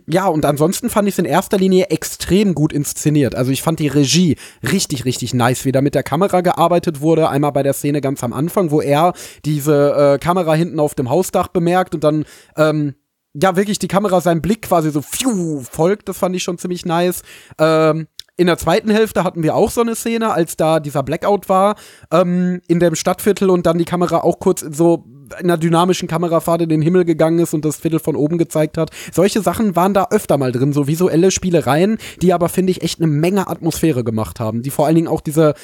Ja, 0.06 0.28
und 0.28 0.44
ansonsten 0.44 0.88
fand 0.88 1.08
ich 1.08 1.14
es 1.14 1.18
in 1.18 1.24
erster 1.24 1.58
Linie 1.58 1.86
extrem 1.86 2.54
gut 2.54 2.72
inszeniert. 2.72 3.34
Also 3.34 3.50
ich 3.50 3.62
fand 3.62 3.80
die 3.80 3.88
Regie 3.88 4.36
richtig, 4.62 5.04
richtig 5.04 5.34
nice, 5.34 5.64
wie 5.64 5.72
da 5.72 5.82
mit 5.82 5.94
der 5.94 6.02
Kamera 6.02 6.40
gearbeitet 6.40 7.00
wurde. 7.00 7.28
Einmal 7.28 7.52
bei 7.52 7.62
der 7.62 7.74
Szene 7.74 8.00
ganz 8.00 8.24
am 8.24 8.32
Anfang, 8.32 8.70
wo 8.70 8.80
er 8.80 9.12
diese 9.44 10.14
äh, 10.14 10.18
Kamera 10.18 10.54
hinten 10.54 10.80
auf 10.80 10.94
dem 10.94 11.10
Hausdach 11.10 11.48
bemerkt 11.48 11.94
und 11.94 12.02
dann 12.02 12.24
ähm, 12.56 12.94
ja 13.34 13.56
wirklich 13.56 13.78
die 13.78 13.88
Kamera 13.88 14.20
seinem 14.20 14.42
Blick 14.42 14.62
quasi 14.62 14.90
so 14.90 15.02
pfiuh, 15.02 15.60
folgt. 15.60 16.08
Das 16.08 16.18
fand 16.18 16.34
ich 16.34 16.42
schon 16.42 16.58
ziemlich 16.58 16.86
nice. 16.86 17.22
Ähm, 17.58 18.06
in 18.36 18.46
der 18.46 18.56
zweiten 18.56 18.90
Hälfte 18.90 19.24
hatten 19.24 19.42
wir 19.42 19.54
auch 19.54 19.70
so 19.70 19.82
eine 19.82 19.94
Szene, 19.94 20.32
als 20.32 20.56
da 20.56 20.80
dieser 20.80 21.02
Blackout 21.02 21.50
war 21.50 21.76
ähm, 22.10 22.62
in 22.66 22.80
dem 22.80 22.94
Stadtviertel 22.94 23.50
und 23.50 23.66
dann 23.66 23.76
die 23.76 23.84
Kamera 23.84 24.18
auch 24.18 24.38
kurz 24.38 24.60
so 24.60 25.04
einer 25.34 25.56
dynamischen 25.56 26.08
Kamerafahrt 26.08 26.62
in 26.62 26.68
den 26.68 26.82
Himmel 26.82 27.04
gegangen 27.04 27.38
ist 27.38 27.54
und 27.54 27.64
das 27.64 27.76
Viertel 27.76 27.98
von 27.98 28.16
oben 28.16 28.38
gezeigt 28.38 28.78
hat. 28.78 28.90
Solche 29.12 29.42
Sachen 29.42 29.76
waren 29.76 29.94
da 29.94 30.08
öfter 30.10 30.38
mal 30.38 30.52
drin, 30.52 30.72
so 30.72 30.86
visuelle 30.86 31.30
Spielereien, 31.30 31.98
die 32.20 32.32
aber, 32.32 32.48
finde 32.48 32.72
ich, 32.72 32.82
echt 32.82 33.00
eine 33.00 33.10
Menge 33.10 33.48
Atmosphäre 33.48 34.04
gemacht 34.04 34.40
haben, 34.40 34.62
die 34.62 34.70
vor 34.70 34.86
allen 34.86 34.96
Dingen 34.96 35.08
auch 35.08 35.20
diese 35.20 35.54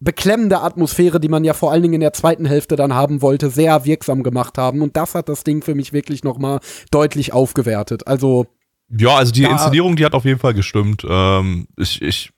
beklemmende 0.00 0.62
Atmosphäre, 0.62 1.20
die 1.20 1.28
man 1.28 1.44
ja 1.44 1.52
vor 1.52 1.70
allen 1.72 1.82
Dingen 1.82 1.94
in 1.94 2.00
der 2.00 2.12
zweiten 2.12 2.46
Hälfte 2.46 2.74
dann 2.76 2.94
haben 2.94 3.22
wollte, 3.22 3.50
sehr 3.50 3.84
wirksam 3.84 4.22
gemacht 4.22 4.58
haben. 4.58 4.82
Und 4.82 4.96
das 4.96 5.14
hat 5.14 5.28
das 5.28 5.44
Ding 5.44 5.62
für 5.62 5.74
mich 5.74 5.92
wirklich 5.92 6.24
noch 6.24 6.38
mal 6.38 6.60
deutlich 6.90 7.32
aufgewertet. 7.32 8.06
Also 8.06 8.46
Ja, 8.88 9.16
also 9.16 9.30
die 9.30 9.44
Inszenierung, 9.44 9.96
die 9.96 10.04
hat 10.04 10.14
auf 10.14 10.24
jeden 10.24 10.40
Fall 10.40 10.54
gestimmt. 10.54 11.06
Ähm, 11.08 11.66
ich, 11.76 12.00
ich, 12.00 12.30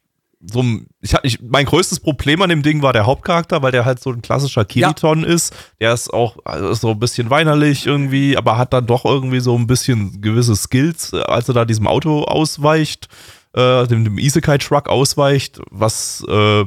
so, 0.44 0.60
ein- 0.62 0.86
ich, 1.00 1.14
ich, 1.22 1.40
mein 1.40 1.66
größtes 1.66 2.00
Problem 2.00 2.42
an 2.42 2.48
dem 2.48 2.62
Ding 2.62 2.82
war 2.82 2.92
der 2.92 3.06
Hauptcharakter, 3.06 3.62
weil 3.62 3.72
der 3.72 3.84
halt 3.84 4.00
so 4.00 4.10
ein 4.10 4.22
klassischer 4.22 4.64
Kiriton 4.64 5.22
ist. 5.24 5.54
Der 5.80 5.92
ist 5.94 6.12
auch 6.12 6.36
also 6.44 6.74
so 6.74 6.90
ein 6.90 6.98
bisschen 6.98 7.30
weinerlich 7.30 7.86
irgendwie, 7.86 8.36
aber 8.36 8.58
hat 8.58 8.72
dann 8.72 8.86
doch 8.86 9.04
irgendwie 9.04 9.40
so 9.40 9.56
ein 9.56 9.66
bisschen 9.66 10.20
gewisse 10.20 10.56
Skills, 10.56 11.12
äh, 11.12 11.20
als 11.22 11.48
er 11.48 11.54
da 11.54 11.64
diesem 11.64 11.86
Auto 11.86 12.24
ausweicht, 12.24 13.08
äh, 13.54 13.86
dem, 13.86 14.04
dem 14.04 14.18
Isekai-Truck 14.18 14.88
ausweicht, 14.88 15.60
was 15.70 16.24
äh, 16.28 16.64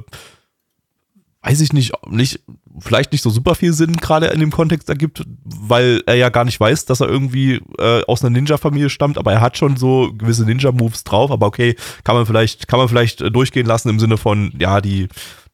weiß 1.42 1.62
ich 1.62 1.74
nicht, 1.74 1.92
nicht, 2.10 2.40
vielleicht 2.80 3.12
nicht 3.12 3.22
so 3.22 3.30
super 3.30 3.56
viel 3.56 3.74
Sinn 3.74 3.98
gerade 3.98 4.28
in 4.28 4.40
dem 4.40 4.52
Kontext 4.52 4.90
ergibt, 4.90 5.24
weil 5.44 6.02
er 6.06 6.16
ja 6.16 6.30
gar 6.30 6.46
nicht 6.46 6.60
weiß, 6.60 6.86
dass 6.86 7.02
er 7.02 7.08
irgendwie 7.08 7.62
äh, 7.80 8.04
aus 8.06 8.24
einer 8.24 8.32
Ninja-Familie 8.32 8.90
stammt, 8.90 9.18
aber 9.18 9.34
er 9.34 9.42
hat 9.42 9.58
schon 9.58 9.78
so 9.78 10.12
gewisse 10.14 10.46
Ninja-Moves 10.46 11.04
drauf, 11.04 11.32
aber 11.32 11.46
okay, 11.46 11.76
kann 12.04 12.16
man 12.16 12.26
vielleicht, 12.26 12.68
kann 12.68 12.80
man 12.80 12.90
vielleicht 12.90 13.22
äh, 13.22 13.32
durchgehen 13.32 13.66
lassen 13.66 13.90
im 13.90 14.00
Sinne 14.00 14.18
von, 14.18 14.54
ja, 14.60 14.82
die, 14.82 15.08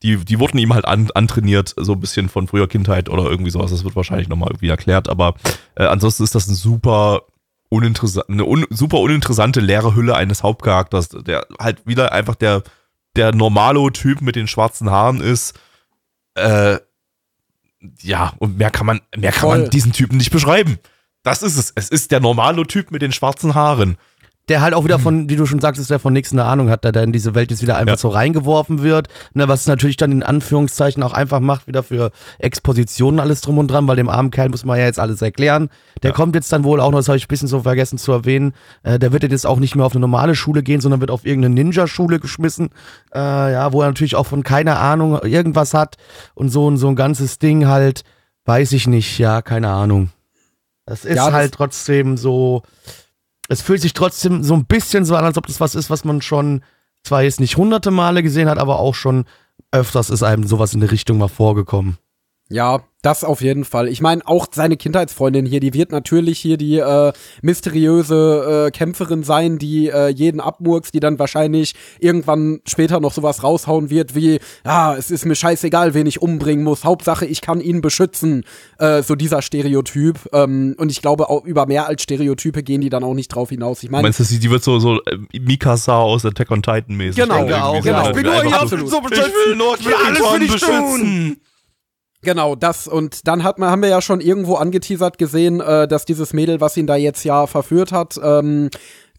die, 0.04 0.18
die 0.18 0.40
wurden 0.40 0.58
ihm 0.58 0.74
halt 0.74 0.86
an, 0.86 1.10
antrainiert, 1.14 1.74
so 1.78 1.94
ein 1.94 2.00
bisschen 2.00 2.30
von 2.30 2.48
früher 2.48 2.68
Kindheit 2.68 3.10
oder 3.10 3.26
irgendwie 3.26 3.52
sowas. 3.52 3.72
Das 3.72 3.84
wird 3.84 3.96
wahrscheinlich 3.96 4.30
nochmal 4.30 4.50
irgendwie 4.50 4.70
erklärt, 4.70 5.10
aber 5.10 5.36
äh, 5.76 5.86
ansonsten 5.86 6.24
ist 6.24 6.36
das 6.36 6.48
ein 6.48 6.56
super 6.56 7.22
uninteressant, 7.70 8.30
eine 8.30 8.46
un, 8.46 8.66
super 8.70 9.00
uninteressante 9.00 9.60
leere 9.60 9.96
Hülle 9.96 10.16
eines 10.16 10.44
Hauptcharakters, 10.44 11.10
der 11.10 11.46
halt 11.60 11.86
wieder 11.86 12.12
einfach 12.12 12.36
der, 12.36 12.64
der 13.16 13.34
Normalo-Typ 13.34 14.22
mit 14.22 14.36
den 14.36 14.48
schwarzen 14.48 14.90
Haaren 14.90 15.22
ist. 15.22 15.58
Äh, 16.36 16.80
ja, 18.02 18.34
und 18.38 18.58
mehr 18.58 18.72
kann 18.72 18.86
man, 18.86 19.02
mehr 19.16 19.32
kann 19.32 19.42
Voll. 19.42 19.60
man 19.60 19.70
diesen 19.70 19.92
Typen 19.92 20.18
nicht 20.18 20.32
beschreiben. 20.32 20.80
Das 21.24 21.44
ist 21.44 21.58
es. 21.58 21.72
Es 21.76 21.90
ist 21.90 22.12
der 22.12 22.20
Normalo-Typ 22.20 22.92
mit 22.92 23.02
den 23.02 23.12
schwarzen 23.12 23.54
Haaren. 23.54 23.98
Der 24.50 24.60
halt 24.62 24.74
auch 24.74 24.84
wieder 24.84 24.98
von, 25.00 25.30
wie 25.30 25.36
du 25.36 25.46
schon 25.46 25.62
sagst, 25.62 25.88
der 25.90 26.00
von 26.00 26.12
nichts 26.14 26.32
eine 26.34 26.44
Ahnung 26.44 26.70
hat, 26.70 26.84
der 26.84 26.92
da 26.92 27.04
in 27.04 27.14
diese 27.14 27.36
Welt 27.36 27.52
jetzt 27.52 27.62
wieder 27.62 27.78
einfach 27.78 27.94
Ja. 27.94 27.98
so 27.98 28.10
reingeworfen 28.10 28.82
wird. 28.82 29.08
Ne, 29.34 29.48
was 29.48 29.68
natürlich 29.68 29.98
dann 29.98 30.12
in 30.12 30.24
Anführungszeichen 30.24 31.04
auch 31.04 31.14
einfach 31.14 31.40
macht, 31.40 31.68
wieder 31.68 31.84
für 31.84 32.12
Expositionen 32.40 33.20
alles 33.20 33.42
drum 33.42 33.60
und 33.60 33.70
dran, 33.70 33.88
weil 33.88 33.96
dem 33.96 34.10
armen 34.10 34.32
Kerl 34.32 34.50
muss 34.50 34.66
man 34.66 34.78
ja 34.80 34.86
jetzt 34.86 35.00
alles 35.00 35.22
erklären. 35.22 35.70
Der 36.02 36.10
Ja. 36.10 36.16
kommt 36.16 36.36
jetzt 36.36 36.52
dann 36.52 36.64
wohl 36.64 36.82
auch 36.82 36.92
noch, 36.92 36.98
das 37.00 37.08
habe 37.08 37.18
ich 37.18 37.26
ein 37.26 37.28
bisschen 37.30 37.48
so 37.48 37.62
vergessen 37.62 37.98
zu 38.00 38.12
erwähnen, 38.12 38.54
äh, 38.84 38.98
der 39.00 39.14
wird 39.14 39.24
jetzt 39.24 39.46
auch 39.46 39.60
nicht 39.60 39.76
mehr 39.76 39.86
auf 39.86 39.94
eine 39.94 40.02
normale 40.02 40.36
Schule 40.36 40.64
gehen, 40.64 40.82
sondern 40.82 41.00
wird 41.02 41.12
auf 41.12 41.24
irgendeine 41.26 41.54
Ninja-Schule 41.56 42.20
geschmissen, 42.20 42.70
äh, 43.14 43.20
ja, 43.54 43.72
wo 43.72 43.82
er 43.82 43.88
natürlich 43.88 44.16
auch 44.16 44.26
von 44.26 44.44
keiner 44.44 44.80
Ahnung 44.80 45.20
irgendwas 45.22 45.74
hat 45.76 45.98
und 46.34 46.50
so 46.50 46.66
und 46.66 46.78
so 46.78 46.88
ein 46.88 46.96
ganzes 46.96 47.38
Ding 47.40 47.68
halt, 47.68 48.04
weiß 48.46 48.72
ich 48.74 48.88
nicht, 48.88 49.20
ja, 49.20 49.42
keine 49.44 49.70
Ahnung. 49.70 50.10
Das 50.88 51.06
ist 51.06 51.16
Ja, 51.16 51.26
das- 51.28 51.34
halt 51.34 51.54
trotzdem 51.54 52.18
so, 52.18 52.64
es 53.52 53.62
fühlt 53.62 53.82
sich 53.82 53.92
trotzdem 53.92 54.44
so 54.44 54.54
ein 54.54 54.64
bisschen 54.64 55.04
so 55.04 55.14
an, 55.18 55.26
als 55.26 55.38
ob 55.38 55.46
das 55.46 55.60
was 55.60 55.76
ist, 55.76 55.90
was 55.90 56.06
man 56.06 56.22
schon 56.22 56.64
zwar 57.04 57.24
jetzt 57.24 57.42
nicht 57.42 57.58
hunderte 57.58 57.92
Male 57.92 58.24
gesehen 58.24 58.48
hat, 58.48 58.58
aber 58.58 58.80
auch 58.80 58.96
schon 58.96 59.26
öfters 59.72 60.10
ist 60.10 60.24
einem 60.24 60.48
sowas 60.48 60.74
in 60.74 60.80
der 60.80 60.92
Richtung 60.92 61.18
mal 61.18 61.28
vorgekommen. 61.28 61.98
Ja, 62.52 62.82
das 63.02 63.24
auf 63.24 63.42
jeden 63.42 63.64
Fall. 63.64 63.88
Ich 63.88 64.02
meine, 64.02 64.28
auch 64.28 64.46
seine 64.52 64.76
Kindheitsfreundin 64.76 65.46
hier, 65.46 65.62
die 65.62 65.74
wird 65.74 65.92
natürlich 65.92 66.38
hier 66.38 66.58
die 66.58 66.78
äh, 66.78 67.14
mysteriöse 67.42 68.68
äh, 68.68 68.72
Kämpferin 68.72 69.24
sein, 69.24 69.58
die 69.58 69.88
äh, 69.88 70.10
jeden 70.10 70.42
abmurks, 70.42 70.92
die 70.92 71.00
dann 71.00 71.18
wahrscheinlich 71.18 71.74
irgendwann 72.00 72.60
später 72.68 73.00
noch 73.00 73.14
sowas 73.14 73.42
raushauen 73.42 73.90
wird 73.90 74.16
wie, 74.16 74.40
ja, 74.66 74.96
es 74.96 75.12
ist 75.12 75.26
mir 75.26 75.36
scheißegal, 75.36 75.94
wen 75.94 76.06
ich 76.06 76.22
umbringen 76.22 76.64
muss. 76.64 76.84
Hauptsache, 76.84 77.26
ich 77.26 77.42
kann 77.42 77.62
ihn 77.62 77.82
beschützen. 77.82 78.44
Äh, 78.78 79.02
so 79.02 79.16
dieser 79.16 79.42
Stereotyp. 79.42 80.20
Ähm, 80.34 80.76
und 80.78 80.92
ich 80.92 81.02
glaube, 81.02 81.30
auch 81.30 81.46
über 81.46 81.66
mehr 81.66 81.88
als 81.88 82.04
Stereotype 82.04 82.64
gehen 82.64 82.82
die 82.82 82.90
dann 82.90 83.06
auch 83.06 83.14
nicht 83.16 83.30
drauf 83.30 83.50
hinaus. 83.50 83.82
Ich 83.82 83.90
meine, 83.90 84.04
Meinst 84.04 84.20
du, 84.20 84.24
die 84.26 84.52
wird 84.52 84.64
so, 84.64 84.78
so 84.78 85.00
äh, 85.06 85.40
Mikasa 85.40 85.98
aus 85.98 86.26
Attack 86.26 86.52
on 86.52 86.62
Titan 86.62 86.98
mäßig? 86.98 87.24
Genau, 87.24 87.48
sein? 87.48 87.82
genau. 87.82 88.10
Ich 88.10 88.14
bin 88.14 88.24
nur 88.24 88.44
hier 88.44 88.62
absolut. 88.62 88.90
so 88.90 89.00
beschützen. 89.00 89.32
Ich 89.80 89.86
will 89.86 89.86
will 89.86 89.96
alles 90.06 90.28
für 90.28 90.40
dich 90.40 90.52
beschützen. 90.52 91.38
Genau, 92.24 92.56
das 92.56 92.88
und 92.88 93.28
dann 93.28 93.44
hat 93.44 93.58
man, 93.58 93.70
haben 93.72 93.82
wir 93.82 93.90
ja 93.90 94.02
schon 94.02 94.22
irgendwo 94.22 94.56
angeteasert 94.56 95.18
gesehen, 95.18 95.60
äh, 95.60 95.88
dass 95.88 96.06
dieses 96.06 96.34
Mädel, 96.34 96.62
was 96.62 96.78
ihn 96.78 96.86
da 96.86 96.96
jetzt 96.96 97.24
ja 97.24 97.48
verführt 97.48 97.92
hat, 97.92 98.20
ähm, 98.22 98.70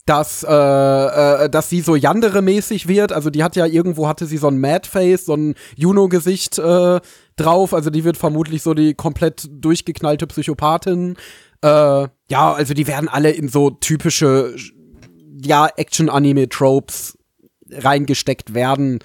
dass, 0.05 0.43
äh, 0.43 0.53
äh, 0.53 1.49
dass 1.49 1.69
sie 1.69 1.81
so 1.81 1.95
Yandere-mäßig 1.95 2.87
wird. 2.87 3.11
Also 3.13 3.29
die 3.29 3.43
hat 3.43 3.55
ja 3.55 3.65
irgendwo, 3.65 4.07
hatte 4.07 4.25
sie 4.25 4.37
so 4.37 4.47
ein 4.47 4.59
Mad-Face, 4.59 5.25
so 5.25 5.35
ein 5.35 5.55
Juno-Gesicht 5.75 6.59
äh, 6.59 6.99
drauf. 7.35 7.73
Also 7.73 7.89
die 7.89 8.03
wird 8.03 8.17
vermutlich 8.17 8.63
so 8.63 8.73
die 8.73 8.93
komplett 8.95 9.47
durchgeknallte 9.49 10.27
Psychopathin. 10.27 11.15
Äh, 11.61 12.07
ja, 12.29 12.53
also 12.53 12.73
die 12.73 12.87
werden 12.87 13.07
alle 13.07 13.31
in 13.31 13.47
so 13.47 13.69
typische, 13.69 14.55
ja, 15.41 15.67
Action-Anime-Tropes 15.67 17.17
reingesteckt 17.71 18.53
werden. 18.53 18.99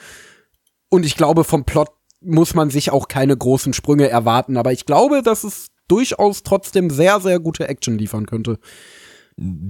Und 0.88 1.06
ich 1.06 1.16
glaube, 1.16 1.44
vom 1.44 1.64
Plot 1.64 1.90
muss 2.20 2.54
man 2.54 2.70
sich 2.70 2.90
auch 2.90 3.08
keine 3.08 3.36
großen 3.36 3.72
Sprünge 3.72 4.08
erwarten. 4.08 4.56
Aber 4.56 4.72
ich 4.72 4.86
glaube, 4.86 5.22
dass 5.22 5.44
es 5.44 5.68
durchaus 5.88 6.42
trotzdem 6.42 6.90
sehr, 6.90 7.20
sehr 7.20 7.40
gute 7.40 7.68
Action 7.68 7.98
liefern 7.98 8.26
könnte. 8.26 8.58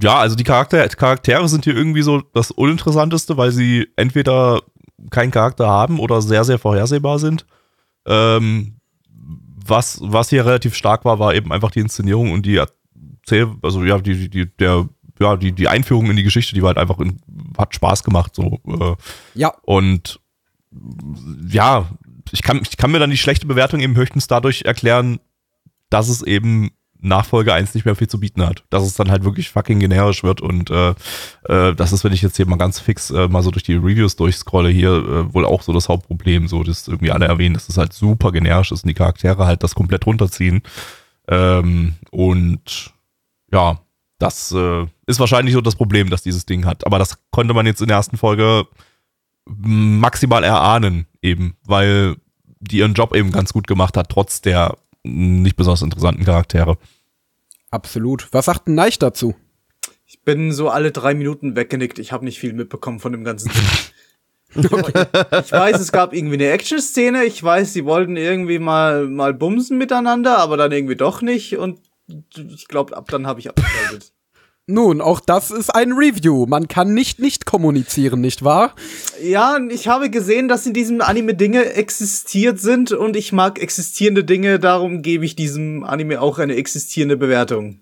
Ja, 0.03 0.19
also 0.19 0.35
die 0.35 0.45
Charakter 0.45 0.87
Charaktere 0.89 1.49
sind 1.49 1.65
hier 1.65 1.77
irgendwie 1.77 2.03
so 2.03 2.23
das 2.33 2.51
Uninteressanteste, 2.51 3.37
weil 3.37 3.53
sie 3.53 3.87
entweder 3.97 4.62
keinen 5.11 5.31
Charakter 5.31 5.69
haben 5.69 6.01
oder 6.01 6.23
sehr, 6.23 6.45
sehr 6.45 6.59
vorhersehbar 6.59 7.19
sind. 7.19 7.47
Ähm, 8.07 8.81
was, 9.66 10.01
was 10.03 10.31
hier 10.31 10.47
relativ 10.47 10.75
stark 10.75 11.05
war, 11.05 11.19
war 11.19 11.35
eben 11.35 11.53
einfach 11.53 11.70
die 11.70 11.81
Inszenierung 11.81 12.33
und 12.33 12.47
die 12.47 12.57
Erzähl, 12.57 13.55
also 13.62 13.85
ja, 13.85 13.99
die, 13.99 14.31
die, 14.31 14.57
der, 14.57 14.89
ja, 15.20 15.37
die, 15.37 15.53
die 15.53 15.69
Einführung 15.69 16.09
in 16.09 16.16
die 16.16 16.23
Geschichte, 16.23 16.55
die 16.55 16.62
war 16.62 16.69
halt 16.69 16.79
einfach 16.79 16.99
in, 16.99 17.20
hat 17.59 17.75
Spaß 17.75 18.03
gemacht, 18.03 18.35
so. 18.35 18.59
Äh, 18.66 18.97
Ja, 19.35 19.53
und 19.62 20.20
ja, 21.51 21.91
ich 22.32 22.42
kann, 22.42 22.60
ich 22.62 22.76
kann 22.76 22.90
mir 22.90 22.98
dann 22.98 23.10
die 23.10 23.16
schlechte 23.16 23.46
Bewertung 23.46 23.80
eben 23.80 23.96
höchstens 23.96 24.26
dadurch 24.26 24.62
erklären, 24.62 25.20
dass 25.90 26.09
es 26.09 26.22
eben 26.22 26.70
Nachfolge 27.00 27.52
1 27.52 27.74
nicht 27.74 27.84
mehr 27.84 27.94
viel 27.94 28.09
zu 28.09 28.18
bieten 28.18 28.44
hat. 28.44 28.64
Dass 28.70 28.82
es 28.82 28.94
dann 28.94 29.10
halt 29.10 29.24
wirklich 29.24 29.50
fucking 29.50 29.78
generisch 29.78 30.24
wird 30.24 30.40
und 30.40 30.70
äh, 30.70 30.94
äh, 31.44 31.74
das 31.74 31.92
ist, 31.92 32.05
wenn 32.05 32.12
ich 32.12 32.22
jetzt 32.22 32.36
hier 32.36 32.46
mal 32.46 32.56
ganz 32.56 32.80
fix 32.80 33.10
äh, 33.10 33.28
mal 33.28 33.42
so 33.42 33.50
durch 33.50 33.62
die 33.62 33.74
Reviews 33.74 34.16
durchscrolle, 34.16 34.70
hier 34.70 34.90
äh, 34.90 35.34
wohl 35.34 35.44
auch 35.44 35.62
so 35.62 35.72
das 35.72 35.88
Hauptproblem, 35.88 36.48
so 36.48 36.62
dass 36.62 36.88
irgendwie 36.88 37.12
alle 37.12 37.26
erwähnen, 37.26 37.55
dass 37.55 37.68
es 37.68 37.78
halt 37.78 37.92
super 37.92 38.32
generisch 38.32 38.72
ist 38.72 38.82
und 38.84 38.88
die 38.88 38.94
Charaktere 38.94 39.46
halt 39.46 39.62
das 39.62 39.74
komplett 39.74 40.06
runterziehen. 40.06 40.62
Ähm, 41.28 41.94
und 42.10 42.92
ja, 43.52 43.78
das 44.18 44.52
äh, 44.52 44.86
ist 45.06 45.20
wahrscheinlich 45.20 45.55
so 45.55 45.60
das 45.60 45.76
Problem, 45.76 46.10
das 46.10 46.22
dieses 46.22 46.46
Ding 46.46 46.66
hat. 46.66 46.84
Aber 46.86 46.98
das 46.98 47.18
konnte 47.30 47.55
man 47.55 47.66
jetzt 47.66 47.80
in 47.80 47.88
der 47.88 47.98
ersten 47.98 48.16
Folge 48.16 48.66
maximal 49.49 50.45
erahnen, 50.45 51.07
eben, 51.23 51.57
weil 51.65 52.16
die 52.61 52.79
ihren 52.79 52.95
Job 52.95 53.15
eben 53.15 53.31
ganz 53.33 53.53
gut 53.53 53.66
gemacht 53.66 53.97
hat, 53.97 54.09
trotz 54.09 54.41
der 54.41 54.77
nicht 55.03 55.57
besonders 55.57 55.83
interessanten 55.83 56.25
Charaktere. 56.25 56.77
absolut. 57.70 58.29
Was 58.33 58.47
sagt 58.47 58.69
ein 58.69 58.75
Neich 58.75 58.99
dazu? 58.99 59.35
Ich 60.07 60.23
bin 60.23 60.53
so 60.53 60.70
alle 60.70 60.91
drei 60.91 61.15
Minuten 61.15 61.55
weggenickt. 61.55 61.99
Ich 61.99 62.12
habe 62.12 62.25
nicht 62.25 62.39
viel 62.39 62.53
mitbekommen 62.53 62.99
von 62.99 63.12
dem 63.12 63.25
ganzen 63.25 63.51
Ding. 63.51 63.62
Ich 64.55 64.73
weiß, 65.53 65.79
es 65.79 65.93
gab 65.93 66.15
irgendwie 66.15 66.37
eine 66.37 66.49
Action-Szene. 66.49 67.25
Ich 67.25 67.43
weiß, 67.45 67.75
sie 67.75 67.85
wollten 67.85 68.16
irgendwie 68.16 68.59
mal, 68.59 69.07
mal 69.07 69.35
bumsen 69.35 69.77
miteinander, 69.77 70.39
aber 70.39 70.57
dann 70.57 70.73
irgendwie 70.73 70.97
doch 70.97 71.20
nicht. 71.20 71.59
Und 71.59 71.81
ich 72.35 72.66
glaube, 72.66 72.97
ab 72.97 73.09
dann 73.11 73.27
habe 73.27 73.41
ich 73.41 73.51
abgeschaltet. 73.51 74.12
Nun, 74.70 75.01
auch 75.01 75.20
das 75.20 75.51
ist 75.51 75.74
ein 75.74 75.93
Review. 75.93 76.45
Man 76.47 76.69
kann 76.69 76.93
nicht 76.93 77.19
nicht 77.20 77.47
kommunizieren, 77.47 78.20
nicht 78.20 78.45
wahr? 78.45 78.74
Ja, 79.23 79.57
ich 79.70 79.89
habe 79.89 80.11
gesehen, 80.11 80.47
dass 80.47 80.66
in 80.66 80.74
diesem 80.74 81.01
Anime 81.01 81.32
Dinge 81.35 81.73
existiert 81.73 82.61
sind 82.61 82.93
und 82.93 83.16
ich 83.16 83.32
mag 83.32 83.59
existierende 83.62 84.24
Dinge, 84.24 84.59
darum 84.59 85.01
gebe 85.01 85.24
ich 85.24 85.35
diesem 85.35 85.85
Anime 85.85 86.20
auch 86.20 86.39
eine 86.39 86.55
existierende 86.55 87.16
Bewertung. 87.16 87.81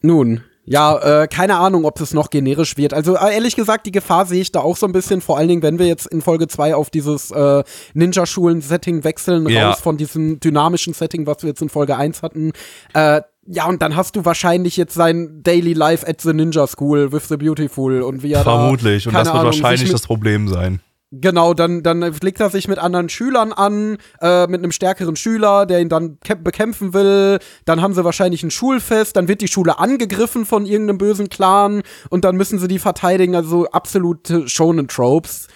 Nun, 0.00 0.40
ja, 0.64 1.22
äh, 1.22 1.28
keine 1.28 1.56
Ahnung, 1.56 1.84
ob 1.84 2.00
es 2.00 2.14
noch 2.14 2.30
generisch 2.30 2.76
wird. 2.78 2.94
Also 2.94 3.14
äh, 3.16 3.34
ehrlich 3.34 3.54
gesagt, 3.56 3.84
die 3.86 3.92
Gefahr 3.92 4.24
sehe 4.24 4.40
ich 4.40 4.52
da 4.52 4.60
auch 4.60 4.76
so 4.78 4.86
ein 4.86 4.92
bisschen, 4.92 5.20
vor 5.20 5.36
allen 5.36 5.48
Dingen, 5.48 5.62
wenn 5.62 5.78
wir 5.78 5.86
jetzt 5.86 6.06
in 6.06 6.22
Folge 6.22 6.46
2 6.48 6.74
auf 6.74 6.88
dieses 6.88 7.30
äh, 7.30 7.62
Ninja-Schulen-Setting 7.94 9.04
wechseln, 9.04 9.48
Ja. 9.48 9.70
raus 9.70 9.80
von 9.80 9.96
diesem 9.96 10.40
dynamischen 10.40 10.94
Setting, 10.94 11.26
was 11.26 11.42
wir 11.42 11.48
jetzt 11.48 11.62
in 11.62 11.68
Folge 11.68 11.96
1 11.96 12.22
hatten. 12.22 12.52
Äh, 12.94 13.22
ja, 13.50 13.66
und 13.66 13.80
dann 13.80 13.96
hast 13.96 14.14
du 14.16 14.24
wahrscheinlich 14.24 14.76
jetzt 14.76 14.94
sein 14.94 15.40
Daily 15.42 15.72
Life 15.72 16.06
at 16.06 16.20
the 16.20 16.32
Ninja 16.34 16.66
School 16.66 17.12
with 17.12 17.28
the 17.28 17.36
Beautiful 17.36 18.02
und 18.02 18.22
wie 18.22 18.32
er 18.32 18.42
Vermutlich. 18.42 19.04
da, 19.04 19.10
Und 19.10 19.14
das 19.14 19.26
wird 19.28 19.34
Ahnung, 19.36 19.46
wahrscheinlich 19.46 19.90
das 19.90 20.02
Problem 20.02 20.48
sein. 20.48 20.80
Genau, 21.10 21.54
dann, 21.54 21.82
dann 21.82 22.02
legt 22.20 22.38
er 22.38 22.50
sich 22.50 22.68
mit 22.68 22.78
anderen 22.78 23.08
Schülern 23.08 23.54
an, 23.54 23.96
äh, 24.20 24.46
mit 24.46 24.62
einem 24.62 24.72
stärkeren 24.72 25.16
Schüler, 25.16 25.64
der 25.64 25.80
ihn 25.80 25.88
dann 25.88 26.18
kä- 26.18 26.34
bekämpfen 26.34 26.92
will. 26.92 27.38
Dann 27.64 27.80
haben 27.80 27.94
sie 27.94 28.04
wahrscheinlich 28.04 28.42
ein 28.42 28.50
Schulfest, 28.50 29.16
dann 29.16 29.26
wird 29.26 29.40
die 29.40 29.48
Schule 29.48 29.78
angegriffen 29.78 30.44
von 30.44 30.66
irgendeinem 30.66 30.98
bösen 30.98 31.30
Clan 31.30 31.80
und 32.10 32.26
dann 32.26 32.36
müssen 32.36 32.58
sie 32.58 32.68
die 32.68 32.78
verteidigen. 32.78 33.34
Also 33.34 33.66
absolute 33.70 34.46
Shonen-Tropes, 34.48 35.48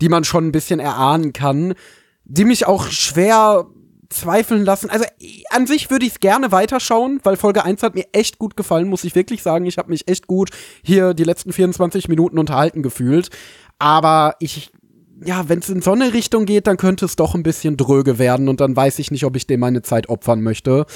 die 0.00 0.08
man 0.08 0.24
schon 0.24 0.48
ein 0.48 0.52
bisschen 0.52 0.80
erahnen 0.80 1.32
kann, 1.32 1.74
die 2.24 2.44
mich 2.44 2.66
auch 2.66 2.88
schwer 2.88 3.66
zweifeln 4.10 4.64
lassen. 4.64 4.90
Also 4.90 5.04
an 5.50 5.66
sich 5.66 5.90
würde 5.90 6.06
ich 6.06 6.12
es 6.12 6.20
gerne 6.20 6.50
weiterschauen, 6.50 7.20
weil 7.24 7.36
Folge 7.36 7.64
1 7.64 7.82
hat 7.82 7.94
mir 7.94 8.06
echt 8.12 8.38
gut 8.38 8.56
gefallen, 8.56 8.88
muss 8.88 9.04
ich 9.04 9.14
wirklich 9.14 9.42
sagen. 9.42 9.66
Ich 9.66 9.78
habe 9.78 9.90
mich 9.90 10.08
echt 10.08 10.26
gut 10.26 10.50
hier 10.82 11.14
die 11.14 11.24
letzten 11.24 11.52
24 11.52 12.08
Minuten 12.08 12.38
unterhalten 12.38 12.82
gefühlt. 12.82 13.30
Aber 13.78 14.34
ich, 14.40 14.70
ja, 15.24 15.48
wenn 15.48 15.58
es 15.58 15.68
in 15.68 15.82
so 15.82 15.92
eine 15.92 16.14
Richtung 16.14 16.46
geht, 16.46 16.66
dann 16.66 16.76
könnte 16.76 17.04
es 17.04 17.16
doch 17.16 17.34
ein 17.34 17.42
bisschen 17.42 17.76
dröge 17.76 18.18
werden 18.18 18.48
und 18.48 18.60
dann 18.60 18.74
weiß 18.74 18.98
ich 18.98 19.10
nicht, 19.10 19.24
ob 19.24 19.36
ich 19.36 19.46
dem 19.46 19.60
meine 19.60 19.82
Zeit 19.82 20.08
opfern 20.08 20.42
möchte. 20.42 20.86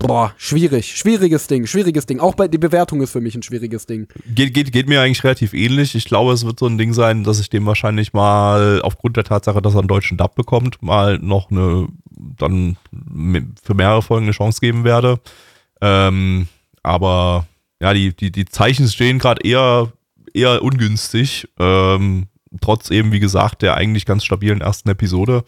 Boah, 0.00 0.32
schwierig, 0.36 0.96
schwieriges 0.96 1.48
Ding, 1.48 1.66
schwieriges 1.66 2.06
Ding. 2.06 2.20
Auch 2.20 2.36
bei 2.36 2.46
die 2.46 2.58
Bewertung 2.58 3.02
ist 3.02 3.10
für 3.10 3.20
mich 3.20 3.34
ein 3.34 3.42
schwieriges 3.42 3.84
Ding. 3.84 4.06
Geht, 4.32 4.54
geht, 4.54 4.70
geht 4.70 4.88
mir 4.88 5.02
eigentlich 5.02 5.24
relativ 5.24 5.54
ähnlich. 5.54 5.96
Ich 5.96 6.04
glaube, 6.04 6.32
es 6.32 6.46
wird 6.46 6.60
so 6.60 6.66
ein 6.66 6.78
Ding 6.78 6.92
sein, 6.92 7.24
dass 7.24 7.40
ich 7.40 7.50
dem 7.50 7.66
wahrscheinlich 7.66 8.12
mal 8.12 8.80
aufgrund 8.82 9.16
der 9.16 9.24
Tatsache, 9.24 9.60
dass 9.60 9.74
er 9.74 9.80
einen 9.80 9.88
deutschen 9.88 10.16
Dub 10.16 10.36
bekommt, 10.36 10.80
mal 10.82 11.18
noch 11.18 11.50
eine, 11.50 11.88
dann 12.12 12.76
für 13.60 13.74
mehrere 13.74 14.02
Folgen 14.02 14.26
eine 14.26 14.32
Chance 14.32 14.60
geben 14.60 14.84
werde. 14.84 15.18
Ähm, 15.80 16.46
aber 16.84 17.48
ja, 17.82 17.92
die, 17.92 18.14
die, 18.14 18.30
die 18.30 18.44
Zeichen 18.44 18.86
stehen 18.86 19.18
gerade 19.18 19.42
eher, 19.42 19.92
eher 20.32 20.62
ungünstig. 20.62 21.48
Ähm, 21.58 22.28
trotz 22.60 22.90
eben, 22.90 23.10
wie 23.10 23.20
gesagt, 23.20 23.62
der 23.62 23.74
eigentlich 23.74 24.06
ganz 24.06 24.24
stabilen 24.24 24.60
ersten 24.60 24.90
Episode. 24.90 25.42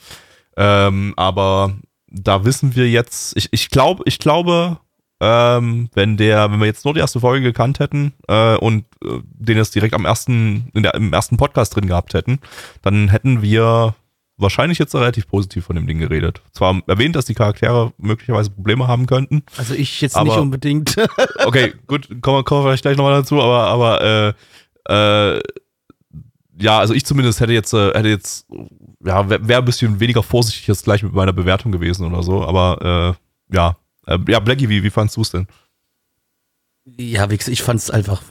Ähm, 0.56 1.14
aber 1.16 1.76
da 2.10 2.44
wissen 2.44 2.74
wir 2.76 2.88
jetzt, 2.88 3.36
ich, 3.36 3.48
ich 3.52 3.70
glaube, 3.70 4.02
ich 4.06 4.18
glaube, 4.18 4.78
ähm, 5.20 5.90
wenn 5.94 6.16
der, 6.16 6.50
wenn 6.50 6.60
wir 6.60 6.66
jetzt 6.66 6.84
nur 6.84 6.94
die 6.94 7.00
erste 7.00 7.20
Folge 7.20 7.44
gekannt 7.44 7.78
hätten 7.78 8.14
äh, 8.28 8.56
und 8.56 8.84
äh, 9.04 9.18
den 9.24 9.58
jetzt 9.58 9.74
direkt 9.74 9.94
am 9.94 10.06
ersten, 10.06 10.70
der, 10.74 10.94
im 10.94 11.12
ersten 11.12 11.36
Podcast 11.36 11.76
drin 11.76 11.86
gehabt 11.86 12.14
hätten, 12.14 12.38
dann 12.82 13.08
hätten 13.08 13.42
wir 13.42 13.94
wahrscheinlich 14.38 14.78
jetzt 14.78 14.94
relativ 14.94 15.28
positiv 15.28 15.66
von 15.66 15.76
dem 15.76 15.86
Ding 15.86 15.98
geredet. 15.98 16.40
Zwar 16.52 16.80
erwähnt, 16.86 17.14
dass 17.16 17.26
die 17.26 17.34
Charaktere 17.34 17.92
möglicherweise 17.98 18.48
Probleme 18.50 18.88
haben 18.88 19.04
könnten. 19.06 19.42
Also 19.58 19.74
ich 19.74 20.00
jetzt 20.00 20.16
Aber- 20.16 20.30
nicht 20.30 20.38
unbedingt. 20.38 20.96
Okay, 21.44 21.74
gut, 21.86 22.08
kommen 22.22 22.38
wir, 22.38 22.44
kommen 22.44 22.60
wir 22.62 22.68
vielleicht 22.70 22.82
gleich 22.82 22.96
nochmal 22.96 23.20
dazu, 23.20 23.40
aber, 23.42 23.64
aber 23.66 24.34
äh, 24.88 25.34
äh, 25.36 25.40
ja, 26.60 26.78
also 26.78 26.94
ich 26.94 27.04
zumindest 27.04 27.40
hätte 27.40 27.52
jetzt, 27.52 27.72
äh, 27.72 27.92
hätte 27.92 28.08
jetzt, 28.08 28.46
ja, 29.04 29.28
wäre 29.28 29.48
wär 29.48 29.58
ein 29.58 29.64
bisschen 29.64 30.00
weniger 30.00 30.22
vorsichtig 30.22 30.66
jetzt 30.66 30.84
gleich 30.84 31.02
mit 31.02 31.12
meiner 31.12 31.32
Bewertung 31.32 31.72
gewesen 31.72 32.06
oder 32.06 32.22
so, 32.22 32.44
aber 32.44 33.16
äh, 33.50 33.54
ja. 33.56 33.76
Äh, 34.06 34.18
ja, 34.28 34.40
Blackie, 34.40 34.68
wie, 34.68 34.82
wie 34.82 34.90
fandst 34.90 35.16
du 35.16 35.22
es 35.22 35.30
denn? 35.30 35.46
Ja, 36.98 37.30
wie 37.30 37.36
gesagt, 37.36 37.52
ich 37.52 37.62
fand 37.62 37.78
es 37.78 37.90
einfach 37.90 38.22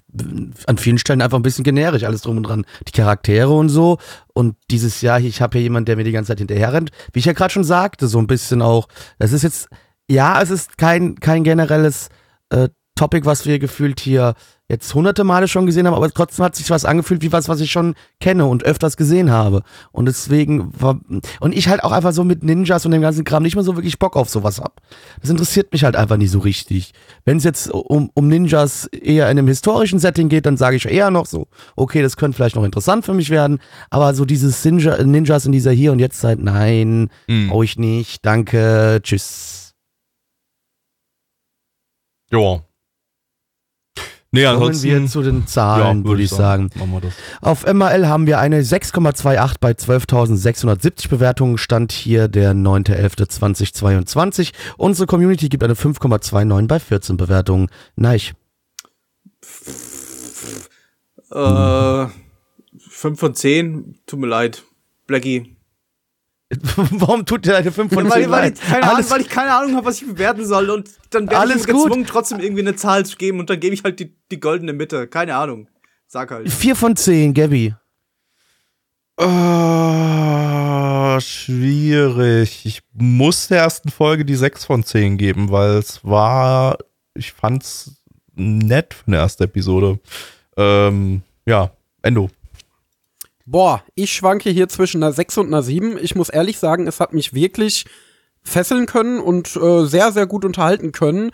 an 0.65 0.77
vielen 0.77 0.97
Stellen 0.97 1.21
einfach 1.21 1.37
ein 1.37 1.43
bisschen 1.43 1.63
generisch, 1.63 2.03
alles 2.03 2.21
drum 2.21 2.37
und 2.37 2.43
dran. 2.43 2.65
Die 2.87 2.91
Charaktere 2.91 3.51
und 3.51 3.69
so. 3.69 3.99
Und 4.33 4.55
dieses 4.71 5.01
Jahr, 5.01 5.19
ich 5.19 5.41
habe 5.41 5.57
hier 5.57 5.63
jemanden, 5.63 5.85
der 5.85 5.95
mir 5.95 6.03
die 6.03 6.11
ganze 6.11 6.29
Zeit 6.29 6.39
hinterher 6.39 6.73
rennt. 6.73 6.89
Wie 7.13 7.19
ich 7.19 7.25
ja 7.25 7.33
gerade 7.33 7.53
schon 7.53 7.63
sagte, 7.63 8.07
so 8.07 8.17
ein 8.17 8.27
bisschen 8.27 8.61
auch. 8.61 8.87
Das 9.19 9.33
ist 9.33 9.43
jetzt, 9.43 9.69
ja, 10.09 10.41
es 10.41 10.49
ist 10.49 10.77
kein, 10.77 11.15
kein 11.19 11.43
generelles 11.43 12.09
äh, 12.49 12.69
Topic, 12.99 13.25
was 13.25 13.45
wir 13.45 13.59
gefühlt 13.59 14.01
hier 14.01 14.33
jetzt 14.67 14.93
hunderte 14.93 15.23
Male 15.23 15.47
schon 15.47 15.65
gesehen 15.65 15.87
haben, 15.87 15.95
aber 15.95 16.11
trotzdem 16.11 16.43
hat 16.43 16.55
sich 16.55 16.69
was 16.69 16.83
angefühlt 16.83 17.21
wie 17.21 17.31
was, 17.31 17.47
was 17.47 17.61
ich 17.61 17.71
schon 17.71 17.95
kenne 18.19 18.45
und 18.45 18.63
öfters 18.65 18.97
gesehen 18.97 19.31
habe. 19.31 19.63
Und 19.93 20.05
deswegen 20.05 20.69
war, 20.79 20.99
und 21.39 21.55
ich 21.55 21.69
halt 21.69 21.83
auch 21.83 21.93
einfach 21.93 22.11
so 22.11 22.25
mit 22.25 22.43
Ninjas 22.43 22.85
und 22.85 22.91
dem 22.91 23.01
ganzen 23.01 23.23
Kram 23.23 23.41
nicht 23.41 23.55
mehr 23.55 23.63
so 23.63 23.77
wirklich 23.77 23.97
Bock 23.99 24.17
auf 24.17 24.29
sowas 24.29 24.59
hab. 24.59 24.81
Das 25.21 25.29
interessiert 25.29 25.71
mich 25.71 25.85
halt 25.85 25.95
einfach 25.95 26.17
nicht 26.17 26.29
so 26.29 26.39
richtig. 26.39 26.91
Wenn 27.23 27.37
es 27.37 27.45
jetzt 27.45 27.71
um, 27.71 28.11
um 28.13 28.27
Ninjas 28.27 28.85
eher 28.87 29.31
in 29.31 29.39
einem 29.39 29.47
historischen 29.47 29.97
Setting 29.97 30.27
geht, 30.27 30.45
dann 30.45 30.57
sage 30.57 30.75
ich 30.75 30.85
eher 30.85 31.09
noch 31.09 31.25
so, 31.25 31.47
okay, 31.77 32.01
das 32.01 32.17
könnte 32.17 32.35
vielleicht 32.35 32.55
noch 32.57 32.65
interessant 32.65 33.05
für 33.05 33.13
mich 33.13 33.29
werden, 33.29 33.59
aber 33.89 34.13
so 34.13 34.25
dieses 34.25 34.63
Ninja, 34.65 35.01
Ninjas 35.01 35.45
in 35.45 35.53
dieser 35.53 35.71
Hier 35.71 35.93
und 35.93 35.99
Jetzt 35.99 36.19
Zeit, 36.19 36.39
nein, 36.39 37.09
Mhm. 37.27 37.47
brauche 37.49 37.63
ich 37.63 37.77
nicht, 37.79 38.25
danke, 38.25 38.99
tschüss. 39.01 39.73
Ja. 42.31 42.61
Nee, 44.31 44.43
Kommen 44.43 44.83
wir 44.83 45.07
zu 45.07 45.23
den 45.23 45.47
Zahlen, 45.47 46.05
würde 46.05 46.21
ich 46.21 46.29
sagen. 46.29 46.69
Das. 47.01 47.13
Auf 47.41 47.65
MRL 47.65 48.07
haben 48.07 48.27
wir 48.27 48.39
eine 48.39 48.61
6,28 48.61 49.55
bei 49.59 49.71
12.670 49.71 51.09
Bewertungen. 51.09 51.57
Stand 51.57 51.91
hier 51.91 52.27
der 52.27 52.53
9.11.2022. 52.53 54.51
Unsere 54.77 55.07
Community 55.07 55.49
gibt 55.49 55.63
eine 55.63 55.73
5,29 55.73 56.67
bei 56.67 56.79
14 56.79 57.17
Bewertungen. 57.17 57.69
Neich. 57.95 58.33
Äh, 61.31 62.05
5 62.77 63.19
von 63.19 63.33
10, 63.33 63.99
tut 64.05 64.19
mir 64.19 64.27
leid. 64.27 64.63
Blackie. 65.07 65.58
Warum 66.75 67.25
tut 67.25 67.45
dir 67.45 67.57
eine 67.57 67.71
5 67.71 67.93
von 67.93 68.09
10 68.09 68.11
weil, 68.11 68.31
weil, 68.31 68.53
ich 68.53 68.59
keine 68.59 68.91
Ahnung, 68.91 69.09
weil 69.09 69.21
ich 69.21 69.29
keine 69.29 69.53
Ahnung 69.53 69.75
habe, 69.75 69.85
was 69.85 70.01
ich 70.01 70.07
bewerten 70.07 70.45
soll. 70.45 70.69
Und 70.71 70.89
dann 71.11 71.29
werde 71.29 71.37
Alles 71.37 71.61
ich 71.61 71.67
gut. 71.67 71.85
gezwungen, 71.85 72.05
trotzdem 72.07 72.39
irgendwie 72.39 72.61
eine 72.61 72.75
Zahl 72.75 73.05
zu 73.05 73.17
geben. 73.17 73.39
Und 73.39 73.51
dann 73.51 73.59
gebe 73.59 73.75
ich 73.75 73.83
halt 73.83 73.99
die, 73.99 74.15
die 74.31 74.39
goldene 74.39 74.73
Mitte. 74.73 75.07
Keine 75.07 75.35
Ahnung. 75.35 75.67
Sag 76.07 76.31
halt. 76.31 76.51
4 76.51 76.75
von 76.75 76.95
10, 76.95 77.35
Gabby. 77.35 77.75
Ah, 79.17 81.19
schwierig. 81.21 82.65
Ich 82.65 82.81
muss 82.93 83.49
der 83.49 83.59
ersten 83.59 83.89
Folge 83.89 84.25
die 84.25 84.35
6 84.35 84.65
von 84.65 84.83
10 84.83 85.17
geben, 85.17 85.51
weil 85.51 85.71
es 85.71 86.03
war, 86.03 86.77
ich 87.13 87.33
fand's 87.33 88.01
nett 88.33 88.95
für 88.95 89.07
eine 89.07 89.17
erste 89.17 89.43
Episode. 89.43 89.99
Ähm, 90.57 91.21
ja, 91.45 91.69
Endo. 92.01 92.29
Boah, 93.51 93.83
ich 93.95 94.13
schwanke 94.13 94.51
hier 94.51 94.69
zwischen 94.69 95.01
einer 95.01 95.11
6 95.11 95.39
und 95.39 95.47
einer 95.47 95.63
7. 95.63 95.97
Ich 95.99 96.13
muss 96.13 96.29
ehrlich 96.29 96.59
sagen, 96.59 96.85
es 96.85 96.99
hat 96.99 97.13
mich 97.13 97.33
wirklich 97.33 97.85
fesseln 98.43 98.85
können 98.85 99.19
und 99.19 99.55
äh, 99.55 99.85
sehr, 99.85 100.11
sehr 100.11 100.27
gut 100.27 100.45
unterhalten 100.45 100.91
können. 100.91 101.31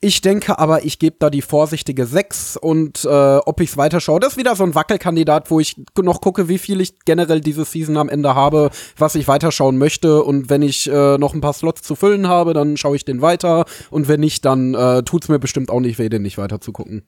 Ich 0.00 0.22
denke 0.22 0.58
aber, 0.58 0.84
ich 0.84 0.98
gebe 0.98 1.16
da 1.20 1.30
die 1.30 1.42
vorsichtige 1.42 2.04
6 2.04 2.56
und 2.56 3.04
äh, 3.04 3.08
ob 3.36 3.60
ich's 3.60 3.76
weiterschaue, 3.76 4.18
das 4.18 4.32
ist 4.32 4.38
wieder 4.38 4.56
so 4.56 4.64
ein 4.64 4.74
Wackelkandidat, 4.74 5.48
wo 5.52 5.60
ich 5.60 5.76
noch 5.96 6.20
gucke, 6.20 6.48
wie 6.48 6.58
viel 6.58 6.80
ich 6.80 6.98
generell 7.04 7.40
diese 7.40 7.64
Season 7.64 7.96
am 7.96 8.08
Ende 8.08 8.34
habe, 8.34 8.70
was 8.98 9.14
ich 9.14 9.28
weiterschauen 9.28 9.78
möchte 9.78 10.24
und 10.24 10.50
wenn 10.50 10.62
ich 10.62 10.90
äh, 10.90 11.16
noch 11.16 11.32
ein 11.32 11.40
paar 11.40 11.52
Slots 11.52 11.82
zu 11.82 11.94
füllen 11.94 12.26
habe, 12.26 12.54
dann 12.54 12.76
schaue 12.76 12.96
ich 12.96 13.04
den 13.04 13.22
weiter 13.22 13.66
und 13.90 14.08
wenn 14.08 14.18
nicht, 14.18 14.44
dann 14.44 14.74
äh, 14.74 15.04
tut's 15.04 15.28
mir 15.28 15.38
bestimmt 15.38 15.70
auch 15.70 15.80
nicht 15.80 16.00
weh, 16.00 16.08
den 16.08 16.22
nicht 16.22 16.38
weiter 16.38 16.60
zu 16.60 16.72
gucken. 16.72 17.04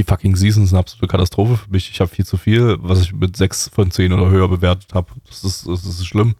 Die 0.00 0.04
fucking 0.04 0.34
Season 0.34 0.64
ist 0.64 0.72
eine 0.72 0.78
absolute 0.78 1.08
Katastrophe 1.08 1.58
für 1.58 1.70
mich. 1.70 1.90
Ich 1.90 2.00
habe 2.00 2.10
viel 2.10 2.24
zu 2.24 2.38
viel, 2.38 2.78
was 2.80 3.02
ich 3.02 3.12
mit 3.12 3.36
6 3.36 3.68
von 3.68 3.90
10 3.90 4.14
oder 4.14 4.30
höher 4.30 4.48
bewertet 4.48 4.94
habe. 4.94 5.08
Das 5.28 5.44
ist, 5.44 5.68
das 5.68 5.84
ist 5.84 6.06
schlimm. 6.06 6.36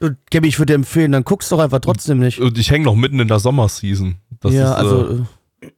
Du, 0.00 0.16
Gabby, 0.32 0.48
ich 0.48 0.58
würde 0.58 0.72
dir 0.72 0.74
empfehlen, 0.74 1.12
dann 1.12 1.22
guckst 1.22 1.52
doch 1.52 1.60
einfach 1.60 1.78
trotzdem 1.78 2.18
nicht. 2.18 2.40
Und 2.40 2.58
ich 2.58 2.72
hänge 2.72 2.86
noch 2.86 2.96
mitten 2.96 3.20
in 3.20 3.28
der 3.28 3.38
Sommerseason. 3.38 4.16
Das 4.40 4.52
ja, 4.52 4.72
ist, 4.72 4.78
also. 4.78 5.08
äh, 5.08 5.12
äh, 5.12 5.24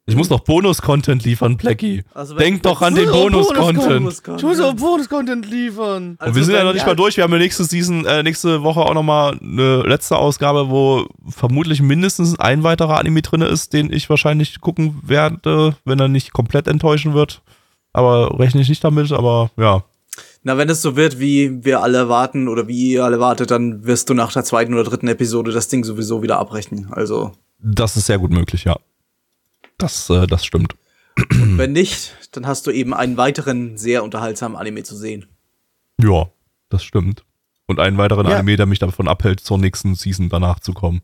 ich 0.07 0.17
muss 0.17 0.31
noch 0.31 0.41
Bonus-Content 0.41 1.25
liefern, 1.25 1.57
Blackie. 1.57 2.05
Also 2.15 2.37
Denk 2.37 2.63
doch 2.63 2.83
an 2.83 2.95
den 2.95 3.09
Oh, 3.09 3.13
Bonus-Content. 3.13 4.23
Ich 4.37 4.43
muss 4.43 4.61
auch 4.61 4.75
Bonus-Content 4.75 5.51
liefern. 5.51 6.19
Und 6.25 6.35
wir 6.35 6.45
sind 6.45 6.55
ja 6.55 6.65
noch 6.65 6.73
nicht 6.75 6.87
mal 6.87 6.97
durch. 6.97 7.17
Wir 7.17 7.25
haben 7.25 7.33
ja 7.33 7.39
nächste 7.39 7.65
Season, 7.65 8.05
äh, 8.07 8.23
nächste 8.23 8.63
Woche 8.63 8.81
auch 8.81 8.95
nochmal 8.95 9.39
eine 9.41 9.83
letzte 9.83 10.17
Ausgabe, 10.17 10.71
wo 10.71 11.07
vermutlich 11.29 11.83
mindestens 11.83 12.39
ein 12.39 12.63
weiterer 12.63 12.99
Anime 12.99 13.23
drin 13.23 13.43
ist, 13.43 13.73
den 13.73 13.93
ich 13.93 14.09
wahrscheinlich 14.11 14.61
gucken 14.61 15.01
werde, 15.03 15.77
wenn 15.85 15.99
er 16.01 16.09
nicht 16.09 16.33
komplett 16.33 16.69
enttäuschen 16.69 17.15
wird. 17.15 17.43
Aber 17.93 18.39
rechne 18.39 18.61
ich 18.61 18.69
nicht 18.69 18.85
damit, 18.85 19.13
aber 19.13 19.51
ja. 19.57 19.83
Na, 20.43 20.57
wenn 20.57 20.69
es 20.69 20.83
so 20.83 20.97
wird, 20.97 21.19
wie 21.19 21.65
wir 21.65 21.83
alle 21.83 21.99
erwarten 21.99 22.49
oder 22.49 22.69
wie 22.69 22.93
ihr 22.93 23.05
alle 23.05 23.19
wartet, 23.21 23.51
dann 23.51 23.85
wirst 23.85 24.09
du 24.09 24.15
nach 24.15 24.33
der 24.33 24.45
zweiten 24.45 24.73
oder 24.75 24.85
dritten 24.85 25.09
Episode 25.09 25.53
das 25.53 25.69
Ding 25.69 25.85
sowieso 25.85 26.23
wieder 26.23 26.39
abbrechen. 26.39 26.89
Also, 26.91 27.33
Das 27.59 27.97
ist 27.97 28.07
sehr 28.07 28.19
gut 28.19 28.31
möglich, 28.31 28.65
ja. 28.65 28.77
Das, 29.79 30.11
äh, 30.11 30.27
das 30.27 30.45
stimmt. 30.45 30.77
wenn 31.31 31.73
nicht, 31.73 32.17
dann 32.33 32.47
hast 32.47 32.67
du 32.67 32.71
eben 32.71 32.95
einen 32.95 33.17
weiteren 33.17 33.77
sehr 33.79 34.05
unterhaltsamen 34.05 34.57
Anime 34.57 34.83
zu 34.83 34.97
sehen. 34.97 35.27
Ja, 36.01 36.31
das 36.69 36.85
stimmt. 36.85 37.25
Und 37.67 37.81
einen 37.81 37.99
weiteren 37.99 38.27
Ja. 38.27 38.37
Anime, 38.37 38.57
der 38.57 38.67
mich 38.67 38.79
davon 38.79 39.09
abhält, 39.09 39.41
zur 39.41 39.59
nächsten 39.59 39.95
Season 39.95 40.29
danach 40.29 40.61
zu 40.61 40.73
kommen. 40.73 41.03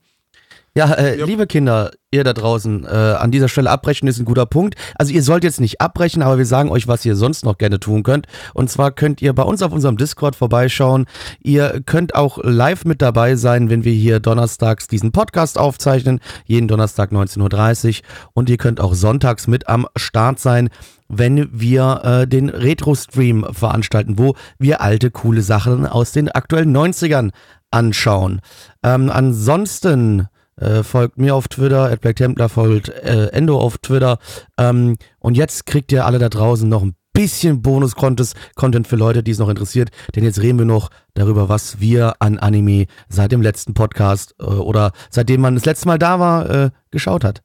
Ja, 0.76 0.92
äh, 0.94 1.16
Ja. 1.20 1.26
liebe 1.26 1.46
Kinder, 1.46 1.92
ihr 2.10 2.24
da 2.24 2.32
draußen, 2.32 2.84
äh, 2.84 2.88
an 2.88 3.30
dieser 3.30 3.48
Stelle 3.48 3.70
abbrechen 3.70 4.08
ist 4.08 4.18
ein 4.18 4.24
guter 4.24 4.44
Punkt. 4.44 4.74
Also 4.96 5.12
ihr 5.12 5.22
sollt 5.22 5.44
jetzt 5.44 5.60
nicht 5.60 5.80
abbrechen, 5.80 6.20
aber 6.20 6.36
wir 6.36 6.46
sagen 6.46 6.68
euch, 6.70 6.88
was 6.88 7.04
ihr 7.04 7.14
sonst 7.14 7.44
noch 7.44 7.58
gerne 7.58 7.78
tun 7.78 8.02
könnt. 8.02 8.26
Und 8.54 8.70
zwar 8.70 8.90
könnt 8.90 9.22
ihr 9.22 9.32
bei 9.34 9.44
uns 9.44 9.62
auf 9.62 9.70
unserem 9.72 9.96
Discord 9.96 10.34
vorbeischauen. 10.34 11.06
Ihr 11.40 11.80
könnt 11.86 12.16
auch 12.16 12.38
live 12.42 12.84
mit 12.86 13.02
dabei 13.02 13.36
sein, 13.36 13.70
wenn 13.70 13.84
wir 13.84 13.92
hier 13.92 14.18
donnerstags 14.18 14.88
diesen 14.88 15.12
Podcast 15.12 15.58
aufzeichnen, 15.58 16.18
jeden 16.44 16.66
Donnerstag 16.66 17.12
19.30 17.12 18.00
Uhr. 18.00 18.04
Und 18.32 18.50
ihr 18.50 18.56
könnt 18.56 18.80
auch 18.80 18.94
sonntags 18.94 19.46
mit 19.46 19.68
am 19.68 19.86
Start 19.94 20.40
sein, 20.40 20.70
wenn 21.08 21.48
wir 21.52 22.00
äh, 22.02 22.26
den 22.26 22.48
Retro-Stream 22.48 23.46
veranstalten, 23.52 24.18
wo 24.18 24.34
wir 24.58 24.80
alte, 24.80 25.12
coole 25.12 25.42
Sachen 25.42 25.86
aus 25.86 26.10
den 26.10 26.28
aktuellen 26.30 26.76
90ern 26.76 27.30
anschauen. 27.70 28.40
Ähm, 28.82 29.08
ansonsten 29.10 30.26
äh, 30.56 30.82
folgt 30.82 31.18
mir 31.18 31.34
auf 31.34 31.48
Twitter, 31.48 31.90
at 31.90 32.00
Black 32.00 32.16
Templar, 32.16 32.48
folgt 32.48 32.88
äh, 32.88 33.26
Endo 33.28 33.58
auf 33.58 33.78
Twitter. 33.78 34.18
Ähm, 34.58 34.96
und 35.18 35.36
jetzt 35.36 35.66
kriegt 35.66 35.92
ihr 35.92 36.06
alle 36.06 36.18
da 36.18 36.28
draußen 36.28 36.68
noch 36.68 36.82
ein 36.82 36.94
bisschen 37.14 37.62
Bonus-Content 37.62 38.86
für 38.86 38.96
Leute, 38.96 39.22
die 39.22 39.30
es 39.30 39.38
noch 39.38 39.48
interessiert. 39.48 39.88
Denn 40.14 40.24
jetzt 40.24 40.42
reden 40.42 40.58
wir 40.58 40.66
noch 40.66 40.90
darüber, 41.14 41.48
was 41.48 41.80
wir 41.80 42.16
an 42.18 42.38
Anime 42.38 42.84
seit 43.08 43.32
dem 43.32 43.40
letzten 43.40 43.72
Podcast 43.72 44.34
äh, 44.38 44.44
oder 44.44 44.92
seitdem 45.10 45.40
man 45.40 45.54
das 45.54 45.64
letzte 45.64 45.86
Mal 45.86 45.98
da 45.98 46.20
war, 46.20 46.50
äh, 46.50 46.70
geschaut 46.90 47.24
hat. 47.24 47.40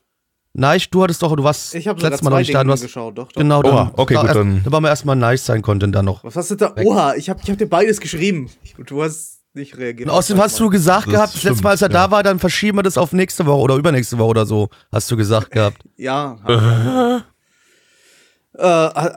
Nein, 0.56 0.80
du 0.92 1.02
hattest 1.04 1.24
doch, 1.24 1.36
du 1.36 1.44
warst 1.44 1.74
Ich 1.74 1.88
habe 1.88 1.96
das 2.00 2.02
sogar 2.02 2.12
letzte 2.12 2.24
Mal 2.26 2.30
noch 2.30 2.38
nicht 2.40 2.54
da. 2.54 2.60
Du 2.60 2.64
Dinge 2.66 2.74
hast, 2.74 2.82
geschaut, 2.84 3.18
doch, 3.18 3.32
doch. 3.32 3.42
genau, 3.42 3.64
dann, 3.64 3.74
Oha, 3.74 3.92
okay, 3.96 4.14
da, 4.14 4.20
gut, 4.22 4.28
erst, 4.30 4.40
dann- 4.40 4.62
da 4.64 4.72
war 4.72 4.82
mir 4.82 4.90
erstmal 4.90 5.16
nice 5.16 5.46
sein 5.46 5.62
Content 5.64 5.96
dann 5.96 6.06
noch. 6.06 6.24
Was 6.24 6.36
hast 6.36 6.52
du 6.52 6.56
da? 6.56 6.74
Oha, 6.84 7.16
ich 7.16 7.30
habe 7.30 7.40
ich 7.44 7.50
hab 7.50 7.58
dir 7.58 7.68
beides 7.68 8.00
geschrieben. 8.00 8.50
Ich, 8.64 8.76
du 8.86 9.02
hast 9.02 9.40
nicht 9.56 9.76
reagiert. 9.78 10.10
Und 10.10 10.16
außerdem 10.16 10.44
hast 10.44 10.60
du 10.60 10.70
gesagt 10.70 11.08
Das 11.08 11.14
gehabt, 11.14 11.36
das 11.36 11.44
letzte 11.44 11.64
Mal, 11.64 11.70
als 11.72 11.82
er 11.82 11.90
da 11.90 12.12
war, 12.12 12.22
dann 12.22 12.38
verschieben 12.38 12.78
wir 12.78 12.84
das 12.84 13.00
auf 13.00 13.14
nächste 13.14 13.46
Woche 13.48 13.62
oder 13.62 13.76
übernächste 13.76 14.18
Woche 14.20 14.30
oder 14.30 14.46
so, 14.46 14.70
hast 14.92 15.10
du 15.10 15.18
gesagt 15.18 15.50
gehabt. 15.52 15.78
Ja. 15.98 16.38
äh, 18.58 18.64
äh, 18.66 19.10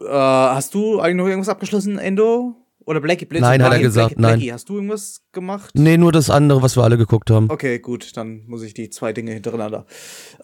äh, 0.00 0.08
hast 0.08 0.74
du 0.74 1.00
eigentlich 1.00 1.16
noch 1.16 1.26
irgendwas 1.26 1.48
abgeschlossen, 1.48 1.98
Endo? 1.98 2.56
Oder 2.84 3.00
Blackie 3.00 3.24
Blitz? 3.24 3.40
Nein, 3.42 3.62
hat 3.64 3.72
er 3.72 3.80
gesagt, 3.80 4.10
Blackie, 4.10 4.22
nein. 4.22 4.32
Blackie, 4.38 4.52
hast 4.52 4.68
du 4.68 4.76
irgendwas 4.76 5.22
gemacht? 5.32 5.70
Nee, 5.74 5.96
nur 5.96 6.12
das 6.12 6.30
andere, 6.30 6.62
was 6.62 6.76
wir 6.76 6.84
alle 6.84 6.96
geguckt 6.96 7.30
haben. 7.30 7.50
Okay, 7.50 7.80
gut, 7.80 8.16
dann 8.16 8.44
muss 8.46 8.62
ich 8.62 8.74
die 8.74 8.90
zwei 8.90 9.12
Dinge 9.12 9.32
hintereinander. 9.32 9.86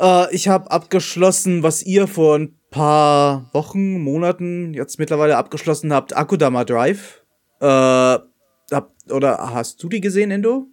Äh, 0.01 0.35
ich 0.35 0.49
habe 0.49 0.69
abgeschlossen, 0.71 1.63
was 1.63 1.85
ihr 1.85 2.09
vor 2.09 2.37
ein 2.39 2.59
paar 2.71 3.49
Wochen, 3.53 4.01
Monaten 4.03 4.75
jetzt 4.75 4.99
mittlerweile 4.99 5.37
abgeschlossen 5.37 5.93
habt, 5.93 6.17
Akudama 6.17 6.65
Drive. 6.65 7.23
Äh, 7.61 7.67
hab, 7.67 8.91
oder 9.11 9.53
hast 9.55 9.81
du 9.83 9.89
die 9.89 10.01
gesehen, 10.01 10.33
Endo? 10.33 10.67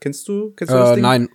Kennst 0.00 0.28
du? 0.28 0.52
Kennst 0.52 0.72
du 0.72 0.78
das 0.78 0.90
Äh, 0.90 0.94
Ding? 0.94 1.02
nein, 1.02 1.28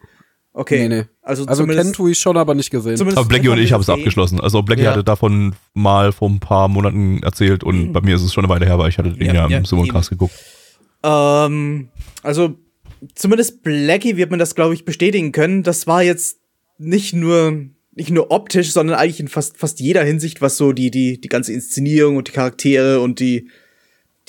Okay. 0.56 0.88
nee, 0.88 0.98
nee. 1.00 1.04
Also, 1.24 1.46
Also 1.46 2.08
ich 2.08 2.20
schon, 2.20 2.38
aber 2.38 2.54
nicht 2.54 2.70
gesehen. 2.70 2.96
zumindest 2.96 3.18
Aber 3.18 3.28
Blackie 3.28 3.50
und 3.50 3.58
ich 3.58 3.74
haben 3.74 3.82
es 3.82 3.90
abgeschlossen. 3.90 4.40
Also 4.40 4.62
Blackie 4.62 4.84
Ja. 4.84 4.92
hatte 4.92 5.04
davon 5.04 5.56
mal 5.74 6.12
vor 6.12 6.30
ein 6.30 6.40
paar 6.40 6.68
Monaten 6.68 7.24
erzählt 7.24 7.64
und 7.64 7.92
bei 7.92 8.02
mir 8.02 8.16
ist 8.16 8.22
es 8.22 8.34
schon 8.34 8.46
eine 8.46 8.54
Weile 8.54 8.66
her, 8.68 8.78
weil 8.78 8.90
ich 8.90 8.98
hatte 9.00 9.12
den 9.12 9.26
Ja, 9.26 9.34
ja, 9.34 9.48
ja, 9.50 9.58
im 9.58 9.66
Simulcast 9.66 10.12
geguckt. 10.12 10.34
Ähm, 11.04 11.90
also 12.22 12.56
zumindest 13.16 13.64
Blackie 13.64 14.16
wird 14.16 14.30
man 14.30 14.40
das, 14.40 14.54
glaube 14.54 14.76
ich, 14.76 14.86
bestätigen 14.86 15.32
können. 15.32 15.64
Das 15.64 15.88
war 15.88 16.04
jetzt 16.04 16.38
nicht 16.78 17.14
nur 17.14 17.66
nicht 17.96 18.10
nur 18.10 18.32
optisch, 18.32 18.72
sondern 18.72 18.98
eigentlich 18.98 19.20
in 19.20 19.28
fast 19.28 19.58
fast 19.58 19.80
jeder 19.80 20.04
Hinsicht, 20.04 20.42
was 20.42 20.58
so 20.58 20.72
die 20.72 20.92
die 20.92 21.20
die 21.20 21.30
ganze 21.30 21.54
Inszenierung 21.54 22.18
und 22.18 22.28
die 22.28 22.32
Charaktere 22.32 23.00
und 23.02 23.20
die 23.20 23.50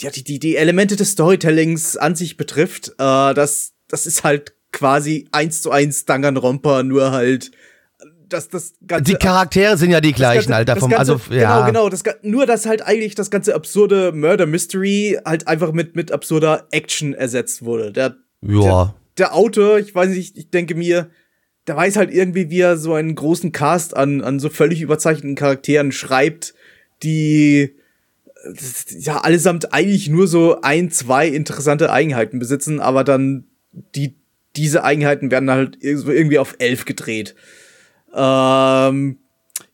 die 0.00 0.24
die 0.24 0.38
die 0.38 0.56
Elemente 0.56 0.96
des 0.96 1.10
Storytellings 1.12 1.96
an 1.96 2.14
sich 2.16 2.36
betrifft. 2.36 2.88
Äh, 2.98 3.34
das 3.34 3.72
das 3.88 4.06
ist 4.06 4.24
halt 4.24 4.54
quasi 4.74 5.26
eins 5.32 5.62
zu 5.62 5.70
eins 5.70 6.04
Danganronpa, 6.04 6.82
nur 6.82 7.12
halt 7.12 7.50
dass 8.28 8.48
das 8.48 8.74
ganze 8.86 9.04
Die 9.12 9.14
Charaktere 9.18 9.76
sind 9.76 9.90
ja 9.90 10.00
die 10.00 10.12
gleichen, 10.12 10.48
ganze- 10.50 10.54
Alter. 10.56 10.76
Vom, 10.76 10.90
ganze, 10.90 11.12
also, 11.14 11.20
ja. 11.34 11.66
Genau, 11.66 11.84
genau. 11.84 11.88
Das, 11.88 12.02
nur, 12.22 12.46
dass 12.46 12.66
halt 12.66 12.82
eigentlich 12.82 13.14
das 13.14 13.30
ganze 13.30 13.54
absurde 13.54 14.12
Murder 14.12 14.46
Mystery 14.46 15.18
halt 15.24 15.46
einfach 15.46 15.72
mit, 15.72 15.94
mit 15.94 16.10
absurder 16.10 16.66
Action 16.72 17.14
ersetzt 17.14 17.64
wurde. 17.64 17.92
Der, 17.92 18.16
Ja. 18.42 18.94
der 19.18 19.34
Autor, 19.34 19.78
ich 19.78 19.94
weiß 19.94 20.08
nicht, 20.10 20.36
ich 20.38 20.50
denke 20.50 20.74
mir, 20.74 21.10
der 21.66 21.76
weiß 21.76 21.96
halt 21.96 22.12
irgendwie, 22.12 22.50
wie 22.50 22.60
er 22.60 22.76
so 22.76 22.94
einen 22.94 23.14
großen 23.14 23.52
Cast 23.52 23.96
an, 23.96 24.22
an 24.22 24.40
so 24.40 24.48
völlig 24.48 24.80
überzeichneten 24.80 25.36
Charakteren 25.36 25.92
schreibt, 25.92 26.54
die 27.02 27.76
ja 28.98 29.18
allesamt 29.20 29.72
eigentlich 29.72 30.08
nur 30.08 30.26
so 30.26 30.60
ein, 30.62 30.90
zwei 30.90 31.28
interessante 31.28 31.92
Eigenheiten 31.92 32.38
besitzen, 32.38 32.80
aber 32.80 33.04
dann 33.04 33.44
die, 33.94 34.16
diese 34.56 34.84
Eigenheiten 34.84 35.30
werden 35.30 35.50
halt 35.50 35.76
ir- 35.82 36.08
irgendwie 36.08 36.38
auf 36.38 36.56
elf 36.58 36.84
gedreht. 36.84 37.34
Ähm, 38.14 39.18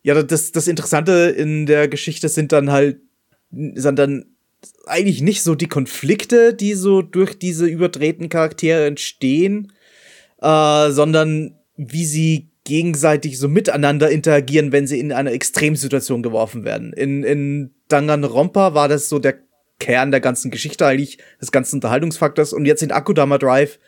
ja, 0.03 0.23
das, 0.23 0.53
das 0.53 0.69
Interessante 0.69 1.35
in 1.37 1.67
der 1.67 1.89
Geschichte 1.89 2.29
sind 2.29 2.53
dann 2.53 2.71
halt, 2.71 3.01
sind 3.51 3.99
dann 3.99 4.27
eigentlich 4.87 5.21
nicht 5.23 5.43
so 5.43 5.55
die 5.55 5.69
Konflikte, 5.69 6.55
die 6.55 6.75
so 6.75 7.03
durch 7.03 7.39
diese 7.39 7.67
überdrehten 7.67 8.29
Charaktere 8.29 8.87
entstehen, 8.87 9.73
äh, 10.41 10.91
sondern 10.91 11.59
wie 11.77 12.05
sie 12.05 12.51
gegenseitig 12.65 13.39
so 13.39 13.49
miteinander 13.49 14.11
interagieren, 14.11 14.71
wenn 14.71 14.87
sie 14.87 15.01
in 15.01 15.13
eine 15.13 15.31
Extremsituation 15.31 16.23
geworfen 16.23 16.65
werden. 16.65 16.93
In, 16.93 17.25
in 17.25 17.75
Danganronpa 17.89 18.75
war 18.75 18.89
das 18.89 19.09
so 19.09 19.19
der 19.19 19.39
Kern 19.79 20.11
der 20.11 20.21
ganzen 20.21 20.51
Geschichte 20.51 20.87
eigentlich, 20.87 21.19
des 21.41 21.53
ganzen 21.53 21.77
Unterhaltungsfaktors. 21.77 22.53
Und 22.53 22.67
jetzt 22.67 22.83
in 22.83 22.93
Akudama 22.93 23.39
Drive, 23.39 23.79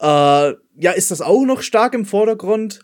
äh, 0.00 0.54
ja, 0.78 0.92
ist 0.94 1.10
das 1.10 1.20
auch 1.20 1.44
noch 1.44 1.62
stark 1.62 1.94
im 1.94 2.04
Vordergrund. 2.04 2.80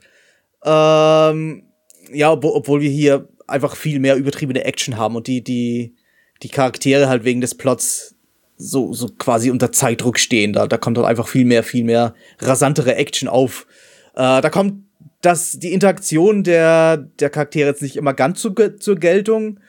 Ähm, 0.65 1.65
ja, 2.13 2.33
obwohl, 2.33 2.53
obwohl 2.53 2.81
wir 2.81 2.91
hier 2.91 3.29
einfach 3.47 3.77
viel 3.77 3.99
mehr 3.99 4.17
übertriebene 4.17 4.65
Action 4.65 4.97
haben 4.97 5.17
und 5.17 5.27
die, 5.27 5.43
die, 5.43 5.95
die 6.43 6.49
Charaktere 6.49 7.09
halt 7.09 7.25
wegen 7.25 7.41
des 7.41 7.55
Plots 7.55 8.15
so, 8.57 8.93
so 8.93 9.09
quasi 9.09 9.51
unter 9.51 9.73
Zeitdruck 9.73 10.19
stehen. 10.19 10.53
Da, 10.53 10.67
da 10.67 10.79
kommt 10.79 10.97
halt 10.97 11.07
einfach 11.07 11.29
viel 11.29 11.45
mehr, 11.45 11.63
viel 11.63 11.85
mehr 11.85 12.15
rasantere 12.39 12.95
Action 12.95 13.29
auf. 13.29 13.67
Äh, 14.15 14.41
da 14.41 14.51
kommt 14.51 14.85
das, 15.21 15.59
die 15.59 15.73
Interaktion 15.73 16.45
der, 16.45 16.97
der 16.97 17.31
Charaktere 17.31 17.69
jetzt 17.69 17.83
nicht 17.83 17.97
immer 17.97 18.15
ganz 18.15 18.41
zu, 18.41 18.53
zur 18.53 18.97
Geltung. 18.97 19.61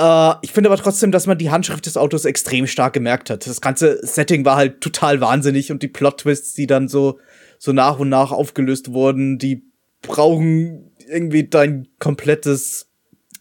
Äh, 0.00 0.34
ich 0.42 0.52
finde 0.52 0.70
aber 0.70 0.80
trotzdem, 0.80 1.12
dass 1.12 1.26
man 1.26 1.36
die 1.38 1.50
Handschrift 1.50 1.84
des 1.86 1.96
Autos 1.96 2.24
extrem 2.24 2.66
stark 2.66 2.94
gemerkt 2.94 3.28
hat. 3.30 3.46
Das 3.46 3.60
ganze 3.60 3.98
Setting 4.06 4.44
war 4.44 4.56
halt 4.56 4.80
total 4.80 5.20
wahnsinnig 5.20 5.70
und 5.70 5.82
die 5.82 5.88
Plot-Twists, 5.88 6.54
die 6.54 6.66
dann 6.66 6.88
so, 6.88 7.18
so 7.58 7.72
nach 7.72 7.98
und 7.98 8.08
nach 8.08 8.32
aufgelöst 8.32 8.92
wurden, 8.92 9.38
die 9.38 9.62
brauchen 10.02 10.90
irgendwie 11.08 11.44
dein 11.48 11.88
komplettes 11.98 12.88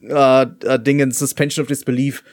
äh, 0.02 0.42
äh, 0.44 0.80
Ding 0.80 1.00
in 1.00 1.12
Suspension 1.12 1.64
of 1.64 1.68
Disbelief. 1.70 2.24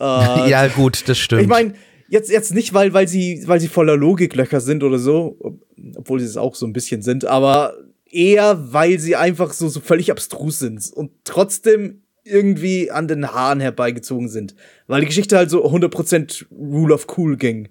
Äh, 0.00 0.04
ja, 0.50 0.66
gut, 0.68 1.08
das 1.08 1.18
stimmt. 1.18 1.42
ich 1.42 1.48
meine, 1.48 1.74
jetzt, 2.08 2.30
jetzt 2.30 2.54
nicht, 2.54 2.72
weil, 2.72 2.94
weil, 2.94 3.08
sie, 3.08 3.42
weil 3.46 3.60
sie 3.60 3.68
voller 3.68 3.96
Logiklöcher 3.96 4.60
sind 4.60 4.82
oder 4.82 4.98
so, 4.98 5.36
ob- 5.40 5.60
obwohl 5.96 6.20
sie 6.20 6.26
es 6.26 6.36
auch 6.36 6.54
so 6.54 6.66
ein 6.66 6.72
bisschen 6.72 7.02
sind, 7.02 7.24
aber 7.26 7.74
eher, 8.10 8.72
weil 8.72 8.98
sie 8.98 9.16
einfach 9.16 9.52
so, 9.52 9.68
so 9.68 9.80
völlig 9.80 10.10
abstrus 10.10 10.58
sind 10.58 10.90
und 10.94 11.10
trotzdem 11.24 12.02
irgendwie 12.24 12.90
an 12.90 13.08
den 13.08 13.26
Haaren 13.32 13.60
herbeigezogen 13.60 14.28
sind. 14.28 14.54
Weil 14.86 15.00
die 15.00 15.06
Geschichte 15.06 15.36
halt 15.36 15.50
so 15.50 15.64
100% 15.66 16.46
Rule 16.50 16.94
of 16.94 17.06
Cool 17.16 17.36
ging. 17.36 17.68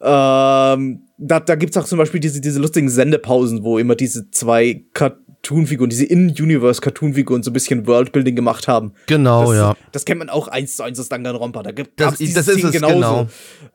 Ähm, 0.00 1.06
da, 1.18 1.40
da 1.40 1.54
gibt's 1.54 1.76
auch 1.76 1.84
zum 1.86 1.98
Beispiel 1.98 2.20
diese, 2.20 2.40
diese 2.40 2.60
lustigen 2.60 2.88
Sendepausen, 2.90 3.62
wo 3.64 3.78
immer 3.78 3.94
diese 3.94 4.30
zwei 4.30 4.84
Cartoon-Figuren, 4.92 5.88
diese 5.88 6.04
In-Universe-Cartoon-Figuren 6.04 7.42
so 7.42 7.50
ein 7.50 7.54
bisschen 7.54 7.86
Worldbuilding 7.86 8.36
gemacht 8.36 8.68
haben. 8.68 8.92
genau, 9.06 9.46
das, 9.46 9.56
ja. 9.56 9.76
Das 9.92 10.04
kennt 10.04 10.18
man 10.18 10.28
auch 10.28 10.48
eins 10.48 10.76
zu 10.76 10.82
eins 10.82 11.00
aus 11.00 11.08
Danganronpa. 11.08 11.62
Da 11.62 11.70
gibt 11.70 11.98
Das- 12.00 12.18
das 12.18 12.48
ist 12.48 12.64
es, 12.64 12.72
genau. 12.72 13.28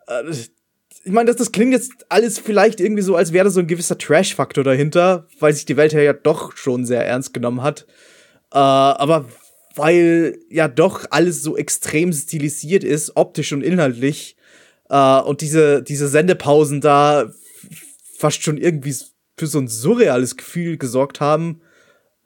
Äh, 0.07 0.31
Ich 1.05 1.11
meine, 1.13 1.27
das, 1.27 1.37
das 1.37 1.51
klingt 1.53 1.71
jetzt 1.71 1.93
alles 2.09 2.37
vielleicht 2.37 2.81
irgendwie 2.81 3.01
so, 3.01 3.15
als 3.15 3.31
wäre 3.31 3.45
da 3.45 3.49
so 3.51 3.61
ein 3.61 3.67
gewisser 3.67 3.97
Trash-Faktor 3.97 4.63
dahinter, 4.65 5.27
weil 5.39 5.53
sich 5.53 5.65
die 5.65 5.77
Welt 5.77 5.93
ja 5.93 6.13
doch 6.13 6.55
schon 6.57 6.85
sehr 6.85 7.05
ernst 7.07 7.33
genommen 7.33 7.63
hat. 7.63 7.87
Äh, 8.51 8.57
aber 8.57 9.25
weil 9.79 10.37
ja 10.49 10.67
doch 10.67 11.05
alles 11.09 11.41
so 11.41 11.57
extrem 11.57 12.13
stilisiert 12.13 12.83
ist, 12.83 13.15
optisch 13.15 13.51
und 13.53 13.63
inhaltlich, 13.63 14.35
äh, 14.89 15.21
und 15.21 15.41
diese, 15.41 15.81
diese 15.81 16.07
Sendepausen 16.07 16.81
da 16.81 17.31
fast 18.17 18.43
schon 18.43 18.57
irgendwie 18.57 18.95
für 19.37 19.47
so 19.47 19.59
ein 19.59 19.67
surreales 19.67 20.35
Gefühl 20.35 20.77
gesorgt 20.77 21.21
haben, 21.21 21.61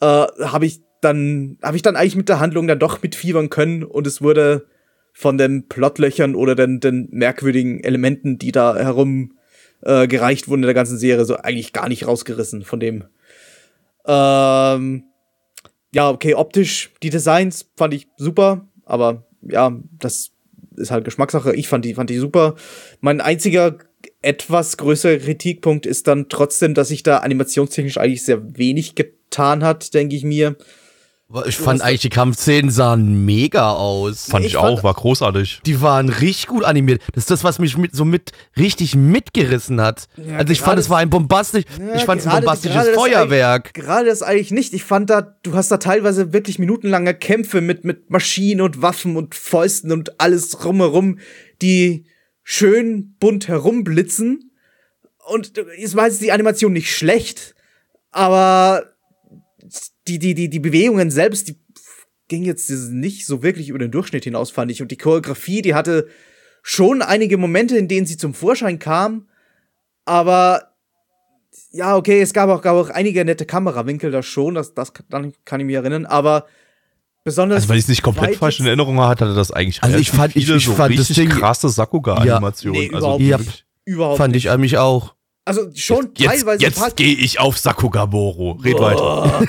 äh, 0.02 0.06
habe 0.06 0.66
ich 0.66 0.82
dann, 1.02 1.58
habe 1.62 1.76
ich 1.76 1.84
dann 1.84 1.96
eigentlich 1.96 2.16
mit 2.16 2.30
der 2.30 2.40
Handlung 2.40 2.68
dann 2.68 2.80
doch 2.80 3.02
mitfiebern 3.02 3.50
können 3.50 3.84
und 3.84 4.08
es 4.08 4.22
wurde 4.22 4.66
von 5.14 5.38
den 5.38 5.68
Plotlöchern 5.68 6.34
oder 6.34 6.56
den, 6.56 6.80
den 6.80 7.08
merkwürdigen 7.12 7.84
Elementen, 7.84 8.40
die 8.40 8.52
da 8.52 8.76
herum 8.76 9.38
äh, 9.82 10.08
gereicht 10.08 10.48
wurden 10.48 10.64
in 10.64 10.68
der 10.68 10.74
ganzen 10.74 10.98
Serie, 10.98 11.26
so 11.26 11.36
eigentlich 11.36 11.74
gar 11.74 11.88
nicht 11.88 12.08
rausgerissen 12.08 12.64
von 12.64 12.80
dem. 12.80 13.04
Ähm, 14.08 15.04
ja, 15.94 16.10
okay, 16.10 16.34
optisch, 16.34 16.92
die 17.02 17.10
Designs 17.10 17.70
fand 17.76 17.94
ich 17.94 18.08
super, 18.18 18.68
aber 18.86 19.26
ja, 19.42 19.78
das 20.00 20.32
ist 20.76 20.92
halt 20.92 21.06
Geschmackssache. 21.06 21.56
Ich 21.56 21.68
fand 21.68 21.86
die, 21.86 21.94
fand 21.94 22.10
die 22.10 22.18
super. 22.18 22.56
Mein 23.00 23.22
einziger 23.22 23.78
etwas 24.22 24.78
größerer 24.78 25.18
Kritikpunkt 25.18 25.86
ist 25.86 26.08
dann 26.08 26.30
trotzdem, 26.30 26.74
dass 26.74 26.88
sich 26.88 27.04
da 27.04 27.18
animationstechnisch 27.18 27.98
eigentlich 27.98 28.24
sehr 28.24 28.58
wenig 28.58 28.96
getan 28.96 29.64
hat, 29.64 29.94
denke 29.94 30.16
ich 30.16 30.24
mir. 30.24 30.56
Ich 31.48 31.58
fand 31.58 31.82
eigentlich, 31.82 32.02
die 32.02 32.10
Kampfszenen 32.10 32.70
sahen 32.70 33.26
mega 33.26 33.72
aus. 33.72 34.26
Fand 34.26 34.46
Ich 34.46 34.52
ich, 34.54 34.58
fand- 34.60 34.80
auch, 34.80 34.84
war 34.84 34.94
großartig. 34.94 35.62
Die 35.66 35.82
waren 35.82 36.10
richtig 36.10 36.46
gut 36.48 36.64
animiert. 36.64 37.02
Das 37.14 37.24
ist 37.24 37.32
das, 37.32 37.44
was 37.44 37.58
mich 37.58 37.76
mit, 37.76 37.96
so 37.96 38.06
mit 38.06 38.34
richtig 38.56 38.96
mitgerissen 38.96 39.82
hat. 39.82 40.08
Ja, 40.18 40.38
also 40.38 40.54
ich 40.54 40.62
fand, 40.62 40.78
es 40.80 40.92
war 40.92 41.00
ein 41.00 41.10
bombastisch, 41.10 41.64
Ja, 41.80 41.96
ich 41.96 42.04
fand 42.04 42.22
es 42.22 42.28
ein 42.28 42.36
bombastisches 42.36 42.76
gerade 42.76 42.90
das 42.92 42.98
Feuerwerk. 42.98 43.74
Gerade 43.74 44.06
das 44.10 44.22
eigentlich 44.22 44.52
nicht. 44.52 44.74
Ich 44.74 44.84
fand 44.84 45.10
da, 45.10 45.22
du 45.22 45.54
hast 45.56 45.72
da 45.72 45.78
teilweise 45.78 46.34
wirklich 46.34 46.60
minutenlange 46.60 47.16
Kämpfe 47.16 47.62
mit, 47.62 47.84
mit 47.84 48.12
Maschinen 48.12 48.62
und 48.62 48.84
Waffen 48.84 49.16
und 49.18 49.34
Fäusten 49.34 49.92
und 49.92 50.20
alles 50.20 50.64
rumherum, 50.64 51.18
die 51.64 52.06
schön 52.44 53.16
bunt 53.20 53.48
herumblitzen. 53.48 54.52
Und 55.26 55.54
jetzt 55.80 55.96
war 55.96 56.06
jetzt 56.08 56.22
die 56.22 56.32
Animation 56.32 56.74
nicht 56.74 56.96
schlecht, 56.96 57.56
aber 58.12 58.93
die, 60.08 60.20
die, 60.20 60.34
die, 60.34 60.50
die 60.50 60.60
Bewegungen 60.60 61.12
selbst, 61.12 61.48
die 61.48 61.56
ging 62.28 62.44
jetzt 62.44 62.70
nicht 62.70 63.26
so 63.26 63.44
wirklich 63.44 63.70
über 63.70 63.80
den 63.80 63.92
Durchschnitt 63.92 64.24
hinaus, 64.24 64.52
fand 64.52 64.72
ich. 64.72 64.82
Und 64.82 64.92
die 64.92 64.98
Choreografie, 64.98 65.62
die 65.62 65.76
hatte 65.76 66.08
schon 66.62 67.02
einige 67.02 67.38
Momente, 67.38 67.78
in 67.78 67.88
denen 67.88 68.06
sie 68.08 68.18
zum 68.18 68.34
Vorschein 68.34 68.80
kam, 68.80 69.28
aber 70.06 70.70
ja, 71.72 71.96
okay, 71.96 72.22
es 72.22 72.34
gab 72.34 72.50
auch, 72.50 72.62
gab 72.62 72.76
auch 72.76 72.90
einige 72.90 73.24
nette 73.26 73.46
Kamerawinkel 73.46 74.12
da 74.12 74.24
schon, 74.24 74.56
das, 74.56 74.74
das 74.74 74.94
kann, 74.94 75.34
kann 75.46 75.60
ich 75.60 75.66
mich 75.66 75.76
erinnern, 75.76 76.06
aber 76.06 76.46
besonders. 77.24 77.58
Also, 77.58 77.70
wenn 77.70 77.78
ich 77.78 77.84
es 77.84 77.90
nicht 77.90 78.02
komplett 78.04 78.36
falsch 78.36 78.60
in 78.60 78.66
Erinnerung 78.66 79.00
hatte, 79.00 79.26
hatte 79.26 79.36
das 79.36 79.52
eigentlich 79.52 79.82
Also 79.84 79.98
ich 79.98 80.12
fand- 80.12 80.36
ich- 80.36 80.50
ich 80.50 80.66
so 80.66 80.74
fand 80.74 80.94
das 80.94 81.10
richtig 81.10 81.18
Ding- 81.18 81.30
krasse 81.30 81.70
Sakuga-Animationen. 81.70 82.80
Nee, 82.82 82.88
also 82.94 83.18
überhaupt 83.18 83.22
Ja. 83.24 83.40
Überhaupt 83.86 84.18
Fand 84.18 84.34
nicht. 84.34 84.46
ich 84.46 84.58
mich 84.58 84.78
auch. 84.78 85.14
Also 85.46 85.70
schon 85.76 86.12
Jetzt, 86.16 86.30
teilweise 86.30 86.72
paar- 86.72 86.88
jetzt 86.88 86.96
gehe 86.96 87.14
ich 87.16 87.40
auf 87.40 87.58
Sakugaboro. 87.58 88.52
Red 88.64 88.80
weiter. 88.80 89.46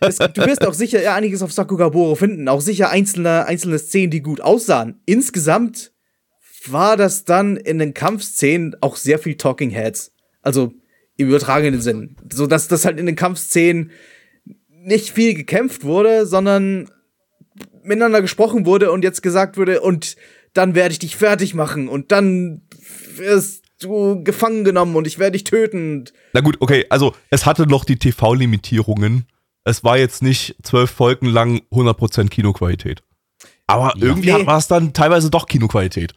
es, 0.00 0.18
du 0.18 0.46
wirst 0.46 0.64
auch 0.64 0.74
sicher 0.74 1.02
ja, 1.02 1.14
einiges 1.14 1.42
auf 1.42 1.52
Sakugaboro 1.52 2.14
finden, 2.14 2.48
auch 2.48 2.60
sicher 2.60 2.90
einzelne, 2.90 3.46
einzelne 3.46 3.78
Szenen, 3.80 4.10
die 4.12 4.22
gut 4.22 4.40
aussahen. 4.40 5.00
Insgesamt 5.06 5.92
war 6.66 6.96
das 6.96 7.24
dann 7.24 7.56
in 7.56 7.78
den 7.78 7.94
Kampfszenen 7.94 8.76
auch 8.80 8.96
sehr 8.96 9.18
viel 9.18 9.36
Talking 9.36 9.70
Heads. 9.70 10.12
Also 10.42 10.72
im 11.16 11.28
übertragenen 11.28 11.80
Sinn. 11.80 12.16
So 12.32 12.46
dass 12.46 12.68
das 12.68 12.84
halt 12.84 13.00
in 13.00 13.06
den 13.06 13.16
Kampfszenen 13.16 13.90
nicht 14.70 15.10
viel 15.10 15.34
gekämpft 15.34 15.82
wurde, 15.82 16.26
sondern 16.26 16.88
miteinander 17.82 18.22
gesprochen 18.22 18.66
wurde 18.66 18.92
und 18.92 19.02
jetzt 19.02 19.22
gesagt 19.22 19.56
wurde, 19.56 19.80
und 19.80 20.16
dann 20.54 20.76
werde 20.76 20.92
ich 20.92 21.00
dich 21.00 21.16
fertig 21.16 21.54
machen 21.54 21.88
und 21.88 22.12
dann 22.12 22.62
wirst 23.16 23.64
du 23.80 24.22
gefangen 24.24 24.64
genommen 24.64 24.96
und 24.96 25.06
ich 25.06 25.18
werde 25.18 25.32
dich 25.32 25.44
töten. 25.44 26.04
Na 26.32 26.40
gut, 26.40 26.56
okay, 26.60 26.86
also 26.90 27.14
es 27.30 27.46
hatte 27.46 27.66
noch 27.66 27.84
die 27.84 27.96
TV-Limitierungen. 27.98 29.26
Es 29.64 29.84
war 29.84 29.98
jetzt 29.98 30.22
nicht 30.22 30.56
zwölf 30.62 30.90
Folgen 30.90 31.26
lang 31.26 31.62
100% 31.70 32.28
Kinoqualität. 32.28 33.02
Aber 33.66 33.92
irgendwie 33.96 34.32
Nee. 34.32 34.46
war 34.46 34.58
es 34.58 34.66
dann 34.68 34.92
teilweise 34.94 35.30
doch 35.30 35.46
Kinoqualität. 35.46 36.14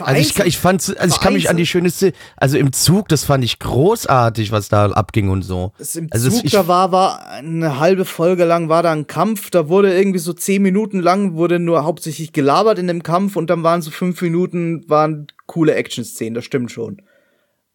Also 0.00 0.20
ich, 0.20 0.38
ich 0.38 0.58
fand, 0.58 0.96
also 0.98 1.14
ich 1.14 1.20
kann 1.20 1.32
mich 1.34 1.50
an 1.50 1.56
die 1.56 1.66
schöne 1.66 1.90
Szene, 1.90 2.12
also 2.36 2.56
im 2.56 2.72
Zug, 2.72 3.08
das 3.08 3.24
fand 3.24 3.44
ich 3.44 3.58
großartig, 3.58 4.50
was 4.52 4.68
da 4.68 4.86
abging 4.90 5.28
und 5.28 5.42
so. 5.42 5.72
es 5.78 5.96
im 5.96 6.08
Also 6.10 6.30
Zug 6.30 6.44
ich- 6.44 6.52
da 6.52 6.68
war, 6.68 6.92
war 6.92 7.28
eine 7.30 7.78
halbe 7.78 8.04
Folge 8.04 8.44
lang 8.44 8.68
war 8.68 8.82
da 8.82 8.92
ein 8.92 9.06
Kampf, 9.06 9.50
da 9.50 9.68
wurde 9.68 9.92
irgendwie 9.96 10.18
so 10.20 10.32
zehn 10.32 10.62
Minuten 10.62 11.00
lang 11.00 11.34
wurde 11.34 11.58
nur 11.58 11.84
hauptsächlich 11.84 12.32
gelabert 12.32 12.78
in 12.78 12.86
dem 12.86 13.02
Kampf 13.02 13.36
und 13.36 13.50
dann 13.50 13.62
waren 13.62 13.82
so 13.82 13.90
fünf 13.90 14.22
Minuten 14.22 14.84
waren 14.88 15.26
coole 15.46 15.74
Action-Szenen, 15.74 16.34
das 16.34 16.44
stimmt 16.44 16.70
schon. 16.70 17.02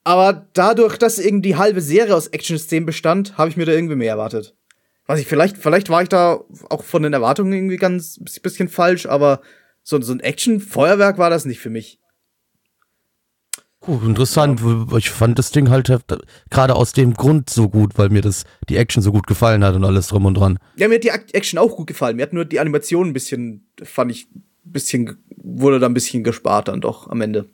Aber 0.04 0.48
dadurch, 0.54 0.98
dass 0.98 1.18
irgendwie 1.20 1.50
die 1.50 1.56
halbe 1.58 1.82
Serie 1.82 2.16
aus 2.16 2.28
Action-Szenen 2.28 2.86
bestand, 2.86 3.38
habe 3.38 3.50
ich 3.50 3.58
mir 3.58 3.66
da 3.66 3.72
irgendwie 3.74 3.96
mehr 3.96 4.12
erwartet. 4.12 4.56
Was 5.08 5.20
ich 5.20 5.28
vielleicht, 5.28 5.58
vielleicht 5.58 5.90
war 5.90 6.02
ich 6.02 6.10
da 6.10 6.40
auch 6.70 6.84
von 6.84 7.04
den 7.04 7.14
Erwartungen 7.14 7.54
irgendwie 7.54 7.78
ganz 7.78 8.20
bisschen 8.42 8.68
falsch, 8.70 9.06
aber 9.06 9.42
so, 9.86 10.02
so 10.02 10.14
ein 10.14 10.20
Action-Feuerwerk 10.20 11.20
war 11.20 11.30
das 11.30 11.46
nicht 11.46 11.60
für 11.60 11.70
mich. 11.70 12.00
Puh, 13.82 14.00
interessant. 14.04 14.60
Ich 14.98 15.12
fand 15.12 15.38
das 15.38 15.52
Ding 15.52 15.70
halt 15.70 15.94
gerade 16.50 16.76
aus 16.76 16.94
dem 16.94 17.14
Grund 17.14 17.52
so 17.52 17.70
gut, 17.70 18.00
weil 18.00 18.10
mir 18.10 18.24
das 18.24 18.46
die 18.68 18.78
Action 18.78 19.04
so 19.04 19.12
gut 19.12 19.28
gefallen 19.28 19.64
hat 19.64 19.76
und 19.76 19.86
alles 19.86 20.08
drum 20.08 20.26
und 20.26 20.34
dran. 20.34 20.58
Ja, 20.76 20.88
mir 20.88 20.96
hat 20.96 21.04
die 21.04 21.10
Action 21.10 21.60
auch 21.60 21.76
gut 21.76 21.86
gefallen. 21.86 22.16
Mir 22.16 22.24
hat 22.24 22.34
nur 22.34 22.46
die 22.46 22.60
Animation 22.60 23.10
ein 23.10 23.14
bisschen, 23.14 23.68
fand 23.84 24.10
ich, 24.10 24.28
ein 24.34 24.44
bisschen, 24.64 25.18
wurde 25.38 25.80
da 25.80 25.86
ein 25.86 25.94
bisschen 25.94 26.24
gespart 26.24 26.68
dann 26.68 26.82
doch 26.82 27.08
am 27.12 27.22
Ende. 27.22 27.48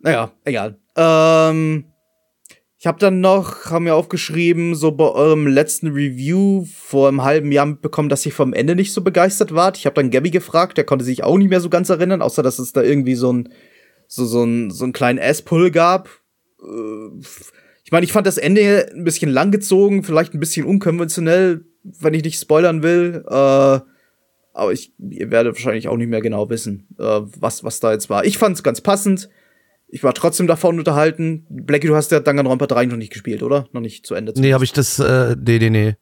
Naja, 0.00 0.32
egal. 0.44 0.76
Ähm, 0.96 1.86
ich 2.80 2.86
habe 2.86 2.98
dann 2.98 3.20
noch, 3.20 3.66
haben 3.66 3.84
mir 3.84 3.94
aufgeschrieben, 3.94 4.74
so 4.74 4.90
bei 4.92 5.04
eurem 5.04 5.46
letzten 5.46 5.88
Review 5.88 6.64
vor 6.64 7.08
einem 7.08 7.22
halben 7.22 7.52
Jahr 7.52 7.66
mitbekommen, 7.66 8.08
dass 8.08 8.24
ich 8.24 8.32
vom 8.32 8.54
Ende 8.54 8.74
nicht 8.74 8.94
so 8.94 9.02
begeistert 9.02 9.54
wart. 9.54 9.76
Ich 9.76 9.84
habe 9.84 9.92
dann 9.96 10.10
Gabby 10.10 10.30
gefragt, 10.30 10.78
der 10.78 10.84
konnte 10.84 11.04
sich 11.04 11.22
auch 11.22 11.36
nicht 11.36 11.50
mehr 11.50 11.60
so 11.60 11.68
ganz 11.68 11.90
erinnern, 11.90 12.22
außer 12.22 12.42
dass 12.42 12.58
es 12.58 12.72
da 12.72 12.82
irgendwie 12.82 13.16
so 13.16 13.34
ein 13.34 13.50
so 14.06 14.24
so 14.24 14.44
ein 14.44 14.70
so 14.70 14.86
ein 14.86 14.94
kleinen 14.94 15.18
Ass-Pull 15.18 15.70
gab. 15.70 16.08
Äh, 16.62 17.20
ich 17.84 17.92
meine, 17.92 18.04
ich 18.04 18.12
fand 18.12 18.26
das 18.26 18.38
Ende 18.38 18.90
ein 18.94 19.04
bisschen 19.04 19.30
langgezogen, 19.30 20.02
vielleicht 20.02 20.32
ein 20.32 20.40
bisschen 20.40 20.64
unkonventionell, 20.64 21.66
wenn 21.82 22.14
ich 22.14 22.24
nicht 22.24 22.40
spoilern 22.40 22.82
will. 22.82 23.26
Äh, 23.28 23.80
aber 24.54 24.72
ich, 24.72 24.94
ihr 24.98 25.30
werdet 25.30 25.54
wahrscheinlich 25.54 25.86
auch 25.88 25.98
nicht 25.98 26.08
mehr 26.08 26.22
genau 26.22 26.48
wissen, 26.48 26.88
äh, 26.98 27.20
was 27.40 27.62
was 27.62 27.78
da 27.80 27.92
jetzt 27.92 28.08
war. 28.08 28.24
Ich 28.24 28.38
fand's 28.38 28.62
ganz 28.62 28.80
passend 28.80 29.28
ich 29.92 30.04
war 30.04 30.14
trotzdem 30.14 30.46
davon 30.46 30.78
unterhalten. 30.78 31.46
Blackie, 31.50 31.88
du 31.88 31.96
hast 31.96 32.12
ja 32.12 32.20
Danganronpa 32.20 32.66
3 32.66 32.86
noch 32.86 32.96
nicht 32.96 33.12
gespielt, 33.12 33.42
oder? 33.42 33.68
Noch 33.72 33.80
nicht 33.80 34.06
zu 34.06 34.14
Ende. 34.14 34.32
Nee, 34.36 34.52
habe 34.52 34.64
ich 34.64 34.72
das, 34.72 34.98
äh, 34.98 35.36
nee, 35.38 35.58
nee, 35.58 35.70
nee. 35.70 35.94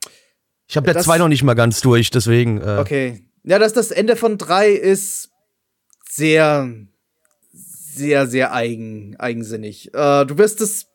Ich 0.67 0.77
habe 0.77 0.93
der 0.93 1.01
2 1.01 1.19
noch 1.19 1.29
nicht 1.29 1.43
mal 1.43 1.55
ganz 1.55 1.81
durch, 1.81 2.11
deswegen. 2.11 2.61
Äh. 2.61 2.79
Okay. 2.81 3.25
Ja, 3.45 3.59
dass 3.59 3.73
das 3.73 3.91
Ende 3.91 4.17
von 4.17 4.37
3 4.37 4.71
ist 4.71 5.31
sehr, 6.09 6.71
sehr, 7.53 8.27
sehr 8.27 8.53
eigen, 8.53 9.17
eigensinnig. 9.17 9.95
Äh, 9.95 10.27
du 10.27 10.37
wirst 10.37 10.61
es 10.61 10.87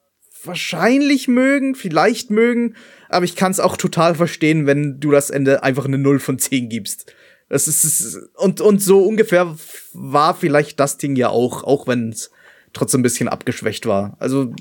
wahrscheinlich 0.43 1.27
mögen, 1.27 1.73
vielleicht 1.73 2.29
mögen, 2.29 2.75
aber 3.09 3.25
ich 3.25 3.35
kann 3.35 3.51
es 3.51 3.59
auch 3.59 3.77
total 3.77 4.13
verstehen, 4.13 4.67
wenn 4.67 4.99
du 4.99 5.09
das 5.09 5.29
Ende 5.29 5.63
einfach 5.63 5.85
eine 5.85 5.97
0 5.97 6.19
von 6.19 6.37
10 6.37 6.69
gibst. 6.69 7.11
Das 7.49 7.67
ist, 7.67 8.19
und, 8.35 8.61
und 8.61 8.81
so 8.81 9.03
ungefähr 9.03 9.55
war 9.93 10.35
vielleicht 10.35 10.79
das 10.79 10.97
Ding 10.97 11.15
ja 11.15 11.29
auch, 11.29 11.63
auch 11.63 11.87
wenn 11.87 12.09
es 12.09 12.29
trotzdem 12.73 12.99
ein 12.99 13.03
bisschen 13.03 13.27
abgeschwächt 13.27 13.85
war. 13.85 14.15
Also 14.19 14.53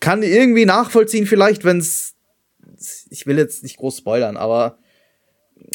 kann 0.00 0.22
irgendwie 0.22 0.66
nachvollziehen, 0.66 1.26
vielleicht, 1.26 1.64
wenn 1.64 1.78
es. 1.78 2.14
Ich 3.10 3.26
will 3.26 3.38
jetzt 3.38 3.62
nicht 3.62 3.78
groß 3.78 3.98
spoilern, 3.98 4.36
aber 4.36 4.78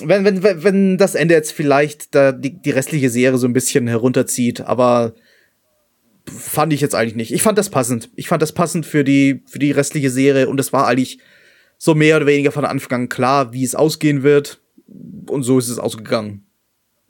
wenn, 0.02 0.24
wenn, 0.24 0.64
wenn 0.64 0.98
das 0.98 1.16
Ende 1.16 1.34
jetzt 1.34 1.52
vielleicht 1.52 2.16
da 2.16 2.32
die, 2.32 2.62
die 2.62 2.72
restliche 2.72 3.10
Serie 3.10 3.38
so 3.38 3.48
ein 3.48 3.54
bisschen 3.54 3.88
herunterzieht, 3.88 4.62
aber 4.62 5.14
fand 6.26 6.72
ich 6.72 6.82
jetzt 6.82 6.96
eigentlich 6.96 7.16
nicht. 7.16 7.34
Ich 7.34 7.42
fand 7.42 7.58
das 7.58 7.70
passend. 7.70 8.10
Ich 8.16 8.28
fand 8.28 8.42
das 8.42 8.54
passend 8.54 8.86
für 8.86 9.04
die, 9.04 9.44
für 9.46 9.60
die 9.60 9.72
restliche 9.72 10.10
Serie 10.10 10.48
und 10.48 10.60
es 10.60 10.72
war 10.72 10.88
eigentlich 10.88 11.20
so 11.78 11.96
mehr 11.96 12.16
oder 12.16 12.28
weniger 12.28 12.52
von 12.52 12.66
Anfang 12.66 13.02
an 13.02 13.10
klar, 13.10 13.52
wie 13.52 13.64
es 13.64 13.76
ausgehen 13.76 14.24
wird. 14.24 14.62
Und 15.28 15.44
so 15.44 15.60
ist 15.60 15.70
es 15.70 15.80
ausgegangen. 15.80 16.46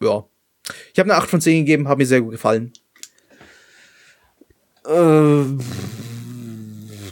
Ja. 0.02 0.26
Ich 0.94 1.00
habe 1.00 1.12
eine 1.12 1.22
8 1.22 1.30
von 1.30 1.42
10 1.42 1.66
gegeben, 1.66 1.88
hat 1.88 1.98
mir 1.98 2.06
sehr 2.06 2.22
gut 2.22 2.32
gefallen. 2.32 2.74
Äh, 4.86 5.44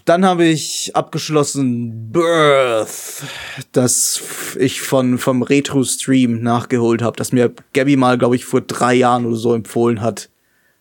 dann 0.05 0.25
habe 0.25 0.45
ich 0.45 0.95
abgeschlossen 0.95 2.11
Birth, 2.11 3.23
das 3.71 4.21
ich 4.59 4.81
von 4.81 5.17
vom 5.17 5.43
Retro 5.43 5.83
Stream 5.83 6.41
nachgeholt 6.41 7.01
habe, 7.01 7.17
das 7.17 7.31
mir 7.31 7.53
Gabby 7.73 7.95
mal, 7.95 8.17
glaube 8.17 8.35
ich, 8.35 8.45
vor 8.45 8.61
drei 8.61 8.95
Jahren 8.95 9.25
oder 9.25 9.35
so 9.35 9.53
empfohlen 9.53 10.01
hat, 10.01 10.29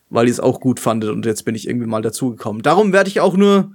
weil 0.09 0.27
ich 0.27 0.33
es 0.33 0.41
auch 0.41 0.59
gut 0.61 0.81
fand 0.81 1.05
und 1.05 1.27
jetzt 1.27 1.45
bin 1.45 1.55
ich 1.55 1.69
irgendwie 1.69 1.87
mal 1.87 2.03
dazugekommen. 2.03 2.63
Darum 2.63 2.93
werde 2.93 3.11
ich 3.11 3.21
auch 3.21 3.37
nur 3.37 3.73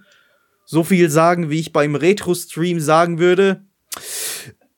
so 0.65 0.83
viel 0.83 1.09
sagen, 1.09 1.49
wie 1.49 1.59
ich 1.59 1.71
beim 1.71 1.95
Retro 1.95 2.33
Stream 2.33 2.79
sagen 2.79 3.19
würde. 3.19 3.63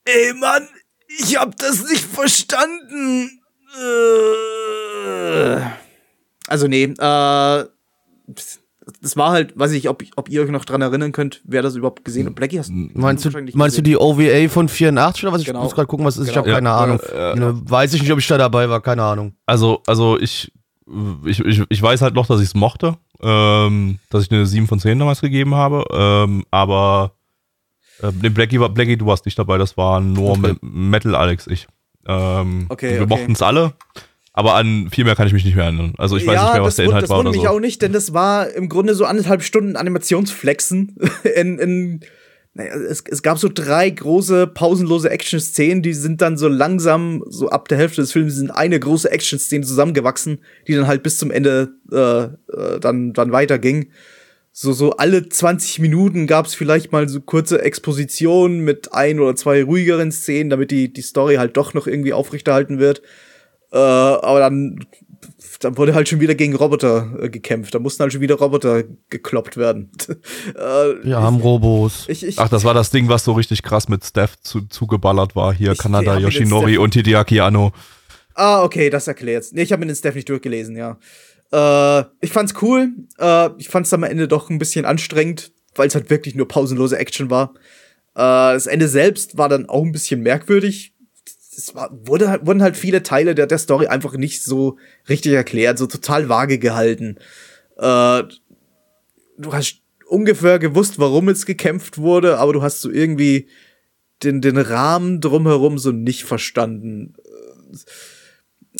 Ey 0.04 0.34
Mann, 0.34 0.68
ich 1.08 1.36
hab 1.38 1.56
das 1.56 1.88
nicht 1.88 2.04
verstanden. 2.04 3.40
Äh. 3.80 5.60
Also 6.46 6.66
nee, 6.66 6.84
äh 6.84 7.64
das 9.00 9.16
war 9.16 9.32
halt, 9.32 9.58
weiß 9.58 9.72
ich, 9.72 9.88
ob, 9.88 10.02
ob 10.16 10.28
ihr 10.30 10.42
euch 10.42 10.50
noch 10.50 10.64
dran 10.64 10.80
erinnern 10.82 11.12
könnt, 11.12 11.42
wer 11.44 11.62
das 11.62 11.76
überhaupt 11.76 12.04
gesehen 12.04 12.26
hat. 12.26 12.34
Blackie 12.34 12.58
hast 12.58 12.70
Meinst 12.72 13.24
du, 13.24 13.30
meinst 13.54 13.76
du 13.76 13.82
die 13.82 13.96
OVA 13.98 14.48
von 14.48 14.68
84 14.68 15.24
oder 15.24 15.32
was? 15.34 15.44
Genau. 15.44 15.58
Ich 15.58 15.64
muss 15.64 15.74
gerade 15.74 15.86
gucken, 15.88 16.06
was 16.06 16.16
ist. 16.16 16.28
Genau. 16.28 16.32
Ich 16.32 16.36
habe 16.38 16.50
keine 16.52 16.68
Ja, 16.68 16.76
Ahnung. 16.78 17.00
ja, 17.12 17.28
ja. 17.30 17.34
Ne, 17.34 17.60
Weiß 17.64 17.92
ich 17.94 18.02
nicht, 18.02 18.12
ob 18.12 18.18
ich 18.18 18.26
da 18.26 18.38
dabei 18.38 18.68
war, 18.70 18.80
keine 18.80 19.02
Ahnung. 19.02 19.34
Also, 19.46 19.82
also 19.86 20.18
ich, 20.18 20.50
ich, 21.26 21.40
ich, 21.40 21.62
ich 21.68 21.82
weiß 21.82 22.00
halt 22.00 22.14
noch, 22.14 22.26
dass 22.26 22.40
ich 22.40 22.46
es 22.46 22.54
mochte, 22.54 22.96
ähm, 23.20 23.98
dass 24.10 24.22
ich 24.24 24.30
eine 24.30 24.46
7 24.46 24.66
von 24.66 24.78
10 24.80 24.98
damals 24.98 25.20
gegeben 25.20 25.54
habe, 25.54 25.84
ähm, 25.92 26.44
aber 26.50 27.12
äh, 28.02 28.10
nee, 28.22 28.30
Blackie, 28.30 28.58
war- 28.60 28.70
Blackie, 28.70 28.96
du 28.96 29.04
warst 29.06 29.26
nicht 29.26 29.38
dabei, 29.38 29.58
das 29.58 29.76
war 29.76 30.00
nur 30.00 30.30
Okay. 30.30 30.40
Me- 30.40 30.58
Metal 30.62 31.14
Alex, 31.14 31.46
ich. 31.46 31.66
Ähm, 32.06 32.66
Okay, 32.70 32.92
wir 32.94 33.02
okay. 33.02 33.08
mochten 33.08 33.32
es 33.32 33.42
alle, 33.42 33.74
aber 34.38 34.54
an 34.54 34.88
viel 34.88 35.02
mehr 35.02 35.16
kann 35.16 35.26
ich 35.26 35.32
mich 35.32 35.44
nicht 35.44 35.56
mehr 35.56 35.64
erinnern. 35.64 35.94
Also 35.98 36.16
ich 36.16 36.24
weiß 36.24 36.36
ja, 36.36 36.44
nicht 36.44 36.52
mehr, 36.52 36.62
was 36.62 36.68
das, 36.68 36.76
der 36.76 36.84
Inhalt 36.84 37.02
das 37.02 37.10
war 37.10 37.18
wundert 37.18 37.32
oder 37.32 37.40
mich 37.40 37.48
so. 37.48 37.56
auch 37.56 37.58
nicht, 37.58 37.82
denn 37.82 37.92
das 37.92 38.14
war 38.14 38.48
im 38.48 38.68
Grunde 38.68 38.94
so 38.94 39.04
anderthalb 39.04 39.42
Stunden 39.42 39.74
Animationsflexen. 39.74 40.94
in, 41.34 41.58
in, 41.58 42.00
naja, 42.54 42.72
es, 42.76 43.02
es 43.10 43.22
gab 43.22 43.40
so 43.40 43.50
drei 43.52 43.90
große, 43.90 44.46
pausenlose 44.46 45.10
Action-Szenen, 45.10 45.82
die 45.82 45.92
sind 45.92 46.22
dann 46.22 46.36
so 46.36 46.46
langsam, 46.46 47.24
so 47.26 47.48
ab 47.48 47.66
der 47.66 47.78
Hälfte 47.78 48.00
des 48.00 48.12
Films, 48.12 48.36
sind 48.36 48.52
eine 48.52 48.78
große 48.78 49.10
Action-Szene 49.10 49.66
zusammengewachsen, 49.66 50.38
die 50.68 50.76
dann 50.76 50.86
halt 50.86 51.02
bis 51.02 51.18
zum 51.18 51.32
Ende 51.32 51.72
äh, 51.90 51.96
äh, 52.56 52.78
dann, 52.78 53.14
dann 53.14 53.32
weiterging. 53.32 53.90
So, 54.52 54.72
so 54.72 54.92
alle 54.92 55.28
20 55.28 55.80
Minuten 55.80 56.28
gab 56.28 56.46
es 56.46 56.54
vielleicht 56.54 56.92
mal 56.92 57.08
so 57.08 57.20
kurze 57.20 57.60
Expositionen 57.62 58.60
mit 58.60 58.92
ein 58.92 59.18
oder 59.18 59.34
zwei 59.34 59.64
ruhigeren 59.64 60.12
Szenen, 60.12 60.48
damit 60.48 60.70
die, 60.70 60.92
die 60.92 61.02
Story 61.02 61.36
halt 61.36 61.56
doch 61.56 61.74
noch 61.74 61.88
irgendwie 61.88 62.12
aufrechterhalten 62.12 62.78
wird. 62.78 63.02
Äh, 63.72 63.76
aber 63.76 64.40
dann, 64.40 64.78
dann 65.60 65.76
wurde 65.76 65.94
halt 65.94 66.08
schon 66.08 66.20
wieder 66.20 66.34
gegen 66.34 66.54
Roboter 66.54 67.10
äh, 67.22 67.28
gekämpft. 67.28 67.74
Da 67.74 67.78
mussten 67.78 68.02
halt 68.02 68.12
schon 68.12 68.20
wieder 68.22 68.36
Roboter 68.36 68.84
gekloppt 69.10 69.56
werden. 69.56 69.90
äh, 70.54 71.04
Wir 71.04 71.20
haben 71.20 71.36
Robos. 71.36 72.04
ich, 72.08 72.24
ich, 72.24 72.38
Ach, 72.38 72.48
das 72.48 72.64
war 72.64 72.74
das 72.74 72.90
Ding, 72.90 73.08
was 73.08 73.24
so 73.24 73.32
richtig 73.32 73.62
krass 73.62 73.88
mit 73.88 74.04
Steph 74.04 74.36
zu, 74.40 74.62
zugeballert 74.62 75.36
war. 75.36 75.52
Hier 75.52 75.72
Ich- 75.72 75.78
Kanada, 75.78 76.14
den 76.14 76.22
Yoshinori 76.24 76.78
und 76.78 76.94
Hideaki 76.94 77.40
Anno. 77.40 77.72
Ah, 78.34 78.62
okay, 78.62 78.88
das 78.88 79.08
erklärt's. 79.08 79.52
Nee, 79.52 79.62
ich 79.62 79.72
habe 79.72 79.80
mir 79.80 79.86
den 79.86 79.96
Steph 79.96 80.14
nicht 80.14 80.28
durchgelesen, 80.28 80.76
ja. 80.76 80.96
Äh, 81.50 82.04
ich 82.20 82.30
fand's 82.30 82.54
cool. 82.62 82.90
Äh, 83.18 83.50
ich 83.58 83.68
fand's 83.68 83.92
am 83.92 84.04
Ende 84.04 84.28
doch 84.28 84.48
ein 84.50 84.58
bisschen 84.58 84.84
anstrengend, 84.84 85.50
weil 85.74 85.88
es 85.88 85.94
halt 85.94 86.08
wirklich 86.10 86.34
nur 86.36 86.46
pausenlose 86.46 86.96
Action 86.98 87.30
war. 87.30 87.54
Äh, 88.14 88.54
das 88.54 88.66
Ende 88.66 88.86
selbst 88.88 89.36
war 89.38 89.48
dann 89.48 89.68
auch 89.68 89.82
ein 89.82 89.92
bisschen 89.92 90.20
merkwürdig. 90.22 90.94
Es 91.58 91.74
war, 91.74 91.90
wurde, 91.92 92.28
halt- 92.30 92.46
wurden 92.46 92.62
halt 92.62 92.76
viele 92.76 93.02
Teile 93.02 93.34
der, 93.34 93.48
der 93.48 93.58
Story 93.58 93.88
einfach 93.88 94.14
nicht 94.16 94.44
so 94.44 94.78
richtig 95.08 95.32
erklärt, 95.32 95.76
so 95.76 95.86
total 95.86 96.28
vage 96.28 96.58
gehalten. 96.58 97.18
Äh, 97.76 98.22
du 99.36 99.52
hast 99.52 99.80
ungefähr 100.06 100.60
gewusst, 100.60 101.00
warum 101.00 101.28
jetzt 101.28 101.46
gekämpft 101.46 101.98
wurde, 101.98 102.38
aber 102.38 102.52
du 102.52 102.62
hast 102.62 102.80
so 102.80 102.90
irgendwie 102.90 103.48
den, 104.22 104.40
den 104.40 104.56
Rahmen 104.56 105.20
drumherum 105.20 105.78
so 105.78 105.90
nicht 105.90 106.24
verstanden. 106.24 107.14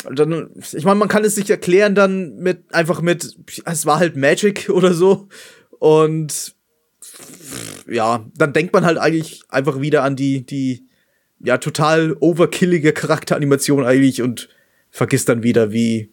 Und 0.05 0.17
dann, 0.19 0.51
ich 0.73 0.85
meine, 0.85 1.01
man 1.01 1.09
kann 1.09 1.25
es 1.25 1.35
sich 1.35 1.51
erklären 1.51 1.97
dann 1.97 2.37
mit, 2.37 2.73
einfach 2.73 3.03
mit, 3.03 3.37
es 3.65 3.87
war 3.87 3.99
halt 3.99 4.17
Magic 4.17 4.69
oder 4.73 4.95
so. 4.95 5.29
Und 5.81 6.55
ja, 7.91 8.25
dann 8.37 8.53
denkt 8.53 8.73
man 8.73 8.85
halt 8.85 8.99
eigentlich 8.99 9.43
einfach 9.49 9.81
wieder 9.81 10.05
an 10.05 10.15
die, 10.15 10.47
die, 10.47 10.88
ja, 11.41 11.59
total 11.59 12.17
overkillige 12.21 12.93
Charakteranimation 12.93 13.85
eigentlich 13.85 14.23
und 14.23 14.49
vergisst 14.91 15.29
dann 15.29 15.43
wieder, 15.43 15.73
wie, 15.73 16.13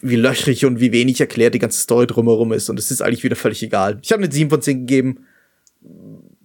wie 0.00 0.16
löchrig 0.16 0.64
und 0.64 0.80
wie 0.80 0.92
wenig 0.92 1.20
erklärt 1.20 1.54
die 1.54 1.58
ganze 1.58 1.80
Story 1.80 2.06
drumherum 2.06 2.52
ist. 2.52 2.70
Und 2.70 2.78
es 2.78 2.90
ist 2.90 3.02
eigentlich 3.02 3.24
wieder 3.24 3.36
völlig 3.36 3.62
egal. 3.62 3.98
Ich 4.02 4.12
habe 4.12 4.22
eine 4.22 4.32
7 4.32 4.50
von 4.50 4.62
10 4.62 4.80
gegeben. 4.80 5.26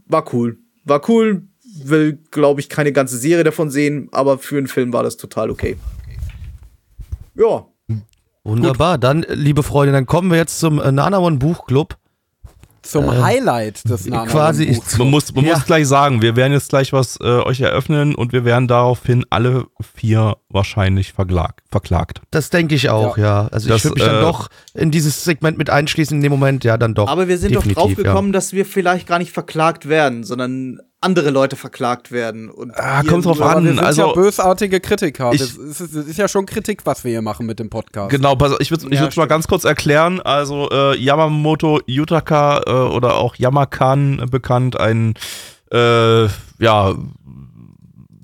War 0.08 0.34
cool. 0.34 0.58
War 0.84 1.08
cool. 1.10 1.44
Will, 1.84 2.20
glaube 2.32 2.60
ich, 2.60 2.70
keine 2.70 2.92
ganze 2.92 3.18
Serie 3.18 3.44
davon 3.44 3.70
sehen, 3.70 4.10
aber 4.12 4.40
für 4.40 4.58
einen 4.58 4.68
Film 4.68 4.94
war 4.94 5.04
das 5.04 5.18
total 5.18 5.50
okay. 5.52 5.78
Ja. 7.36 7.68
Wunderbar. 8.44 8.98
Dann, 8.98 9.26
liebe 9.30 9.62
Freunde, 9.62 9.94
dann 9.94 10.06
kommen 10.06 10.32
wir 10.32 10.38
jetzt 10.38 10.60
zum 10.60 10.82
äh, 10.82 10.92
Nana 10.92 11.20
One 11.20 11.38
Buchclub. 11.38 11.98
Zum 12.90 13.10
Highlight 13.24 13.88
des 13.90 14.06
Nana 14.06 14.26
quasi 14.26 14.80
Man 14.98 15.10
muss, 15.10 15.34
man 15.34 15.46
Ja. 15.46 15.54
muss 15.56 15.66
gleich 15.66 15.88
sagen, 15.88 16.22
wir 16.22 16.36
werden 16.36 16.54
jetzt 16.54 16.70
gleich 16.70 16.94
was 16.94 17.18
äh, 17.22 17.24
euch 17.24 17.62
eröffnen 17.62 18.16
und 18.16 18.34
wir 18.34 18.46
werden 18.46 18.68
daraufhin 18.68 19.26
alle 19.30 19.66
vier 19.96 20.38
wahrscheinlich 20.50 21.14
verklag, 21.14 21.62
verklagt. 21.72 22.22
Das 22.32 22.50
denke 22.50 22.76
ich 22.76 22.90
auch, 22.90 23.18
ja. 23.18 23.48
Also 23.52 23.70
Das, 23.70 23.78
ich 23.80 23.84
würde 23.86 23.96
mich 23.96 24.04
dann 24.06 24.18
äh, 24.18 24.22
doch 24.22 24.48
in 24.74 24.92
dieses 24.92 25.24
Segment 25.24 25.58
mit 25.58 25.70
einschließen 25.70 26.18
in 26.18 26.24
dem 26.24 26.32
Moment, 26.32 26.64
ja, 26.64 26.78
dann 26.78 26.94
doch. 26.94 27.08
Aber 27.08 27.28
wir 27.28 27.38
sind 27.38 27.56
doch 27.56 27.66
drauf 27.66 27.96
gekommen, 27.96 28.32
dass 28.32 28.54
wir 28.54 28.66
vielleicht 28.66 29.08
gar 29.08 29.20
nicht 29.20 29.32
verklagt 29.32 29.88
werden, 29.90 30.24
sondern 30.24 30.80
andere 31.00 31.30
Leute 31.30 31.56
verklagt 31.56 32.12
werden. 32.12 32.50
Und 32.50 32.72
Ah, 32.76 33.04
kommt 33.04 33.26
drauf 33.26 33.40
Aber 33.40 33.52
wir 33.52 33.58
an. 33.58 33.66
sind 33.68 33.80
also- 33.80 34.08
ja 34.08 34.14
bösartige 34.14 34.80
Kritiker. 34.80 35.32
Ich- 35.34 35.40
das, 35.42 35.52
ist, 35.56 35.80
das 35.82 36.06
ist 36.08 36.18
ja 36.18 36.28
schon 36.28 36.46
Kritik, 36.46 36.86
was 36.86 37.04
wir 37.04 37.12
hier 37.12 37.22
machen 37.22 37.46
mit 37.46 37.60
dem 37.60 37.70
Podcast. 37.70 38.10
Genau, 38.10 38.36
pass, 38.36 38.54
auf, 38.54 38.60
ich 38.60 38.72
würde 38.72 38.88
ich 38.90 39.00
Ja, 39.00 39.10
mal 39.16 39.28
ganz 39.28 39.48
kurz 39.48 39.64
erklären. 39.64 40.20
Also 40.22 40.70
äh, 40.72 40.98
Yamamoto 40.98 41.82
Yutaka 41.86 42.62
äh, 42.66 42.72
oder 42.72 43.16
auch 43.18 43.36
Yamakan 43.36 44.20
äh, 44.20 44.26
bekannt, 44.26 44.80
ein 44.80 45.14
äh, 45.72 46.26
ja 46.60 46.96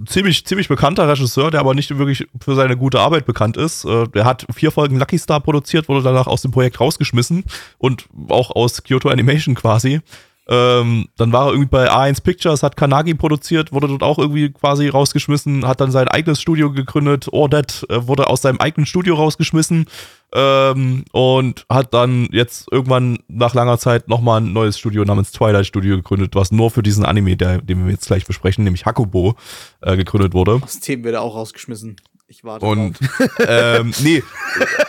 ziemlich 0.05 0.45
ziemlich 0.45 0.67
bekannter 0.67 1.07
Regisseur, 1.07 1.51
der 1.51 1.59
aber 1.61 1.73
nicht 1.75 1.97
wirklich 1.97 2.27
für 2.41 2.55
seine 2.55 2.75
gute 2.75 2.99
Arbeit 2.99 3.25
bekannt 3.25 3.55
ist. 3.57 3.85
Äh, 3.85 4.07
der 4.09 4.25
hat 4.25 4.45
vier 4.53 4.71
Folgen 4.71 4.97
Lucky 4.97 5.17
Star 5.17 5.39
produziert, 5.39 5.87
wurde 5.87 6.03
danach 6.03 6.27
aus 6.27 6.41
dem 6.41 6.51
Projekt 6.51 6.79
rausgeschmissen 6.79 7.43
und 7.77 8.05
auch 8.29 8.51
aus 8.51 8.83
Kyoto 8.83 9.09
Animation 9.09 9.55
quasi. 9.55 10.01
Ähm, 10.47 11.07
dann 11.15 11.31
war 11.31 11.47
er 11.47 11.51
irgendwie 11.51 11.69
bei 11.69 11.89
A1 11.89 12.21
Pictures, 12.21 12.63
hat 12.63 12.75
Kanagi 12.75 13.13
produziert, 13.13 13.71
wurde 13.71 13.87
dort 13.87 14.03
auch 14.03 14.19
irgendwie 14.19 14.51
quasi 14.51 14.89
rausgeschmissen, 14.89 15.65
hat 15.65 15.79
dann 15.79 15.91
sein 15.91 16.09
eigenes 16.09 16.41
Studio 16.41 16.71
gegründet, 16.71 17.27
Ordet 17.31 17.85
äh, 17.89 18.07
wurde 18.07 18.27
aus 18.27 18.41
seinem 18.41 18.59
eigenen 18.59 18.85
Studio 18.85 19.15
rausgeschmissen 19.15 19.85
ähm, 20.33 21.05
und 21.13 21.65
hat 21.69 21.93
dann 21.93 22.27
jetzt 22.31 22.67
irgendwann 22.71 23.19
nach 23.29 23.53
langer 23.53 23.77
Zeit 23.77 24.09
nochmal 24.09 24.41
ein 24.41 24.51
neues 24.51 24.77
Studio 24.77 25.05
namens 25.05 25.31
Twilight 25.31 25.65
Studio 25.65 25.95
gegründet, 25.95 26.35
was 26.35 26.51
nur 26.51 26.71
für 26.71 26.83
diesen 26.83 27.05
Anime, 27.05 27.37
der, 27.37 27.61
den 27.61 27.85
wir 27.85 27.91
jetzt 27.91 28.07
gleich 28.07 28.25
besprechen, 28.25 28.65
nämlich 28.65 28.85
Hakubo, 28.85 29.35
äh, 29.81 29.95
gegründet 29.95 30.33
wurde. 30.33 30.59
Das 30.59 30.81
Thema 30.81 31.05
wird 31.05 31.15
auch 31.15 31.35
rausgeschmissen. 31.35 31.95
Ich 32.33 32.43
warte 32.43 32.65
Und 32.65 32.99
drauf. 32.99 33.29
ähm, 33.47 33.93
nee, 33.99 34.23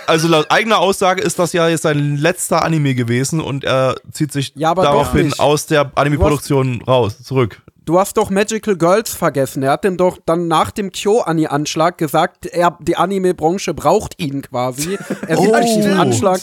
also 0.06 0.28
laut 0.28 0.50
eigener 0.50 0.78
Aussage 0.78 1.20
ist 1.20 1.38
das 1.38 1.52
ja 1.52 1.68
jetzt 1.68 1.82
sein 1.82 2.16
letzter 2.16 2.64
Anime 2.64 2.94
gewesen 2.94 3.38
und 3.38 3.64
er 3.64 3.96
zieht 4.12 4.32
sich 4.32 4.52
Ja, 4.56 4.74
daraufhin 4.74 5.34
aus 5.38 5.66
der 5.66 5.92
Anime-Produktion 5.94 6.80
raus, 6.80 7.22
zurück. 7.22 7.60
Du 7.84 7.98
hast 7.98 8.16
doch 8.16 8.30
Magical 8.30 8.76
Girls 8.78 9.12
vergessen. 9.12 9.62
Er 9.62 9.72
hat 9.72 9.84
dem 9.84 9.98
doch 9.98 10.16
dann 10.24 10.48
nach 10.48 10.70
dem 10.70 10.90
Kyo-Ani-Anschlag 10.90 11.98
gesagt, 11.98 12.46
er, 12.46 12.78
die 12.80 12.96
Anime-Branche 12.96 13.74
braucht 13.74 14.18
ihn 14.22 14.40
quasi. 14.40 14.96
Er 15.28 15.36
sieht 15.36 15.48
Oh, 15.50 15.52
durch 15.52 15.74
diesen. 15.74 15.92
Anschlag. 16.00 16.40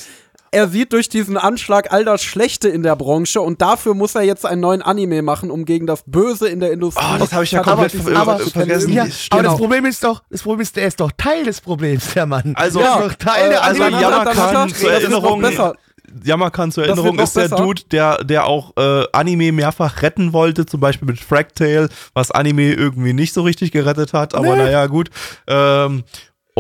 Er 0.54 0.68
sieht 0.68 0.92
durch 0.92 1.08
diesen 1.08 1.38
Anschlag 1.38 1.94
all 1.94 2.04
das 2.04 2.22
Schlechte 2.22 2.68
in 2.68 2.84
der 2.84 2.98
Branche 2.98 3.40
und 3.40 3.62
dafür 3.62 3.94
muss 3.94 4.16
er 4.16 4.24
jetzt 4.24 4.46
einen 4.46 4.60
neuen 4.60 4.82
Anime 4.82 5.22
machen, 5.22 5.50
um 5.50 5.64
gegen 5.64 5.88
das 5.88 6.04
Böse 6.06 6.50
in 6.50 6.60
der 6.60 6.74
Industrie. 6.74 7.02
Ah, 7.06 7.18
das 7.18 7.32
habe 7.32 7.46
ich 7.46 7.52
ja 7.52 7.62
Aber- 7.62 7.72
komplett 7.88 7.96
aber- 7.96 8.12
ver- 8.12 8.20
aber- 8.20 8.40
vergessen. 8.50 8.92
ja, 8.92 9.04
aber 9.04 9.42
Genau. 9.42 9.50
das 9.52 9.58
Problem 9.60 9.86
ist 9.86 10.04
doch, 10.04 10.22
das 10.30 10.42
Problem 10.44 10.60
ist, 10.62 10.76
der 10.76 10.88
ist 10.88 11.00
doch 11.00 11.12
Teil 11.16 11.46
des 11.46 11.62
Problems, 11.62 12.14
der 12.14 12.26
Mann. 12.26 12.52
Also- 12.58 12.80
der 12.80 12.88
Ja, 12.90 12.96
ist 13.00 13.06
doch 13.06 13.14
Teil 13.16 13.50
der 13.50 13.64
also 13.64 13.82
Anime- 13.82 14.02
Yamakan 14.02 14.70
zur 14.74 14.92
Erinnerung. 14.92 15.44
Yamakan 16.26 16.72
zur 16.74 16.84
Erinnerung 16.86 17.18
ist 17.20 17.36
der 17.38 17.44
besser. 17.44 17.56
Dude, 17.56 17.82
der, 17.90 18.22
der 18.26 18.46
auch 18.46 18.74
äh, 18.76 19.06
Anime 19.14 19.54
mehrfach 19.54 20.02
retten 20.02 20.34
wollte, 20.34 20.66
zum 20.66 20.82
Beispiel 20.82 21.08
mit 21.08 21.22
Fragtail, 21.22 21.88
was 22.14 22.32
Anime 22.32 22.74
irgendwie 22.74 23.14
nicht 23.14 23.34
so 23.34 23.44
richtig 23.44 23.72
gerettet 23.72 24.12
hat, 24.12 24.36
aber 24.36 24.58
naja, 24.58 24.88
gut. 24.88 25.10
Ähm, 25.48 26.04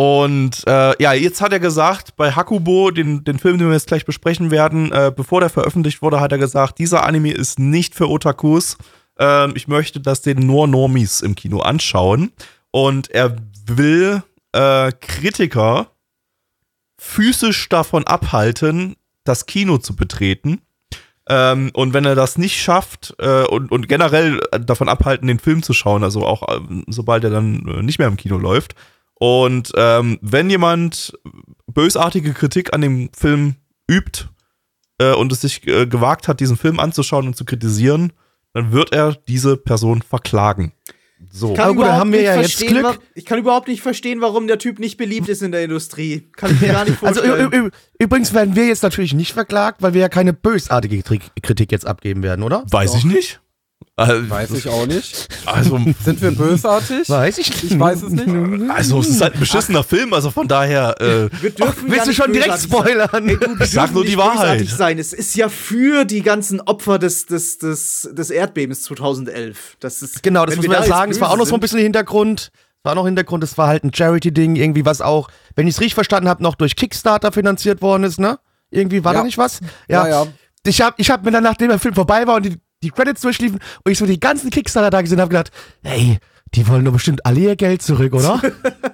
und 0.02 0.64
äh, 0.66 1.00
ja, 1.00 1.14
jetzt 1.14 1.42
hat 1.42 1.54
er 1.54 1.60
gesagt, 1.60 2.16
bei 2.16 2.32
Hakubo, 2.32 2.90
den, 2.90 3.24
den 3.24 3.38
Film, 3.38 3.60
den 3.60 3.68
wir 3.68 3.76
jetzt 3.76 3.86
gleich 3.86 4.04
besprechen 4.04 4.50
werden, 4.50 4.92
äh, 4.92 5.14
bevor 5.16 5.42
der 5.42 5.52
veröffentlicht 5.52 6.02
wurde, 6.02 6.20
hat 6.20 6.32
er 6.32 6.40
gesagt, 6.40 6.80
dieser 6.80 7.04
Anime 7.04 7.32
ist 7.32 7.60
nicht 7.60 7.94
für 7.94 8.10
Otakus. 8.10 8.80
Ähm, 9.20 9.54
ich 9.54 9.68
möchte, 9.68 10.00
dass 10.00 10.24
den 10.24 10.40
nur 10.40 10.68
Normies 10.68 11.22
im 11.22 11.36
Kino 11.36 11.60
anschauen. 11.60 12.32
Und 12.72 13.12
er 13.12 13.36
will 13.68 14.24
äh, 14.54 14.92
Kritiker 14.92 15.92
physisch 16.98 17.70
davon 17.70 18.08
abhalten, 18.08 18.96
das 19.24 19.46
Kino 19.46 19.78
zu 19.78 19.96
betreten. 19.96 20.62
Ähm, 21.30 21.70
und 21.74 21.94
wenn 21.94 22.06
er 22.06 22.16
das 22.16 22.40
nicht 22.40 22.60
schafft 22.60 23.14
äh, 23.20 23.44
und, 23.44 23.72
und 23.72 23.88
generell 23.88 24.40
davon 24.66 24.90
abhalten, 24.90 25.28
den 25.28 25.38
Film 25.38 25.62
zu 25.62 25.74
schauen, 25.74 26.04
also 26.04 26.26
auch 26.26 26.58
ähm, 26.58 26.86
sobald 26.88 27.24
er 27.24 27.30
dann 27.30 27.68
äh, 27.68 27.84
nicht 27.84 28.00
mehr 28.00 28.08
im 28.08 28.18
Kino 28.18 28.40
läuft. 28.40 28.74
Und 29.24 29.72
ähm, 29.76 30.18
wenn 30.24 30.50
jemand 30.50 31.14
bösartige 31.68 32.34
Kritik 32.34 32.74
an 32.74 32.82
dem 32.82 33.12
Film 33.16 33.54
übt 33.88 34.26
äh, 34.98 35.14
und 35.14 35.32
es 35.32 35.42
sich 35.42 35.68
äh, 35.68 35.86
gewagt 35.86 36.28
hat, 36.28 36.40
diesen 36.40 36.58
Film 36.58 36.80
anzuschauen 36.80 37.28
und 37.28 37.36
zu 37.38 37.46
kritisieren, 37.46 38.14
dann 38.56 38.72
wird 38.72 38.94
er 38.94 39.14
diese 39.28 39.58
Person 39.58 40.02
verklagen. 40.02 40.72
So. 41.32 41.54
Kann 41.54 41.66
Aber 41.66 41.74
gut, 41.76 41.86
da 41.86 41.98
haben 41.98 42.12
wir 42.14 42.24
ja 42.24 42.42
jetzt 42.42 42.58
Glück. 42.66 42.84
wa- 42.84 42.96
Ich 43.14 43.26
kann 43.26 43.38
überhaupt 43.38 43.68
nicht 43.68 43.84
verstehen, 43.84 44.22
warum 44.22 44.48
der 44.48 44.58
Typ 44.58 44.80
nicht 44.80 44.98
beliebt 44.98 45.30
ist 45.30 45.44
in 45.44 45.52
der 45.52 45.64
Industrie. 45.66 46.28
Kann 46.36 46.52
ich 46.56 46.60
mir 46.60 46.70
gar 46.74 46.84
nicht 46.86 46.98
Also 47.04 47.22
vorstellen. 47.22 47.54
ü- 47.54 47.68
ü- 47.68 47.72
übrigens 48.00 48.34
werden 48.34 48.56
wir 48.56 48.66
jetzt 48.66 48.82
natürlich 48.82 49.14
nicht 49.14 49.34
verklagt, 49.34 49.84
weil 49.84 49.94
wir 49.94 50.02
ja 50.02 50.10
keine 50.10 50.34
bösartige 50.34 50.96
Kri- 51.04 51.22
Kritik 51.44 51.72
jetzt 51.72 51.86
abgeben 51.86 52.24
werden, 52.24 52.42
oder? 52.42 52.64
Weiß 52.72 52.96
ich 52.96 53.06
nicht. 53.06 53.40
Äh, 53.98 54.30
Weiß 54.30 54.52
ich 54.52 54.68
auch 54.70 54.88
nicht. 54.88 55.28
Also, 55.46 55.80
Sind 56.04 56.22
wir 56.22 56.32
bösartig? 56.32 57.10
Weiß 57.10 57.38
ich 57.38 57.50
nicht. 57.50 57.72
Ich 57.74 57.80
weiß 57.80 58.04
es 58.04 58.10
nicht. 58.10 58.72
also 58.72 59.00
es 59.02 59.10
ist 59.10 59.22
halt 59.22 59.34
ein 59.36 59.40
beschissener 59.42 59.84
Film, 59.84 60.14
also 60.14 60.32
von 60.32 60.48
daher, 60.48 60.96
äh, 61.02 61.30
wir 61.42 61.52
dürfen 61.52 61.88
gar 61.88 61.98
Willst 61.98 62.08
du 62.08 62.14
schon 62.14 62.32
direkt 62.34 62.58
spoilern? 62.60 63.28
Ey, 63.28 63.38
du, 63.38 63.66
sag 63.66 63.94
nur 63.94 64.06
die 64.06 64.18
Wahrheit. 64.18 64.66
Sein. 64.68 64.98
Es 64.98 65.12
ist 65.14 65.36
ja 65.36 65.50
für 65.50 66.06
die 66.06 66.22
ganzen 66.22 66.62
Opfer 66.62 67.00
des, 67.00 67.26
des, 67.26 67.58
des, 67.58 68.10
des 68.14 68.30
Erdbebens 68.30 68.84
2011. 68.84 69.78
Das 69.82 70.02
ist, 70.02 70.24
Genau, 70.24 70.46
das 70.46 70.56
muss 70.56 70.64
wir 70.64 70.70
man 70.72 70.82
ja 70.82 70.88
sagen. 70.88 71.12
Es 71.12 71.20
war 71.20 71.30
auch 71.30 71.38
noch 71.38 71.46
so 71.46 71.54
ein 71.56 71.60
bisschen 71.60 71.80
Hintergrund. 71.80 72.52
Es 72.54 72.86
war 72.86 72.96
noch 72.96 73.06
Hintergrund, 73.06 73.44
es 73.44 73.58
war 73.58 73.68
halt 73.68 73.84
ein 73.84 73.94
Charity-Ding, 73.94 74.56
irgendwie 74.56 74.86
was 74.86 75.02
auch, 75.02 75.30
wenn 75.56 75.68
ich 75.68 75.76
es 75.76 75.82
richtig 75.82 75.94
verstanden 75.96 76.28
habe, 76.30 76.42
noch 76.42 76.56
durch 76.56 76.76
Kickstarter 76.76 77.32
finanziert 77.32 77.82
worden 77.84 78.06
ist, 78.06 78.20
ne? 78.20 78.40
Irgendwie 78.72 79.04
war 79.04 79.14
Ja. 79.14 79.20
da 79.20 79.26
nicht 79.26 79.38
was? 79.38 79.60
Ja, 79.88 80.08
ja. 80.08 80.26
Ich 80.66 80.82
habe 80.82 80.96
ich 80.98 81.12
hab 81.12 81.24
mir 81.24 81.30
dann, 81.32 81.44
nachdem 81.44 81.68
der 81.70 81.78
Film 81.78 81.94
vorbei 81.94 82.26
war 82.26 82.38
und 82.38 82.46
die, 82.46 82.58
die 82.84 82.90
Credits 82.90 83.22
durchliefen 83.22 83.60
und 83.84 83.92
ich 83.92 83.98
so 83.98 84.06
die 84.06 84.20
ganzen 84.20 84.50
Kickstarter 84.50 84.90
da 84.90 85.02
gesehen 85.02 85.20
habe, 85.20 85.30
gedacht, 85.30 85.52
hey, 85.84 86.20
die 86.54 86.68
wollen 86.68 86.86
doch 86.86 86.94
bestimmt 86.94 87.26
alle 87.26 87.40
ihr 87.40 87.56
Geld 87.56 87.82
zurück, 87.82 88.14
oder? 88.14 88.42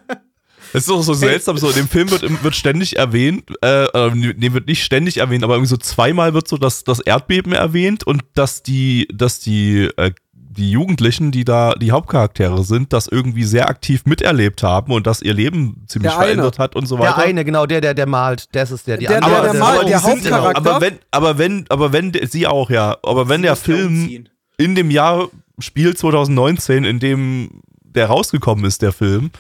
es 0.73 0.83
ist 0.83 0.91
auch 0.91 1.01
so 1.01 1.13
seltsam, 1.13 1.57
so 1.57 1.69
in 1.69 1.75
dem 1.75 1.87
Film 1.87 2.11
wird, 2.11 2.43
wird 2.43 2.55
ständig 2.55 2.97
erwähnt, 2.97 3.51
äh, 3.61 3.85
äh, 3.85 4.11
nee, 4.13 4.53
wird 4.53 4.67
nicht 4.67 4.83
ständig 4.83 5.17
erwähnt, 5.17 5.43
aber 5.43 5.55
irgendwie 5.55 5.69
so 5.69 5.77
zweimal 5.77 6.33
wird 6.33 6.47
so 6.47 6.57
das, 6.57 6.83
das 6.83 6.99
Erdbeben 6.99 7.53
erwähnt 7.53 8.05
und 8.05 8.23
dass 8.33 8.63
die, 8.63 9.07
dass 9.13 9.39
die, 9.39 9.89
äh, 9.97 10.11
die 10.57 10.71
Jugendlichen, 10.71 11.31
die 11.31 11.45
da 11.45 11.73
die 11.73 11.91
Hauptcharaktere 11.91 12.63
sind, 12.63 12.91
das 12.91 13.07
irgendwie 13.07 13.43
sehr 13.43 13.69
aktiv 13.69 14.05
miterlebt 14.05 14.63
haben 14.63 14.91
und 14.91 15.05
das 15.07 15.21
ihr 15.21 15.33
Leben 15.33 15.83
ziemlich 15.87 16.11
Der 16.11 16.19
eine. 16.19 16.25
verändert 16.27 16.59
hat 16.59 16.75
und 16.75 16.87
so 16.87 16.97
weiter. 16.99 17.15
der 17.15 17.25
eine, 17.25 17.45
genau, 17.45 17.65
der, 17.65 17.79
der, 17.81 17.93
der 17.93 18.07
malt, 18.07 18.49
das 18.55 18.71
ist 18.71 18.87
der, 18.87 18.97
die 18.97 19.05
Der- 19.05 19.17
andere. 19.23 19.31
der- 19.31 19.41
der 19.43 19.51
der- 19.53 19.59
malt, 19.61 19.79
aber 19.79 19.89
der 19.89 20.03
Hauptcharakter. 20.03 20.57
Aber 20.71 20.81
wenn, 20.81 20.99
aber 21.11 21.37
wenn, 21.37 21.65
aber 21.69 21.93
wenn, 21.93 22.11
der- 22.11 22.27
sie 22.27 22.47
auch, 22.47 22.69
ja, 22.69 22.97
aber 23.03 23.29
wenn 23.29 23.41
der 23.43 23.51
muss 23.51 23.59
ja 23.59 23.63
Film 23.73 23.87
umziehen. 24.01 24.29
in 24.57 24.75
dem 24.75 24.91
Jahr 24.91 25.29
spielt 25.59 25.97
2019, 25.97 26.83
in 26.83 26.99
dem 26.99 27.61
der 27.83 28.07
rausgekommen 28.07 28.65
ist, 28.65 28.81
der 28.81 28.91
Film, 28.93 29.31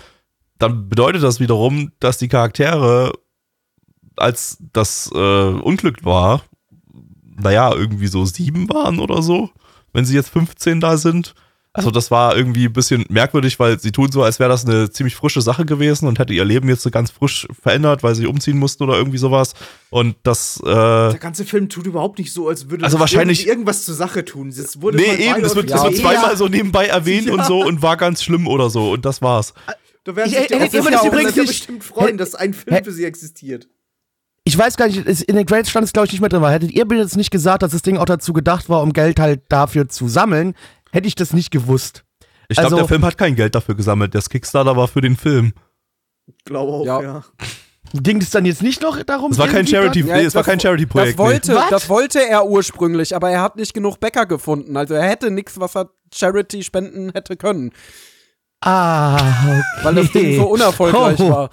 dann 0.59 0.89
bedeutet 0.89 1.21
das 1.23 1.39
wiederum, 1.39 1.91
dass 1.99 2.17
die 2.17 2.27
Charaktere, 2.27 3.11
als 4.15 4.57
das 4.73 5.09
äh, 5.13 5.17
Unglück 5.17 6.03
war, 6.05 6.41
naja, 7.39 7.71
irgendwie 7.73 8.07
so 8.07 8.25
sieben 8.25 8.67
waren 8.69 8.99
oder 8.99 9.21
so, 9.21 9.49
wenn 9.93 10.05
sie 10.05 10.15
jetzt 10.15 10.29
15 10.29 10.79
da 10.79 10.97
sind. 10.97 11.33
Also 11.73 11.91
das 11.91 12.09
war 12.09 12.35
irgendwie 12.35 12.65
ein 12.65 12.73
bisschen 12.73 13.05
merkwürdig, 13.07 13.59
weil 13.59 13.79
sie 13.79 13.91
tun 13.91 14.11
so, 14.11 14.23
als 14.23 14.39
wäre 14.39 14.49
das 14.49 14.65
eine 14.65 14.89
ziemlich 14.89 15.15
frische 15.15 15.41
Sache 15.41 15.63
gewesen 15.63 16.07
und 16.07 16.17
hätte 16.17 16.33
ihr 16.33 16.43
Leben 16.43 16.67
jetzt 16.69 16.81
so 16.81 16.89
ganz 16.89 17.11
frisch 17.11 17.47
verändert, 17.61 18.01
weil 18.01 18.15
sie 18.15 18.25
umziehen 18.25 18.57
mussten 18.57 18.81
oder 18.83 18.97
irgendwie 18.97 19.19
sowas. 19.19 19.53
Und 19.91 20.15
das, 20.23 20.59
äh, 20.61 20.65
Der 20.65 21.17
ganze 21.19 21.45
Film 21.45 21.69
tut 21.69 21.85
überhaupt 21.85 22.17
nicht 22.17 22.33
so, 22.33 22.47
als 22.49 22.71
würde 22.71 22.83
Also 22.83 22.99
wahrscheinlich- 22.99 23.41
irgendwie 23.41 23.49
irgendwas 23.51 23.85
zur 23.85 23.93
Sache 23.93 24.25
tun. 24.25 24.49
Es 24.49 24.81
wurde 24.81 24.97
Nee, 24.97 25.03
eben, 25.29 25.43
das 25.43 25.55
wird, 25.55 25.67
beiläufig 25.67 25.71
das 25.71 25.83
wird 25.83 25.93
Ja. 25.97 26.01
zweimal 26.19 26.37
so 26.37 26.47
nebenbei 26.47 26.87
erwähnt 26.87 27.27
Ja. 27.27 27.33
und 27.33 27.45
so 27.45 27.59
und 27.63 27.83
war 27.83 27.95
ganz 27.95 28.23
schlimm 28.23 28.47
oder 28.47 28.71
so 28.71 28.89
und 28.93 29.05
das 29.05 29.21
war's. 29.21 29.53
Da 30.03 30.15
werden 30.15 30.31
Ich- 30.31 30.37
sich 30.37 30.47
die 30.47 30.53
ich- 30.55 30.59
ich- 30.61 30.73
ich- 30.73 30.89
ja 30.89 30.99
auch 30.99 31.05
übrigens 31.05 31.33
sehr 31.35 31.43
nicht- 31.43 31.51
bestimmt 31.51 31.83
freuen, 31.83 32.17
dass 32.17 32.33
ein 32.33 32.55
Film 32.55 32.83
für 32.83 32.91
sie 32.91 33.05
existiert. 33.05 33.67
Ich 34.47 34.57
weiß 34.57 34.77
gar 34.77 34.87
nicht, 34.87 34.97
in 35.05 35.35
den 35.35 35.45
Credits 35.45 35.69
stand 35.69 35.83
es 35.85 35.91
glaube 35.91 36.05
ich 36.05 36.13
nicht 36.13 36.21
mehr 36.21 36.29
drin, 36.29 36.41
weil 36.41 36.53
hättet 36.53 36.71
ihr 36.71 36.85
mir 36.85 36.97
jetzt 36.99 37.17
nicht 37.17 37.31
gesagt, 37.31 37.63
dass 37.63 37.73
das 37.73 37.81
Ding 37.81 37.97
auch 37.97 38.05
dazu 38.05 38.31
gedacht 38.31 38.69
war, 38.69 38.81
um 38.81 38.93
Geld 38.93 39.19
halt 39.19 39.41
dafür 39.49 39.89
zu 39.89 40.07
sammeln, 40.07 40.53
hätte 40.91 41.07
ich 41.07 41.15
das 41.15 41.33
nicht 41.33 41.51
gewusst. 41.51 42.05
Ich 42.47 42.55
glaube, 42.55 42.67
Also- 42.67 42.77
der 42.77 42.87
Film 42.87 43.03
hat 43.05 43.17
kein 43.17 43.35
Geld 43.35 43.55
dafür 43.55 43.75
gesammelt. 43.75 44.15
Das 44.15 44.29
Kickstarter 44.29 44.77
war 44.77 44.87
für 44.87 45.01
den 45.01 45.17
Film. 45.17 45.51
Glaube 46.45 46.71
auch, 46.71 46.85
Ja. 46.85 47.01
ja. 47.01 47.23
Ging 47.93 48.21
es 48.21 48.29
dann 48.29 48.45
jetzt 48.45 48.61
nicht 48.61 48.81
noch 48.81 49.01
darum? 49.03 49.31
Es 49.31 49.37
war 49.37 49.47
kein 49.47 49.67
Charity, 49.67 50.01
Ja, 50.01 50.15
nee, 50.17 50.23
es 50.23 50.33
war 50.35 50.43
das- 50.43 50.47
kein 50.49 50.59
Charity-Projekt. 50.59 51.17
Das 51.19 51.25
wollte, 51.25 51.55
Was? 51.55 51.69
das 51.69 51.89
wollte 51.89 52.19
er 52.25 52.45
ursprünglich, 52.47 53.15
aber 53.15 53.29
er 53.31 53.41
hat 53.41 53.55
nicht 53.57 53.73
genug 53.73 53.99
Bäcker 53.99 54.25
gefunden. 54.25 54.75
Also 54.77 54.93
er 54.93 55.03
hätte 55.03 55.29
nichts, 55.31 55.59
was 55.59 55.75
er 55.75 55.89
Charity 56.13 56.63
spenden 56.63 57.11
hätte 57.13 57.35
können, 57.37 57.71
Ah, 58.61 59.15
okay. 59.15 59.61
weil 59.83 59.95
das 59.95 60.11
Ding 60.11 60.35
so 60.35 60.47
unerfolgreich 60.47 61.19
Oh. 61.19 61.29
war. 61.29 61.49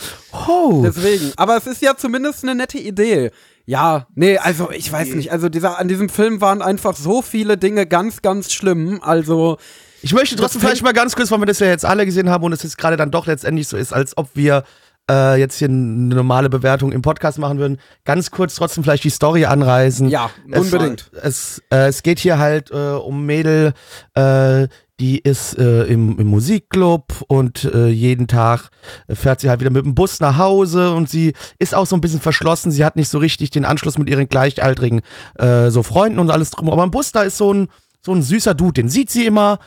Oh. 0.48 0.82
Deswegen. 0.84 1.32
Aber 1.36 1.56
es 1.56 1.66
ist 1.66 1.82
ja 1.82 1.96
zumindest 1.96 2.42
eine 2.42 2.54
nette 2.54 2.78
Idee. 2.78 3.30
Ja, 3.66 4.06
nee, 4.14 4.36
also 4.38 4.70
ich 4.70 4.90
weiß 4.90 5.08
nicht. 5.14 5.30
Also 5.32 5.48
dieser, 5.48 5.78
an 5.78 5.88
diesem 5.88 6.08
Film 6.08 6.40
waren 6.40 6.60
einfach 6.62 6.96
so 6.96 7.22
viele 7.22 7.56
Dinge 7.56 7.86
ganz, 7.86 8.20
ganz 8.22 8.52
schlimm. 8.52 9.00
Also 9.02 9.58
Ich 10.02 10.12
möchte 10.14 10.36
trotzdem 10.36 10.60
vielleicht 10.60 10.82
mal 10.82 10.92
ganz 10.92 11.14
kurz, 11.16 11.30
weil 11.30 11.38
wir 11.40 11.46
das 11.46 11.60
ja 11.60 11.66
jetzt 11.68 11.84
alle 11.84 12.04
gesehen 12.04 12.28
haben 12.30 12.44
und 12.44 12.52
es 12.52 12.62
jetzt 12.62 12.78
gerade 12.78 12.96
dann 12.96 13.10
doch 13.10 13.26
letztendlich 13.26 13.68
so 13.68 13.76
ist, 13.76 13.92
als 13.92 14.16
ob 14.16 14.28
wir 14.34 14.64
äh, 15.10 15.38
jetzt 15.38 15.58
hier 15.58 15.68
eine 15.68 16.14
normale 16.14 16.48
Bewertung 16.48 16.90
im 16.92 17.02
Podcast 17.02 17.38
machen 17.38 17.58
würden, 17.58 17.78
ganz 18.06 18.30
kurz 18.30 18.54
trotzdem 18.54 18.82
vielleicht 18.84 19.04
die 19.04 19.10
Story 19.10 19.44
anreißen. 19.44 20.08
ja, 20.08 20.30
Es- 20.50 20.60
unbedingt. 20.60 21.10
Es, 21.22 21.62
äh, 21.70 21.88
es 21.88 22.02
geht 22.02 22.18
hier 22.18 22.38
halt 22.38 22.70
äh, 22.70 22.74
um 22.74 23.24
Mädel, 23.26 23.74
äh, 24.14 24.68
die 25.00 25.18
ist 25.18 25.58
äh, 25.58 25.84
im, 25.84 26.18
im 26.18 26.28
Musikclub 26.28 27.24
und 27.26 27.64
äh, 27.64 27.88
jeden 27.88 28.28
Tag 28.28 28.70
fährt 29.08 29.40
sie 29.40 29.50
halt 29.50 29.60
wieder 29.60 29.70
mit 29.70 29.84
dem 29.84 29.94
Bus 29.94 30.20
nach 30.20 30.38
Hause 30.38 30.92
und 30.92 31.10
sie 31.10 31.32
ist 31.58 31.74
auch 31.74 31.86
so 31.86 31.96
ein 31.96 32.00
bisschen 32.00 32.20
verschlossen. 32.20 32.70
Sie 32.70 32.84
hat 32.84 32.94
nicht 32.94 33.08
so 33.08 33.18
richtig 33.18 33.50
den 33.50 33.64
Anschluss 33.64 33.98
mit 33.98 34.08
ihren 34.08 34.28
gleichaltrigen 34.28 35.00
äh, 35.36 35.70
so 35.70 35.82
Freunden 35.82 36.20
und 36.20 36.30
alles 36.30 36.50
drum. 36.50 36.70
Aber 36.70 36.84
im 36.84 36.92
Bus 36.92 37.10
da 37.10 37.22
ist 37.22 37.38
so 37.38 37.52
ein 37.52 37.68
so 38.04 38.12
ein 38.12 38.22
süßer 38.22 38.54
Dude, 38.54 38.74
den 38.74 38.88
sieht 38.88 39.10
sie 39.10 39.24
immer 39.24 39.58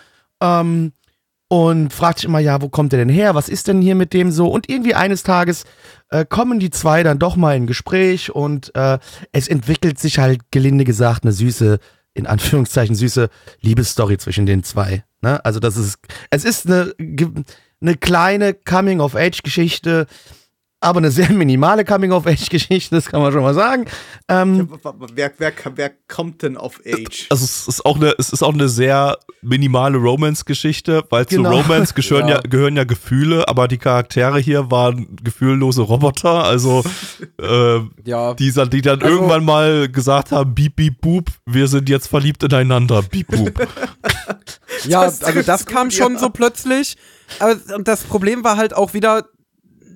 ähm, 0.42 0.94
und 1.50 1.94
fragt 1.94 2.20
sich 2.20 2.26
immer, 2.26 2.40
ja, 2.40 2.62
wo 2.62 2.70
kommt 2.70 2.92
der 2.92 3.00
denn 3.00 3.10
her? 3.10 3.36
Was 3.36 3.50
ist 3.50 3.68
denn 3.68 3.82
hier 3.82 3.96
mit 3.96 4.14
dem 4.14 4.32
so? 4.32 4.48
Und 4.48 4.70
irgendwie 4.70 4.94
eines 4.94 5.24
Tages 5.24 5.64
äh, 6.10 6.26
kommen 6.26 6.60
die 6.60 6.70
zwei 6.70 7.04
dann 7.04 7.20
doch 7.20 7.36
mal 7.36 7.56
in 7.56 7.68
Gespräch 7.68 8.34
und 8.34 8.74
äh, 8.76 9.00
es 9.32 9.48
entwickelt 9.48 9.98
sich 9.98 10.20
halt 10.20 10.52
gelinde 10.52 10.84
gesagt 10.84 11.24
eine 11.24 11.32
süße, 11.32 11.80
in 12.18 12.26
Anführungszeichen 12.26 12.96
süße 12.96 13.30
Liebesstory 13.62 14.18
zwischen 14.18 14.46
den 14.46 14.64
zwei. 14.64 15.04
Ne? 15.22 15.44
Also 15.46 15.60
das 15.60 15.78
ist, 15.78 16.00
es 16.32 16.44
ist 16.44 16.66
eine, 16.66 16.94
eine 17.80 17.96
kleine 17.96 18.54
Coming-of-Age-Geschichte, 18.54 20.08
aber 20.80 21.00
eine 21.00 21.10
sehr 21.10 21.32
minimale 21.32 21.84
Coming-of-Age-Geschichte, 21.84 22.94
das 22.96 23.08
kann 23.08 23.22
man 23.22 23.32
schon 23.32 23.42
mal 23.42 23.54
sagen. 23.56 23.86
Ähm, 24.28 24.70
Wer, 25.16 25.32
wer, 25.40 25.52
wer 25.76 25.92
kommt 26.08 26.44
denn 26.44 26.56
auf 26.56 26.80
Age? 26.86 27.26
Also 27.30 27.46
es 27.46 27.68
ist 27.68 27.86
auch 27.86 27.96
eine, 27.96 28.14
es 28.20 28.30
ist 28.30 28.44
auch 28.44 28.54
eine 28.54 28.70
sehr 28.70 29.18
minimale 29.42 29.98
Romance-Geschichte, 29.98 31.04
weil 31.10 31.26
Genau. 31.26 31.50
zu 31.52 31.58
Romance 31.58 31.94
gehören 31.96 32.28
ja. 32.28 32.36
Ja. 32.36 32.42
gehören 32.42 32.76
ja 32.76 32.84
Gefühle, 32.84 33.48
aber 33.48 33.68
die 33.68 33.78
Charaktere 33.80 34.40
hier 34.40 34.70
waren 34.70 35.16
gefühllose 35.24 35.82
Roboter, 35.82 36.44
also 36.44 36.84
äh, 37.42 37.80
Ja. 38.06 38.34
die, 38.36 38.52
die 38.52 38.82
dann 38.82 39.02
Also- 39.02 39.16
irgendwann 39.16 39.46
mal 39.46 39.90
gesagt 39.90 40.32
haben, 40.32 40.54
beep, 40.54 40.76
beep, 40.76 41.02
boop, 41.02 41.30
wir 41.46 41.68
sind 41.68 41.90
jetzt 41.90 42.08
verliebt 42.08 42.44
ineinander, 42.44 43.02
beep, 43.02 43.28
boop. 43.28 43.68
Ja, 44.86 45.06
Das 45.06 45.24
also 45.24 45.42
das 45.42 45.66
kam 45.66 45.86
gut, 45.90 45.94
schon 45.94 46.14
ja. 46.14 46.20
so 46.20 46.30
plötzlich. 46.30 46.98
Aber, 47.40 47.56
und 47.76 47.88
das 47.88 48.04
Problem 48.04 48.44
war 48.44 48.58
halt 48.58 48.76
auch 48.76 48.94
wieder 48.94 49.26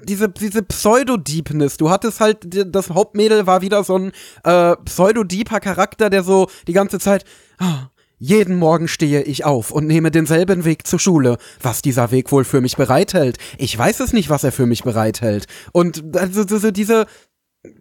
diese, 0.04 0.30
diese 0.30 0.64
Pseudo-Deepness. 0.64 1.78
Du 1.78 1.90
hattest 1.90 2.20
halt, 2.20 2.48
das 2.74 2.90
Hauptmädel 2.90 3.48
war 3.48 3.62
wieder 3.62 3.84
so 3.84 3.98
ein 3.98 4.12
äh, 4.44 4.76
pseudo-deeper 4.86 5.60
Charakter, 5.60 6.10
der 6.10 6.24
so 6.24 6.48
die 6.68 6.74
ganze 6.74 7.00
Zeit, 7.00 7.26
"Ah, 7.58 7.90
jeden 8.22 8.56
Morgen 8.56 8.88
stehe 8.88 9.24
ich 9.24 9.46
auf 9.46 9.72
und 9.72 9.88
nehme 9.88 10.12
denselben 10.12 10.64
Weg 10.64 10.86
zur 10.86 11.00
Schule. 11.00 11.38
Was 11.60 11.82
dieser 11.82 12.12
Weg 12.12 12.32
wohl 12.32 12.44
für 12.44 12.62
mich 12.62 12.78
bereithält. 12.78 13.40
Ich 13.58 13.76
weiß 13.76 14.00
es 14.00 14.14
nicht, 14.14 14.30
was 14.30 14.44
er 14.44 14.52
für 14.52 14.68
mich 14.68 14.84
bereithält. 14.84 15.48
Und 15.72 16.16
also, 16.16 16.42
also 16.42 16.70
diese 16.70 17.08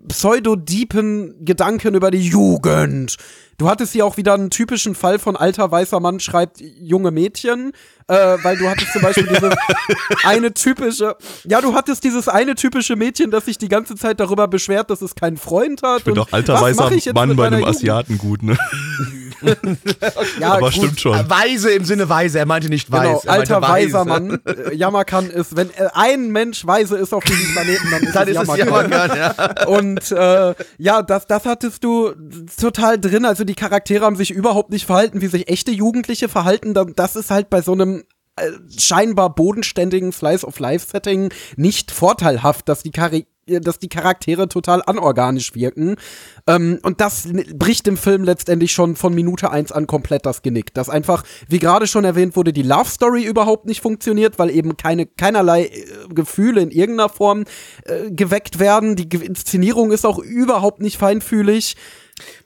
pseudo-deepen 0.09 1.45
Gedanken 1.45 1.95
über 1.95 2.11
die 2.11 2.27
Jugend. 2.27 3.17
Du 3.61 3.69
hattest 3.69 3.93
hier 3.93 4.07
auch 4.07 4.17
wieder 4.17 4.33
einen 4.33 4.49
typischen 4.49 4.95
Fall 4.95 5.19
von 5.19 5.37
alter 5.37 5.71
weißer 5.71 6.01
Mann 6.01 6.19
schreibt 6.19 6.63
junge 6.63 7.11
Mädchen, 7.11 7.73
äh, 8.09 8.39
weil 8.43 8.57
du 8.57 8.71
hattest 8.71 8.91
zum 8.95 9.03
Beispiel 9.03 9.27
dieses 9.27 9.55
eine 10.25 10.55
typische, 10.55 11.15
ja, 11.45 11.61
du 11.61 11.75
hattest 11.75 12.03
dieses 12.03 12.27
eine 12.27 12.55
typische 12.55 12.97
Mädchen, 12.97 13.31
das 13.31 13.45
sich 13.45 13.59
die 13.59 13.69
ganze 13.69 13.97
Zeit 13.97 14.19
darüber 14.19 14.49
beschwert, 14.49 14.89
dass 14.89 15.03
es 15.03 15.15
keinen 15.15 15.37
Freund 15.37 15.83
hat. 15.83 15.99
Ich 15.99 16.05
bin 16.05 16.13
und 16.13 16.27
doch 16.27 16.33
alter 16.33 16.59
weißer 16.59 17.13
Mann 17.13 17.37
bei 17.37 17.49
einem? 17.49 17.63
Asiaten 17.65 18.17
gut, 18.17 18.43
ne? 18.43 18.57
Ja, 20.39 20.55
aber 20.55 20.71
gut, 20.71 20.75
stimmt 20.75 21.01
schon. 21.01 21.31
Weise 21.31 21.71
im 21.71 21.85
Sinne 21.85 22.09
weise, 22.09 22.39
er 22.39 22.47
meinte 22.47 22.69
nicht 22.69 22.91
weiß. 22.91 23.01
Genau, 23.01 23.21
er 23.25 23.37
meinte 23.39 23.55
alter 23.55 23.63
weise. 23.63 23.93
weiser 23.93 24.05
Mann. 24.05 24.41
Äh, 24.45 24.75
Jammerkan 24.75 25.31
ist, 25.31 25.57
wenn 25.57 25.71
äh, 25.71 25.89
ein 25.95 26.31
Mensch 26.31 26.67
weise 26.67 26.97
ist 26.97 27.13
auf 27.15 27.25
diesem 27.25 27.53
Planeten, 27.53 27.89
dann 27.91 28.03
ist 28.03 28.15
Dann 28.15 28.29
es. 28.29 28.57
Jammerkan, 28.57 29.17
ja. 29.17 29.67
Und 29.67 30.13
äh, 30.13 30.55
ja, 30.79 31.03
das, 31.03 31.27
das 31.27 31.47
hattest 31.47 31.85
du 31.85 32.13
total 32.61 32.99
drin. 32.99 33.25
Also 33.25 33.45
die 33.51 33.57
Charaktere 33.57 34.05
haben 34.05 34.17
sich 34.17 34.31
überhaupt 34.31 34.71
nicht 34.71 34.87
verhalten, 34.87 35.21
wie 35.21 35.27
sich 35.27 35.49
echte 35.49 35.73
Jugendliche 35.73 36.29
verhalten. 36.29 36.73
Da- 36.73 36.85
Das 36.85 37.17
ist 37.17 37.31
halt 37.31 37.51
bei 37.51 37.61
so 37.63 37.73
einem 37.73 38.05
äh, 38.37 38.49
scheinbar 38.79 39.35
bodenständigen 39.35 40.13
Slice-of-Life-Setting 40.13 41.31
nicht 41.57 41.91
vorteilhaft, 41.91 42.69
dass 42.69 42.83
die 42.83 42.91
Chari 42.93 43.27
dass 43.47 43.81
die 43.81 43.89
Charaktere 43.89 44.47
total 44.49 44.81
anorganisch 44.87 45.57
wirken. 45.57 45.97
Ähm, 46.47 46.79
und 46.85 47.01
das 47.01 47.27
bricht 47.57 47.89
im 47.89 47.97
Film 47.97 48.23
letztendlich 48.23 48.71
schon 48.71 48.95
von 48.95 49.13
Minute 49.13 49.51
eins 49.51 49.73
an 49.73 49.89
komplett 49.89 50.25
das 50.25 50.43
Genick. 50.43 50.73
Dass 50.75 50.89
einfach, 50.89 51.25
wie 51.49 51.59
gerade 51.59 51.89
schon 51.89 52.05
erwähnt 52.05 52.37
wurde, 52.37 52.53
die 52.53 52.63
Love 52.63 52.89
Story 52.89 53.25
überhaupt 53.25 53.67
nicht 53.67 53.81
funktioniert, 53.81 54.39
weil 54.39 54.51
eben 54.51 54.77
keine, 54.77 55.07
keinerlei 55.07 55.65
äh, 55.65 55.85
Gefühle 56.11 56.61
in 56.61 56.71
irgendeiner 56.71 57.09
Form 57.09 57.43
äh, 57.87 58.13
geweckt 58.13 58.61
werden. 58.61 58.95
Die 58.95 59.09
Ge 59.09 59.25
Inszenierung 59.27 59.91
ist 59.91 60.07
auch 60.07 60.21
überhaupt 60.21 60.81
nicht 60.81 60.97
feinfühlig. 60.99 61.75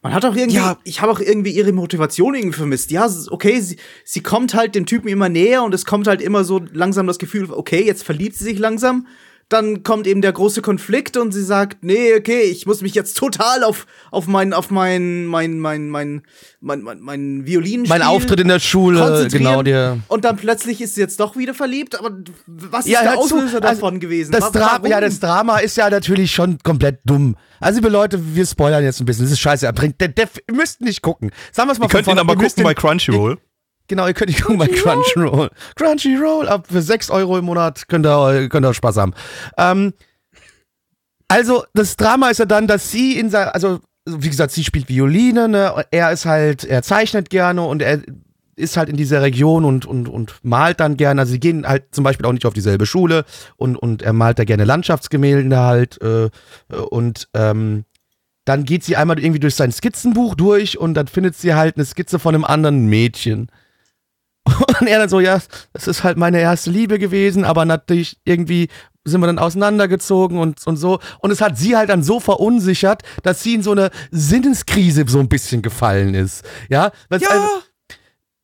Man 0.03 0.13
hat 0.13 0.25
auch 0.25 0.35
irgendwie, 0.37 0.57
Ja. 0.57 0.79
ich 0.85 1.01
habe 1.01 1.13
auch 1.13 1.21
irgendwie 1.21 1.51
ihre 1.51 1.73
Motivation 1.73 2.35
irgendwie 2.35 2.57
vermisst. 2.57 2.91
Ja, 2.91 3.09
okay, 3.31 3.61
sie, 3.61 3.77
sie 4.05 4.23
kommt 4.23 4.55
halt 4.55 4.75
dem 4.75 4.87
Typen 4.87 5.09
immer 5.09 5.29
näher 5.29 5.63
und 5.63 5.75
es 5.75 5.85
kommt 5.85 6.07
halt 6.07 6.21
immer 6.23 6.45
so 6.45 6.63
langsam 6.73 7.07
das 7.07 7.19
Gefühl, 7.19 7.51
okay, 7.51 7.83
jetzt 7.85 8.03
verliebt 8.05 8.37
sie 8.37 8.45
sich 8.45 8.59
langsam. 8.59 9.07
Dann 9.55 9.85
kommt 9.85 10.09
eben 10.09 10.21
der 10.21 10.33
große 10.33 10.63
Konflikt 10.63 11.17
und 11.17 11.31
sie 11.31 11.45
sagt, 11.45 11.85
nee, 11.85 12.13
okay, 12.19 12.41
ich 12.41 12.67
muss 12.67 12.83
mich 12.83 12.93
jetzt 12.97 13.17
total 13.17 13.63
auf, 13.63 13.87
auf 14.11 14.27
mein, 14.27 14.53
auf 14.53 14.73
mein, 14.73 15.27
mein, 15.27 15.61
mein, 15.61 15.91
mein, 15.91 16.23
mein, 16.61 16.83
mein, 16.83 16.99
mein 16.99 17.47
Violin 17.47 17.85
Mein 17.87 18.03
Auftritt 18.03 18.41
in 18.41 18.49
der 18.49 18.59
Schule, 18.59 19.29
genau, 19.31 19.63
der. 19.63 19.99
Und 20.09 20.25
dann 20.25 20.35
plötzlich 20.39 20.81
ist 20.81 20.97
sie 20.97 21.03
jetzt 21.03 21.21
doch 21.21 21.37
wieder 21.37 21.55
verliebt, 21.55 21.97
aber 21.97 22.11
was 22.49 22.87
ist 22.87 22.91
Ja, 22.91 23.03
der 23.05 23.17
Auslöser 23.17 23.63
also, 23.63 23.81
davon 23.81 24.01
gewesen? 24.01 24.33
Das 24.33 24.51
Drama, 24.51 24.89
ja, 24.89 25.01
das 25.01 25.21
Drama 25.21 25.59
ist 25.59 25.77
ja 25.77 25.89
natürlich 25.89 26.33
schon 26.33 26.59
komplett 26.65 26.99
dumm. 27.05 27.37
Also, 27.61 27.79
liebe 27.79 27.91
Leute, 27.91 28.19
wir 28.35 28.47
spoilern 28.47 28.83
jetzt 28.83 28.99
ein 28.99 29.07
bisschen. 29.07 29.25
Das 29.25 29.33
ist 29.33 29.39
scheiße. 29.39 29.67
Er 29.67 29.73
bringt, 29.73 30.01
der, 30.01 30.09
der, 30.09 30.29
ihr 30.49 30.55
müsst 30.55 30.81
nicht 30.81 31.01
gucken. 31.01 31.31
Sagen 31.53 31.69
wir 31.69 31.75
es 31.75 31.79
mal 31.79 31.87
Ihr 31.87 31.91
könnt 31.91 32.09
ihn 32.09 32.19
aber 32.19 32.35
gucken 32.35 32.65
bei 32.65 32.75
Crunchyroll. 32.75 33.39
Genau, 33.89 34.07
ihr 34.07 34.15
könnt 34.15 34.31
ihn 34.31 34.43
gucken 34.43 34.59
bei 34.59 34.67
Crunchyroll. 34.69 35.51
Crunchyroll, 35.77 36.49
ab 36.49 36.67
für 36.71 36.81
6 36.81 37.11
Euro 37.11 37.39
im 37.39 37.45
Monat 37.45 37.87
könnt 37.89 38.07
ihr, 38.07 38.49
könnt 38.49 38.65
ihr 38.65 38.75
Spaß 38.75 38.97
haben. 38.97 39.15
Ähm, 39.59 39.93
also, 41.29 41.65
das 41.75 41.97
Drama 41.97 42.31
ist 42.31 42.39
ja 42.39 42.47
dann, 42.47 42.67
dass 42.67 42.91
sie 42.91 43.19
in 43.19 43.31
sein, 43.31 43.49
also, 43.49 43.81
wie 44.07 44.29
gesagt, 44.29 44.53
sie 44.53 44.65
spielt 44.65 44.89
Violine, 44.89 45.49
ne? 45.49 45.85
Er 45.91 46.13
ist 46.13 46.27
halt, 46.27 46.65
er 46.65 46.83
zeichnet 46.83 47.31
gerne 47.31 47.63
und 47.63 47.83
er 47.83 48.01
ist 48.57 48.77
halt 48.77 48.89
in 48.89 48.97
dieser 48.97 49.21
Region 49.21 49.65
und, 49.65 49.85
und, 49.85 50.09
und 50.09 50.35
malt 50.43 50.81
dann 50.81 50.97
gerne. 50.97 51.21
Also, 51.21 51.33
sie 51.33 51.41
gehen 51.41 51.67
halt 51.67 51.95
zum 51.95 52.05
Beispiel 52.05 52.25
auch 52.27 52.33
nicht 52.33 52.47
auf 52.47 52.55
dieselbe 52.55 52.87
Schule 52.87 53.25
und, 53.57 53.77
und 53.77 54.03
er 54.03 54.13
malt 54.15 54.39
da 54.39 54.45
gerne 54.45 54.65
Landschaftsgemälde 54.65 55.59
halt, 55.59 56.01
äh, 56.01 56.31
und, 56.91 57.29
ähm, 57.35 57.85
dann 58.47 58.65
geht 58.65 58.85
sie 58.85 58.97
einmal 58.97 59.19
irgendwie 59.19 59.41
durch 59.41 59.55
sein 59.55 59.73
Skizzenbuch 59.73 60.35
durch 60.35 60.79
und 60.79 60.95
dann 60.95 61.07
findet 61.07 61.35
sie 61.35 61.55
halt 61.55 61.77
eine 61.77 61.85
Skizze 61.85 62.19
von 62.19 62.35
einem 62.35 62.45
anderen 62.45 62.87
Mädchen. 62.87 63.49
Und 64.81 64.87
er 64.87 64.99
dann 64.99 65.09
so, 65.09 65.21
ja, 65.21 65.41
das 65.73 65.89
ist 65.89 66.05
halt 66.05 66.17
meine 66.17 66.41
erste 66.41 66.71
Liebe 66.71 66.99
gewesen, 66.99 67.45
aber 67.45 67.65
natürlich 67.65 68.19
irgendwie 68.25 68.69
sind 69.05 69.21
wir 69.21 69.27
dann 69.27 69.39
auseinandergezogen 69.39 70.39
und, 70.39 70.67
und 70.67 70.77
so. 70.77 70.99
Und 71.19 71.31
es 71.31 71.41
hat 71.41 71.59
sie 71.59 71.77
halt 71.77 71.91
dann 71.91 72.03
so 72.03 72.21
verunsichert, 72.21 73.03
dass 73.23 73.43
sie 73.43 73.55
in 73.55 73.63
so 73.63 73.73
eine 73.73 73.91
Sinneskrise 74.11 75.05
so 75.07 75.21
ein 75.21 75.29
bisschen 75.29 75.63
gefallen 75.63 76.15
ist. 76.15 76.43
Ja, 76.69 76.91
Was 77.11 77.23
Ja, 77.23 77.29
also, 77.29 77.49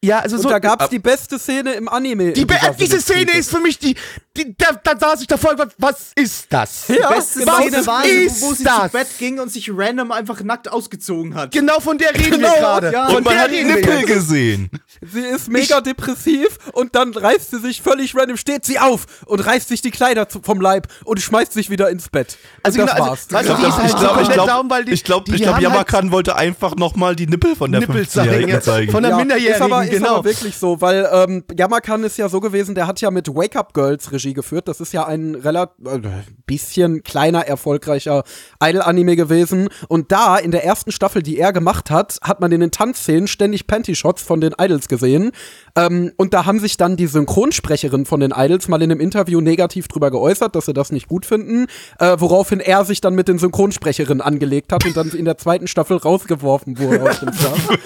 ja, 0.02 0.20
also 0.20 0.36
und 0.36 0.43
so. 0.43 0.48
da 0.48 0.59
gab's 0.59 0.89
die 0.89 0.98
beste 0.98 1.39
Szene 1.39 1.72
im 1.72 1.89
Anime. 1.89 2.32
die, 2.32 2.47
diese 2.78 3.01
Szene 3.01 3.32
ist 3.32 3.51
für 3.51 3.60
mich 3.60 3.78
die, 3.78 3.94
die 4.36 4.55
da, 4.56 4.68
da 4.82 4.98
saß 4.98 5.20
ich 5.20 5.27
davor, 5.27 5.51
und 5.51 5.59
was- 5.59 5.68
was 5.78 5.97
ist 6.14 6.47
das? 6.51 6.86
Die 6.89 6.94
beste 6.94 7.47
was 7.47 7.56
Szene 7.66 7.86
war, 7.86 8.05
ist 8.06 8.40
wo 8.43 8.55
sie 8.55 8.64
das? 8.64 8.82
zu 8.85 8.89
Bett 8.90 9.06
ging 9.18 9.39
und 9.40 9.51
sich 9.52 9.70
random 9.74 10.10
einfach 10.12 10.40
nackt 10.43 10.70
ausgezogen 10.72 11.35
hat. 11.35 11.51
Genau 11.52 11.81
von 11.81 11.98
der 11.98 12.14
reden 12.14 12.31
Genau, 12.40 12.48
wir 12.52 12.59
gerade. 12.60 12.93
ja. 12.93 13.06
Von 13.06 13.16
Und 13.16 13.24
man 13.24 13.35
der 13.35 13.43
hat 13.43 13.51
Nippel 13.51 13.94
jetzt. 13.98 14.06
gesehen. 14.06 14.70
Sie 15.02 15.20
ist 15.20 15.48
mega 15.48 15.81
depressiv 15.81 16.59
und 16.72 16.94
dann 16.94 17.12
reißt 17.12 17.51
sie 17.51 17.59
sich 17.59 17.82
völlig 17.82 18.14
random, 18.16 18.36
steht 18.36 18.64
sie 18.64 18.78
auf 18.78 19.06
und 19.27 19.40
reißt 19.40 19.68
sich 19.68 19.82
die 19.82 19.90
Kleider 19.90 20.27
vom 20.43 20.60
Leib 20.60 20.86
und 21.05 21.20
schmeißt 21.20 21.52
sich 21.52 21.68
wieder 21.70 21.90
ins 21.90 22.09
Bett. 22.09 22.39
Also 22.62 22.81
und 22.81 22.86
das 22.86 22.97
genau, 22.97 23.09
war's. 23.09 23.27
also- 23.32 23.55
du, 23.55 23.60
Ich 23.86 23.97
glaube, 23.97 24.22
ich 24.22 24.28
glaube, 24.31 24.85
ich 24.93 25.05
glaube, 25.05 25.24
ich 25.31 25.35
ich 25.36 25.43
glaube, 25.43 25.47
haben 25.47 25.55
halt 25.55 25.62
Yamakan 25.62 26.10
wollte 26.12 26.36
einfach 26.36 26.77
nochmal 26.77 27.16
die 27.16 27.27
Nippel 27.27 27.55
von 27.56 27.70
der 27.72 27.81
Nippel 27.81 28.02
15-Jährigen 28.02 28.62
zeigen. 28.62 28.93
Von 28.93 29.02
der 29.02 29.12
Ja, 29.12 29.16
Minderjährigen, 29.18 29.89
ist 29.90 29.98
Genau. 29.98 30.16
aber 30.16 30.24
wirklich 30.24 30.56
so, 30.56 30.80
weil 30.80 31.08
ähm, 31.12 31.44
Yamakan 31.56 32.04
ist 32.04 32.16
ja 32.18 32.28
so 32.28 32.40
gewesen, 32.40 32.74
der 32.74 32.86
hat 32.86 33.00
ja 33.00 33.10
mit 33.10 33.28
Wake 33.28 33.56
Up 33.56 33.74
Girls 33.74 34.12
Regie 34.12 34.32
geführt. 34.34 34.68
Das 34.68 34.80
ist 34.80 34.92
ja 34.92 35.06
ein 35.06 35.34
relativ 35.34 35.74
äh, 35.86 36.00
bisschen 36.46 37.02
kleiner, 37.02 37.46
erfolgreicher 37.46 38.24
Idol-Anime 38.62 39.16
gewesen. 39.16 39.68
Und 39.88 40.12
da, 40.12 40.36
in 40.36 40.50
der 40.50 40.64
ersten 40.64 40.92
Staffel, 40.92 41.22
die 41.22 41.38
er 41.38 41.52
gemacht 41.52 41.90
hat, 41.90 42.18
hat 42.22 42.40
man 42.40 42.52
in 42.52 42.60
den 42.60 42.70
Tanzszenen 42.70 43.28
ständig 43.28 43.66
Panty-Shots 43.66 44.22
von 44.22 44.40
den 44.40 44.54
Idols 44.58 44.88
gesehen. 44.88 45.32
Ähm, 45.76 46.12
und 46.16 46.34
da 46.34 46.46
haben 46.46 46.58
sich 46.60 46.76
dann 46.76 46.96
die 46.96 47.06
Synchronsprecherin 47.06 48.06
von 48.06 48.20
den 48.20 48.32
Idols 48.36 48.68
mal 48.68 48.82
in 48.82 48.90
einem 48.90 49.00
Interview 49.00 49.40
negativ 49.40 49.88
drüber 49.88 50.10
geäußert, 50.10 50.54
dass 50.56 50.66
sie 50.66 50.72
das 50.72 50.92
nicht 50.92 51.08
gut 51.08 51.26
finden, 51.26 51.66
äh, 51.98 52.16
woraufhin 52.18 52.60
er 52.60 52.84
sich 52.84 53.00
dann 53.00 53.14
mit 53.14 53.28
den 53.28 53.38
Synchronsprecherinnen 53.38 54.20
angelegt 54.20 54.72
hat 54.72 54.84
und 54.84 54.96
dann 54.96 55.10
in 55.10 55.24
der 55.24 55.38
zweiten 55.38 55.66
Staffel 55.68 55.96
rausgeworfen 55.96 56.78
wurde 56.78 57.02
aus 57.10 57.20
dem 57.20 57.32
Staff. 57.32 57.68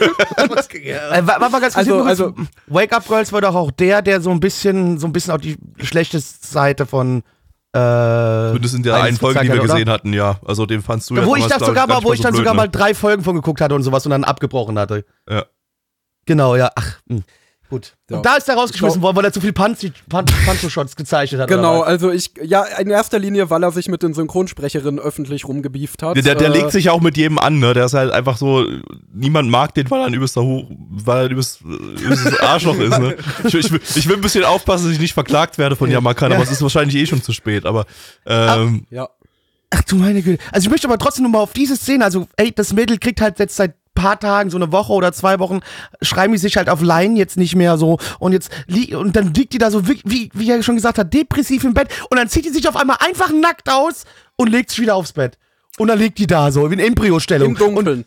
Äh, 1.87 1.94
Also- 2.03 2.27
also- 2.27 2.35
Wake 2.67 2.93
Up 2.93 3.07
Girls 3.07 3.33
war 3.33 3.41
doch 3.41 3.55
auch 3.55 3.71
der, 3.71 4.03
der 4.03 4.21
so 4.21 4.31
ein 4.31 4.41
bisschen, 4.41 4.99
so 4.99 5.07
ein 5.07 5.13
bisschen 5.13 5.33
auf 5.33 5.41
die 5.41 5.57
schlechte 5.83 6.19
Seite 6.21 6.87
von 6.87 7.23
äh, 7.73 8.49
Zumindest 8.49 8.75
in 8.77 8.83
der 8.85 8.95
einen 9.03 9.17
Folge, 9.17 9.41
die 9.41 9.47
wir 9.49 9.55
hat, 9.55 9.65
oder? 9.65 9.73
gesehen 9.75 9.91
hatten, 9.91 10.13
ja. 10.13 10.39
Also 10.45 10.65
den 10.65 10.81
fandst 10.81 11.11
du 11.11 11.17
ja 11.17 11.27
wo 11.27 11.35
ich 11.35 11.45
das 11.47 11.59
sogar 11.59 11.75
gar 11.75 11.87
mal, 11.89 11.95
nicht 11.97 12.05
wo 12.05 12.13
ich 12.13 12.19
so 12.19 12.23
dann 12.23 12.33
blöd, 12.33 12.43
sogar 12.43 12.55
ne? 12.55 12.59
mal 12.59 12.69
drei 12.69 12.95
Folgen 12.95 13.25
von 13.25 13.35
geguckt 13.35 13.61
hatte 13.61 13.75
und 13.75 13.83
sowas 13.83 14.07
und 14.07 14.11
dann 14.11 14.23
abgebrochen 14.23 14.79
hatte. 14.79 15.05
Ja. 15.29 15.47
Genau, 16.25 16.55
ja. 16.55 16.71
Ach, 16.77 16.99
mh. 17.09 17.23
Gut. 17.75 17.95
Ja. 18.11 18.19
Und 18.19 18.27
da 18.27 18.37
ist 18.37 18.49
er 18.49 18.55
rausgeschmissen 18.57 19.03
worden, 19.03 19.17
weil 19.17 19.25
er 19.25 19.33
zu 19.33 19.41
viel 19.41 19.51
Panty- 19.53 19.93
Pan- 20.09 20.25
Pancho-Shots 20.47 20.95
gezeichnet 20.97 21.41
hat. 21.41 21.49
Genau, 21.49 21.81
also 21.83 22.11
ich, 22.11 22.31
ja, 22.43 22.63
in 22.65 22.91
erster 22.91 23.19
Linie, 23.19 23.51
weil 23.51 23.63
er 23.63 23.71
sich 23.73 23.89
mit 23.89 24.03
den 24.03 24.15
Synchronsprecherinnen 24.15 25.01
öffentlich 25.01 25.47
rumgebieft 25.49 26.03
hat. 26.03 26.17
Der, 26.17 26.23
der, 26.23 26.35
der 26.37 26.49
Äh, 26.49 26.59
legt 26.59 26.71
sich 26.73 26.85
ja 26.87 26.93
auch 26.93 27.01
mit 27.01 27.17
jedem 27.17 27.39
an, 27.39 27.59
ne? 27.59 27.75
Der 27.75 27.87
ist 27.87 27.95
halt 27.95 28.13
einfach 28.13 28.37
so, 28.37 28.65
niemand 29.13 29.51
mag 29.51 29.75
den, 29.75 29.91
weil 29.91 30.01
er 30.01 30.07
ein 30.07 30.15
übelster 30.15 30.43
Hoch, 30.43 30.65
weil 30.91 31.19
er 31.19 31.25
ein 31.27 31.31
übelst, 31.33 31.61
übelstes 31.63 32.39
Arschloch 32.41 32.79
ist, 32.79 32.99
ne? 32.99 33.17
Ich, 33.45 33.55
ich, 33.55 33.71
will- 33.73 33.81
ich 33.95 34.09
will 34.09 34.17
ein 34.17 34.21
bisschen 34.23 34.45
aufpassen, 34.45 34.85
dass 34.87 34.95
ich 34.95 35.01
nicht 35.01 35.15
verklagt 35.15 35.59
werde 35.59 35.75
von 35.77 35.91
Yamakan, 35.91 36.33
aber 36.33 36.43
es 36.43 36.51
ist 36.53 36.63
wahrscheinlich 36.63 36.97
eh 36.97 37.07
schon 37.07 37.23
zu 37.23 37.33
spät, 37.33 37.67
aber, 37.67 37.87
ähm, 38.27 38.87
Ja. 38.91 39.09
Ach 39.71 39.83
du 39.83 39.97
meine 39.97 40.23
Güte. 40.23 40.41
Also 40.53 40.67
ich 40.67 40.71
möchte 40.71 40.87
aber 40.87 40.99
trotzdem 40.99 41.25
nochmal 41.25 41.41
auf 41.41 41.53
diese 41.53 41.77
Szene, 41.77 42.05
also 42.05 42.29
ey, 42.37 42.53
das 42.55 42.73
Mädel 42.73 42.99
kriegt 42.99 43.21
halt 43.21 43.41
jetzt 43.41 43.57
seit 43.57 43.75
paar 44.05 44.21
Tagen, 44.21 44.51
so 44.51 44.59
eine 44.59 44.71
Woche 44.71 44.93
oder 44.93 45.13
zwei 45.13 45.39
Wochen, 45.39 45.61
schreiben 46.03 46.33
die 46.33 46.39
sich 46.39 46.57
halt 46.57 46.69
auf 46.69 46.83
Line 46.83 47.17
jetzt 47.19 47.37
nicht 47.37 47.57
mehr 47.57 47.79
so 47.79 47.99
und 48.19 48.33
jetzt 48.33 48.51
li 48.67 48.95
und 48.95 49.17
dann 49.17 49.33
liegt 49.33 49.53
die 49.53 49.59
da 49.59 49.71
so, 49.71 49.89
wie, 49.89 50.01
wie, 50.05 50.31
wie 50.35 50.51
er 50.51 50.63
schon 50.63 50.77
gesagt 50.77 50.99
hat, 50.99 51.13
depressiv 51.15 51.65
im 51.65 51.75
Bett 51.75 51.89
und 52.11 52.19
dann 52.19 52.29
zieht 52.29 52.45
die 52.45 52.51
sich 52.51 52.69
auf 52.69 52.77
einmal 52.77 52.99
einfach 53.01 53.31
nackt 53.33 53.71
aus 53.71 54.05
und 54.37 54.51
legt 54.51 54.71
sich 54.71 54.81
wieder 54.81 54.95
aufs 54.95 55.13
Bett. 55.13 55.39
Und 55.79 55.89
dann 55.89 55.99
liegt 55.99 56.19
die 56.19 56.27
da 56.27 56.53
so 56.53 56.67
in 56.67 56.79
Embryostellung. 56.79 57.51
Im 57.51 57.57
Dunkeln. 57.57 57.99
Und 57.99 58.07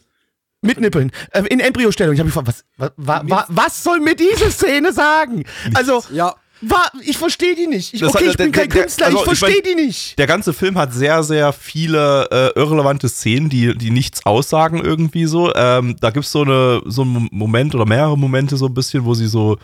mit 0.61 0.79
Nippeln. 0.79 1.11
Äh, 1.31 1.43
in 1.49 1.59
Embryostellung. 1.59 2.13
Ich 2.13 2.19
habe 2.19 2.27
mich 2.27 2.35
gefragt, 2.35 2.63
was, 2.77 2.91
wa, 2.95 3.21
wa, 3.25 3.45
was 3.49 3.83
soll 3.83 3.99
mir 3.99 4.15
diese 4.15 4.51
Szene 4.51 4.93
sagen? 4.93 5.43
Also, 5.73 6.03
Ja. 6.11 6.35
Wa, 6.61 6.83
ich 7.03 7.17
verstehe 7.17 7.55
die 7.55 7.67
nicht. 7.67 7.93
Ich, 7.93 7.99
Das 8.01 8.15
okay, 8.15 8.25
hat- 8.25 8.31
ich 8.31 8.37
bin 8.37 8.51
der- 8.51 8.61
kein 8.63 8.69
der- 8.69 8.81
Künstler, 8.83 9.05
also, 9.07 9.17
ich 9.17 9.21
ich 9.23 9.27
mein- 9.27 9.35
verstehe 9.37 9.61
die 9.63 9.75
nicht. 9.75 10.17
der 10.19 10.27
ganze 10.27 10.53
Film 10.53 10.77
hat 10.77 10.93
sehr, 10.93 11.23
sehr 11.23 11.53
viele 11.53 12.27
äh, 12.31 12.59
irrelevante 12.59 13.09
Szenen, 13.09 13.49
die, 13.49 13.77
die 13.77 13.91
nichts 13.91 14.25
aussagen 14.25 14.83
irgendwie 14.83 15.25
so. 15.25 15.53
Ähm, 15.55 15.95
da 15.99 16.09
gibt's 16.11 16.31
so 16.31 16.41
eine 16.43 16.81
so 16.85 17.01
einen 17.03 17.27
Moment 17.31 17.75
oder 17.75 17.85
mehrere 17.85 18.17
Momente 18.17 18.57
so 18.57 18.67
ein 18.67 18.73
bisschen, 18.73 19.05
wo 19.05 19.13
sie 19.13 19.27
so 19.27 19.57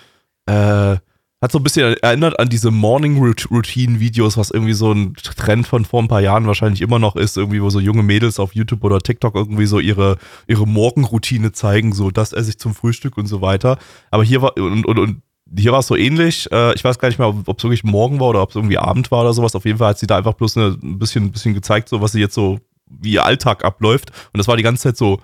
äh, 0.46 0.98
hat 1.42 1.52
so 1.52 1.60
ein 1.60 1.64
bisschen 1.64 1.98
erinnert 2.02 2.40
an 2.40 2.48
diese 2.48 2.72
Morning 2.72 3.18
Rout- 3.18 3.50
Routine 3.52 4.00
Videos, 4.00 4.38
was 4.38 4.50
irgendwie 4.50 4.72
so 4.74 4.94
ein 4.94 5.14
Trend 5.16 5.68
von 5.68 5.84
vor 5.84 6.02
ein 6.02 6.08
paar 6.08 6.22
Jahren 6.22 6.48
wahrscheinlich 6.48 6.80
immer 6.80 7.00
noch 7.00 7.18
ist, 7.18 7.36
irgendwie 7.36 7.62
wo 7.62 7.70
so 7.70 7.82
junge 7.82 8.02
Mädels 8.02 8.40
auf 8.40 8.56
YouTube 8.56 8.82
oder 8.86 9.00
TikTok 9.00 9.36
irgendwie 9.36 9.66
so 9.66 9.80
ihre 9.80 10.18
ihre 10.48 10.66
Morgenroutine 10.66 11.52
zeigen, 11.52 11.92
so 11.92 12.12
das 12.12 12.32
esse 12.32 12.52
ich 12.52 12.60
zum 12.60 12.74
Frühstück 12.74 13.18
und 13.18 13.28
so 13.28 13.42
weiter. 13.42 13.78
Aber 14.10 14.24
hier 14.24 14.42
war 14.42 14.56
und, 14.56 14.86
und, 14.86 14.98
und 15.00 15.22
hier 15.58 15.72
war 15.72 15.80
es 15.80 15.88
so 15.88 15.96
ähnlich. 15.96 16.52
Äh, 16.52 16.74
ich 16.76 16.84
weiß 16.84 17.00
gar 17.00 17.08
nicht 17.08 17.20
mehr, 17.20 17.28
ob 17.28 17.58
es 17.58 17.64
wirklich 17.64 17.84
morgen 17.84 18.20
war 18.20 18.30
oder 18.30 18.42
ob 18.42 18.50
es 18.50 18.56
irgendwie 18.56 18.78
Abend 18.78 19.12
war 19.12 19.22
oder 19.22 19.34
sowas. 19.34 19.56
Auf 19.56 19.66
jeden 19.66 19.78
Fall 19.78 19.90
hat 19.90 20.00
sie 20.00 20.08
da 20.08 20.18
einfach 20.18 20.34
bloß 20.34 20.58
eine, 20.58 20.78
ein 20.82 21.00
bisschen, 21.00 21.26
ein 21.26 21.32
bisschen 21.32 21.54
gezeigt, 21.54 21.90
so 21.90 22.02
was 22.02 22.12
sie 22.12 22.20
jetzt 22.20 22.34
so, 22.34 22.60
wie 22.88 23.14
ihr 23.14 23.26
Alltag 23.26 23.64
abläuft. 23.64 24.12
Und 24.32 24.38
das 24.38 24.48
war 24.48 24.58
die 24.58 24.64
ganze 24.64 24.84
Zeit 24.84 24.98
so, 24.98 25.20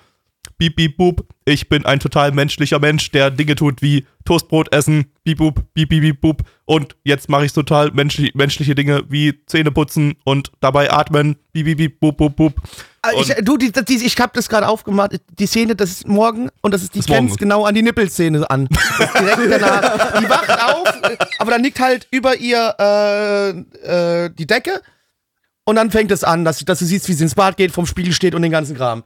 Piep, 0.58 0.76
piep, 0.76 0.98
boop. 0.98 1.26
Ich 1.46 1.70
bin 1.70 1.86
ein 1.86 2.02
total 2.02 2.34
menschlicher 2.34 2.80
Mensch, 2.80 3.12
der 3.12 3.32
Dinge 3.32 3.56
tut 3.56 3.82
wie 3.82 4.06
Toastbrot 4.26 4.74
essen, 4.74 5.06
piep, 5.24 5.38
boop, 5.38 5.64
piep, 5.74 5.88
piep, 5.88 6.02
piep, 6.02 6.22
boop. 6.22 6.44
Und 6.66 6.98
jetzt 7.06 7.30
mache 7.30 7.46
ich 7.46 7.54
total 7.54 7.92
menschli 7.92 8.32
menschliche 8.34 8.76
Dinge 8.76 9.04
wie 9.08 9.46
Zähne 9.46 9.72
putzen 9.72 10.16
und 10.26 10.52
dabei 10.60 10.92
atmen, 10.92 11.38
piep, 11.54 11.66
piep, 11.66 11.78
piep, 11.78 12.00
boop, 12.02 12.18
boop, 12.18 12.36
boop. 12.36 12.62
Also 13.02 13.34
ich, 13.34 13.46
du, 13.46 13.58
die, 13.58 13.72
die, 13.72 14.06
ich 14.06 14.20
habe 14.20 14.32
das 14.34 14.50
gerade 14.50 14.68
aufgemacht. 14.68 15.20
Die 15.38 15.46
Szene, 15.48 15.76
das 15.76 15.90
ist 15.92 16.08
morgen 16.08 16.50
und 16.62 16.74
das 16.74 16.84
ist 16.84 16.96
die 16.96 17.00
grenzt 17.00 17.38
genau 17.38 17.66
an 17.66 17.74
die 17.76 17.82
Nippelszene 17.82 18.50
an. 18.50 18.68
Direkt 18.68 19.52
danach. 19.62 20.20
Die 20.20 20.30
wacht 20.30 20.50
auf, 20.50 20.94
aber 21.40 21.52
dann 21.52 21.64
liegt 21.64 21.80
halt 21.80 22.08
über 22.12 22.36
ihr 22.38 22.76
äh, 22.80 23.50
äh, 24.26 24.30
die 24.32 24.48
Decke 24.48 24.82
und 25.64 25.76
dann 25.76 25.92
fängt 25.92 26.12
es 26.12 26.24
an, 26.24 26.44
dass, 26.44 26.60
dass 26.66 26.80
du 26.80 26.86
siehst, 26.86 27.08
wie 27.08 27.14
sie 27.14 27.24
ins 27.24 27.36
Bad 27.36 27.58
geht, 27.58 27.72
vom 27.72 27.86
Spiegel 27.86 28.14
steht 28.14 28.36
und 28.36 28.42
den 28.42 28.52
ganzen 28.52 28.76
Kram. 28.76 29.04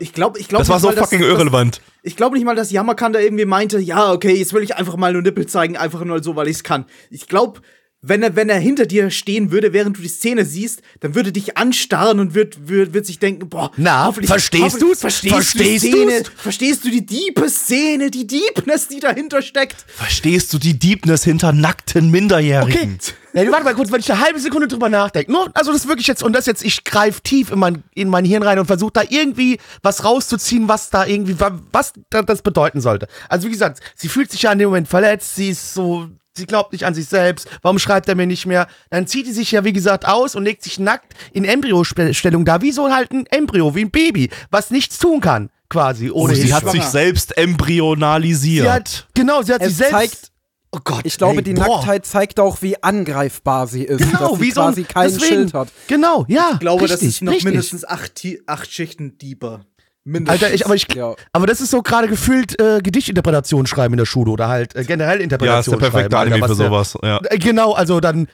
Ich 0.00 0.12
glaube, 0.12 0.38
ich 0.38 0.48
glaube 0.48 0.62
Das 0.62 0.68
war 0.70 0.80
so 0.80 0.90
fucking 0.90 1.20
irrelevant. 1.20 1.80
Ich 2.02 2.16
glaube 2.16 2.36
nicht 2.36 2.44
mal, 2.44 2.56
dass 2.56 2.70
Yamakan 2.70 3.12
da 3.12 3.20
irgendwie 3.20 3.44
meinte, 3.44 3.78
ja, 3.78 4.12
okay, 4.12 4.34
jetzt 4.34 4.52
will 4.52 4.62
ich 4.62 4.76
einfach 4.76 4.96
mal 4.96 5.12
nur 5.12 5.22
Nippel 5.22 5.46
zeigen, 5.46 5.76
einfach 5.76 6.04
nur 6.04 6.22
so, 6.22 6.36
weil 6.36 6.48
ich 6.48 6.56
es 6.56 6.64
kann. 6.64 6.86
Ich 7.10 7.28
glaube, 7.28 7.60
wenn 8.00 8.22
er, 8.22 8.36
wenn 8.36 8.48
er 8.48 8.58
hinter 8.60 8.86
dir 8.86 9.10
stehen 9.10 9.50
würde, 9.50 9.72
während 9.72 9.96
du 9.98 10.02
die 10.02 10.08
Szene 10.08 10.44
siehst, 10.44 10.82
dann 11.00 11.14
würde 11.16 11.32
dich 11.32 11.56
anstarren 11.56 12.20
und 12.20 12.34
wird, 12.34 12.68
wird, 12.68 12.94
wird 12.94 13.04
sich 13.06 13.18
denken, 13.18 13.48
boah, 13.48 13.72
Na, 13.76 14.06
hoffentlich- 14.06 14.28
verstehst 14.30 14.80
du's? 14.80 15.00
Verstehst, 15.00 15.34
Verstehst 15.34 15.84
du 15.84 15.88
die 15.88 15.92
Szene? 15.98 16.22
du's? 16.22 16.32
Verstehst 16.36 16.84
du 16.84 16.90
die 16.90 17.04
diepe 17.04 17.48
Szene, 17.50 18.10
die 18.10 18.26
Deepness, 18.26 18.86
die 18.88 19.00
dahinter 19.00 19.42
steckt? 19.42 19.84
Verstehst 19.88 20.52
du 20.52 20.58
die 20.58 20.78
Deepness 20.78 21.24
hinter 21.24 21.52
nackten 21.52 22.10
Minderjährigen? 22.10 22.98
Okay. 23.00 23.44
Ja, 23.44 23.52
warte 23.52 23.64
mal 23.64 23.74
kurz, 23.74 23.92
wenn 23.92 24.00
ich 24.00 24.10
eine 24.10 24.20
halbe 24.24 24.40
Sekunde 24.40 24.68
drüber 24.68 24.88
nachdenke. 24.88 25.30
Nur, 25.30 25.50
also 25.54 25.70
das 25.72 25.82
ist 25.82 25.88
wirklich 25.88 26.06
jetzt, 26.06 26.22
und 26.22 26.32
das 26.34 26.46
jetzt, 26.46 26.64
ich 26.64 26.82
greife 26.84 27.20
tief 27.22 27.50
in 27.50 27.58
mein, 27.58 27.82
in 27.94 28.08
mein 28.08 28.24
Hirn 28.24 28.42
rein 28.42 28.58
und 28.58 28.66
versuche 28.66 28.92
da 28.92 29.02
irgendwie 29.08 29.58
was 29.82 30.04
rauszuziehen, 30.04 30.66
was 30.68 30.90
da 30.90 31.04
irgendwie, 31.04 31.38
wa- 31.38 31.58
was 31.72 31.92
da, 32.10 32.22
das 32.22 32.42
bedeuten 32.42 32.80
sollte. 32.80 33.06
Also 33.28 33.46
wie 33.48 33.52
gesagt, 33.52 33.80
sie 33.96 34.08
fühlt 34.08 34.30
sich 34.30 34.42
ja 34.42 34.52
in 34.52 34.58
dem 34.58 34.68
Moment 34.68 34.88
verletzt, 34.88 35.34
sie 35.36 35.50
ist 35.50 35.74
so, 35.74 36.08
sie 36.38 36.46
glaubt 36.46 36.72
nicht 36.72 36.84
an 36.84 36.94
sich 36.94 37.06
selbst, 37.06 37.48
warum 37.62 37.78
schreibt 37.78 38.08
er 38.08 38.14
mir 38.14 38.26
nicht 38.26 38.46
mehr? 38.46 38.66
Dann 38.90 39.06
zieht 39.06 39.26
sie 39.26 39.32
sich 39.32 39.52
ja, 39.52 39.64
wie 39.64 39.72
gesagt, 39.74 40.06
aus 40.08 40.34
und 40.34 40.44
legt 40.44 40.62
sich 40.62 40.78
nackt 40.78 41.12
in 41.32 41.44
Embryostellung 41.44 42.44
da, 42.46 42.62
wie 42.62 42.72
so 42.72 42.90
halt 42.90 43.10
ein 43.12 43.26
Embryo, 43.26 43.74
wie 43.74 43.82
ein 43.82 43.90
Baby, 43.90 44.30
was 44.50 44.70
nichts 44.70 44.98
tun 44.98 45.20
kann, 45.20 45.50
quasi, 45.68 46.10
ohne 46.10 46.32
Oh, 46.32 46.36
sie 46.36 46.54
hat 46.54 46.70
sich 46.70 46.84
selbst 46.84 47.36
embryonalisiert. 47.36 48.64
Sie 48.64 48.70
hat, 48.70 49.06
genau, 49.14 49.42
sie 49.42 49.52
hat 49.52 49.60
Es 49.62 49.68
sich 49.68 49.76
selbst, 49.76 49.92
zeigt- 49.92 50.32
oh 50.72 50.78
Gott, 50.84 51.00
Ich 51.04 51.16
glaube, 51.18 51.36
ey, 51.38 51.42
die 51.42 51.54
boah. 51.54 51.68
Nacktheit 51.68 52.06
zeigt 52.06 52.40
auch, 52.40 52.62
wie 52.62 52.82
angreifbar 52.82 53.66
sie 53.66 53.84
ist. 53.84 53.98
Genau, 53.98 54.30
dass 54.30 54.38
sie 54.38 54.40
wie 54.40 54.50
so 54.50 54.60
ein, 54.62 54.66
quasi 54.66 54.84
kein 54.84 55.10
deswegen, 55.10 55.26
Schild 55.34 55.54
hat. 55.54 55.68
Genau, 55.86 56.24
ja. 56.28 56.50
Ich 56.54 56.60
glaube, 56.60 56.82
das 56.82 56.92
richtig, 57.00 57.08
ist 57.08 57.22
noch 57.22 57.32
richtig. 57.32 57.44
mindestens 57.46 57.84
acht, 57.84 58.26
acht 58.46 58.72
Schichten 58.72 59.18
deeper. 59.18 59.60
Mindestens. 60.08 60.42
Alter, 60.42 60.54
ich, 60.54 60.64
aber 60.64 60.74
ich, 60.74 60.86
Ja. 60.94 61.14
aber 61.32 61.46
das 61.46 61.60
ist 61.60 61.70
so 61.70 61.82
gerade 61.82 62.08
gefühlt 62.08 62.60
äh, 62.60 62.80
Gedichtinterpretation 62.82 63.66
schreiben 63.66 63.94
in 63.94 63.98
der 63.98 64.06
Schule 64.06 64.30
oder 64.30 64.48
halt 64.48 64.74
äh, 64.74 64.84
generell 64.84 65.18
Ja, 65.18 65.24
Interpretation 65.24 65.74
ist 65.74 65.82
der 65.82 65.90
perfekte 65.90 66.16
schreiben, 66.16 66.32
Anime 66.32 66.42
Alter, 66.44 66.56
für 66.56 66.70
was 66.70 66.92
sowas. 66.92 66.98
Ja. 67.02 67.20
Äh, 67.30 67.38
genau, 67.38 67.72
also 67.74 68.00
dann 68.00 68.28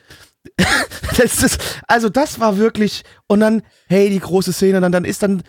das 1.16 1.42
ist, 1.42 1.60
also 1.88 2.08
das 2.08 2.38
war 2.38 2.58
wirklich 2.58 3.02
und 3.26 3.40
dann 3.40 3.62
hey, 3.88 4.10
die 4.10 4.20
große 4.20 4.52
Szene, 4.52 4.80
dann 4.80 4.92
dann 4.92 5.04
ist 5.04 5.22
dann 5.22 5.42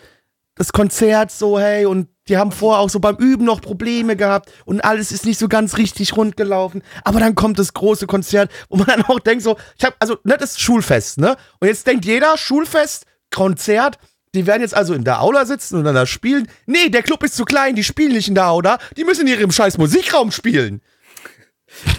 das 0.56 0.72
Konzert 0.72 1.30
so, 1.30 1.60
hey, 1.60 1.84
und 1.84 2.08
die 2.28 2.38
haben 2.38 2.50
vorher 2.50 2.80
auch 2.80 2.88
so 2.88 2.98
beim 2.98 3.16
Üben 3.16 3.44
noch 3.44 3.60
Probleme 3.60 4.16
gehabt 4.16 4.50
und 4.64 4.80
alles 4.80 5.12
ist 5.12 5.26
nicht 5.26 5.38
so 5.38 5.48
ganz 5.48 5.76
richtig 5.76 6.16
rund 6.16 6.36
gelaufen. 6.36 6.82
Aber 7.04 7.20
dann 7.20 7.34
kommt 7.34 7.58
das 7.58 7.74
große 7.74 8.06
Konzert, 8.06 8.50
wo 8.70 8.76
man 8.76 8.86
dann 8.86 9.02
auch 9.02 9.20
denkt 9.20 9.44
so, 9.44 9.56
ich 9.78 9.84
hab, 9.84 9.94
also, 10.00 10.16
ne, 10.24 10.36
das 10.38 10.52
ist 10.52 10.60
Schulfest, 10.60 11.18
ne? 11.18 11.36
Und 11.60 11.68
jetzt 11.68 11.86
denkt 11.86 12.04
jeder, 12.06 12.36
Schulfest, 12.38 13.04
Konzert, 13.30 13.98
die 14.36 14.46
werden 14.46 14.62
jetzt 14.62 14.74
also 14.74 14.94
in 14.94 15.02
der 15.04 15.20
Aula 15.22 15.44
sitzen 15.46 15.76
und 15.76 15.84
dann 15.84 15.94
da 15.94 16.06
spielen. 16.06 16.46
Nee, 16.66 16.88
der 16.88 17.02
Club 17.02 17.22
ist 17.24 17.34
zu 17.34 17.44
klein, 17.44 17.74
die 17.74 17.82
spielen 17.84 18.12
nicht 18.12 18.28
in 18.28 18.34
der 18.36 18.46
Aula, 18.48 18.78
die 18.96 19.04
müssen 19.04 19.26
in 19.26 19.32
ihrem 19.38 19.50
scheiß 19.50 19.78
Musikraum 19.78 20.30
spielen. 20.30 20.80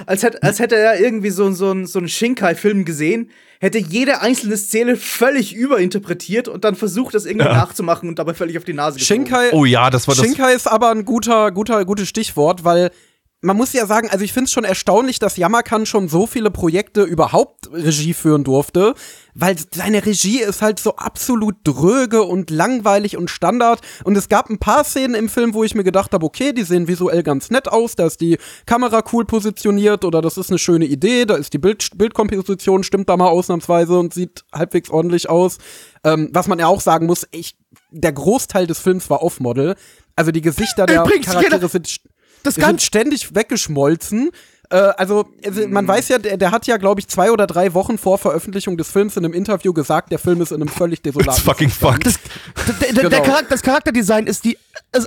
Als 0.06 0.24
hätte, 0.24 0.42
als 0.44 0.60
hätte 0.60 0.76
er 0.76 1.00
irgendwie 1.00 1.30
so, 1.30 1.52
so, 1.52 1.70
einen- 1.72 1.86
so 1.86 2.00
einen 2.00 2.08
Shinkai-Film 2.08 2.86
gesehen, 2.86 3.30
hätte 3.60 3.78
jede 3.78 4.22
einzelne 4.22 4.56
Szene 4.58 4.96
völlig 4.96 5.54
überinterpretiert 5.54 6.48
und 6.48 6.64
dann 6.64 6.76
versucht, 6.76 7.14
das 7.16 7.26
irgendwie 7.26 7.48
nachzumachen 7.48 8.08
und 8.10 8.18
dabei 8.18 8.34
völlig 8.34 8.58
auf 8.58 8.64
die 8.64 8.74
Nase 8.74 8.98
geflogen. 8.98 9.26
Shinkai, 9.28 9.50
Oh 9.52 9.66
ja, 9.66 9.90
das 9.90 10.08
war 10.08 10.16
das. 10.16 10.24
Shinkai 10.26 10.54
ist 10.54 10.68
aber 10.68 10.90
ein 10.92 11.06
guter, 11.06 11.52
guter, 11.52 11.84
gutes 11.86 12.08
Stichwort, 12.08 12.64
weil 12.64 12.92
man 13.48 13.56
muss 13.56 13.72
ja 13.72 13.86
sagen, 13.86 14.10
also 14.10 14.26
ich 14.26 14.34
finde 14.34 14.46
es 14.46 14.52
schon 14.52 14.66
erstaunlich, 14.66 15.20
dass 15.20 15.38
Yamakan 15.38 15.86
schon 15.86 16.10
so 16.10 16.28
viele 16.28 16.52
Projekte 16.52 17.04
überhaupt 17.04 17.72
Regie 17.72 18.14
führen 18.14 18.44
durfte, 18.44 18.94
weil 19.34 19.56
seine 19.74 20.06
Regie 20.06 20.42
ist 20.42 20.62
halt 20.62 20.80
so 20.80 20.98
absolut 20.98 21.56
dröge 21.64 22.24
und 22.24 22.50
langweilig 22.50 23.16
und 23.16 23.30
Standard. 23.30 23.80
Und 24.04 24.18
es 24.18 24.28
gab 24.28 24.50
ein 24.50 24.60
paar 24.60 24.84
Szenen 24.84 25.16
im 25.16 25.30
Film, 25.30 25.54
wo 25.54 25.64
ich 25.64 25.76
mir 25.76 25.86
gedacht 25.86 26.12
habe, 26.12 26.26
okay, 26.26 26.52
die 26.52 26.64
sehen 26.64 26.90
visuell 26.90 27.24
ganz 27.24 27.50
nett 27.50 27.70
aus, 27.70 27.96
da 27.96 28.06
ist 28.06 28.20
die 28.20 28.38
Kamera 28.66 29.02
cool 29.14 29.24
positioniert 29.24 30.04
oder 30.04 30.22
das 30.22 30.38
ist 30.38 30.50
eine 30.50 30.60
schöne 30.60 30.86
Idee, 30.86 31.26
da 31.26 31.36
ist 31.36 31.54
die 31.54 31.58
Bild 31.58 31.98
Bildkomposition 31.98 32.84
stimmt 32.84 33.08
da 33.08 33.16
mal 33.16 33.30
ausnahmsweise 33.30 33.98
und 33.98 34.14
sieht 34.14 34.44
halbwegs 34.54 34.90
ordentlich 34.90 35.30
aus. 35.30 35.58
Ähm, 36.04 36.30
was 36.34 36.48
man 36.48 36.60
ja 36.60 36.68
auch 36.68 36.82
sagen 36.82 37.06
muss, 37.06 37.26
ich, 37.32 37.56
der 37.92 38.12
Großteil 38.12 38.68
des 38.68 38.80
Films 38.80 39.10
war 39.10 39.24
Off-Model. 39.24 39.76
Also 40.18 40.32
die 40.32 40.42
Gesichter 40.42 40.86
der 40.86 41.04
Übrigens, 41.04 41.28
Charaktere 41.28 41.70
sind 41.70 41.88
Das 42.44 42.56
die 42.56 42.62
sind 42.62 42.82
ständig 42.82 43.36
weggeschmolzen. 43.36 44.32
Äh, 44.70 44.76
also, 44.76 45.26
also, 45.46 45.68
man 45.68 45.88
weiß 45.88 46.10
ja, 46.10 46.18
der, 46.18 46.36
der 46.38 46.52
hat 46.52 46.68
ja, 46.68 46.76
glaube 46.78 47.00
ich, 47.00 47.08
zwei 47.08 47.32
oder 47.32 47.48
drei 47.48 47.74
Wochen 47.74 47.98
vor 47.98 48.18
Veröffentlichung 48.18 48.76
des 48.78 48.90
Films 48.90 49.16
in 49.16 49.24
einem 49.24 49.34
Interview 49.34 49.72
gesagt, 49.74 50.12
der 50.12 50.20
Film 50.20 50.42
ist 50.42 50.52
in 50.52 50.62
einem 50.62 50.68
völlig 50.68 51.02
desolaten 51.04 51.32
It's 51.34 51.42
fucking 51.42 51.70
Zustand. 51.70 52.04
fucked. 52.04 52.20
Der, 52.68 52.74
der, 52.92 53.10
der 53.10 53.10
Genau. 53.10 53.24
Charakter, 53.24 53.50
das 53.52 53.62
Charakterdesign 53.62 54.28
ist, 54.28 54.44
die, 54.44 54.58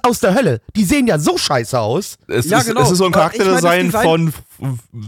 aus 0.03 0.21
der 0.21 0.35
Hölle. 0.35 0.61
Die 0.77 0.85
sehen 0.85 1.07
ja 1.07 1.19
so 1.19 1.37
scheiße 1.39 1.79
aus. 1.79 2.17
Es, 2.29 2.47
Ja, 2.49 2.59
ist, 2.59 2.67
genau. 2.67 2.83
es 2.83 2.91
ist 2.91 2.99
so 2.99 3.05
ein 3.05 3.11
ich 3.11 3.15
Charakterdesign 3.15 3.87
Design- 3.87 4.03
von 4.03 4.33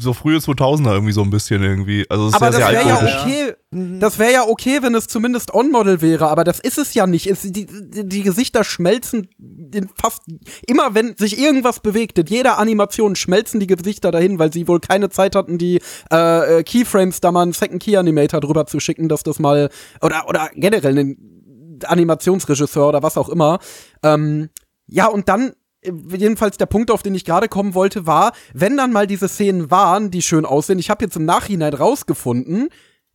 so 0.01 0.13
frühe 0.13 0.39
2000er 0.39 0.93
irgendwie 0.93 1.13
so 1.13 1.23
ein 1.23 1.31
bisschen 1.31 1.63
irgendwie. 1.63 2.07
Also 2.09 2.25
es 2.29 2.31
ist 2.31 2.37
Aber 2.43 2.53
sehr, 2.53 2.61
das 2.61 2.69
sehr 2.71 2.79
wäre 2.79 2.89
ja 2.89 2.97
altmodisch. 2.97 3.23
okay. 3.23 3.55
Das 4.01 4.19
wäre 4.19 4.33
ja 4.33 4.43
okay, 4.47 4.79
wenn 4.83 4.95
es 4.95 5.07
zumindest 5.07 5.55
On-Model 5.55 6.03
wäre, 6.03 6.29
aber 6.29 6.45
das 6.45 6.61
ist 6.61 6.77
es 6.79 6.93
ja 6.95 7.07
nicht. 7.07 7.27
Es, 7.27 7.41
die, 7.43 7.67
die, 7.67 8.07
die 8.07 8.23
Gesichter 8.23 8.65
schmelzen 8.65 9.29
in 9.73 9.89
fast 10.01 10.21
immer, 10.67 10.95
wenn 10.95 11.17
sich 11.17 11.39
irgendwas 11.39 11.81
bewegt, 11.81 12.19
in 12.19 12.27
jeder 12.27 12.59
Animation 12.59 13.17
schmelzen 13.17 13.61
die 13.61 13.67
Gesichter 13.67 14.11
dahin, 14.11 14.39
weil 14.39 14.53
sie 14.53 14.69
wohl 14.69 14.81
keine 14.81 15.09
Zeit 15.09 15.35
hatten, 15.35 15.57
die 15.57 15.81
äh, 16.13 16.59
äh, 16.59 16.63
Keyframes 16.63 17.21
da 17.21 17.33
mal 17.33 17.43
einen 17.43 17.53
Second 17.55 17.83
Key 17.83 17.97
Animator 17.97 18.41
drüber 18.41 18.67
zu 18.67 18.79
schicken, 18.81 19.09
dass 19.09 19.23
das 19.23 19.39
mal 19.39 19.71
oder 20.03 20.29
oder 20.29 20.51
generell 20.55 20.99
einen 20.99 21.79
Animationsregisseur 21.87 22.89
oder 22.89 23.03
was 23.03 23.17
auch 23.17 23.29
immer. 23.29 23.59
Ähm, 24.03 24.51
ja, 24.93 25.07
und 25.07 25.29
dann 25.29 25.53
äh, 25.81 25.93
jedenfalls 26.17 26.59
der 26.59 26.67
Punkt, 26.67 26.91
auf 26.91 27.03
den 27.03 27.15
ich 27.15 27.25
gerade 27.25 27.49
kommen 27.49 27.75
wollte, 27.75 28.07
war, 28.07 28.33
wenn 28.53 28.77
dann 28.77 28.93
mal 28.93 29.07
diese 29.07 29.29
Szenen 29.29 29.71
waren, 29.71 30.11
die 30.11 30.23
schön 30.23 30.45
aussehen, 30.45 30.79
ich 30.79 30.91
habe 30.91 31.05
jetzt 31.05 31.17
im 31.17 31.25
Nachhinein 31.25 31.75
rausgefunden, 31.75 32.69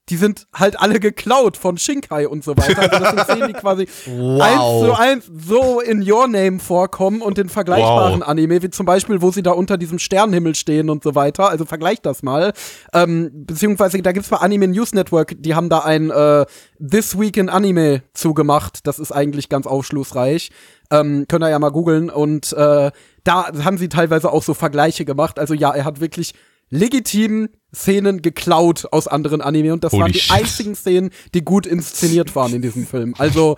die 0.10 0.16
sind 0.16 0.48
halt 0.54 0.80
alle 0.80 1.02
geklaut 1.02 1.58
von 1.58 1.78
Shinkai 1.78 2.30
und 2.30 2.42
so 2.42 2.56
weiter. 2.56 2.82
Also 2.82 3.00
das 3.00 3.10
sind 3.10 3.24
Szenen, 3.26 3.48
die 3.50 3.54
quasi 3.54 3.88
eins 4.08 4.62
zu 4.80 4.98
eins 4.98 5.30
so 5.36 5.82
in 5.82 6.10
Your 6.10 6.30
Name 6.30 6.60
vorkommen 6.60 7.22
und 7.22 7.38
in 7.38 7.50
vergleichbaren 7.50 8.22
Wow. 8.22 8.28
Anime, 8.28 8.62
wie 8.62 8.70
zum 8.70 8.86
Beispiel, 8.86 9.22
wo 9.22 9.32
sie 9.32 9.44
da 9.44 9.52
unter 9.52 9.78
diesem 9.78 10.00
Sternenhimmel 10.00 10.56
stehen 10.56 10.90
und 10.90 11.04
so 11.04 11.14
weiter. 11.14 11.50
Also 11.50 11.66
vergleicht 11.66 12.06
das 12.06 12.24
mal. 12.24 12.54
Ähm, 12.94 13.32
beziehungsweise 13.46 14.02
da 14.02 14.14
gibt's 14.14 14.30
bei 14.30 14.38
Anime 14.38 14.70
News 14.70 14.94
Network, 14.94 15.36
die 15.38 15.56
haben 15.56 15.68
da 15.70 15.80
ein 15.80 16.10
äh, 16.10 16.46
This 16.80 17.20
Week 17.20 17.36
in 17.36 17.50
Anime 17.50 18.04
zugemacht. 18.14 18.88
Das 18.88 19.00
ist 19.00 19.12
eigentlich 19.12 19.50
ganz 19.50 19.68
aufschlussreich. 19.68 20.52
Ähm, 20.92 21.26
könnt 21.28 21.44
ihr 21.44 21.50
ja 21.50 21.60
mal 21.60 21.72
googeln. 21.72 22.10
Und 22.10 22.54
äh, 22.54 22.92
da 23.24 23.64
haben 23.64 23.78
sie 23.78 23.90
teilweise 23.90 24.32
auch 24.32 24.44
so 24.44 24.54
Vergleiche 24.54 25.06
gemacht. 25.06 25.40
Also 25.40 25.54
ja, 25.54 25.74
er 25.74 25.86
hat 25.86 26.00
wirklich 26.00 26.34
legitim 26.70 27.50
Szenen 27.74 28.22
geklaut 28.22 28.88
aus 28.92 29.08
anderen 29.08 29.42
Anime 29.42 29.74
und 29.74 29.84
das 29.84 29.94
Holy 29.94 30.02
waren 30.02 30.12
die 30.12 30.20
shit. 30.20 30.36
einzigen 30.36 30.76
Szenen, 30.76 31.12
die 31.34 31.44
gut 31.44 31.66
inszeniert 31.66 32.36
waren 32.36 32.54
in 32.54 32.62
diesem 32.62 32.86
Film. 32.86 33.14
Also 33.18 33.56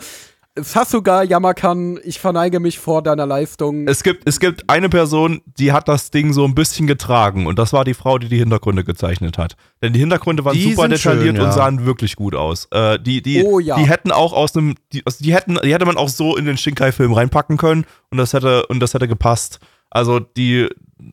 Sasuga 0.63 1.23
Yamakan, 1.23 1.99
ich 2.03 2.19
verneige 2.19 2.59
mich 2.59 2.79
vor 2.79 3.01
deiner 3.01 3.25
Leistung. 3.25 3.87
Es 3.87 4.03
gibt, 4.03 4.27
es 4.27 4.39
gibt 4.39 4.69
eine 4.69 4.89
Person, 4.89 5.41
die 5.45 5.71
hat 5.71 5.87
das 5.87 6.11
Ding 6.11 6.33
so 6.33 6.45
ein 6.45 6.55
bisschen 6.55 6.87
getragen 6.87 7.45
und 7.47 7.59
das 7.59 7.73
war 7.73 7.83
die 7.85 7.93
Frau, 7.93 8.17
die 8.17 8.27
die 8.29 8.37
Hintergründe 8.37 8.83
gezeichnet 8.83 9.37
hat. 9.37 9.55
Denn 9.81 9.93
die 9.93 9.99
Hintergründe 9.99 10.45
waren 10.45 10.55
Die 10.55 10.71
super 10.73 10.87
detailliert 10.87 11.25
schön, 11.27 11.35
ja. 11.37 11.43
und 11.45 11.51
sahen 11.53 11.85
wirklich 11.85 12.15
gut 12.15 12.35
aus. 12.35 12.67
Äh, 12.71 12.99
die, 12.99 13.21
die, 13.21 13.43
Oh 13.43 13.59
ja. 13.59 13.77
die 13.77 13.87
hätten 13.87 14.11
auch 14.11 14.33
aus 14.33 14.55
einem, 14.55 14.75
die, 14.93 15.03
also 15.05 15.23
die 15.23 15.33
hätten, 15.33 15.57
die 15.63 15.73
hätte 15.73 15.85
man 15.85 15.97
auch 15.97 16.09
so 16.09 16.35
in 16.37 16.45
den 16.45 16.57
Shinkai-Film 16.57 17.13
reinpacken 17.13 17.57
können 17.57 17.85
und 18.11 18.17
das 18.17 18.33
hätte, 18.33 18.65
und 18.67 18.79
das 18.79 18.93
hätte 18.93 19.07
gepasst. 19.07 19.59
Also 19.89 20.19
die, 20.19 20.67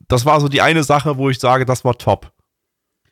das 0.09 0.27
war 0.27 0.41
so 0.41 0.49
die 0.49 0.61
eine 0.63 0.85
Sache, 0.85 1.17
wo 1.17 1.31
ich 1.31 1.39
sage, 1.39 1.65
das 1.65 1.85
war 1.85 1.97
top. 1.97 2.33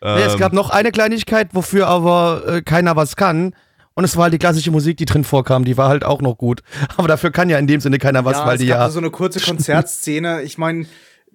Nee, 0.02 0.20
es 0.22 0.34
Ähm, 0.34 0.38
gab 0.40 0.52
noch 0.52 0.68
eine 0.68 0.92
Kleinigkeit, 0.92 1.54
wofür 1.54 1.86
aber 1.86 2.42
äh, 2.46 2.62
keiner 2.62 2.94
was 2.94 3.16
kann. 3.16 3.54
Und 3.94 4.04
es 4.04 4.16
war 4.16 4.24
halt 4.24 4.34
die 4.34 4.38
klassische 4.38 4.70
Musik, 4.70 4.96
die 4.96 5.04
drin 5.04 5.24
vorkam, 5.24 5.64
die 5.64 5.76
war 5.76 5.88
halt 5.88 6.04
auch 6.04 6.20
noch 6.20 6.36
gut. 6.36 6.62
Aber 6.96 7.08
dafür 7.08 7.30
kann 7.30 7.48
ja 7.48 7.58
in 7.58 7.66
dem 7.66 7.80
Sinne 7.80 7.98
keiner 7.98 8.24
was, 8.24 8.38
ja, 8.38 8.46
weil 8.46 8.58
die 8.58 8.66
ja. 8.66 8.90
so 8.90 8.98
eine 8.98 9.10
kurze 9.10 9.40
Konzertszene. 9.44 10.42
Ich 10.42 10.58
meine, 10.58 10.86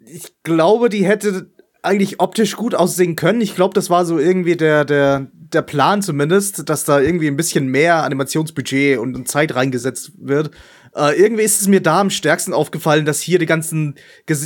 ich 0.06 0.34
glaube, 0.44 0.90
die 0.90 1.06
hätte 1.06 1.50
eigentlich 1.82 2.20
optisch 2.20 2.56
gut 2.56 2.76
aussehen 2.76 3.16
können. 3.16 3.42
Ich 3.42 3.56
glaube, 3.56 3.74
das 3.74 3.90
war 3.90 4.06
so 4.06 4.20
irgendwie 4.20 4.58
der, 4.58 4.84
der, 4.84 5.28
der 5.34 5.62
Plan 5.62 6.02
zumindest, 6.02 6.70
dass 6.70 6.84
da 6.84 7.00
irgendwie 7.00 7.28
ein 7.28 7.38
bisschen 7.38 7.68
mehr 7.68 8.04
Animationsbudget 8.04 8.98
und 8.98 9.28
Zeit 9.28 9.56
reingesetzt 9.56 10.12
wird. 10.18 10.52
Äh, 11.00 11.14
irgendwie 11.14 11.44
ist 11.44 11.62
es 11.62 11.68
mir 11.68 11.82
da 11.82 12.02
am 12.02 12.10
stärksten 12.10 12.54
aufgefallen, 12.54 13.06
dass 13.06 13.22
hier 13.22 13.40
die 13.40 13.46
ganzen, 13.46 13.96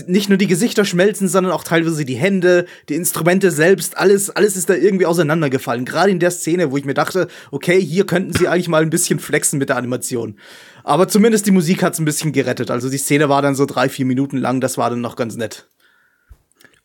nicht 0.05 0.29
nur 0.29 0.37
die 0.37 0.47
Gesichter 0.47 0.85
schmelzen, 0.85 1.27
sondern 1.27 1.51
auch 1.51 1.63
teilweise 1.63 2.05
die 2.05 2.15
Hände, 2.15 2.67
die 2.89 2.93
Instrumente 2.93 3.49
selbst, 3.49 3.97
alles, 3.97 4.29
alles 4.29 4.55
ist 4.55 4.69
da 4.69 4.75
irgendwie 4.75 5.07
auseinandergefallen. 5.07 5.83
Gerade 5.83 6.11
in 6.11 6.19
der 6.19 6.29
Szene, 6.29 6.71
wo 6.71 6.77
ich 6.77 6.85
mir 6.85 6.93
dachte, 6.93 7.27
okay, 7.49 7.81
hier 7.81 8.05
könnten 8.05 8.33
sie 8.33 8.47
eigentlich 8.47 8.69
mal 8.69 8.83
ein 8.83 8.91
bisschen 8.91 9.17
flexen 9.17 9.57
mit 9.57 9.69
der 9.69 9.77
Animation. 9.77 10.37
Aber 10.83 11.07
zumindest 11.07 11.47
die 11.47 11.51
Musik 11.51 11.81
hat's 11.81 11.97
ein 11.97 12.05
bisschen 12.05 12.33
gerettet. 12.33 12.69
Also 12.69 12.89
die 12.89 12.97
Szene 12.97 13.29
war 13.29 13.41
dann 13.41 13.55
so 13.55 13.65
drei, 13.65 13.89
vier 13.89 14.05
Minuten 14.05 14.37
lang, 14.37 14.61
das 14.61 14.77
war 14.77 14.91
dann 14.91 15.01
noch 15.01 15.15
ganz 15.15 15.35
nett. 15.35 15.67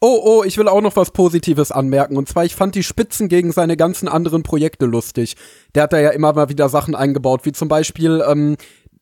Oh, 0.00 0.20
oh, 0.22 0.44
ich 0.44 0.56
will 0.56 0.68
auch 0.68 0.80
noch 0.80 0.94
was 0.94 1.10
Positives 1.10 1.72
anmerken. 1.72 2.16
Und 2.16 2.28
zwar, 2.28 2.44
ich 2.44 2.54
fand 2.54 2.76
die 2.76 2.84
Spitzen 2.84 3.28
gegen 3.28 3.50
seine 3.50 3.76
ganzen 3.76 4.06
anderen 4.06 4.44
Projekte 4.44 4.86
lustig. 4.86 5.34
Der 5.74 5.82
hat 5.82 5.92
da 5.92 5.98
ja 5.98 6.10
immer 6.10 6.32
mal 6.32 6.48
wieder 6.48 6.68
Sachen 6.68 6.94
eingebaut, 6.94 7.40
wie 7.44 7.50
zum 7.50 7.66
Beispiel, 7.66 8.22
ähm, 8.26 8.56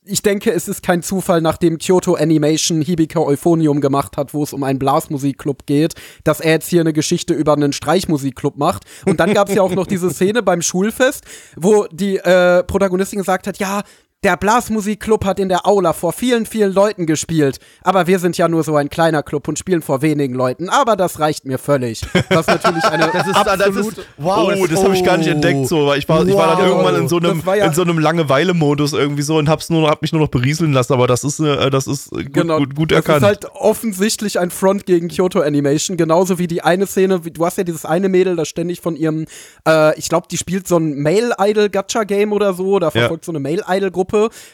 ich 0.07 0.23
denke, 0.23 0.53
es 0.53 0.69
ist 0.69 0.83
kein 0.83 1.03
Zufall, 1.03 1.41
nachdem 1.41 1.79
Kyoto 1.79 2.15
Animation 2.15 2.81
Hibika 2.81 3.21
Euphonium 3.21 3.81
gemacht 3.81 4.17
hat, 4.17 4.35
wo 4.35 4.43
es 4.43 4.53
um 4.53 4.63
einen 4.63 4.79
Blasmusikclub 4.79 5.67
geht, 5.67 5.95
dass 6.25 6.41
er 6.41 6.53
jetzt 6.53 6.69
hier 6.69 6.81
eine 6.81 6.93
Geschichte 6.93 7.35
über 7.35 7.53
einen 7.53 7.73
Streichmusikclub 7.73 8.57
macht. 8.57 8.85
Und 9.05 9.21
dann 9.21 9.35
gab 9.35 9.49
es 9.49 9.55
ja 9.55 9.63
auch 9.63 9.75
noch 9.75 9.87
diese 9.87 10.11
Szene 10.11 10.43
beim 10.43 10.63
Schulfest, 10.63 11.25
wo 11.57 11.87
die 11.91 12.17
äh, 12.17 12.63
Protagonistin 12.63 13.19
gesagt 13.19 13.47
hat, 13.47 13.59
ja, 13.59 13.83
der 14.25 14.37
Blasmusikclub 14.37 15.25
hat 15.25 15.39
in 15.39 15.49
der 15.49 15.67
Aula 15.67 15.93
vor 15.93 16.13
vielen, 16.13 16.47
vielen 16.47 16.73
Leuten 16.73 17.07
gespielt. 17.07 17.59
Aber 17.83 18.07
wir 18.09 18.19
sind 18.19 18.37
ja 18.37 18.49
nur 18.49 18.65
so 18.65 18.75
ein 18.75 18.89
kleiner 18.89 19.23
Club 19.23 19.47
und 19.47 19.57
spielen 19.59 19.83
vor 19.83 20.03
wenigen 20.03 20.35
Leuten. 20.35 20.69
Aber 20.69 20.97
das 20.97 21.21
reicht 21.21 21.45
mir 21.45 21.59
völlig. 21.59 22.01
Was 22.31 22.47
natürlich 22.49 22.83
eine 22.85 23.07
Das 23.13 23.27
ist, 23.29 23.37
absolut 23.37 23.77
das 23.77 23.87
ist, 23.99 24.07
wow, 24.17 24.53
oh, 24.59 24.67
das, 24.67 24.83
habe 24.83 24.95
ich 24.97 25.05
gar 25.05 25.17
nicht 25.17 25.29
entdeckt 25.29 25.69
so, 25.69 25.95
ich 25.95 26.09
war, 26.09 26.27
ich 26.27 26.35
war 26.35 26.49
dann 26.57 26.59
Wow. 26.59 26.67
irgendwann 26.67 26.97
in 27.03 27.09
so 27.09 27.19
einem, 27.19 27.43
Das 27.45 27.57
ja- 27.57 27.67
in 27.67 27.75
so 27.75 27.83
einem 27.83 27.99
Langeweile-Modus 27.99 28.95
irgendwie 28.95 29.23
so 29.23 29.37
und 29.37 29.49
hab's 29.49 29.71
nur, 29.71 29.89
hab 29.89 30.03
mich 30.03 30.13
nur 30.13 30.21
noch 30.23 30.29
berieseln 30.29 30.73
lassen, 30.73 30.95
aber 30.95 31.07
das 31.07 31.23
ist, 31.23 31.39
äh, 31.39 31.71
das 31.71 31.87
ist 31.87 32.11
gut, 32.11 32.33
Genau, 32.33 32.59
gut, 32.59 32.75
gut 32.75 32.91
das 32.91 32.97
erkannt. 32.97 33.19
ist 33.19 33.25
halt 33.27 33.45
offensichtlich 33.55 34.41
ein 34.41 34.51
Front 34.51 34.87
gegen 34.87 35.07
Kyoto 35.09 35.41
Animation, 35.41 35.97
genauso 35.97 36.39
wie 36.39 36.47
die 36.49 36.63
eine 36.63 36.87
Szene, 36.87 37.21
du 37.21 37.47
hast 37.47 37.59
ja 37.59 37.65
dieses 37.65 37.85
eine 37.85 38.09
Mädel, 38.09 38.35
das 38.35 38.49
ständig 38.49 38.81
von 38.81 38.97
ihrem, 38.97 39.27
äh, 39.69 39.97
ich 39.99 40.09
glaube, 40.09 40.27
die 40.31 40.37
spielt 40.39 40.67
so 40.67 40.79
ein 40.79 41.01
Male-Idol-Gacha-Game 41.01 42.33
oder 42.33 42.55
so, 42.55 42.79
da 42.81 42.91
verfolgt 42.91 43.25
so 43.25 43.31
eine 43.33 43.39
Male-Idol-Gruppe, 43.41 44.06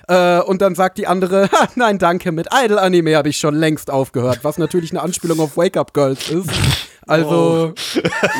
äh, 0.08 0.40
und 0.40 0.62
dann 0.62 0.74
sagt 0.74 0.98
die 0.98 1.06
andere, 1.06 1.48
nein, 1.74 1.98
danke, 1.98 2.32
mit 2.32 2.48
Idol-Anime 2.52 3.16
habe 3.16 3.28
ich 3.28 3.38
schon 3.38 3.54
längst 3.54 3.90
aufgehört, 3.90 4.40
was 4.42 4.58
natürlich 4.58 4.90
eine 4.92 5.02
Anspielung 5.02 5.40
auf 5.40 5.56
Wake-Up 5.56 5.92
Girls 5.94 6.28
ist. 6.30 6.50
Also, 7.06 7.74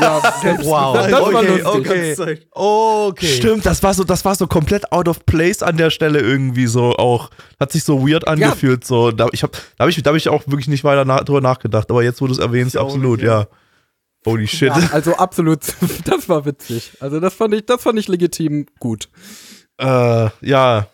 ja, 0.01 0.21
selbst, 0.43 0.67
Wow. 0.67 0.95
das, 0.97 1.11
das 1.11 1.21
war 1.21 1.75
Okay, 1.75 2.13
lustig. 2.13 2.47
okay. 2.53 3.07
Okay. 3.13 3.27
Stimmt, 3.27 3.67
das 3.67 3.83
war 3.83 3.93
so, 3.93 4.05
das 4.05 4.25
war 4.25 4.35
so 4.37 4.47
komplett 4.47 4.93
out 4.93 5.09
of 5.09 5.27
place 5.27 5.63
an 5.63 5.77
der 5.77 5.91
Stelle 5.91 6.21
irgendwie 6.21 6.67
so 6.67 6.93
auch. 6.93 7.31
Hat 7.59 7.73
sich 7.73 7.83
so 7.83 8.07
weird 8.07 8.29
angefühlt. 8.29 8.85
So, 8.85 9.11
da, 9.11 9.27
ich 9.33 9.43
hab, 9.43 9.53
da 9.53 9.81
habe 9.81 9.91
ich, 9.91 10.01
da 10.03 10.11
hab 10.11 10.17
ich 10.17 10.29
auch 10.29 10.43
wirklich 10.47 10.69
nicht 10.69 10.85
weiter 10.85 11.05
na, 11.05 11.19
drüber 11.25 11.41
nachgedacht. 11.41 11.91
Aber 11.91 12.05
jetzt, 12.05 12.21
wo 12.21 12.27
du 12.27 12.33
es 12.33 12.39
erwähnst, 12.39 12.77
absolut, 12.77 13.19
nicht, 13.19 13.27
ja. 13.27 13.41
ja. 13.41 13.47
Holy 14.25 14.47
shit. 14.47 14.69
Ja, 14.69 14.91
also 14.93 15.17
absolut, 15.17 15.61
das 16.05 16.29
war 16.29 16.45
witzig. 16.45 16.93
Also 17.01 17.19
das 17.19 17.35
fand 17.35 17.55
ich, 17.55 17.67
das 17.67 17.83
fand 17.83 17.99
ich 17.99 18.07
legitim 18.07 18.67
gut. 18.79 19.09
Äh, 19.79 20.29
ja. 20.41 20.87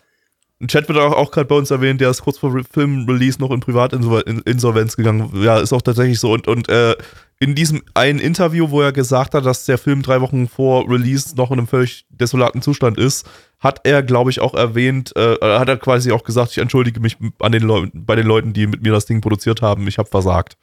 Ein 0.61 0.67
Chat 0.67 0.89
wird 0.89 0.97
auch, 0.97 1.13
auch 1.13 1.31
gerade 1.31 1.47
bei 1.47 1.55
uns 1.55 1.71
erwähnt, 1.71 2.01
der 2.01 2.09
ist 2.09 2.21
kurz 2.21 2.37
vor 2.37 2.53
Re- 2.53 2.63
Filmrelease 2.69 3.39
noch 3.39 3.51
in 3.51 3.61
Privatinsolvenz 3.61 4.97
gegangen. 4.97 5.31
Ja, 5.41 5.57
ist 5.59 5.71
auch 5.73 5.81
tatsächlich 5.81 6.19
so. 6.19 6.33
Und, 6.33 6.47
und 6.47 6.67
äh, 6.67 6.95
in 7.39 7.55
diesem 7.55 7.81
einen 7.93 8.19
Interview, 8.19 8.69
wo 8.69 8.81
er 8.81 8.91
gesagt 8.91 9.33
hat, 9.33 9.45
dass 9.45 9.63
der 9.65 9.77
Film 9.77 10.01
drei 10.01 10.19
Wochen 10.19 10.49
vor 10.49 10.89
Release 10.89 11.33
noch 11.37 11.51
in 11.51 11.59
einem 11.59 11.67
völlig 11.67 12.05
desolaten 12.09 12.61
Zustand 12.61 12.97
ist, 12.97 13.25
hat 13.61 13.81
er, 13.85 14.03
glaube 14.03 14.31
ich, 14.31 14.41
auch 14.41 14.53
erwähnt, 14.53 15.15
äh, 15.15 15.35
hat 15.41 15.69
er 15.69 15.77
quasi 15.77 16.11
auch 16.11 16.23
gesagt, 16.23 16.51
ich 16.51 16.57
entschuldige 16.57 16.99
mich 16.99 17.15
an 17.39 17.53
den 17.53 17.63
Leuten, 17.63 18.05
bei 18.05 18.17
den 18.17 18.27
Leuten, 18.27 18.51
die 18.51 18.67
mit 18.67 18.81
mir 18.83 18.91
das 18.91 19.05
Ding 19.05 19.21
produziert 19.21 19.61
haben, 19.61 19.87
ich 19.87 19.97
habe 19.97 20.09
versagt. 20.09 20.57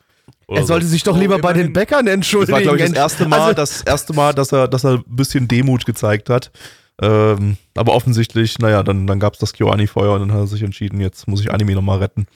Oder 0.47 0.59
Er 0.59 0.63
so. 0.63 0.69
sollte 0.69 0.87
sich 0.87 1.03
doch 1.05 1.17
Oh, 1.17 1.21
lieber 1.21 1.39
bei 1.39 1.55
den. 1.55 1.73
Bäckern 1.73 2.05
Das 2.05 2.15
entschuldigen. 2.15 2.53
war, 2.53 2.61
glaube 2.63 2.77
ich, 2.79 2.85
das 2.85 2.93
erste 2.93 3.27
Mal, 3.27 3.41
Also, 3.41 3.55
das 3.55 3.81
erste 3.83 4.13
Mal, 4.13 4.35
dass 4.35 4.53
er, 4.53 4.69
dass 4.69 4.85
er 4.85 4.95
ein 4.99 5.05
bisschen 5.07 5.49
Demut 5.49 5.87
gezeigt 5.87 6.29
hat. 6.29 6.51
Ähm, 7.03 7.57
aber 7.75 7.95
offensichtlich, 7.95 8.59
naja, 8.59 8.83
dann, 8.83 9.07
dann 9.07 9.21
gab 9.21 9.35
es 9.35 9.39
das 9.39 9.53
KyoAni-Feuer 9.53 10.15
und 10.15 10.21
dann 10.21 10.33
hat 10.33 10.41
er 10.41 10.47
sich 10.47 10.63
entschieden, 10.63 11.01
jetzt 11.01 11.29
muss 11.29 11.41
ich 11.41 11.53
Anime 11.53 11.75
nochmal 11.75 11.99
retten. 11.99 12.27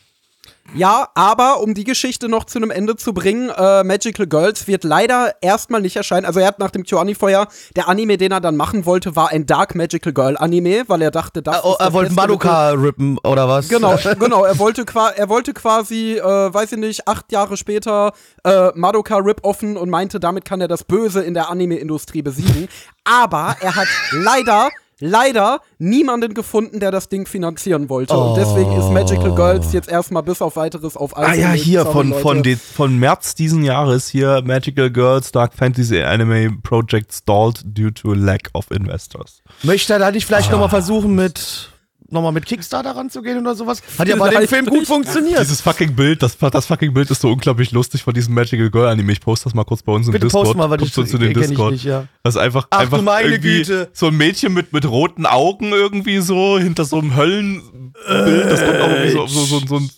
Ja, 0.74 1.08
aber 1.14 1.60
um 1.60 1.74
die 1.74 1.84
Geschichte 1.84 2.28
noch 2.28 2.44
zu 2.44 2.58
einem 2.58 2.70
Ende 2.70 2.94
zu 2.94 3.12
bringen, 3.12 3.50
äh, 3.50 3.82
Magical 3.82 4.26
Girls 4.26 4.68
wird 4.68 4.84
leider 4.84 5.34
erstmal 5.40 5.80
nicht 5.80 5.96
erscheinen. 5.96 6.26
Also 6.26 6.38
er 6.38 6.46
hat 6.46 6.58
nach 6.58 6.70
dem 6.70 6.84
Kyoani-Feuer, 6.84 7.48
der 7.74 7.88
Anime, 7.88 8.18
den 8.18 8.30
er 8.30 8.40
dann 8.40 8.56
machen 8.56 8.86
wollte, 8.86 9.16
war 9.16 9.30
ein 9.30 9.46
Dark 9.46 9.74
Magical 9.74 10.12
Girl 10.12 10.36
Anime, 10.36 10.84
weil 10.86 11.02
er 11.02 11.10
dachte, 11.10 11.42
das 11.42 11.64
oh, 11.64 11.72
ist 11.72 11.80
das 11.80 11.88
er 11.88 11.92
wollte 11.92 12.12
Madoka 12.12 12.70
rippen, 12.70 13.18
oder 13.24 13.48
was? 13.48 13.68
Genau, 13.68 13.96
genau. 14.18 14.44
Er 14.44 14.58
wollte, 14.58 14.84
er 15.16 15.28
wollte 15.28 15.54
quasi, 15.54 16.18
äh, 16.18 16.22
weiß 16.22 16.72
ich 16.72 16.78
nicht, 16.78 17.08
acht 17.08 17.32
Jahre 17.32 17.56
später 17.56 18.12
äh, 18.44 18.70
Madoka 18.74 19.16
rip-offen 19.16 19.76
und 19.76 19.90
meinte, 19.90 20.20
damit 20.20 20.44
kann 20.44 20.60
er 20.60 20.68
das 20.68 20.84
Böse 20.84 21.22
in 21.22 21.34
der 21.34 21.50
Anime-Industrie 21.50 22.22
besiegen. 22.22 22.68
Aber 23.04 23.56
er 23.60 23.74
hat 23.74 23.88
leider 24.12 24.70
leider 25.00 25.60
niemanden 25.78 26.34
gefunden, 26.34 26.80
der 26.80 26.90
das 26.90 27.08
Ding 27.08 27.26
finanzieren 27.26 27.88
wollte. 27.88 28.14
Oh. 28.14 28.30
Und 28.30 28.36
deswegen 28.36 28.72
ist 28.78 28.90
Magical 28.90 29.34
Girls 29.34 29.72
jetzt 29.72 29.88
erstmal 29.88 30.22
bis 30.22 30.40
auf 30.40 30.56
weiteres 30.56 30.96
auf 30.96 31.16
Eis 31.16 31.28
Ah 31.28 31.34
ja, 31.34 31.52
hier 31.52 31.82
Sorry, 31.82 31.92
von, 31.92 32.10
Leute. 32.10 32.22
von, 32.22 32.42
de, 32.42 32.56
von 32.56 32.98
März 32.98 33.34
diesen 33.34 33.64
Jahres 33.64 34.08
hier 34.08 34.42
Magical 34.44 34.90
Girls 34.90 35.32
Dark 35.32 35.54
Fantasy 35.54 36.02
Anime 36.02 36.58
Project 36.62 37.12
stalled 37.12 37.62
due 37.64 37.92
to 37.92 38.12
lack 38.14 38.50
of 38.52 38.70
investors. 38.70 39.42
Möchte 39.62 39.94
er 39.94 39.98
da 39.98 40.10
nicht 40.10 40.26
vielleicht 40.26 40.50
nochmal 40.50 40.68
versuchen, 40.68 41.14
mit 41.14 41.70
nochmal 42.12 42.32
mit 42.32 42.46
Kickstarter 42.46 42.96
ranzugehen 42.96 43.38
oder 43.38 43.54
sowas? 43.54 43.82
Hat 43.98 44.08
ja 44.08 44.16
bei 44.16 44.30
dem 44.30 44.48
Film 44.48 44.66
gut 44.66 44.86
funktioniert. 44.86 45.40
Dieses 45.40 45.60
fucking 45.60 45.94
Bild, 45.94 46.22
das, 46.22 46.36
das 46.38 46.66
fucking 46.66 46.92
Bild 46.94 47.10
ist 47.10 47.20
so 47.20 47.30
unglaublich 47.30 47.72
lustig 47.72 48.02
von 48.02 48.14
diesem 48.14 48.34
Magical 48.34 48.70
Girl 48.70 48.86
Anime. 48.88 49.12
Ich 49.12 49.20
poste 49.20 49.44
das 49.44 49.54
mal 49.54 49.64
kurz 49.64 49.82
bei 49.82 49.92
uns 49.92 50.06
im 50.06 50.12
Bitte 50.12 50.26
Discord. 50.26 50.44
post 50.46 50.56
mal, 50.56 50.70
weil 50.70 50.78
Kommt 50.78 50.90
das 50.96 51.10
so 51.10 51.18
zu 51.18 51.24
ich 51.24 51.34
Discord. 51.34 51.72
nicht, 51.72 51.84
ja. 51.84 52.06
Das 52.22 52.34
ist 52.34 52.40
einfach, 52.40 52.66
Ach 52.70 52.78
du 52.78 52.82
einfach 52.84 53.02
meine 53.02 53.28
irgendwie 53.28 53.58
Güte. 53.58 53.88
so 53.92 54.06
ein 54.08 54.16
Mädchen 54.16 54.52
mit, 54.54 54.72
mit 54.72 54.84
roten 54.88 55.26
Augen 55.26 55.72
irgendwie 55.72 56.18
so 56.18 56.58
hinter 56.58 56.84
so 56.84 56.98
einem 56.98 57.16
Höllenbild. 57.16 58.50
Das 58.50 58.64
kommt 58.64 58.80
auch 58.80 58.88
irgendwie 58.88 59.10
so, 59.12 59.26
so, 59.26 59.44
so, 59.44 59.66
so, 59.66 59.76
ein- 59.76 59.90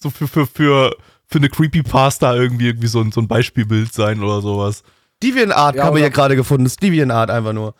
so 0.00 0.10
für, 0.10 0.28
für, 0.28 0.46
für, 0.46 0.96
für 1.26 1.38
eine 1.38 1.48
Creepypasta 1.48 2.34
irgendwie, 2.34 2.66
irgendwie 2.66 2.86
so 2.86 3.00
ein, 3.00 3.12
so 3.12 3.20
ein 3.20 3.28
Beispielbild 3.28 3.92
sein 3.92 4.22
oder 4.22 4.40
sowas. 4.40 4.82
DeviantArt 5.22 5.74
Ja, 5.76 5.84
haben 5.84 5.94
wir 5.96 6.00
hier 6.00 6.10
gerade 6.10 6.36
gefunden. 6.36 6.64
Das 6.64 6.74
ist 6.74 6.82
DeviantArt 6.82 7.30
einfach 7.30 7.52
nur. 7.52 7.74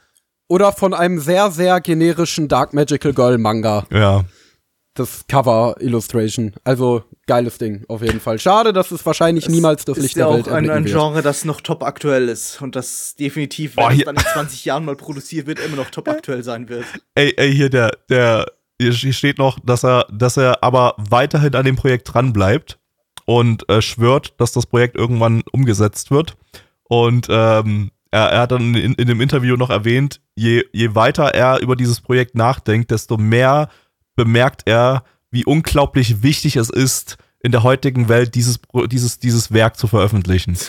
Oder 0.48 0.72
von 0.72 0.94
einem 0.94 1.20
sehr, 1.20 1.50
sehr 1.50 1.80
generischen 1.80 2.48
Dark 2.48 2.72
Magical 2.72 3.12
Girl 3.12 3.38
Manga. 3.38 3.86
Ja. 3.90 4.24
Das 4.94 5.26
Cover 5.28 5.76
Illustration. 5.78 6.54
Also, 6.64 7.04
geiles 7.26 7.58
Ding, 7.58 7.84
auf 7.86 8.02
jeden 8.02 8.18
Fall. 8.18 8.38
Schade, 8.38 8.72
dass 8.72 8.90
es 8.90 9.04
wahrscheinlich 9.06 9.48
niemals 9.48 9.84
das 9.84 9.98
ist 9.98 10.02
Licht 10.02 10.16
ja 10.16 10.24
der 10.24 10.28
auch 10.28 10.36
Welt 10.36 10.48
ein, 10.48 10.54
erblicken 10.54 10.76
ein 10.76 10.84
wird. 10.86 10.94
Genre, 10.94 11.22
das 11.22 11.44
noch 11.44 11.60
top 11.60 11.84
aktuell 11.84 12.28
ist 12.28 12.60
und 12.62 12.74
das 12.74 13.14
definitiv, 13.14 13.76
wenn 13.76 13.84
Boah, 13.84 13.92
es 13.92 14.04
dann 14.04 14.16
in 14.16 14.22
20 14.22 14.64
Jahren 14.64 14.84
mal 14.84 14.96
produziert 14.96 15.46
wird, 15.46 15.60
immer 15.60 15.76
noch 15.76 15.90
top 15.90 16.08
aktuell 16.08 16.42
sein 16.42 16.68
wird. 16.68 16.84
Ey, 17.14 17.32
ey, 17.36 17.54
hier 17.54 17.70
der, 17.70 17.92
der, 18.08 18.46
hier 18.80 18.92
steht 18.92 19.38
noch, 19.38 19.60
dass 19.60 19.84
er, 19.84 20.06
dass 20.10 20.36
er 20.36 20.64
aber 20.64 20.94
weiterhin 20.96 21.54
an 21.54 21.64
dem 21.64 21.76
Projekt 21.76 22.12
dran 22.12 22.32
bleibt 22.32 22.80
und 23.24 23.68
äh, 23.68 23.82
schwört, 23.82 24.34
dass 24.38 24.52
das 24.52 24.66
Projekt 24.66 24.96
irgendwann 24.96 25.42
umgesetzt 25.52 26.10
wird. 26.10 26.36
Und 26.88 27.26
ähm, 27.30 27.90
er, 28.10 28.30
er 28.30 28.40
hat 28.40 28.52
dann 28.52 28.74
in, 28.74 28.94
in 28.94 29.06
dem 29.06 29.20
Interview 29.20 29.56
noch 29.56 29.70
erwähnt, 29.70 30.20
je, 30.34 30.64
je 30.72 30.94
weiter 30.94 31.34
er 31.34 31.60
über 31.60 31.76
dieses 31.76 32.00
Projekt 32.00 32.34
nachdenkt, 32.34 32.90
desto 32.90 33.16
mehr 33.16 33.68
bemerkt 34.16 34.62
er, 34.66 35.04
wie 35.30 35.44
unglaublich 35.44 36.22
wichtig 36.22 36.56
es 36.56 36.70
ist, 36.70 37.18
in 37.40 37.52
der 37.52 37.62
heutigen 37.62 38.08
Welt 38.08 38.34
dieses, 38.34 38.60
dieses, 38.90 39.18
dieses 39.18 39.52
Werk 39.52 39.76
zu 39.76 39.86
veröffentlichen. 39.86 40.56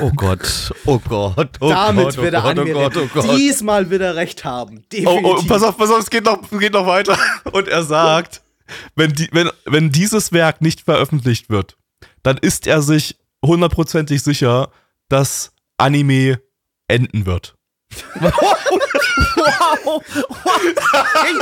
Oh 0.00 0.10
Gott, 0.10 0.72
oh 0.84 0.98
Gott, 0.98 1.58
oh 1.60 1.68
Damit 1.68 2.06
Gott, 2.06 2.18
oh 2.18 2.22
wird 2.22 2.34
er 2.34 2.42
Gott, 2.42 2.58
oh 2.58 2.64
Gott, 2.64 2.96
oh 2.96 3.08
Gott. 3.14 3.38
diesmal 3.38 3.88
wird 3.88 4.02
er 4.02 4.16
recht 4.16 4.44
haben. 4.44 4.78
Oh, 4.78 4.86
Definitiv. 4.90 5.24
oh, 5.24 5.42
pass 5.46 5.62
auf, 5.62 5.76
pass 5.76 5.90
auf, 5.90 6.00
es 6.00 6.10
geht 6.10 6.24
noch, 6.24 6.42
es 6.50 6.58
geht 6.58 6.72
noch 6.72 6.88
weiter. 6.88 7.16
Und 7.52 7.68
er 7.68 7.84
sagt, 7.84 8.42
wenn, 8.96 9.12
die, 9.12 9.28
wenn, 9.30 9.50
wenn 9.64 9.92
dieses 9.92 10.32
Werk 10.32 10.60
nicht 10.60 10.80
veröffentlicht 10.80 11.50
wird, 11.50 11.76
dann 12.24 12.36
ist 12.36 12.66
er 12.66 12.82
sich 12.82 13.16
hundertprozentig 13.46 14.24
sicher, 14.24 14.70
dass 15.08 15.53
Anime 15.78 16.40
enden 16.88 17.26
wird. 17.26 17.56
Wow. 18.14 20.02
hey, 21.22 21.34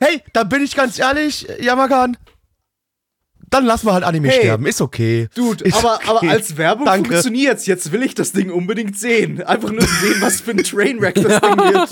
hey, 0.00 0.22
da 0.32 0.44
bin 0.44 0.62
ich 0.62 0.74
ganz 0.74 0.98
ehrlich, 0.98 1.46
Yamakan. 1.60 2.16
Dann 3.50 3.66
lassen 3.66 3.86
wir 3.86 3.92
halt 3.94 4.04
Anime 4.04 4.28
Hey. 4.28 4.40
sterben, 4.40 4.66
ist 4.66 4.80
okay. 4.80 5.28
Dude, 5.34 5.62
Ist 5.64 5.76
aber, 5.76 6.00
aber 6.08 6.16
okay. 6.18 6.30
als 6.30 6.56
Werbung 6.56 6.86
Danke. 6.86 7.10
funktioniert's. 7.10 7.66
Jetzt 7.66 7.92
will 7.92 8.02
ich 8.02 8.14
das 8.14 8.32
Ding 8.32 8.50
unbedingt 8.50 8.98
sehen. 8.98 9.42
Einfach 9.44 9.70
nur 9.70 9.82
sehen, 9.82 10.16
was 10.20 10.40
für 10.40 10.50
ein 10.52 10.64
Trainwreck 10.64 11.14
das 11.14 11.40
Ding 11.40 11.56
wird. 11.58 11.90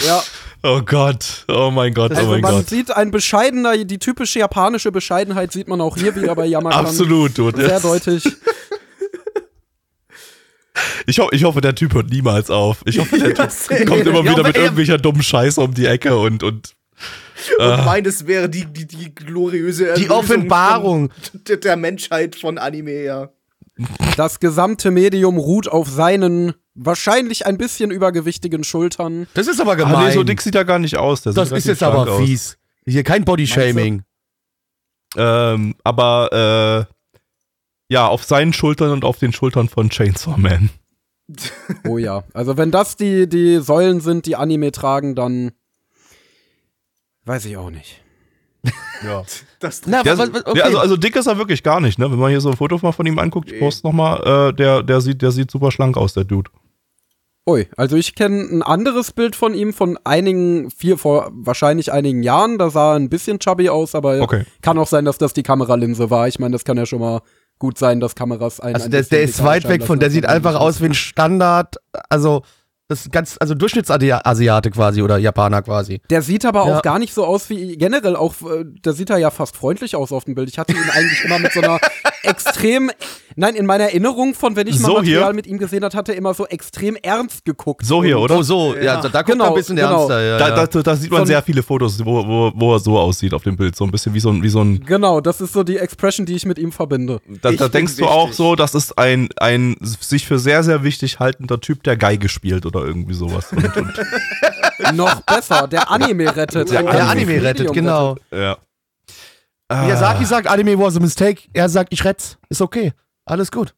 Ja, 0.00 0.22
Oh 0.62 0.82
Gott, 0.82 1.46
oh 1.48 1.70
mein 1.70 1.94
Gott, 1.94 2.10
oh 2.12 2.16
also 2.16 2.30
mein 2.32 2.42
man 2.42 2.52
Gott. 2.56 2.68
sieht 2.68 2.90
ein 2.94 3.10
bescheidener, 3.10 3.78
die 3.82 3.98
typische 3.98 4.40
japanische 4.40 4.92
Bescheidenheit 4.92 5.52
sieht 5.52 5.68
man 5.68 5.80
auch 5.80 5.96
hier 5.96 6.14
wieder 6.14 6.34
bei 6.34 6.44
Yamakan. 6.44 6.84
Absolut, 6.84 7.38
dude. 7.38 7.66
Sehr 7.66 7.80
deutlich. 7.80 8.24
Ich, 11.06 11.18
ho 11.18 11.28
ich 11.32 11.44
hoffe, 11.44 11.60
der 11.60 11.74
Typ 11.74 11.94
hört 11.94 12.10
niemals 12.10 12.50
auf. 12.50 12.82
Ich 12.84 12.98
hoffe, 12.98 13.18
der 13.18 13.34
Typ 13.48 13.86
kommt 13.86 14.06
immer 14.06 14.22
wieder 14.24 14.42
mit 14.42 14.56
er- 14.56 14.62
irgendwelcher 14.64 14.98
dummen 14.98 15.22
Scheiße 15.22 15.60
um 15.60 15.74
die 15.74 15.86
Ecke 15.86 16.16
und, 16.16 16.42
und 16.42 16.74
Und 17.58 17.84
meines 17.84 18.26
wäre 18.26 18.48
die, 18.48 18.66
die, 18.66 18.86
die 18.86 19.14
gloriöse 19.14 19.84
Die 19.84 19.90
Erlösung 20.04 20.10
Offenbarung. 20.18 21.10
von, 21.10 21.60
der, 21.60 21.76
Menschheit 21.76 22.36
von 22.36 22.58
Anime, 22.58 23.02
ja. 23.02 23.30
Das 24.16 24.40
gesamte 24.40 24.90
Medium 24.90 25.38
ruht 25.38 25.66
auf 25.68 25.88
seinen 25.88 26.52
wahrscheinlich 26.74 27.46
ein 27.46 27.56
bisschen 27.58 27.90
übergewichtigen 27.90 28.62
Schultern. 28.62 29.26
Das 29.34 29.46
ist 29.48 29.60
aber 29.60 29.72
Ah, 29.72 29.76
gemein. 29.76 30.08
nee, 30.08 30.12
so 30.14 30.22
dick 30.22 30.40
sieht 30.42 30.54
er 30.54 30.64
gar 30.66 30.78
nicht 30.78 30.96
aus. 30.98 31.22
Der 31.22 31.32
das 31.32 31.50
ist 31.50 31.66
jetzt 31.66 31.82
aber 31.82 32.10
aus. 32.10 32.20
fies. 32.22 32.58
Hier 32.86 33.02
kein 33.04 33.24
Bodyshaming. 33.24 34.02
Ähm, 35.16 35.74
aber 35.82 36.86
äh, 36.88 36.94
ja, 37.90 38.06
auf 38.06 38.24
seinen 38.24 38.52
Schultern 38.54 38.92
und 38.92 39.04
auf 39.04 39.18
den 39.18 39.32
Schultern 39.32 39.68
von 39.68 39.90
Chainsaw 39.90 40.38
Man. 40.38 40.70
Oh 41.86 41.98
ja. 41.98 42.24
Also 42.32 42.56
wenn 42.56 42.70
das 42.70 42.96
die, 42.96 43.28
die 43.28 43.58
Säulen 43.58 44.00
sind, 44.00 44.26
die 44.26 44.36
Anime 44.36 44.72
tragen, 44.72 45.14
dann 45.14 45.52
weiß 47.24 47.44
ich 47.44 47.56
auch 47.56 47.70
nicht. 47.70 48.00
Ja. 49.02 49.22
Das 49.60 49.80
Na, 49.86 50.02
Der, 50.02 50.18
was, 50.18 50.30
was, 50.34 50.44
okay. 50.44 50.60
also, 50.60 50.78
also 50.78 50.96
dick 50.98 51.16
ist 51.16 51.26
er 51.26 51.38
wirklich 51.38 51.62
gar 51.62 51.80
nicht, 51.80 51.98
ne? 51.98 52.10
Wenn 52.10 52.18
man 52.18 52.28
hier 52.28 52.42
so 52.42 52.50
ein 52.50 52.56
Foto 52.58 52.78
mal 52.82 52.92
von 52.92 53.06
ihm 53.06 53.18
anguckt, 53.18 53.50
ich 53.50 53.58
poste 53.58 53.86
nochmal, 53.86 54.50
äh, 54.50 54.52
der, 54.54 54.82
der, 54.82 55.00
sieht, 55.00 55.22
der 55.22 55.30
sieht 55.30 55.50
super 55.50 55.70
schlank 55.70 55.96
aus, 55.96 56.12
der 56.12 56.24
Dude. 56.24 56.50
Ui, 57.48 57.66
also 57.78 57.96
ich 57.96 58.14
kenne 58.14 58.42
ein 58.42 58.62
anderes 58.62 59.12
Bild 59.12 59.36
von 59.36 59.54
ihm 59.54 59.72
von 59.72 59.98
einigen, 60.04 60.70
vier, 60.70 60.98
vor 60.98 61.30
wahrscheinlich 61.32 61.90
einigen 61.92 62.22
Jahren. 62.22 62.58
Da 62.58 62.68
sah 62.68 62.92
er 62.92 62.96
ein 62.96 63.08
bisschen 63.08 63.38
chubby 63.38 63.70
aus, 63.70 63.94
aber 63.94 64.20
Okay. 64.20 64.44
kann 64.60 64.76
auch 64.76 64.86
sein, 64.86 65.06
dass 65.06 65.16
das 65.16 65.32
die 65.32 65.42
Kameralinse 65.44 66.10
war. 66.10 66.28
Ich 66.28 66.38
meine, 66.38 66.52
das 66.52 66.64
kann 66.66 66.76
ja 66.76 66.84
schon 66.84 67.00
mal 67.00 67.22
gut 67.60 67.78
sein, 67.78 68.00
dass 68.00 68.16
Kameras 68.16 68.58
einen 68.58 68.74
also 68.74 68.88
der, 68.88 69.02
der 69.02 69.22
ist 69.22 69.44
weit 69.44 69.68
weg 69.68 69.84
von, 69.84 70.00
der 70.00 70.08
als 70.08 70.14
sieht 70.14 70.26
einfach 70.26 70.56
aus 70.56 70.80
wie 70.80 70.86
ein 70.86 70.94
Standard, 70.94 71.76
also 72.08 72.42
das 72.90 73.02
ist 73.02 73.12
ganz, 73.12 73.36
also 73.38 73.54
Durchschnittsasiate 73.54 74.70
quasi 74.70 75.00
oder 75.02 75.16
Japaner 75.18 75.62
quasi. 75.62 76.00
Der 76.10 76.22
sieht 76.22 76.44
aber 76.44 76.66
Ja. 76.66 76.78
auch 76.78 76.82
gar 76.82 76.98
nicht 76.98 77.14
so 77.14 77.24
aus 77.24 77.48
wie 77.48 77.76
generell 77.76 78.16
auch, 78.16 78.34
äh, 78.42 78.64
da 78.82 78.92
sieht 78.92 79.10
er 79.10 79.18
ja 79.18 79.30
fast 79.30 79.56
freundlich 79.56 79.94
aus 79.96 80.10
auf 80.12 80.24
dem 80.24 80.34
Bild. 80.34 80.48
Ich 80.48 80.58
hatte 80.58 80.72
ihn 80.72 80.90
eigentlich 80.92 81.24
immer 81.24 81.38
mit 81.38 81.52
so 81.52 81.60
einer 81.60 81.78
extrem, 82.22 82.90
nein, 83.36 83.54
in 83.54 83.66
meiner 83.66 83.84
Erinnerung 83.84 84.34
von, 84.34 84.56
wenn 84.56 84.66
ich 84.66 84.78
mal 84.80 84.88
So 84.88 84.94
Material 84.94 85.24
hier? 85.26 85.32
mit 85.34 85.46
ihm 85.46 85.58
gesehen 85.58 85.84
hat, 85.84 85.94
hat 85.94 86.08
er 86.08 86.16
immer 86.16 86.34
so 86.34 86.46
extrem 86.46 86.96
ernst 86.96 87.44
geguckt. 87.44 87.84
So 87.86 88.02
hier, 88.04 88.18
oder? 88.18 88.38
Oh 88.38 88.42
so, 88.42 88.74
ja, 88.76 89.00
da, 89.00 89.08
da 89.08 89.22
guckt 89.22 89.32
Genau, 89.32 89.44
er 89.44 89.48
ein 89.50 89.54
bisschen 89.54 89.76
genau. 89.76 89.98
ernster. 90.08 90.22
Ja, 90.22 90.38
Da, 90.38 90.48
ja. 90.48 90.66
da, 90.66 90.82
da 90.82 90.96
sieht 90.96 91.10
man 91.10 91.20
So 91.20 91.26
sehr 91.26 91.42
viele 91.42 91.62
Fotos, 91.62 92.04
wo, 92.04 92.26
wo, 92.26 92.52
wo 92.54 92.74
er 92.74 92.78
so 92.80 92.98
aussieht 92.98 93.32
auf 93.34 93.42
dem 93.44 93.56
Bild. 93.56 93.76
So 93.76 93.84
ein 93.84 93.90
bisschen 93.90 94.12
wie 94.14 94.20
so 94.20 94.30
ein, 94.30 94.42
wie 94.42 94.48
so 94.48 94.60
ein 94.62 94.84
Genau, 94.84 95.20
das 95.20 95.40
ist 95.40 95.52
so 95.52 95.62
die 95.62 95.78
Expression, 95.78 96.26
die 96.26 96.34
ich 96.34 96.44
mit 96.44 96.58
ihm 96.58 96.72
verbinde. 96.72 97.20
da, 97.42 97.52
da 97.52 97.68
denkst 97.68 97.94
du 97.96 98.02
wichtig. 98.02 98.14
auch 98.16 98.32
so, 98.32 98.56
das 98.56 98.74
ist 98.74 98.98
ein, 98.98 99.28
ein 99.36 99.76
sich 99.80 100.26
für 100.26 100.38
sehr, 100.38 100.62
sehr 100.64 100.82
wichtig 100.82 101.20
haltender 101.20 101.60
Typ, 101.60 101.82
der 101.84 101.96
Geige 101.96 102.28
spielt 102.28 102.66
oder 102.66 102.79
irgendwie 102.86 103.14
sowas. 103.14 103.52
Und, 103.52 103.76
und, 103.76 103.92
Noch 104.96 105.20
besser, 105.22 105.68
der 105.68 105.90
Anime 105.90 106.34
rettet. 106.34 106.70
Der 106.70 106.82
der 106.82 107.08
Anime 107.08 107.42
rettet, 107.42 107.72
genau. 107.72 108.16
ja. 108.30 108.56
Miyazaki 109.70 110.24
sagt, 110.24 110.48
Anime 110.48 110.78
was 110.78 110.96
a 110.96 111.00
mistake. 111.00 111.42
Er 111.52 111.68
sagt, 111.68 111.92
ich 111.92 112.04
rett's. 112.04 112.38
Ist 112.48 112.60
okay. 112.60 112.92
Alles 113.24 113.52
gut. 113.52 113.74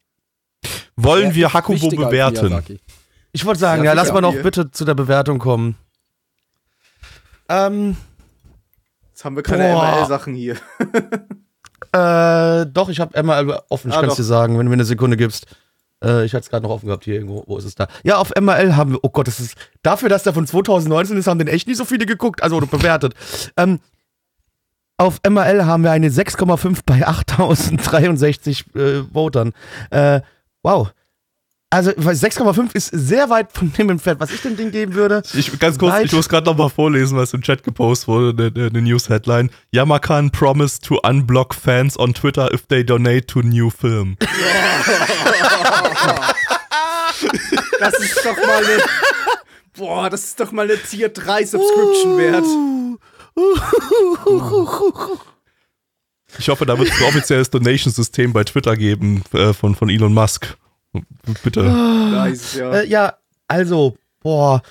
Wollen 0.95 1.27
Er 1.27 1.35
wir 1.35 1.53
Hakubo 1.53 1.89
bewerten? 1.89 2.63
Ich 3.31 3.45
wollte 3.45 3.59
sagen, 3.59 3.83
Ja, 3.83 3.91
ja, 3.91 3.93
lass 3.93 4.11
mal 4.11 4.21
noch 4.21 4.35
bitte 4.41 4.71
zu 4.71 4.85
der 4.85 4.93
Bewertung 4.95 5.39
kommen. 5.39 5.75
Ähm, 7.49 7.95
Jetzt 9.09 9.25
haben 9.25 9.35
wir 9.35 9.43
keine 9.43 9.71
Boah. 9.73 9.99
ML-Sachen 10.01 10.33
hier. 10.33 10.55
äh, 11.91 12.65
doch, 12.67 12.89
ich 12.89 12.99
habe 12.99 13.21
ML 13.21 13.59
offen, 13.69 13.89
ich 13.91 13.95
Ah, 13.95 13.99
kann 13.99 14.09
doch. 14.09 14.15
dir 14.15 14.23
sagen, 14.23 14.57
wenn 14.57 14.65
du 14.65 14.69
mir 14.69 14.75
eine 14.75 14.85
Sekunde 14.85 15.17
gibst. 15.17 15.45
Äh, 16.03 16.25
ich 16.25 16.33
hatte 16.33 16.43
es 16.43 16.49
gerade 16.49 16.63
noch 16.63 16.71
offen 16.71 16.87
gehabt 16.87 17.05
hier 17.05 17.15
irgendwo. 17.15 17.43
Wo 17.47 17.57
ist 17.57 17.65
es 17.65 17.75
da? 17.75 17.87
Ja, 18.03 18.17
auf 18.17 18.31
ML 18.39 18.75
haben 18.75 18.91
wir, 18.93 18.99
oh 19.01 19.09
Gott, 19.09 19.27
das 19.27 19.39
ist, 19.39 19.55
dafür, 19.81 20.09
dass 20.09 20.23
der 20.23 20.33
von 20.33 20.45
2019 20.45 21.17
ist, 21.17 21.27
haben 21.27 21.39
den 21.39 21.47
echt 21.47 21.67
nicht 21.67 21.77
so 21.77 21.85
viele 21.85 22.05
geguckt, 22.05 22.43
also 22.43 22.59
bewertet. 22.59 23.13
ähm, 23.57 23.79
auf 24.97 25.19
ML 25.27 25.65
haben 25.65 25.83
wir 25.83 25.91
eine 25.91 26.09
6,5 26.09 26.79
bei 26.85 27.05
8063 27.05 28.75
äh, 28.75 29.03
Votern. 29.11 29.53
Äh, 29.89 30.21
wow. 30.61 30.93
Also 31.73 31.91
weil 31.97 32.13
6,5 32.13 32.75
ist 32.75 32.89
sehr 32.93 33.31
weit 33.31 33.51
von 33.51 33.73
dem 33.73 33.89
entfernt, 33.89 34.19
was 34.19 34.29
ich 34.29 34.43
dem 34.43 34.55
Ding 34.55 34.69
geben 34.69 34.93
würde. 34.93 35.23
Ich, 35.33 35.57
ganz 35.57 35.79
kurz, 35.79 35.93
Weit- 35.93 36.05
ich 36.05 36.11
muss 36.11 36.29
gerade 36.29 36.45
noch 36.45 36.55
mal 36.55 36.69
vorlesen, 36.69 37.17
was 37.17 37.33
im 37.33 37.41
Chat 37.41 37.63
gepostet 37.63 38.07
wurde, 38.07 38.51
eine 38.53 38.69
ne 38.69 38.81
News-Headline. 38.83 39.49
Yamakan 39.71 40.29
promised 40.29 40.83
to 40.85 40.99
unblock 41.01 41.55
fans 41.55 41.97
on 41.97 42.13
Twitter 42.13 42.53
if 42.53 42.67
they 42.67 42.85
donate 42.85 43.25
to 43.25 43.41
new 43.41 43.71
film. 43.71 44.17
Das 47.79 47.93
ist 47.95 48.23
doch 48.23 48.37
mal 48.37 48.63
eine. 48.63 48.83
Boah, 49.75 50.09
das 50.09 50.23
ist 50.23 50.39
doch 50.39 50.51
mal 50.51 50.69
eine 50.69 50.77
Tier 50.77 51.09
3 51.09 51.45
Subscription 51.45 52.17
wert. 52.17 52.45
Ich 56.37 56.49
hoffe, 56.49 56.65
da 56.65 56.77
wird 56.77 56.89
es 56.89 57.01
ein 57.01 57.07
offizielles 57.07 57.49
Donation-System 57.49 58.31
bei 58.31 58.43
Twitter 58.43 58.77
geben 58.77 59.23
äh, 59.33 59.53
von, 59.53 59.75
von 59.75 59.89
Elon 59.89 60.13
Musk. 60.13 60.55
Bitte. 61.43 61.61
Äh, 61.61 62.11
Nice, 62.11 62.55
ja. 62.55 62.81
ja, 62.83 63.17
also, 63.47 63.97
boah. 64.21 64.61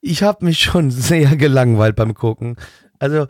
ich 0.00 0.22
habe 0.22 0.44
mich 0.44 0.60
schon 0.60 0.90
sehr 0.90 1.36
gelangweilt 1.36 1.96
beim 1.96 2.14
Gucken. 2.14 2.56
Also, 2.98 3.26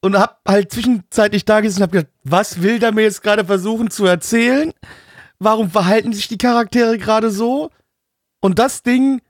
und 0.00 0.18
hab 0.18 0.40
halt 0.46 0.70
zwischenzeitlich 0.70 1.44
da 1.44 1.60
gesessen 1.60 1.80
und 1.80 1.84
hab 1.84 1.92
gedacht, 1.92 2.12
was 2.24 2.60
will 2.62 2.78
der 2.78 2.92
mir 2.92 3.02
jetzt 3.02 3.22
gerade 3.22 3.44
versuchen 3.44 3.90
zu 3.90 4.04
erzählen? 4.04 4.72
Warum 5.38 5.70
verhalten 5.70 6.12
sich 6.12 6.28
die 6.28 6.38
Charaktere 6.38 6.98
gerade 6.98 7.30
so? 7.30 7.70
Und 8.40 8.58
das 8.58 8.82
Ding, 8.82 9.22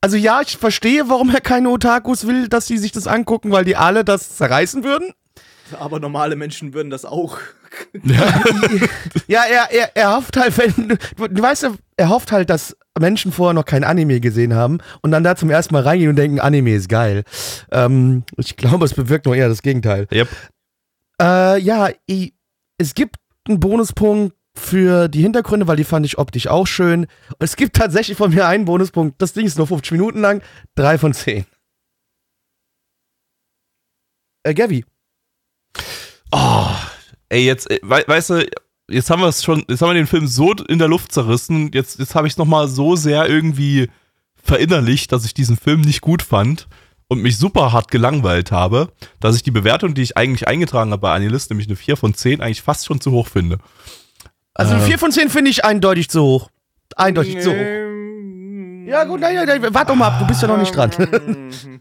also 0.00 0.16
ja, 0.16 0.40
ich 0.42 0.56
verstehe, 0.58 1.08
warum 1.08 1.30
er 1.30 1.40
keine 1.40 1.70
Otakus 1.70 2.26
will, 2.26 2.48
dass 2.48 2.66
sie 2.66 2.78
sich 2.78 2.92
das 2.92 3.06
angucken, 3.06 3.50
weil 3.50 3.64
die 3.64 3.74
alle 3.74 4.04
das 4.04 4.36
zerreißen 4.36 4.84
würden. 4.84 5.12
Aber 5.78 5.98
normale 5.98 6.36
Menschen 6.36 6.74
würden 6.74 6.90
das 6.90 7.04
auch. 7.04 7.38
Ja, 9.26 9.42
er, 9.44 9.70
er, 9.72 9.96
er 9.96 10.16
hofft 10.16 10.36
halt, 10.36 10.56
wenn, 10.58 10.88
du, 10.88 10.96
du 11.28 11.42
weißt 11.42 11.62
ja, 11.64 11.74
er 11.96 12.08
hofft 12.08 12.32
halt, 12.32 12.50
dass 12.50 12.76
Menschen 12.98 13.32
vorher 13.32 13.54
noch 13.54 13.64
kein 13.64 13.84
Anime 13.84 14.20
gesehen 14.20 14.54
haben 14.54 14.78
und 15.02 15.10
dann 15.10 15.24
da 15.24 15.34
zum 15.36 15.50
ersten 15.50 15.74
Mal 15.74 15.82
reingehen 15.82 16.10
und 16.10 16.16
denken, 16.16 16.40
Anime 16.40 16.74
ist 16.74 16.88
geil. 16.88 17.24
Ähm, 17.72 18.24
ich 18.36 18.56
glaube, 18.56 18.84
es 18.84 18.94
bewirkt 18.94 19.26
nur 19.26 19.34
eher 19.36 19.48
das 19.48 19.62
Gegenteil. 19.62 20.06
Yep. 20.12 20.28
Äh, 21.20 21.60
ja, 21.60 21.88
i- 22.10 22.34
es 22.78 22.94
gibt 22.94 23.16
einen 23.48 23.60
Bonuspunkt 23.60 24.34
für 24.56 25.08
die 25.08 25.22
Hintergründe, 25.22 25.66
weil 25.66 25.76
die 25.76 25.84
fand 25.84 26.06
ich 26.06 26.18
optisch 26.18 26.46
auch 26.46 26.66
schön. 26.66 27.00
Und 27.30 27.36
es 27.40 27.56
gibt 27.56 27.74
tatsächlich 27.76 28.16
von 28.16 28.32
mir 28.32 28.46
einen 28.46 28.64
Bonuspunkt. 28.64 29.20
Das 29.20 29.32
Ding 29.32 29.46
ist 29.46 29.58
nur 29.58 29.66
50 29.66 29.92
Minuten 29.92 30.20
lang. 30.20 30.42
Drei 30.76 30.98
von 30.98 31.12
zehn. 31.14 31.44
Äh, 34.44 34.54
Gavi. 34.54 34.84
Oh, 36.30 36.66
ey, 37.28 37.44
jetzt, 37.44 37.70
äh, 37.70 37.80
wei- 37.82 38.04
weißt 38.06 38.30
du, 38.30 38.46
jetzt 38.88 39.10
haben 39.10 39.22
wir 39.22 39.28
es 39.28 39.42
schon, 39.42 39.64
jetzt 39.68 39.80
haben 39.82 39.90
wir 39.90 39.94
den 39.94 40.06
Film 40.06 40.26
so 40.26 40.52
in 40.52 40.78
der 40.78 40.88
Luft 40.88 41.12
zerrissen. 41.12 41.70
Jetzt, 41.72 41.98
jetzt 41.98 42.14
habe 42.14 42.26
ich 42.26 42.34
es 42.34 42.38
nochmal 42.38 42.68
so 42.68 42.96
sehr 42.96 43.28
irgendwie 43.28 43.88
verinnerlicht, 44.42 45.10
dass 45.12 45.24
ich 45.24 45.34
diesen 45.34 45.56
Film 45.56 45.80
nicht 45.80 46.00
gut 46.02 46.22
fand 46.22 46.68
und 47.08 47.20
mich 47.22 47.38
super 47.38 47.72
hart 47.72 47.90
gelangweilt 47.90 48.52
habe, 48.52 48.90
dass 49.20 49.36
ich 49.36 49.42
die 49.42 49.50
Bewertung, 49.50 49.94
die 49.94 50.02
ich 50.02 50.16
eigentlich 50.16 50.46
eingetragen 50.48 50.90
habe 50.90 51.00
bei 51.00 51.12
Anilist, 51.14 51.50
nämlich 51.50 51.66
eine 51.68 51.76
4 51.76 51.96
von 51.96 52.12
10, 52.14 52.40
eigentlich 52.40 52.62
fast 52.62 52.86
schon 52.86 53.00
zu 53.00 53.10
hoch 53.12 53.28
finde. 53.28 53.58
Also 54.54 54.74
Äh. 54.74 54.80
vier 54.80 54.98
von 54.98 55.10
zehn 55.10 55.30
finde 55.30 55.50
ich 55.50 55.64
eindeutig 55.64 56.08
zu 56.10 56.22
hoch. 56.22 56.48
Eindeutig 56.96 57.40
zu 57.40 57.50
hoch. 57.50 58.88
Ja, 58.88 59.04
gut, 59.04 59.20
nein, 59.20 59.34
nein, 59.34 59.46
nein, 59.60 59.74
warte 59.74 59.88
doch 59.92 59.96
mal 59.96 60.08
ab, 60.08 60.18
du 60.20 60.26
bist 60.26 60.42
ja 60.42 60.48
noch 60.48 60.58
nicht 60.58 60.74
dran. 60.76 60.90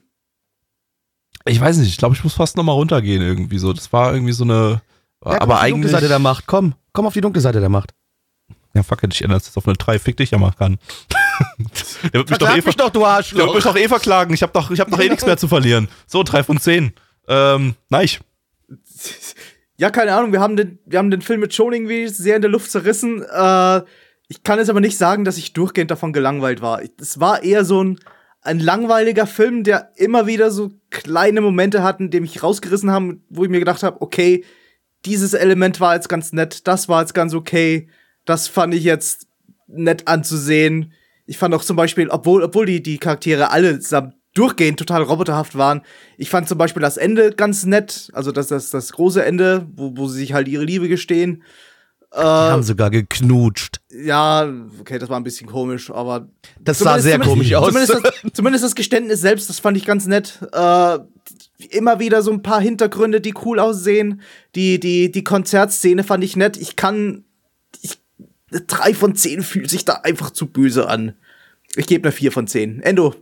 Ich 1.45 1.59
weiß 1.59 1.77
nicht, 1.77 1.89
ich 1.89 1.97
glaube, 1.97 2.15
ich 2.15 2.23
muss 2.23 2.33
fast 2.35 2.55
nochmal 2.55 2.75
runtergehen 2.75 3.21
irgendwie 3.21 3.57
so. 3.57 3.73
Das 3.73 3.91
war 3.91 4.13
irgendwie 4.13 4.31
so 4.31 4.45
eine. 4.45 4.81
Ja, 5.25 5.37
komm 5.39 5.49
aber 5.51 5.55
auf 5.55 5.63
die 5.65 5.69
dunkle 5.71 5.75
eigentlich. 5.87 5.91
Seite 5.91 6.07
der 6.07 6.19
Macht, 6.19 6.45
komm. 6.47 6.75
Komm 6.93 7.05
auf 7.07 7.13
die 7.13 7.21
dunkle 7.21 7.41
Seite 7.41 7.59
der 7.59 7.69
Macht. 7.69 7.91
Ja, 8.75 8.81
fuck 8.83 9.03
it, 9.03 9.13
ich 9.13 9.21
ändere 9.21 9.39
auf 9.55 9.67
eine 9.67 9.75
3. 9.77 9.99
Fick 9.99 10.17
dich 10.17 10.31
ja 10.31 10.37
mal 10.39 10.51
kann. 10.57 10.79
der 12.05 12.13
wird 12.13 12.29
mich 12.29 12.39
doch 12.39 12.49
eh 12.57 12.61
mich 12.61 12.75
doch, 12.75 12.89
du 12.89 12.99
Der 12.99 13.07
wird 13.07 13.17
Arschloch. 13.17 13.55
mich 13.55 13.63
doch 13.63 13.75
eh 13.75 13.87
verklagen. 13.87 14.33
Ich 14.33 14.41
habe 14.41 14.51
doch, 14.51 14.71
ich 14.71 14.79
hab 14.79 14.89
doch 14.89 14.99
eh 14.99 15.09
nichts 15.09 15.25
mehr 15.25 15.37
zu 15.37 15.47
verlieren. 15.47 15.87
So, 16.07 16.23
drei 16.23 16.43
von 16.43 16.59
zehn. 16.59 16.91
Ähm, 17.27 17.75
nein. 17.89 18.09
Ja, 19.77 19.89
keine 19.89 20.13
Ahnung, 20.15 20.31
wir 20.31 20.39
haben 20.39 20.55
den, 20.55 20.79
wir 20.85 20.99
haben 20.99 21.11
den 21.11 21.21
Film 21.21 21.39
mit 21.39 21.53
Schon 21.53 21.73
irgendwie 21.73 22.07
sehr 22.07 22.35
in 22.35 22.41
der 22.41 22.51
Luft 22.51 22.71
zerrissen. 22.71 23.21
Äh, 23.23 23.81
ich 24.27 24.43
kann 24.43 24.59
jetzt 24.59 24.69
aber 24.69 24.79
nicht 24.79 24.97
sagen, 24.97 25.25
dass 25.25 25.37
ich 25.37 25.53
durchgehend 25.53 25.91
davon 25.91 26.13
gelangweilt 26.13 26.61
war. 26.61 26.81
Ich- 26.81 26.91
Es 26.99 27.19
war 27.19 27.43
eher 27.43 27.65
so 27.65 27.83
ein, 27.83 27.99
ein 28.41 28.59
langweiliger 28.59 29.27
Film, 29.27 29.63
der 29.63 29.91
immer 29.95 30.25
wieder 30.27 30.51
so 30.51 30.71
kleine 30.89 31.41
Momente 31.41 31.83
hatten, 31.83 32.09
die 32.09 32.19
mich 32.21 32.41
rausgerissen 32.43 32.91
haben, 32.91 33.23
wo 33.29 33.43
ich 33.43 33.49
mir 33.49 33.59
gedacht 33.59 33.83
habe, 33.83 34.01
okay, 34.01 34.43
dieses 35.05 35.33
Element 35.33 35.79
war 35.79 35.95
jetzt 35.95 36.09
ganz 36.09 36.33
nett, 36.33 36.67
das 36.67 36.89
war 36.89 37.01
jetzt 37.01 37.13
ganz 37.13 37.33
okay, 37.33 37.89
das 38.25 38.47
fand 38.47 38.73
ich 38.73 38.83
jetzt 38.83 39.27
nett 39.67 40.07
anzusehen. 40.07 40.93
Ich 41.25 41.37
fand 41.37 41.53
auch 41.53 41.63
zum 41.63 41.75
Beispiel, 41.75 42.09
obwohl, 42.09 42.43
obwohl 42.43 42.65
die, 42.65 42.81
die 42.81 42.97
Charaktere 42.97 43.51
allesamt 43.51 44.15
durchgehend 44.33 44.79
total 44.79 45.03
roboterhaft 45.03 45.55
waren, 45.55 45.81
ich 46.17 46.29
fand 46.29 46.47
zum 46.47 46.57
Beispiel 46.57 46.81
das 46.81 46.97
Ende 46.97 47.31
ganz 47.31 47.65
nett, 47.65 48.09
also 48.13 48.31
das, 48.31 48.47
das, 48.47 48.71
das 48.71 48.91
große 48.91 49.23
Ende, 49.23 49.67
wo, 49.75 49.95
wo 49.95 50.07
sie 50.07 50.19
sich 50.19 50.33
halt 50.33 50.47
ihre 50.47 50.63
Liebe 50.63 50.87
gestehen. 50.87 51.43
Die 52.15 52.19
haben 52.19 52.61
sogar 52.61 52.91
geknutscht. 52.91 53.81
Ja, 53.89 54.47
okay, 54.79 54.99
das 54.99 55.09
war 55.09 55.17
ein 55.19 55.23
bisschen 55.23 55.49
komisch, 55.49 55.89
aber 55.89 56.27
Das 56.59 56.77
sah 56.77 56.99
sehr 56.99 57.17
komisch 57.17 57.51
aus. 57.55 57.69
Zumindest 57.69 57.93
das, 58.03 58.33
zumindest 58.33 58.63
das 58.63 58.75
Geständnis 58.75 59.21
selbst, 59.21 59.49
das 59.49 59.59
fand 59.59 59.77
ich 59.77 59.85
ganz 59.85 60.05
nett. 60.05 60.39
Äh, 60.51 60.99
immer 61.71 61.99
wieder 61.99 62.21
so 62.21 62.31
ein 62.31 62.41
paar 62.41 62.61
Hintergründe, 62.61 63.21
die 63.21 63.33
cool 63.45 63.59
aussehen. 63.59 64.21
Die, 64.55 64.79
die, 64.79 65.11
die 65.11 65.23
Konzertszene 65.23 66.03
fand 66.03 66.23
ich 66.23 66.35
nett. 66.35 66.57
Ich 66.57 66.75
kann. 66.75 67.25
Ich, 67.81 67.99
drei 68.67 68.93
von 68.93 69.15
zehn 69.15 69.43
fühlt 69.43 69.69
sich 69.69 69.85
da 69.85 69.93
einfach 70.03 70.31
zu 70.31 70.47
böse 70.47 70.87
an. 70.87 71.13
Ich 71.75 71.87
gebe 71.87 72.07
eine 72.07 72.11
vier 72.11 72.31
von 72.31 72.47
zehn. 72.47 72.81
Endo. 72.81 73.15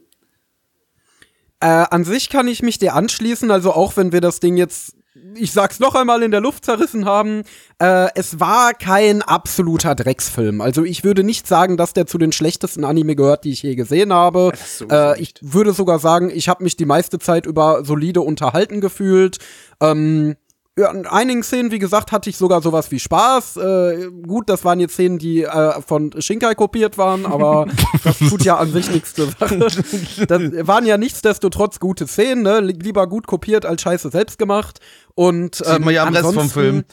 Äh, 1.59 1.67
an 1.67 2.03
sich 2.03 2.29
kann 2.29 2.47
ich 2.47 2.63
mich 2.63 2.79
dir 2.79 2.95
anschließen, 2.95 3.51
also 3.51 3.71
auch 3.71 3.95
wenn 3.95 4.11
wir 4.11 4.21
das 4.21 4.39
Ding 4.39 4.57
jetzt, 4.57 4.95
ich 5.35 5.51
sag's 5.51 5.79
noch 5.79 5.95
einmal, 5.95 6.23
in 6.23 6.31
der 6.31 6.39
Luft 6.39 6.63
zerrissen 6.63 7.05
haben, 7.05 7.43
äh, 7.79 8.07
es 8.15 8.39
war 8.39 8.73
kein 8.73 9.21
absoluter 9.21 9.93
Drecksfilm. 9.93 10.61
Also 10.61 10.83
ich 10.83 11.03
würde 11.03 11.23
nicht 11.23 11.47
sagen, 11.47 11.75
dass 11.75 11.93
der 11.93 12.05
zu 12.05 12.17
den 12.17 12.31
schlechtesten 12.31 12.85
Anime 12.85 13.15
gehört, 13.15 13.43
die 13.43 13.51
ich 13.51 13.61
je 13.61 13.75
gesehen 13.75 14.13
habe. 14.13 14.51
Sowieso 14.55 14.95
Äh, 14.95 15.21
ich 15.21 15.33
würde 15.41 15.73
sogar 15.73 15.99
sagen, 15.99 16.31
ich 16.33 16.47
habe 16.47 16.63
mich 16.63 16.77
die 16.77 16.85
meiste 16.85 17.19
Zeit 17.19 17.45
über 17.45 17.83
solide 17.83 18.21
unterhalten 18.21 18.79
gefühlt. 18.79 19.39
Ähm, 19.81 20.37
ja, 20.77 20.89
in 20.91 21.05
einigen 21.05 21.43
Szenen, 21.43 21.71
wie 21.71 21.79
gesagt, 21.79 22.13
hatte 22.13 22.29
ich 22.29 22.37
sogar 22.37 22.61
sowas 22.61 22.91
wie 22.91 22.99
Spaß. 22.99 23.57
Äh, 23.57 24.09
gut, 24.25 24.49
das 24.49 24.63
waren 24.63 24.79
jetzt 24.79 24.93
Szenen, 24.93 25.17
die 25.17 25.43
äh, 25.43 25.81
von 25.81 26.11
Shinkai 26.17 26.55
kopiert 26.55 26.97
waren, 26.97 27.25
aber 27.25 27.67
das 28.05 28.19
tut 28.19 28.45
ja 28.45 28.57
an 28.57 28.71
sich 28.71 28.89
nichts 28.89 29.13
zur 29.13 29.27
Sache. 29.31 29.57
Das 29.59 30.67
waren 30.67 30.85
ja 30.85 30.97
nichtsdestotrotz 30.97 31.79
gute 31.79 32.07
Szenen, 32.07 32.43
ne? 32.43 32.61
Lieber 32.61 33.07
gut 33.07 33.27
kopiert 33.27 33.65
als 33.65 33.81
scheiße 33.81 34.11
selbst 34.11 34.39
gemacht. 34.39 34.79
Und 35.13 35.55
Sieht 35.55 35.67
ähm, 35.67 35.83
man 35.83 35.93
ja 35.93 36.05
am 36.05 36.13
Rest 36.13 36.33
vom 36.33 36.49
Film. 36.49 36.85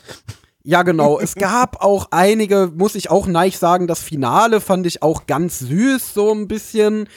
Ja, 0.64 0.82
genau. 0.82 1.20
Es 1.20 1.36
gab 1.36 1.82
auch 1.82 2.08
einige, 2.10 2.72
muss 2.74 2.96
ich 2.96 3.10
auch 3.10 3.28
neich 3.28 3.58
sagen, 3.58 3.86
das 3.86 4.02
Finale 4.02 4.60
fand 4.60 4.86
ich 4.86 5.02
auch 5.02 5.26
ganz 5.26 5.60
süß, 5.60 6.14
so 6.14 6.32
ein 6.32 6.48
bisschen. 6.48 7.08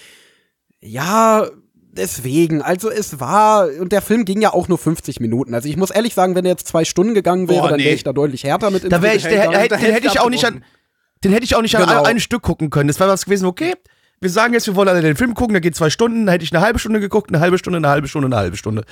Ja, 0.80 1.48
deswegen. 1.92 2.62
Also 2.62 2.90
es 2.90 3.20
war, 3.20 3.68
und 3.80 3.92
der 3.92 4.02
Film 4.02 4.26
ging 4.26 4.42
ja 4.42 4.54
auch 4.54 4.68
nur 4.68 4.78
50 4.78 5.20
Minuten. 5.20 5.54
Also 5.54 5.70
ich 5.70 5.78
muss 5.78 5.92
ehrlich 5.92 6.14
sagen, 6.14 6.36
wenn 6.36 6.46
er 6.46 6.52
jetzt 6.52 6.68
zwei 6.68 6.86
Stunden 6.86 7.14
gegangen 7.14 7.48
wäre, 7.50 7.62
Boah, 7.62 7.70
dann 7.70 7.80
wäre 7.80 7.90
nee. 7.90 7.96
ich 7.96 8.04
da 8.04 8.14
deutlich 8.14 8.44
härter 8.44 8.72
mit 8.72 8.92
Da 8.92 9.02
wäre 9.02 9.16
ich, 9.16 9.24
der, 9.24 9.50
den 9.50 9.78
hätte 9.80 10.08
ich 10.08 10.20
auch 10.20 10.30
nicht 10.30 10.46
an, 10.46 10.64
den 11.24 11.32
hätte 11.32 11.44
ich 11.44 11.56
auch 11.56 11.62
nicht 11.62 11.76
an 11.76 11.88
Genau. 11.88 12.04
ein 12.04 12.20
Stück 12.20 12.42
gucken 12.42 12.70
können. 12.70 12.88
Das 12.88 13.00
wäre 13.00 13.10
was 13.10 13.26
gewesen, 13.26 13.46
okay, 13.46 13.74
wir 14.22 14.30
sagen 14.30 14.54
jetzt, 14.54 14.68
wir 14.68 14.76
wollen 14.76 14.88
alle 14.88 15.02
den 15.02 15.16
Film 15.16 15.34
gucken, 15.34 15.54
der 15.54 15.62
geht 15.62 15.76
zwei 15.76 15.90
Stunden, 15.90 16.28
dann 16.28 16.34
hätte 16.34 16.44
ich 16.44 16.54
eine 16.54 16.62
halbe 16.62 16.78
Stunde 16.78 17.00
geguckt, 17.00 17.32
eine 17.32 17.40
halbe 17.40 17.58
Stunde, 17.58 17.78
eine 17.78 17.90
halbe 17.90 18.08
Stunde, 18.08 18.28
eine 18.28 18.36
halbe 18.36 18.56
Stunde. 18.56 18.84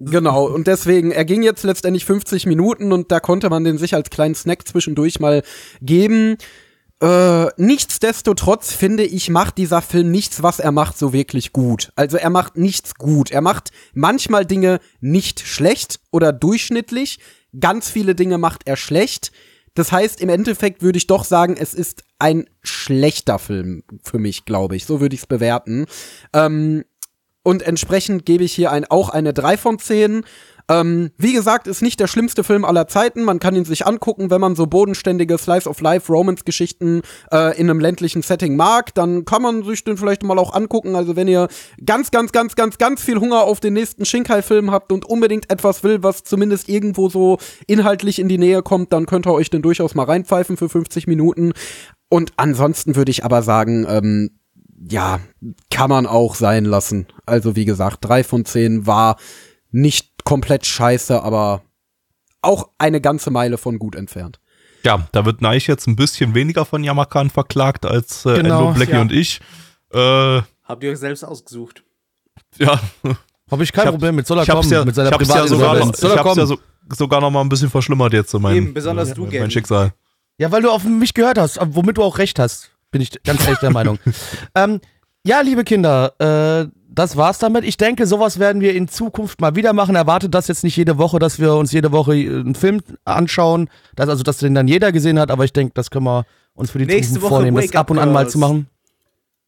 Genau, 0.00 0.46
und 0.46 0.66
deswegen, 0.66 1.12
er 1.12 1.24
ging 1.24 1.44
jetzt 1.44 1.62
letztendlich 1.62 2.04
50 2.04 2.46
Minuten 2.46 2.92
und 2.92 3.12
da 3.12 3.20
konnte 3.20 3.48
man 3.48 3.62
den 3.62 3.78
sich 3.78 3.94
als 3.94 4.10
kleinen 4.10 4.34
Snack 4.34 4.66
zwischendurch 4.66 5.20
mal 5.20 5.42
geben. 5.80 6.36
Äh, 7.02 7.50
nichtsdestotrotz 7.56 8.72
finde 8.72 9.02
ich, 9.02 9.28
macht 9.28 9.58
dieser 9.58 9.82
Film 9.82 10.12
nichts, 10.12 10.44
was 10.44 10.60
er 10.60 10.70
macht, 10.70 10.96
so 10.96 11.12
wirklich 11.12 11.52
gut. 11.52 11.92
Also 11.96 12.16
er 12.16 12.30
macht 12.30 12.56
nichts 12.56 12.94
gut. 12.94 13.32
Er 13.32 13.40
macht 13.40 13.72
manchmal 13.92 14.46
Dinge 14.46 14.78
nicht 15.00 15.40
schlecht 15.40 15.98
oder 16.12 16.32
durchschnittlich. 16.32 17.18
Ganz 17.58 17.90
viele 17.90 18.14
Dinge 18.14 18.38
macht 18.38 18.68
er 18.68 18.76
schlecht. 18.76 19.32
Das 19.74 19.90
heißt, 19.90 20.20
im 20.20 20.28
Endeffekt 20.28 20.82
würde 20.82 20.96
ich 20.96 21.08
doch 21.08 21.24
sagen, 21.24 21.56
es 21.58 21.74
ist 21.74 22.04
ein 22.20 22.48
schlechter 22.62 23.40
Film 23.40 23.82
für 24.04 24.20
mich, 24.20 24.44
glaube 24.44 24.76
ich. 24.76 24.86
So 24.86 25.00
würde 25.00 25.16
ich 25.16 25.22
es 25.22 25.26
bewerten. 25.26 25.86
Ähm, 26.32 26.84
und 27.42 27.62
entsprechend 27.62 28.24
gebe 28.26 28.44
ich 28.44 28.52
hier 28.52 28.70
ein, 28.70 28.84
auch 28.84 29.08
eine 29.08 29.32
3 29.32 29.56
von 29.56 29.80
10. 29.80 30.24
Ähm, 30.68 31.10
wie 31.16 31.32
gesagt, 31.32 31.66
ist 31.66 31.82
nicht 31.82 32.00
der 32.00 32.06
schlimmste 32.06 32.44
Film 32.44 32.64
aller 32.64 32.86
Zeiten. 32.88 33.24
Man 33.24 33.40
kann 33.40 33.56
ihn 33.56 33.64
sich 33.64 33.86
angucken, 33.86 34.30
wenn 34.30 34.40
man 34.40 34.56
so 34.56 34.66
bodenständige 34.66 35.38
Slice 35.38 35.68
of 35.68 35.80
Life 35.80 36.12
Romance-Geschichten 36.12 37.02
äh, 37.32 37.58
in 37.58 37.68
einem 37.68 37.80
ländlichen 37.80 38.22
Setting 38.22 38.56
mag. 38.56 38.94
Dann 38.94 39.24
kann 39.24 39.42
man 39.42 39.64
sich 39.64 39.84
den 39.84 39.96
vielleicht 39.96 40.22
mal 40.22 40.38
auch 40.38 40.54
angucken. 40.54 40.96
Also 40.96 41.16
wenn 41.16 41.28
ihr 41.28 41.48
ganz, 41.84 42.10
ganz, 42.10 42.32
ganz, 42.32 42.54
ganz, 42.54 42.78
ganz 42.78 43.02
viel 43.02 43.18
Hunger 43.18 43.42
auf 43.42 43.60
den 43.60 43.74
nächsten 43.74 44.04
Shinkai-Film 44.04 44.70
habt 44.70 44.92
und 44.92 45.04
unbedingt 45.04 45.50
etwas 45.50 45.82
will, 45.82 46.02
was 46.02 46.24
zumindest 46.24 46.68
irgendwo 46.68 47.08
so 47.08 47.38
inhaltlich 47.66 48.18
in 48.18 48.28
die 48.28 48.38
Nähe 48.38 48.62
kommt, 48.62 48.92
dann 48.92 49.06
könnt 49.06 49.26
ihr 49.26 49.32
euch 49.32 49.50
den 49.50 49.62
durchaus 49.62 49.94
mal 49.94 50.04
reinpfeifen 50.04 50.56
für 50.56 50.68
50 50.68 51.06
Minuten. 51.06 51.52
Und 52.08 52.32
ansonsten 52.36 52.96
würde 52.96 53.10
ich 53.10 53.24
aber 53.24 53.42
sagen, 53.42 53.86
ähm, 53.88 54.30
ja, 54.90 55.20
kann 55.70 55.90
man 55.90 56.06
auch 56.06 56.34
sein 56.34 56.64
lassen. 56.64 57.06
Also 57.26 57.56
wie 57.56 57.64
gesagt, 57.64 57.98
drei 58.02 58.24
von 58.24 58.44
zehn 58.44 58.86
war 58.86 59.16
nicht 59.70 60.11
komplett 60.24 60.66
scheiße, 60.66 61.22
aber 61.22 61.62
auch 62.40 62.68
eine 62.78 63.00
ganze 63.00 63.30
Meile 63.30 63.58
von 63.58 63.78
gut 63.78 63.94
entfernt. 63.94 64.40
Ja, 64.84 65.06
da 65.12 65.24
wird 65.24 65.42
Neich 65.42 65.66
jetzt 65.68 65.86
ein 65.86 65.94
bisschen 65.96 66.34
weniger 66.34 66.64
von 66.64 66.82
Yamakan 66.82 67.30
verklagt 67.30 67.86
als 67.86 68.26
äh, 68.26 68.36
Genau, 68.42 68.60
Endo, 68.68 68.72
Blackie 68.74 68.92
ja. 68.92 69.00
und 69.00 69.12
ich. 69.12 69.40
Äh, 69.92 70.42
Habt 70.64 70.82
ihr 70.82 70.90
euch 70.90 70.98
selbst 70.98 71.22
ausgesucht? 71.24 71.84
ja, 72.58 72.80
Habe 73.50 73.62
ich 73.62 73.72
kein 73.72 73.82
Ich 73.82 73.86
hab- 73.86 73.94
Problem 73.94 74.16
mit, 74.16 74.26
soll 74.26 74.38
er 74.38 74.42
ich 74.42 74.50
hab's 74.50 74.60
kommen, 74.62 74.72
ja, 74.72 74.84
mit 74.84 74.94
seiner 74.94 75.08
ich 75.10 75.14
hab's 75.14 75.28
ja 75.28 75.34
privaten 75.34 75.48
sogar, 75.48 75.74
noch, 75.74 75.94
ich 75.94 76.18
hab's 76.24 76.36
ja 76.36 76.46
so, 76.46 76.58
sogar 76.96 77.20
noch 77.20 77.30
mal 77.30 77.42
ein 77.42 77.48
bisschen 77.48 77.70
verschlimmert 77.70 78.12
jetzt, 78.12 78.30
so 78.30 78.38
mein, 78.40 78.56
Eben, 78.56 78.74
besonders 78.74 79.12
du, 79.14 79.22
mein 79.22 79.30
Gavin. 79.30 79.50
Schicksal. 79.50 79.92
Ja, 80.38 80.50
weil 80.50 80.62
du 80.62 80.70
auf 80.70 80.82
mich 80.84 81.14
gehört 81.14 81.38
hast, 81.38 81.58
womit 81.62 81.98
du 81.98 82.02
auch 82.02 82.18
recht 82.18 82.38
hast. 82.40 82.70
Bin 82.90 83.00
ich 83.02 83.22
ganz 83.22 83.44
ehrlich 83.44 83.60
der 83.60 83.70
Meinung. 83.70 83.98
ähm, 84.56 84.80
Ja, 85.24 85.40
liebe 85.42 85.62
Kinder, 85.62 86.12
äh, 86.18 86.66
das 86.94 87.16
war's 87.16 87.38
damit. 87.38 87.64
Ich 87.64 87.76
denke, 87.76 88.06
sowas 88.06 88.38
werden 88.38 88.60
wir 88.60 88.74
in 88.74 88.88
Zukunft 88.88 89.40
mal 89.40 89.56
wieder 89.56 89.72
machen. 89.72 89.94
Erwartet 89.94 90.34
das 90.34 90.48
jetzt 90.48 90.62
nicht 90.64 90.76
jede 90.76 90.98
Woche, 90.98 91.18
dass 91.18 91.38
wir 91.38 91.54
uns 91.54 91.72
jede 91.72 91.92
Woche 91.92 92.14
äh, 92.14 92.28
einen 92.28 92.54
Film 92.54 92.80
anschauen. 93.04 93.68
Das, 93.96 94.08
also, 94.08 94.22
dass 94.22 94.38
den 94.38 94.54
dann 94.54 94.68
jeder 94.68 94.92
gesehen 94.92 95.18
hat, 95.18 95.30
aber 95.30 95.44
ich 95.44 95.52
denke, 95.52 95.72
das 95.74 95.90
können 95.90 96.04
wir 96.04 96.24
uns 96.54 96.70
für 96.70 96.78
die 96.78 96.86
Nächste 96.86 97.14
Zukunft 97.14 97.24
Woche 97.24 97.34
vornehmen, 97.36 97.56
das 97.56 97.66
Wake 97.66 97.76
ab 97.76 97.90
und 97.90 97.98
an 97.98 98.12
mal 98.12 98.28
zu 98.28 98.38
machen. 98.38 98.66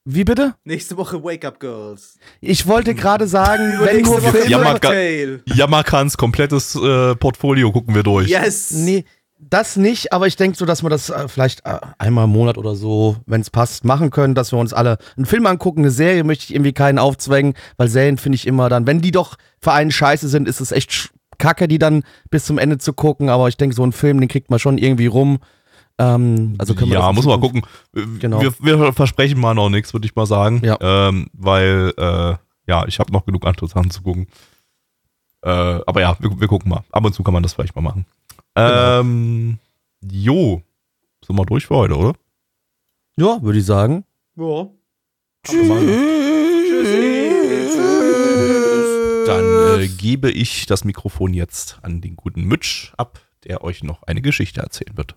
Wie 0.07 0.25
bitte? 0.25 0.55
Nächste 0.65 0.99
Woche 0.99 1.23
Wake 1.25 1.47
Up 1.47 1.59
Girls. 1.61 2.19
Ich 2.41 2.67
wollte 2.67 2.95
gerade 2.95 3.27
sagen, 3.27 3.79
wenn 3.81 4.03
nur 4.03 4.21
Filme. 4.21 4.81
Tail. 4.81 5.43
Yamakans 5.47 6.19
komplettes 6.19 6.75
äh, 6.75 7.15
Portfolio 7.17 7.73
gucken 7.73 7.95
wir 7.95 8.03
durch. 8.03 8.29
Yes. 8.29 8.73
Nee, 8.73 9.05
das 9.51 9.77
nicht, 9.77 10.13
aber 10.13 10.27
ich 10.27 10.37
denke 10.37 10.57
so, 10.57 10.65
dass 10.67 10.83
wir 10.83 10.91
das 10.91 11.11
äh, 11.11 11.29
vielleicht 11.29 11.65
äh, 11.65 11.79
einmal 11.99 12.25
im 12.25 12.31
Monat 12.31 12.59
oder 12.59 12.75
so, 12.75 13.17
wenn 13.27 13.41
es 13.41 13.51
passt, 13.51 13.85
machen 13.85 14.11
können, 14.11 14.35
dass 14.35 14.53
wir 14.53 14.59
uns 14.59 14.73
alle 14.73 14.99
einen 15.17 15.27
Film 15.27 15.47
angucken. 15.47 15.81
Eine 15.81 15.91
Serie 15.91 16.25
möchte 16.25 16.45
ich 16.45 16.55
irgendwie 16.55 16.73
keinen 16.73 16.99
aufzwängen, 16.99 17.55
weil 17.77 17.89
Serien 17.89 18.19
finde 18.19 18.37
ich 18.37 18.47
immer 18.47 18.69
dann, 18.69 18.87
wenn 18.87 19.01
die 19.01 19.11
doch 19.11 19.37
für 19.61 19.73
einen 19.73 19.91
scheiße 19.91 20.29
sind, 20.29 20.49
ist 20.49 20.61
es 20.61 20.73
echt 20.73 21.11
kacke, 21.39 21.69
die 21.69 21.79
dann 21.79 22.05
bis 22.31 22.45
zum 22.45 22.59
Ende 22.59 22.79
zu 22.79 22.93
gucken. 22.93 23.29
Aber 23.29 23.49
ich 23.49 23.57
denke, 23.57 23.75
so 23.75 23.83
einen 23.83 23.93
Film, 23.93 24.21
den 24.21 24.29
kriegt 24.29 24.51
man 24.51 24.59
schon 24.59 24.79
irgendwie 24.79 25.07
rum. 25.07 25.39
Ähm, 25.99 26.55
also 26.59 26.75
können 26.75 26.91
wir 26.91 26.99
ja, 26.99 27.13
muss 27.13 27.25
man 27.25 27.39
mal 27.39 27.47
gucken. 27.47 27.63
Äh, 27.95 28.03
Genau. 28.19 28.41
Wir, 28.41 28.53
wir 28.61 28.93
versprechen 28.93 29.41
mal 29.41 29.55
noch 29.55 29.69
nichts, 29.69 29.93
würde 29.93 30.07
ich 30.07 30.15
mal 30.17 30.27
sagen. 30.27 30.61
Ja. 30.65 30.77
Ähm, 30.81 31.29
weil, 31.33 31.93
äh, 31.97 32.35
ja, 32.67 32.87
ich 32.87 32.99
habe 32.99 33.13
noch 33.13 33.25
genug 33.27 33.47
andere 33.47 33.69
Sachen 33.69 33.91
zu 33.91 34.03
gucken. 34.03 34.27
Äh, 35.43 35.51
aber 35.51 36.01
ja, 36.01 36.17
wir, 36.19 36.41
wir 36.41 36.49
gucken 36.49 36.71
mal. 36.71 36.83
Ab 36.91 37.05
und 37.05 37.15
zu 37.15 37.23
kann 37.23 37.35
man 37.35 37.43
das 37.43 37.53
vielleicht 37.53 37.77
mal 37.77 37.83
machen. 37.83 38.07
Genau. 38.55 39.01
Ähm, 39.01 39.59
jo. 40.03 40.63
Sind 41.27 41.37
wir 41.37 41.47
durch 41.47 41.67
für 41.67 41.77
heute, 41.77 41.97
oder? 41.97 42.15
Ja, 43.17 43.43
würde 43.43 43.59
ich 43.59 43.67
sagen. 43.67 44.05
Ja. 44.37 44.69
Dann 49.27 49.81
äh, 49.81 49.89
gebe 49.89 50.31
ich 50.31 50.67
das 50.67 50.85
Mikrofon 50.85 51.35
jetzt 51.35 51.79
an 51.83 52.01
den 52.01 52.17
guten 52.17 52.45
Mitch 52.45 52.93
ab, 52.97 53.21
der 53.45 53.63
euch 53.65 53.83
noch 53.83 54.03
eine 54.05 54.23
Geschichte 54.23 54.61
erzählen 54.61 54.97
wird. 54.97 55.17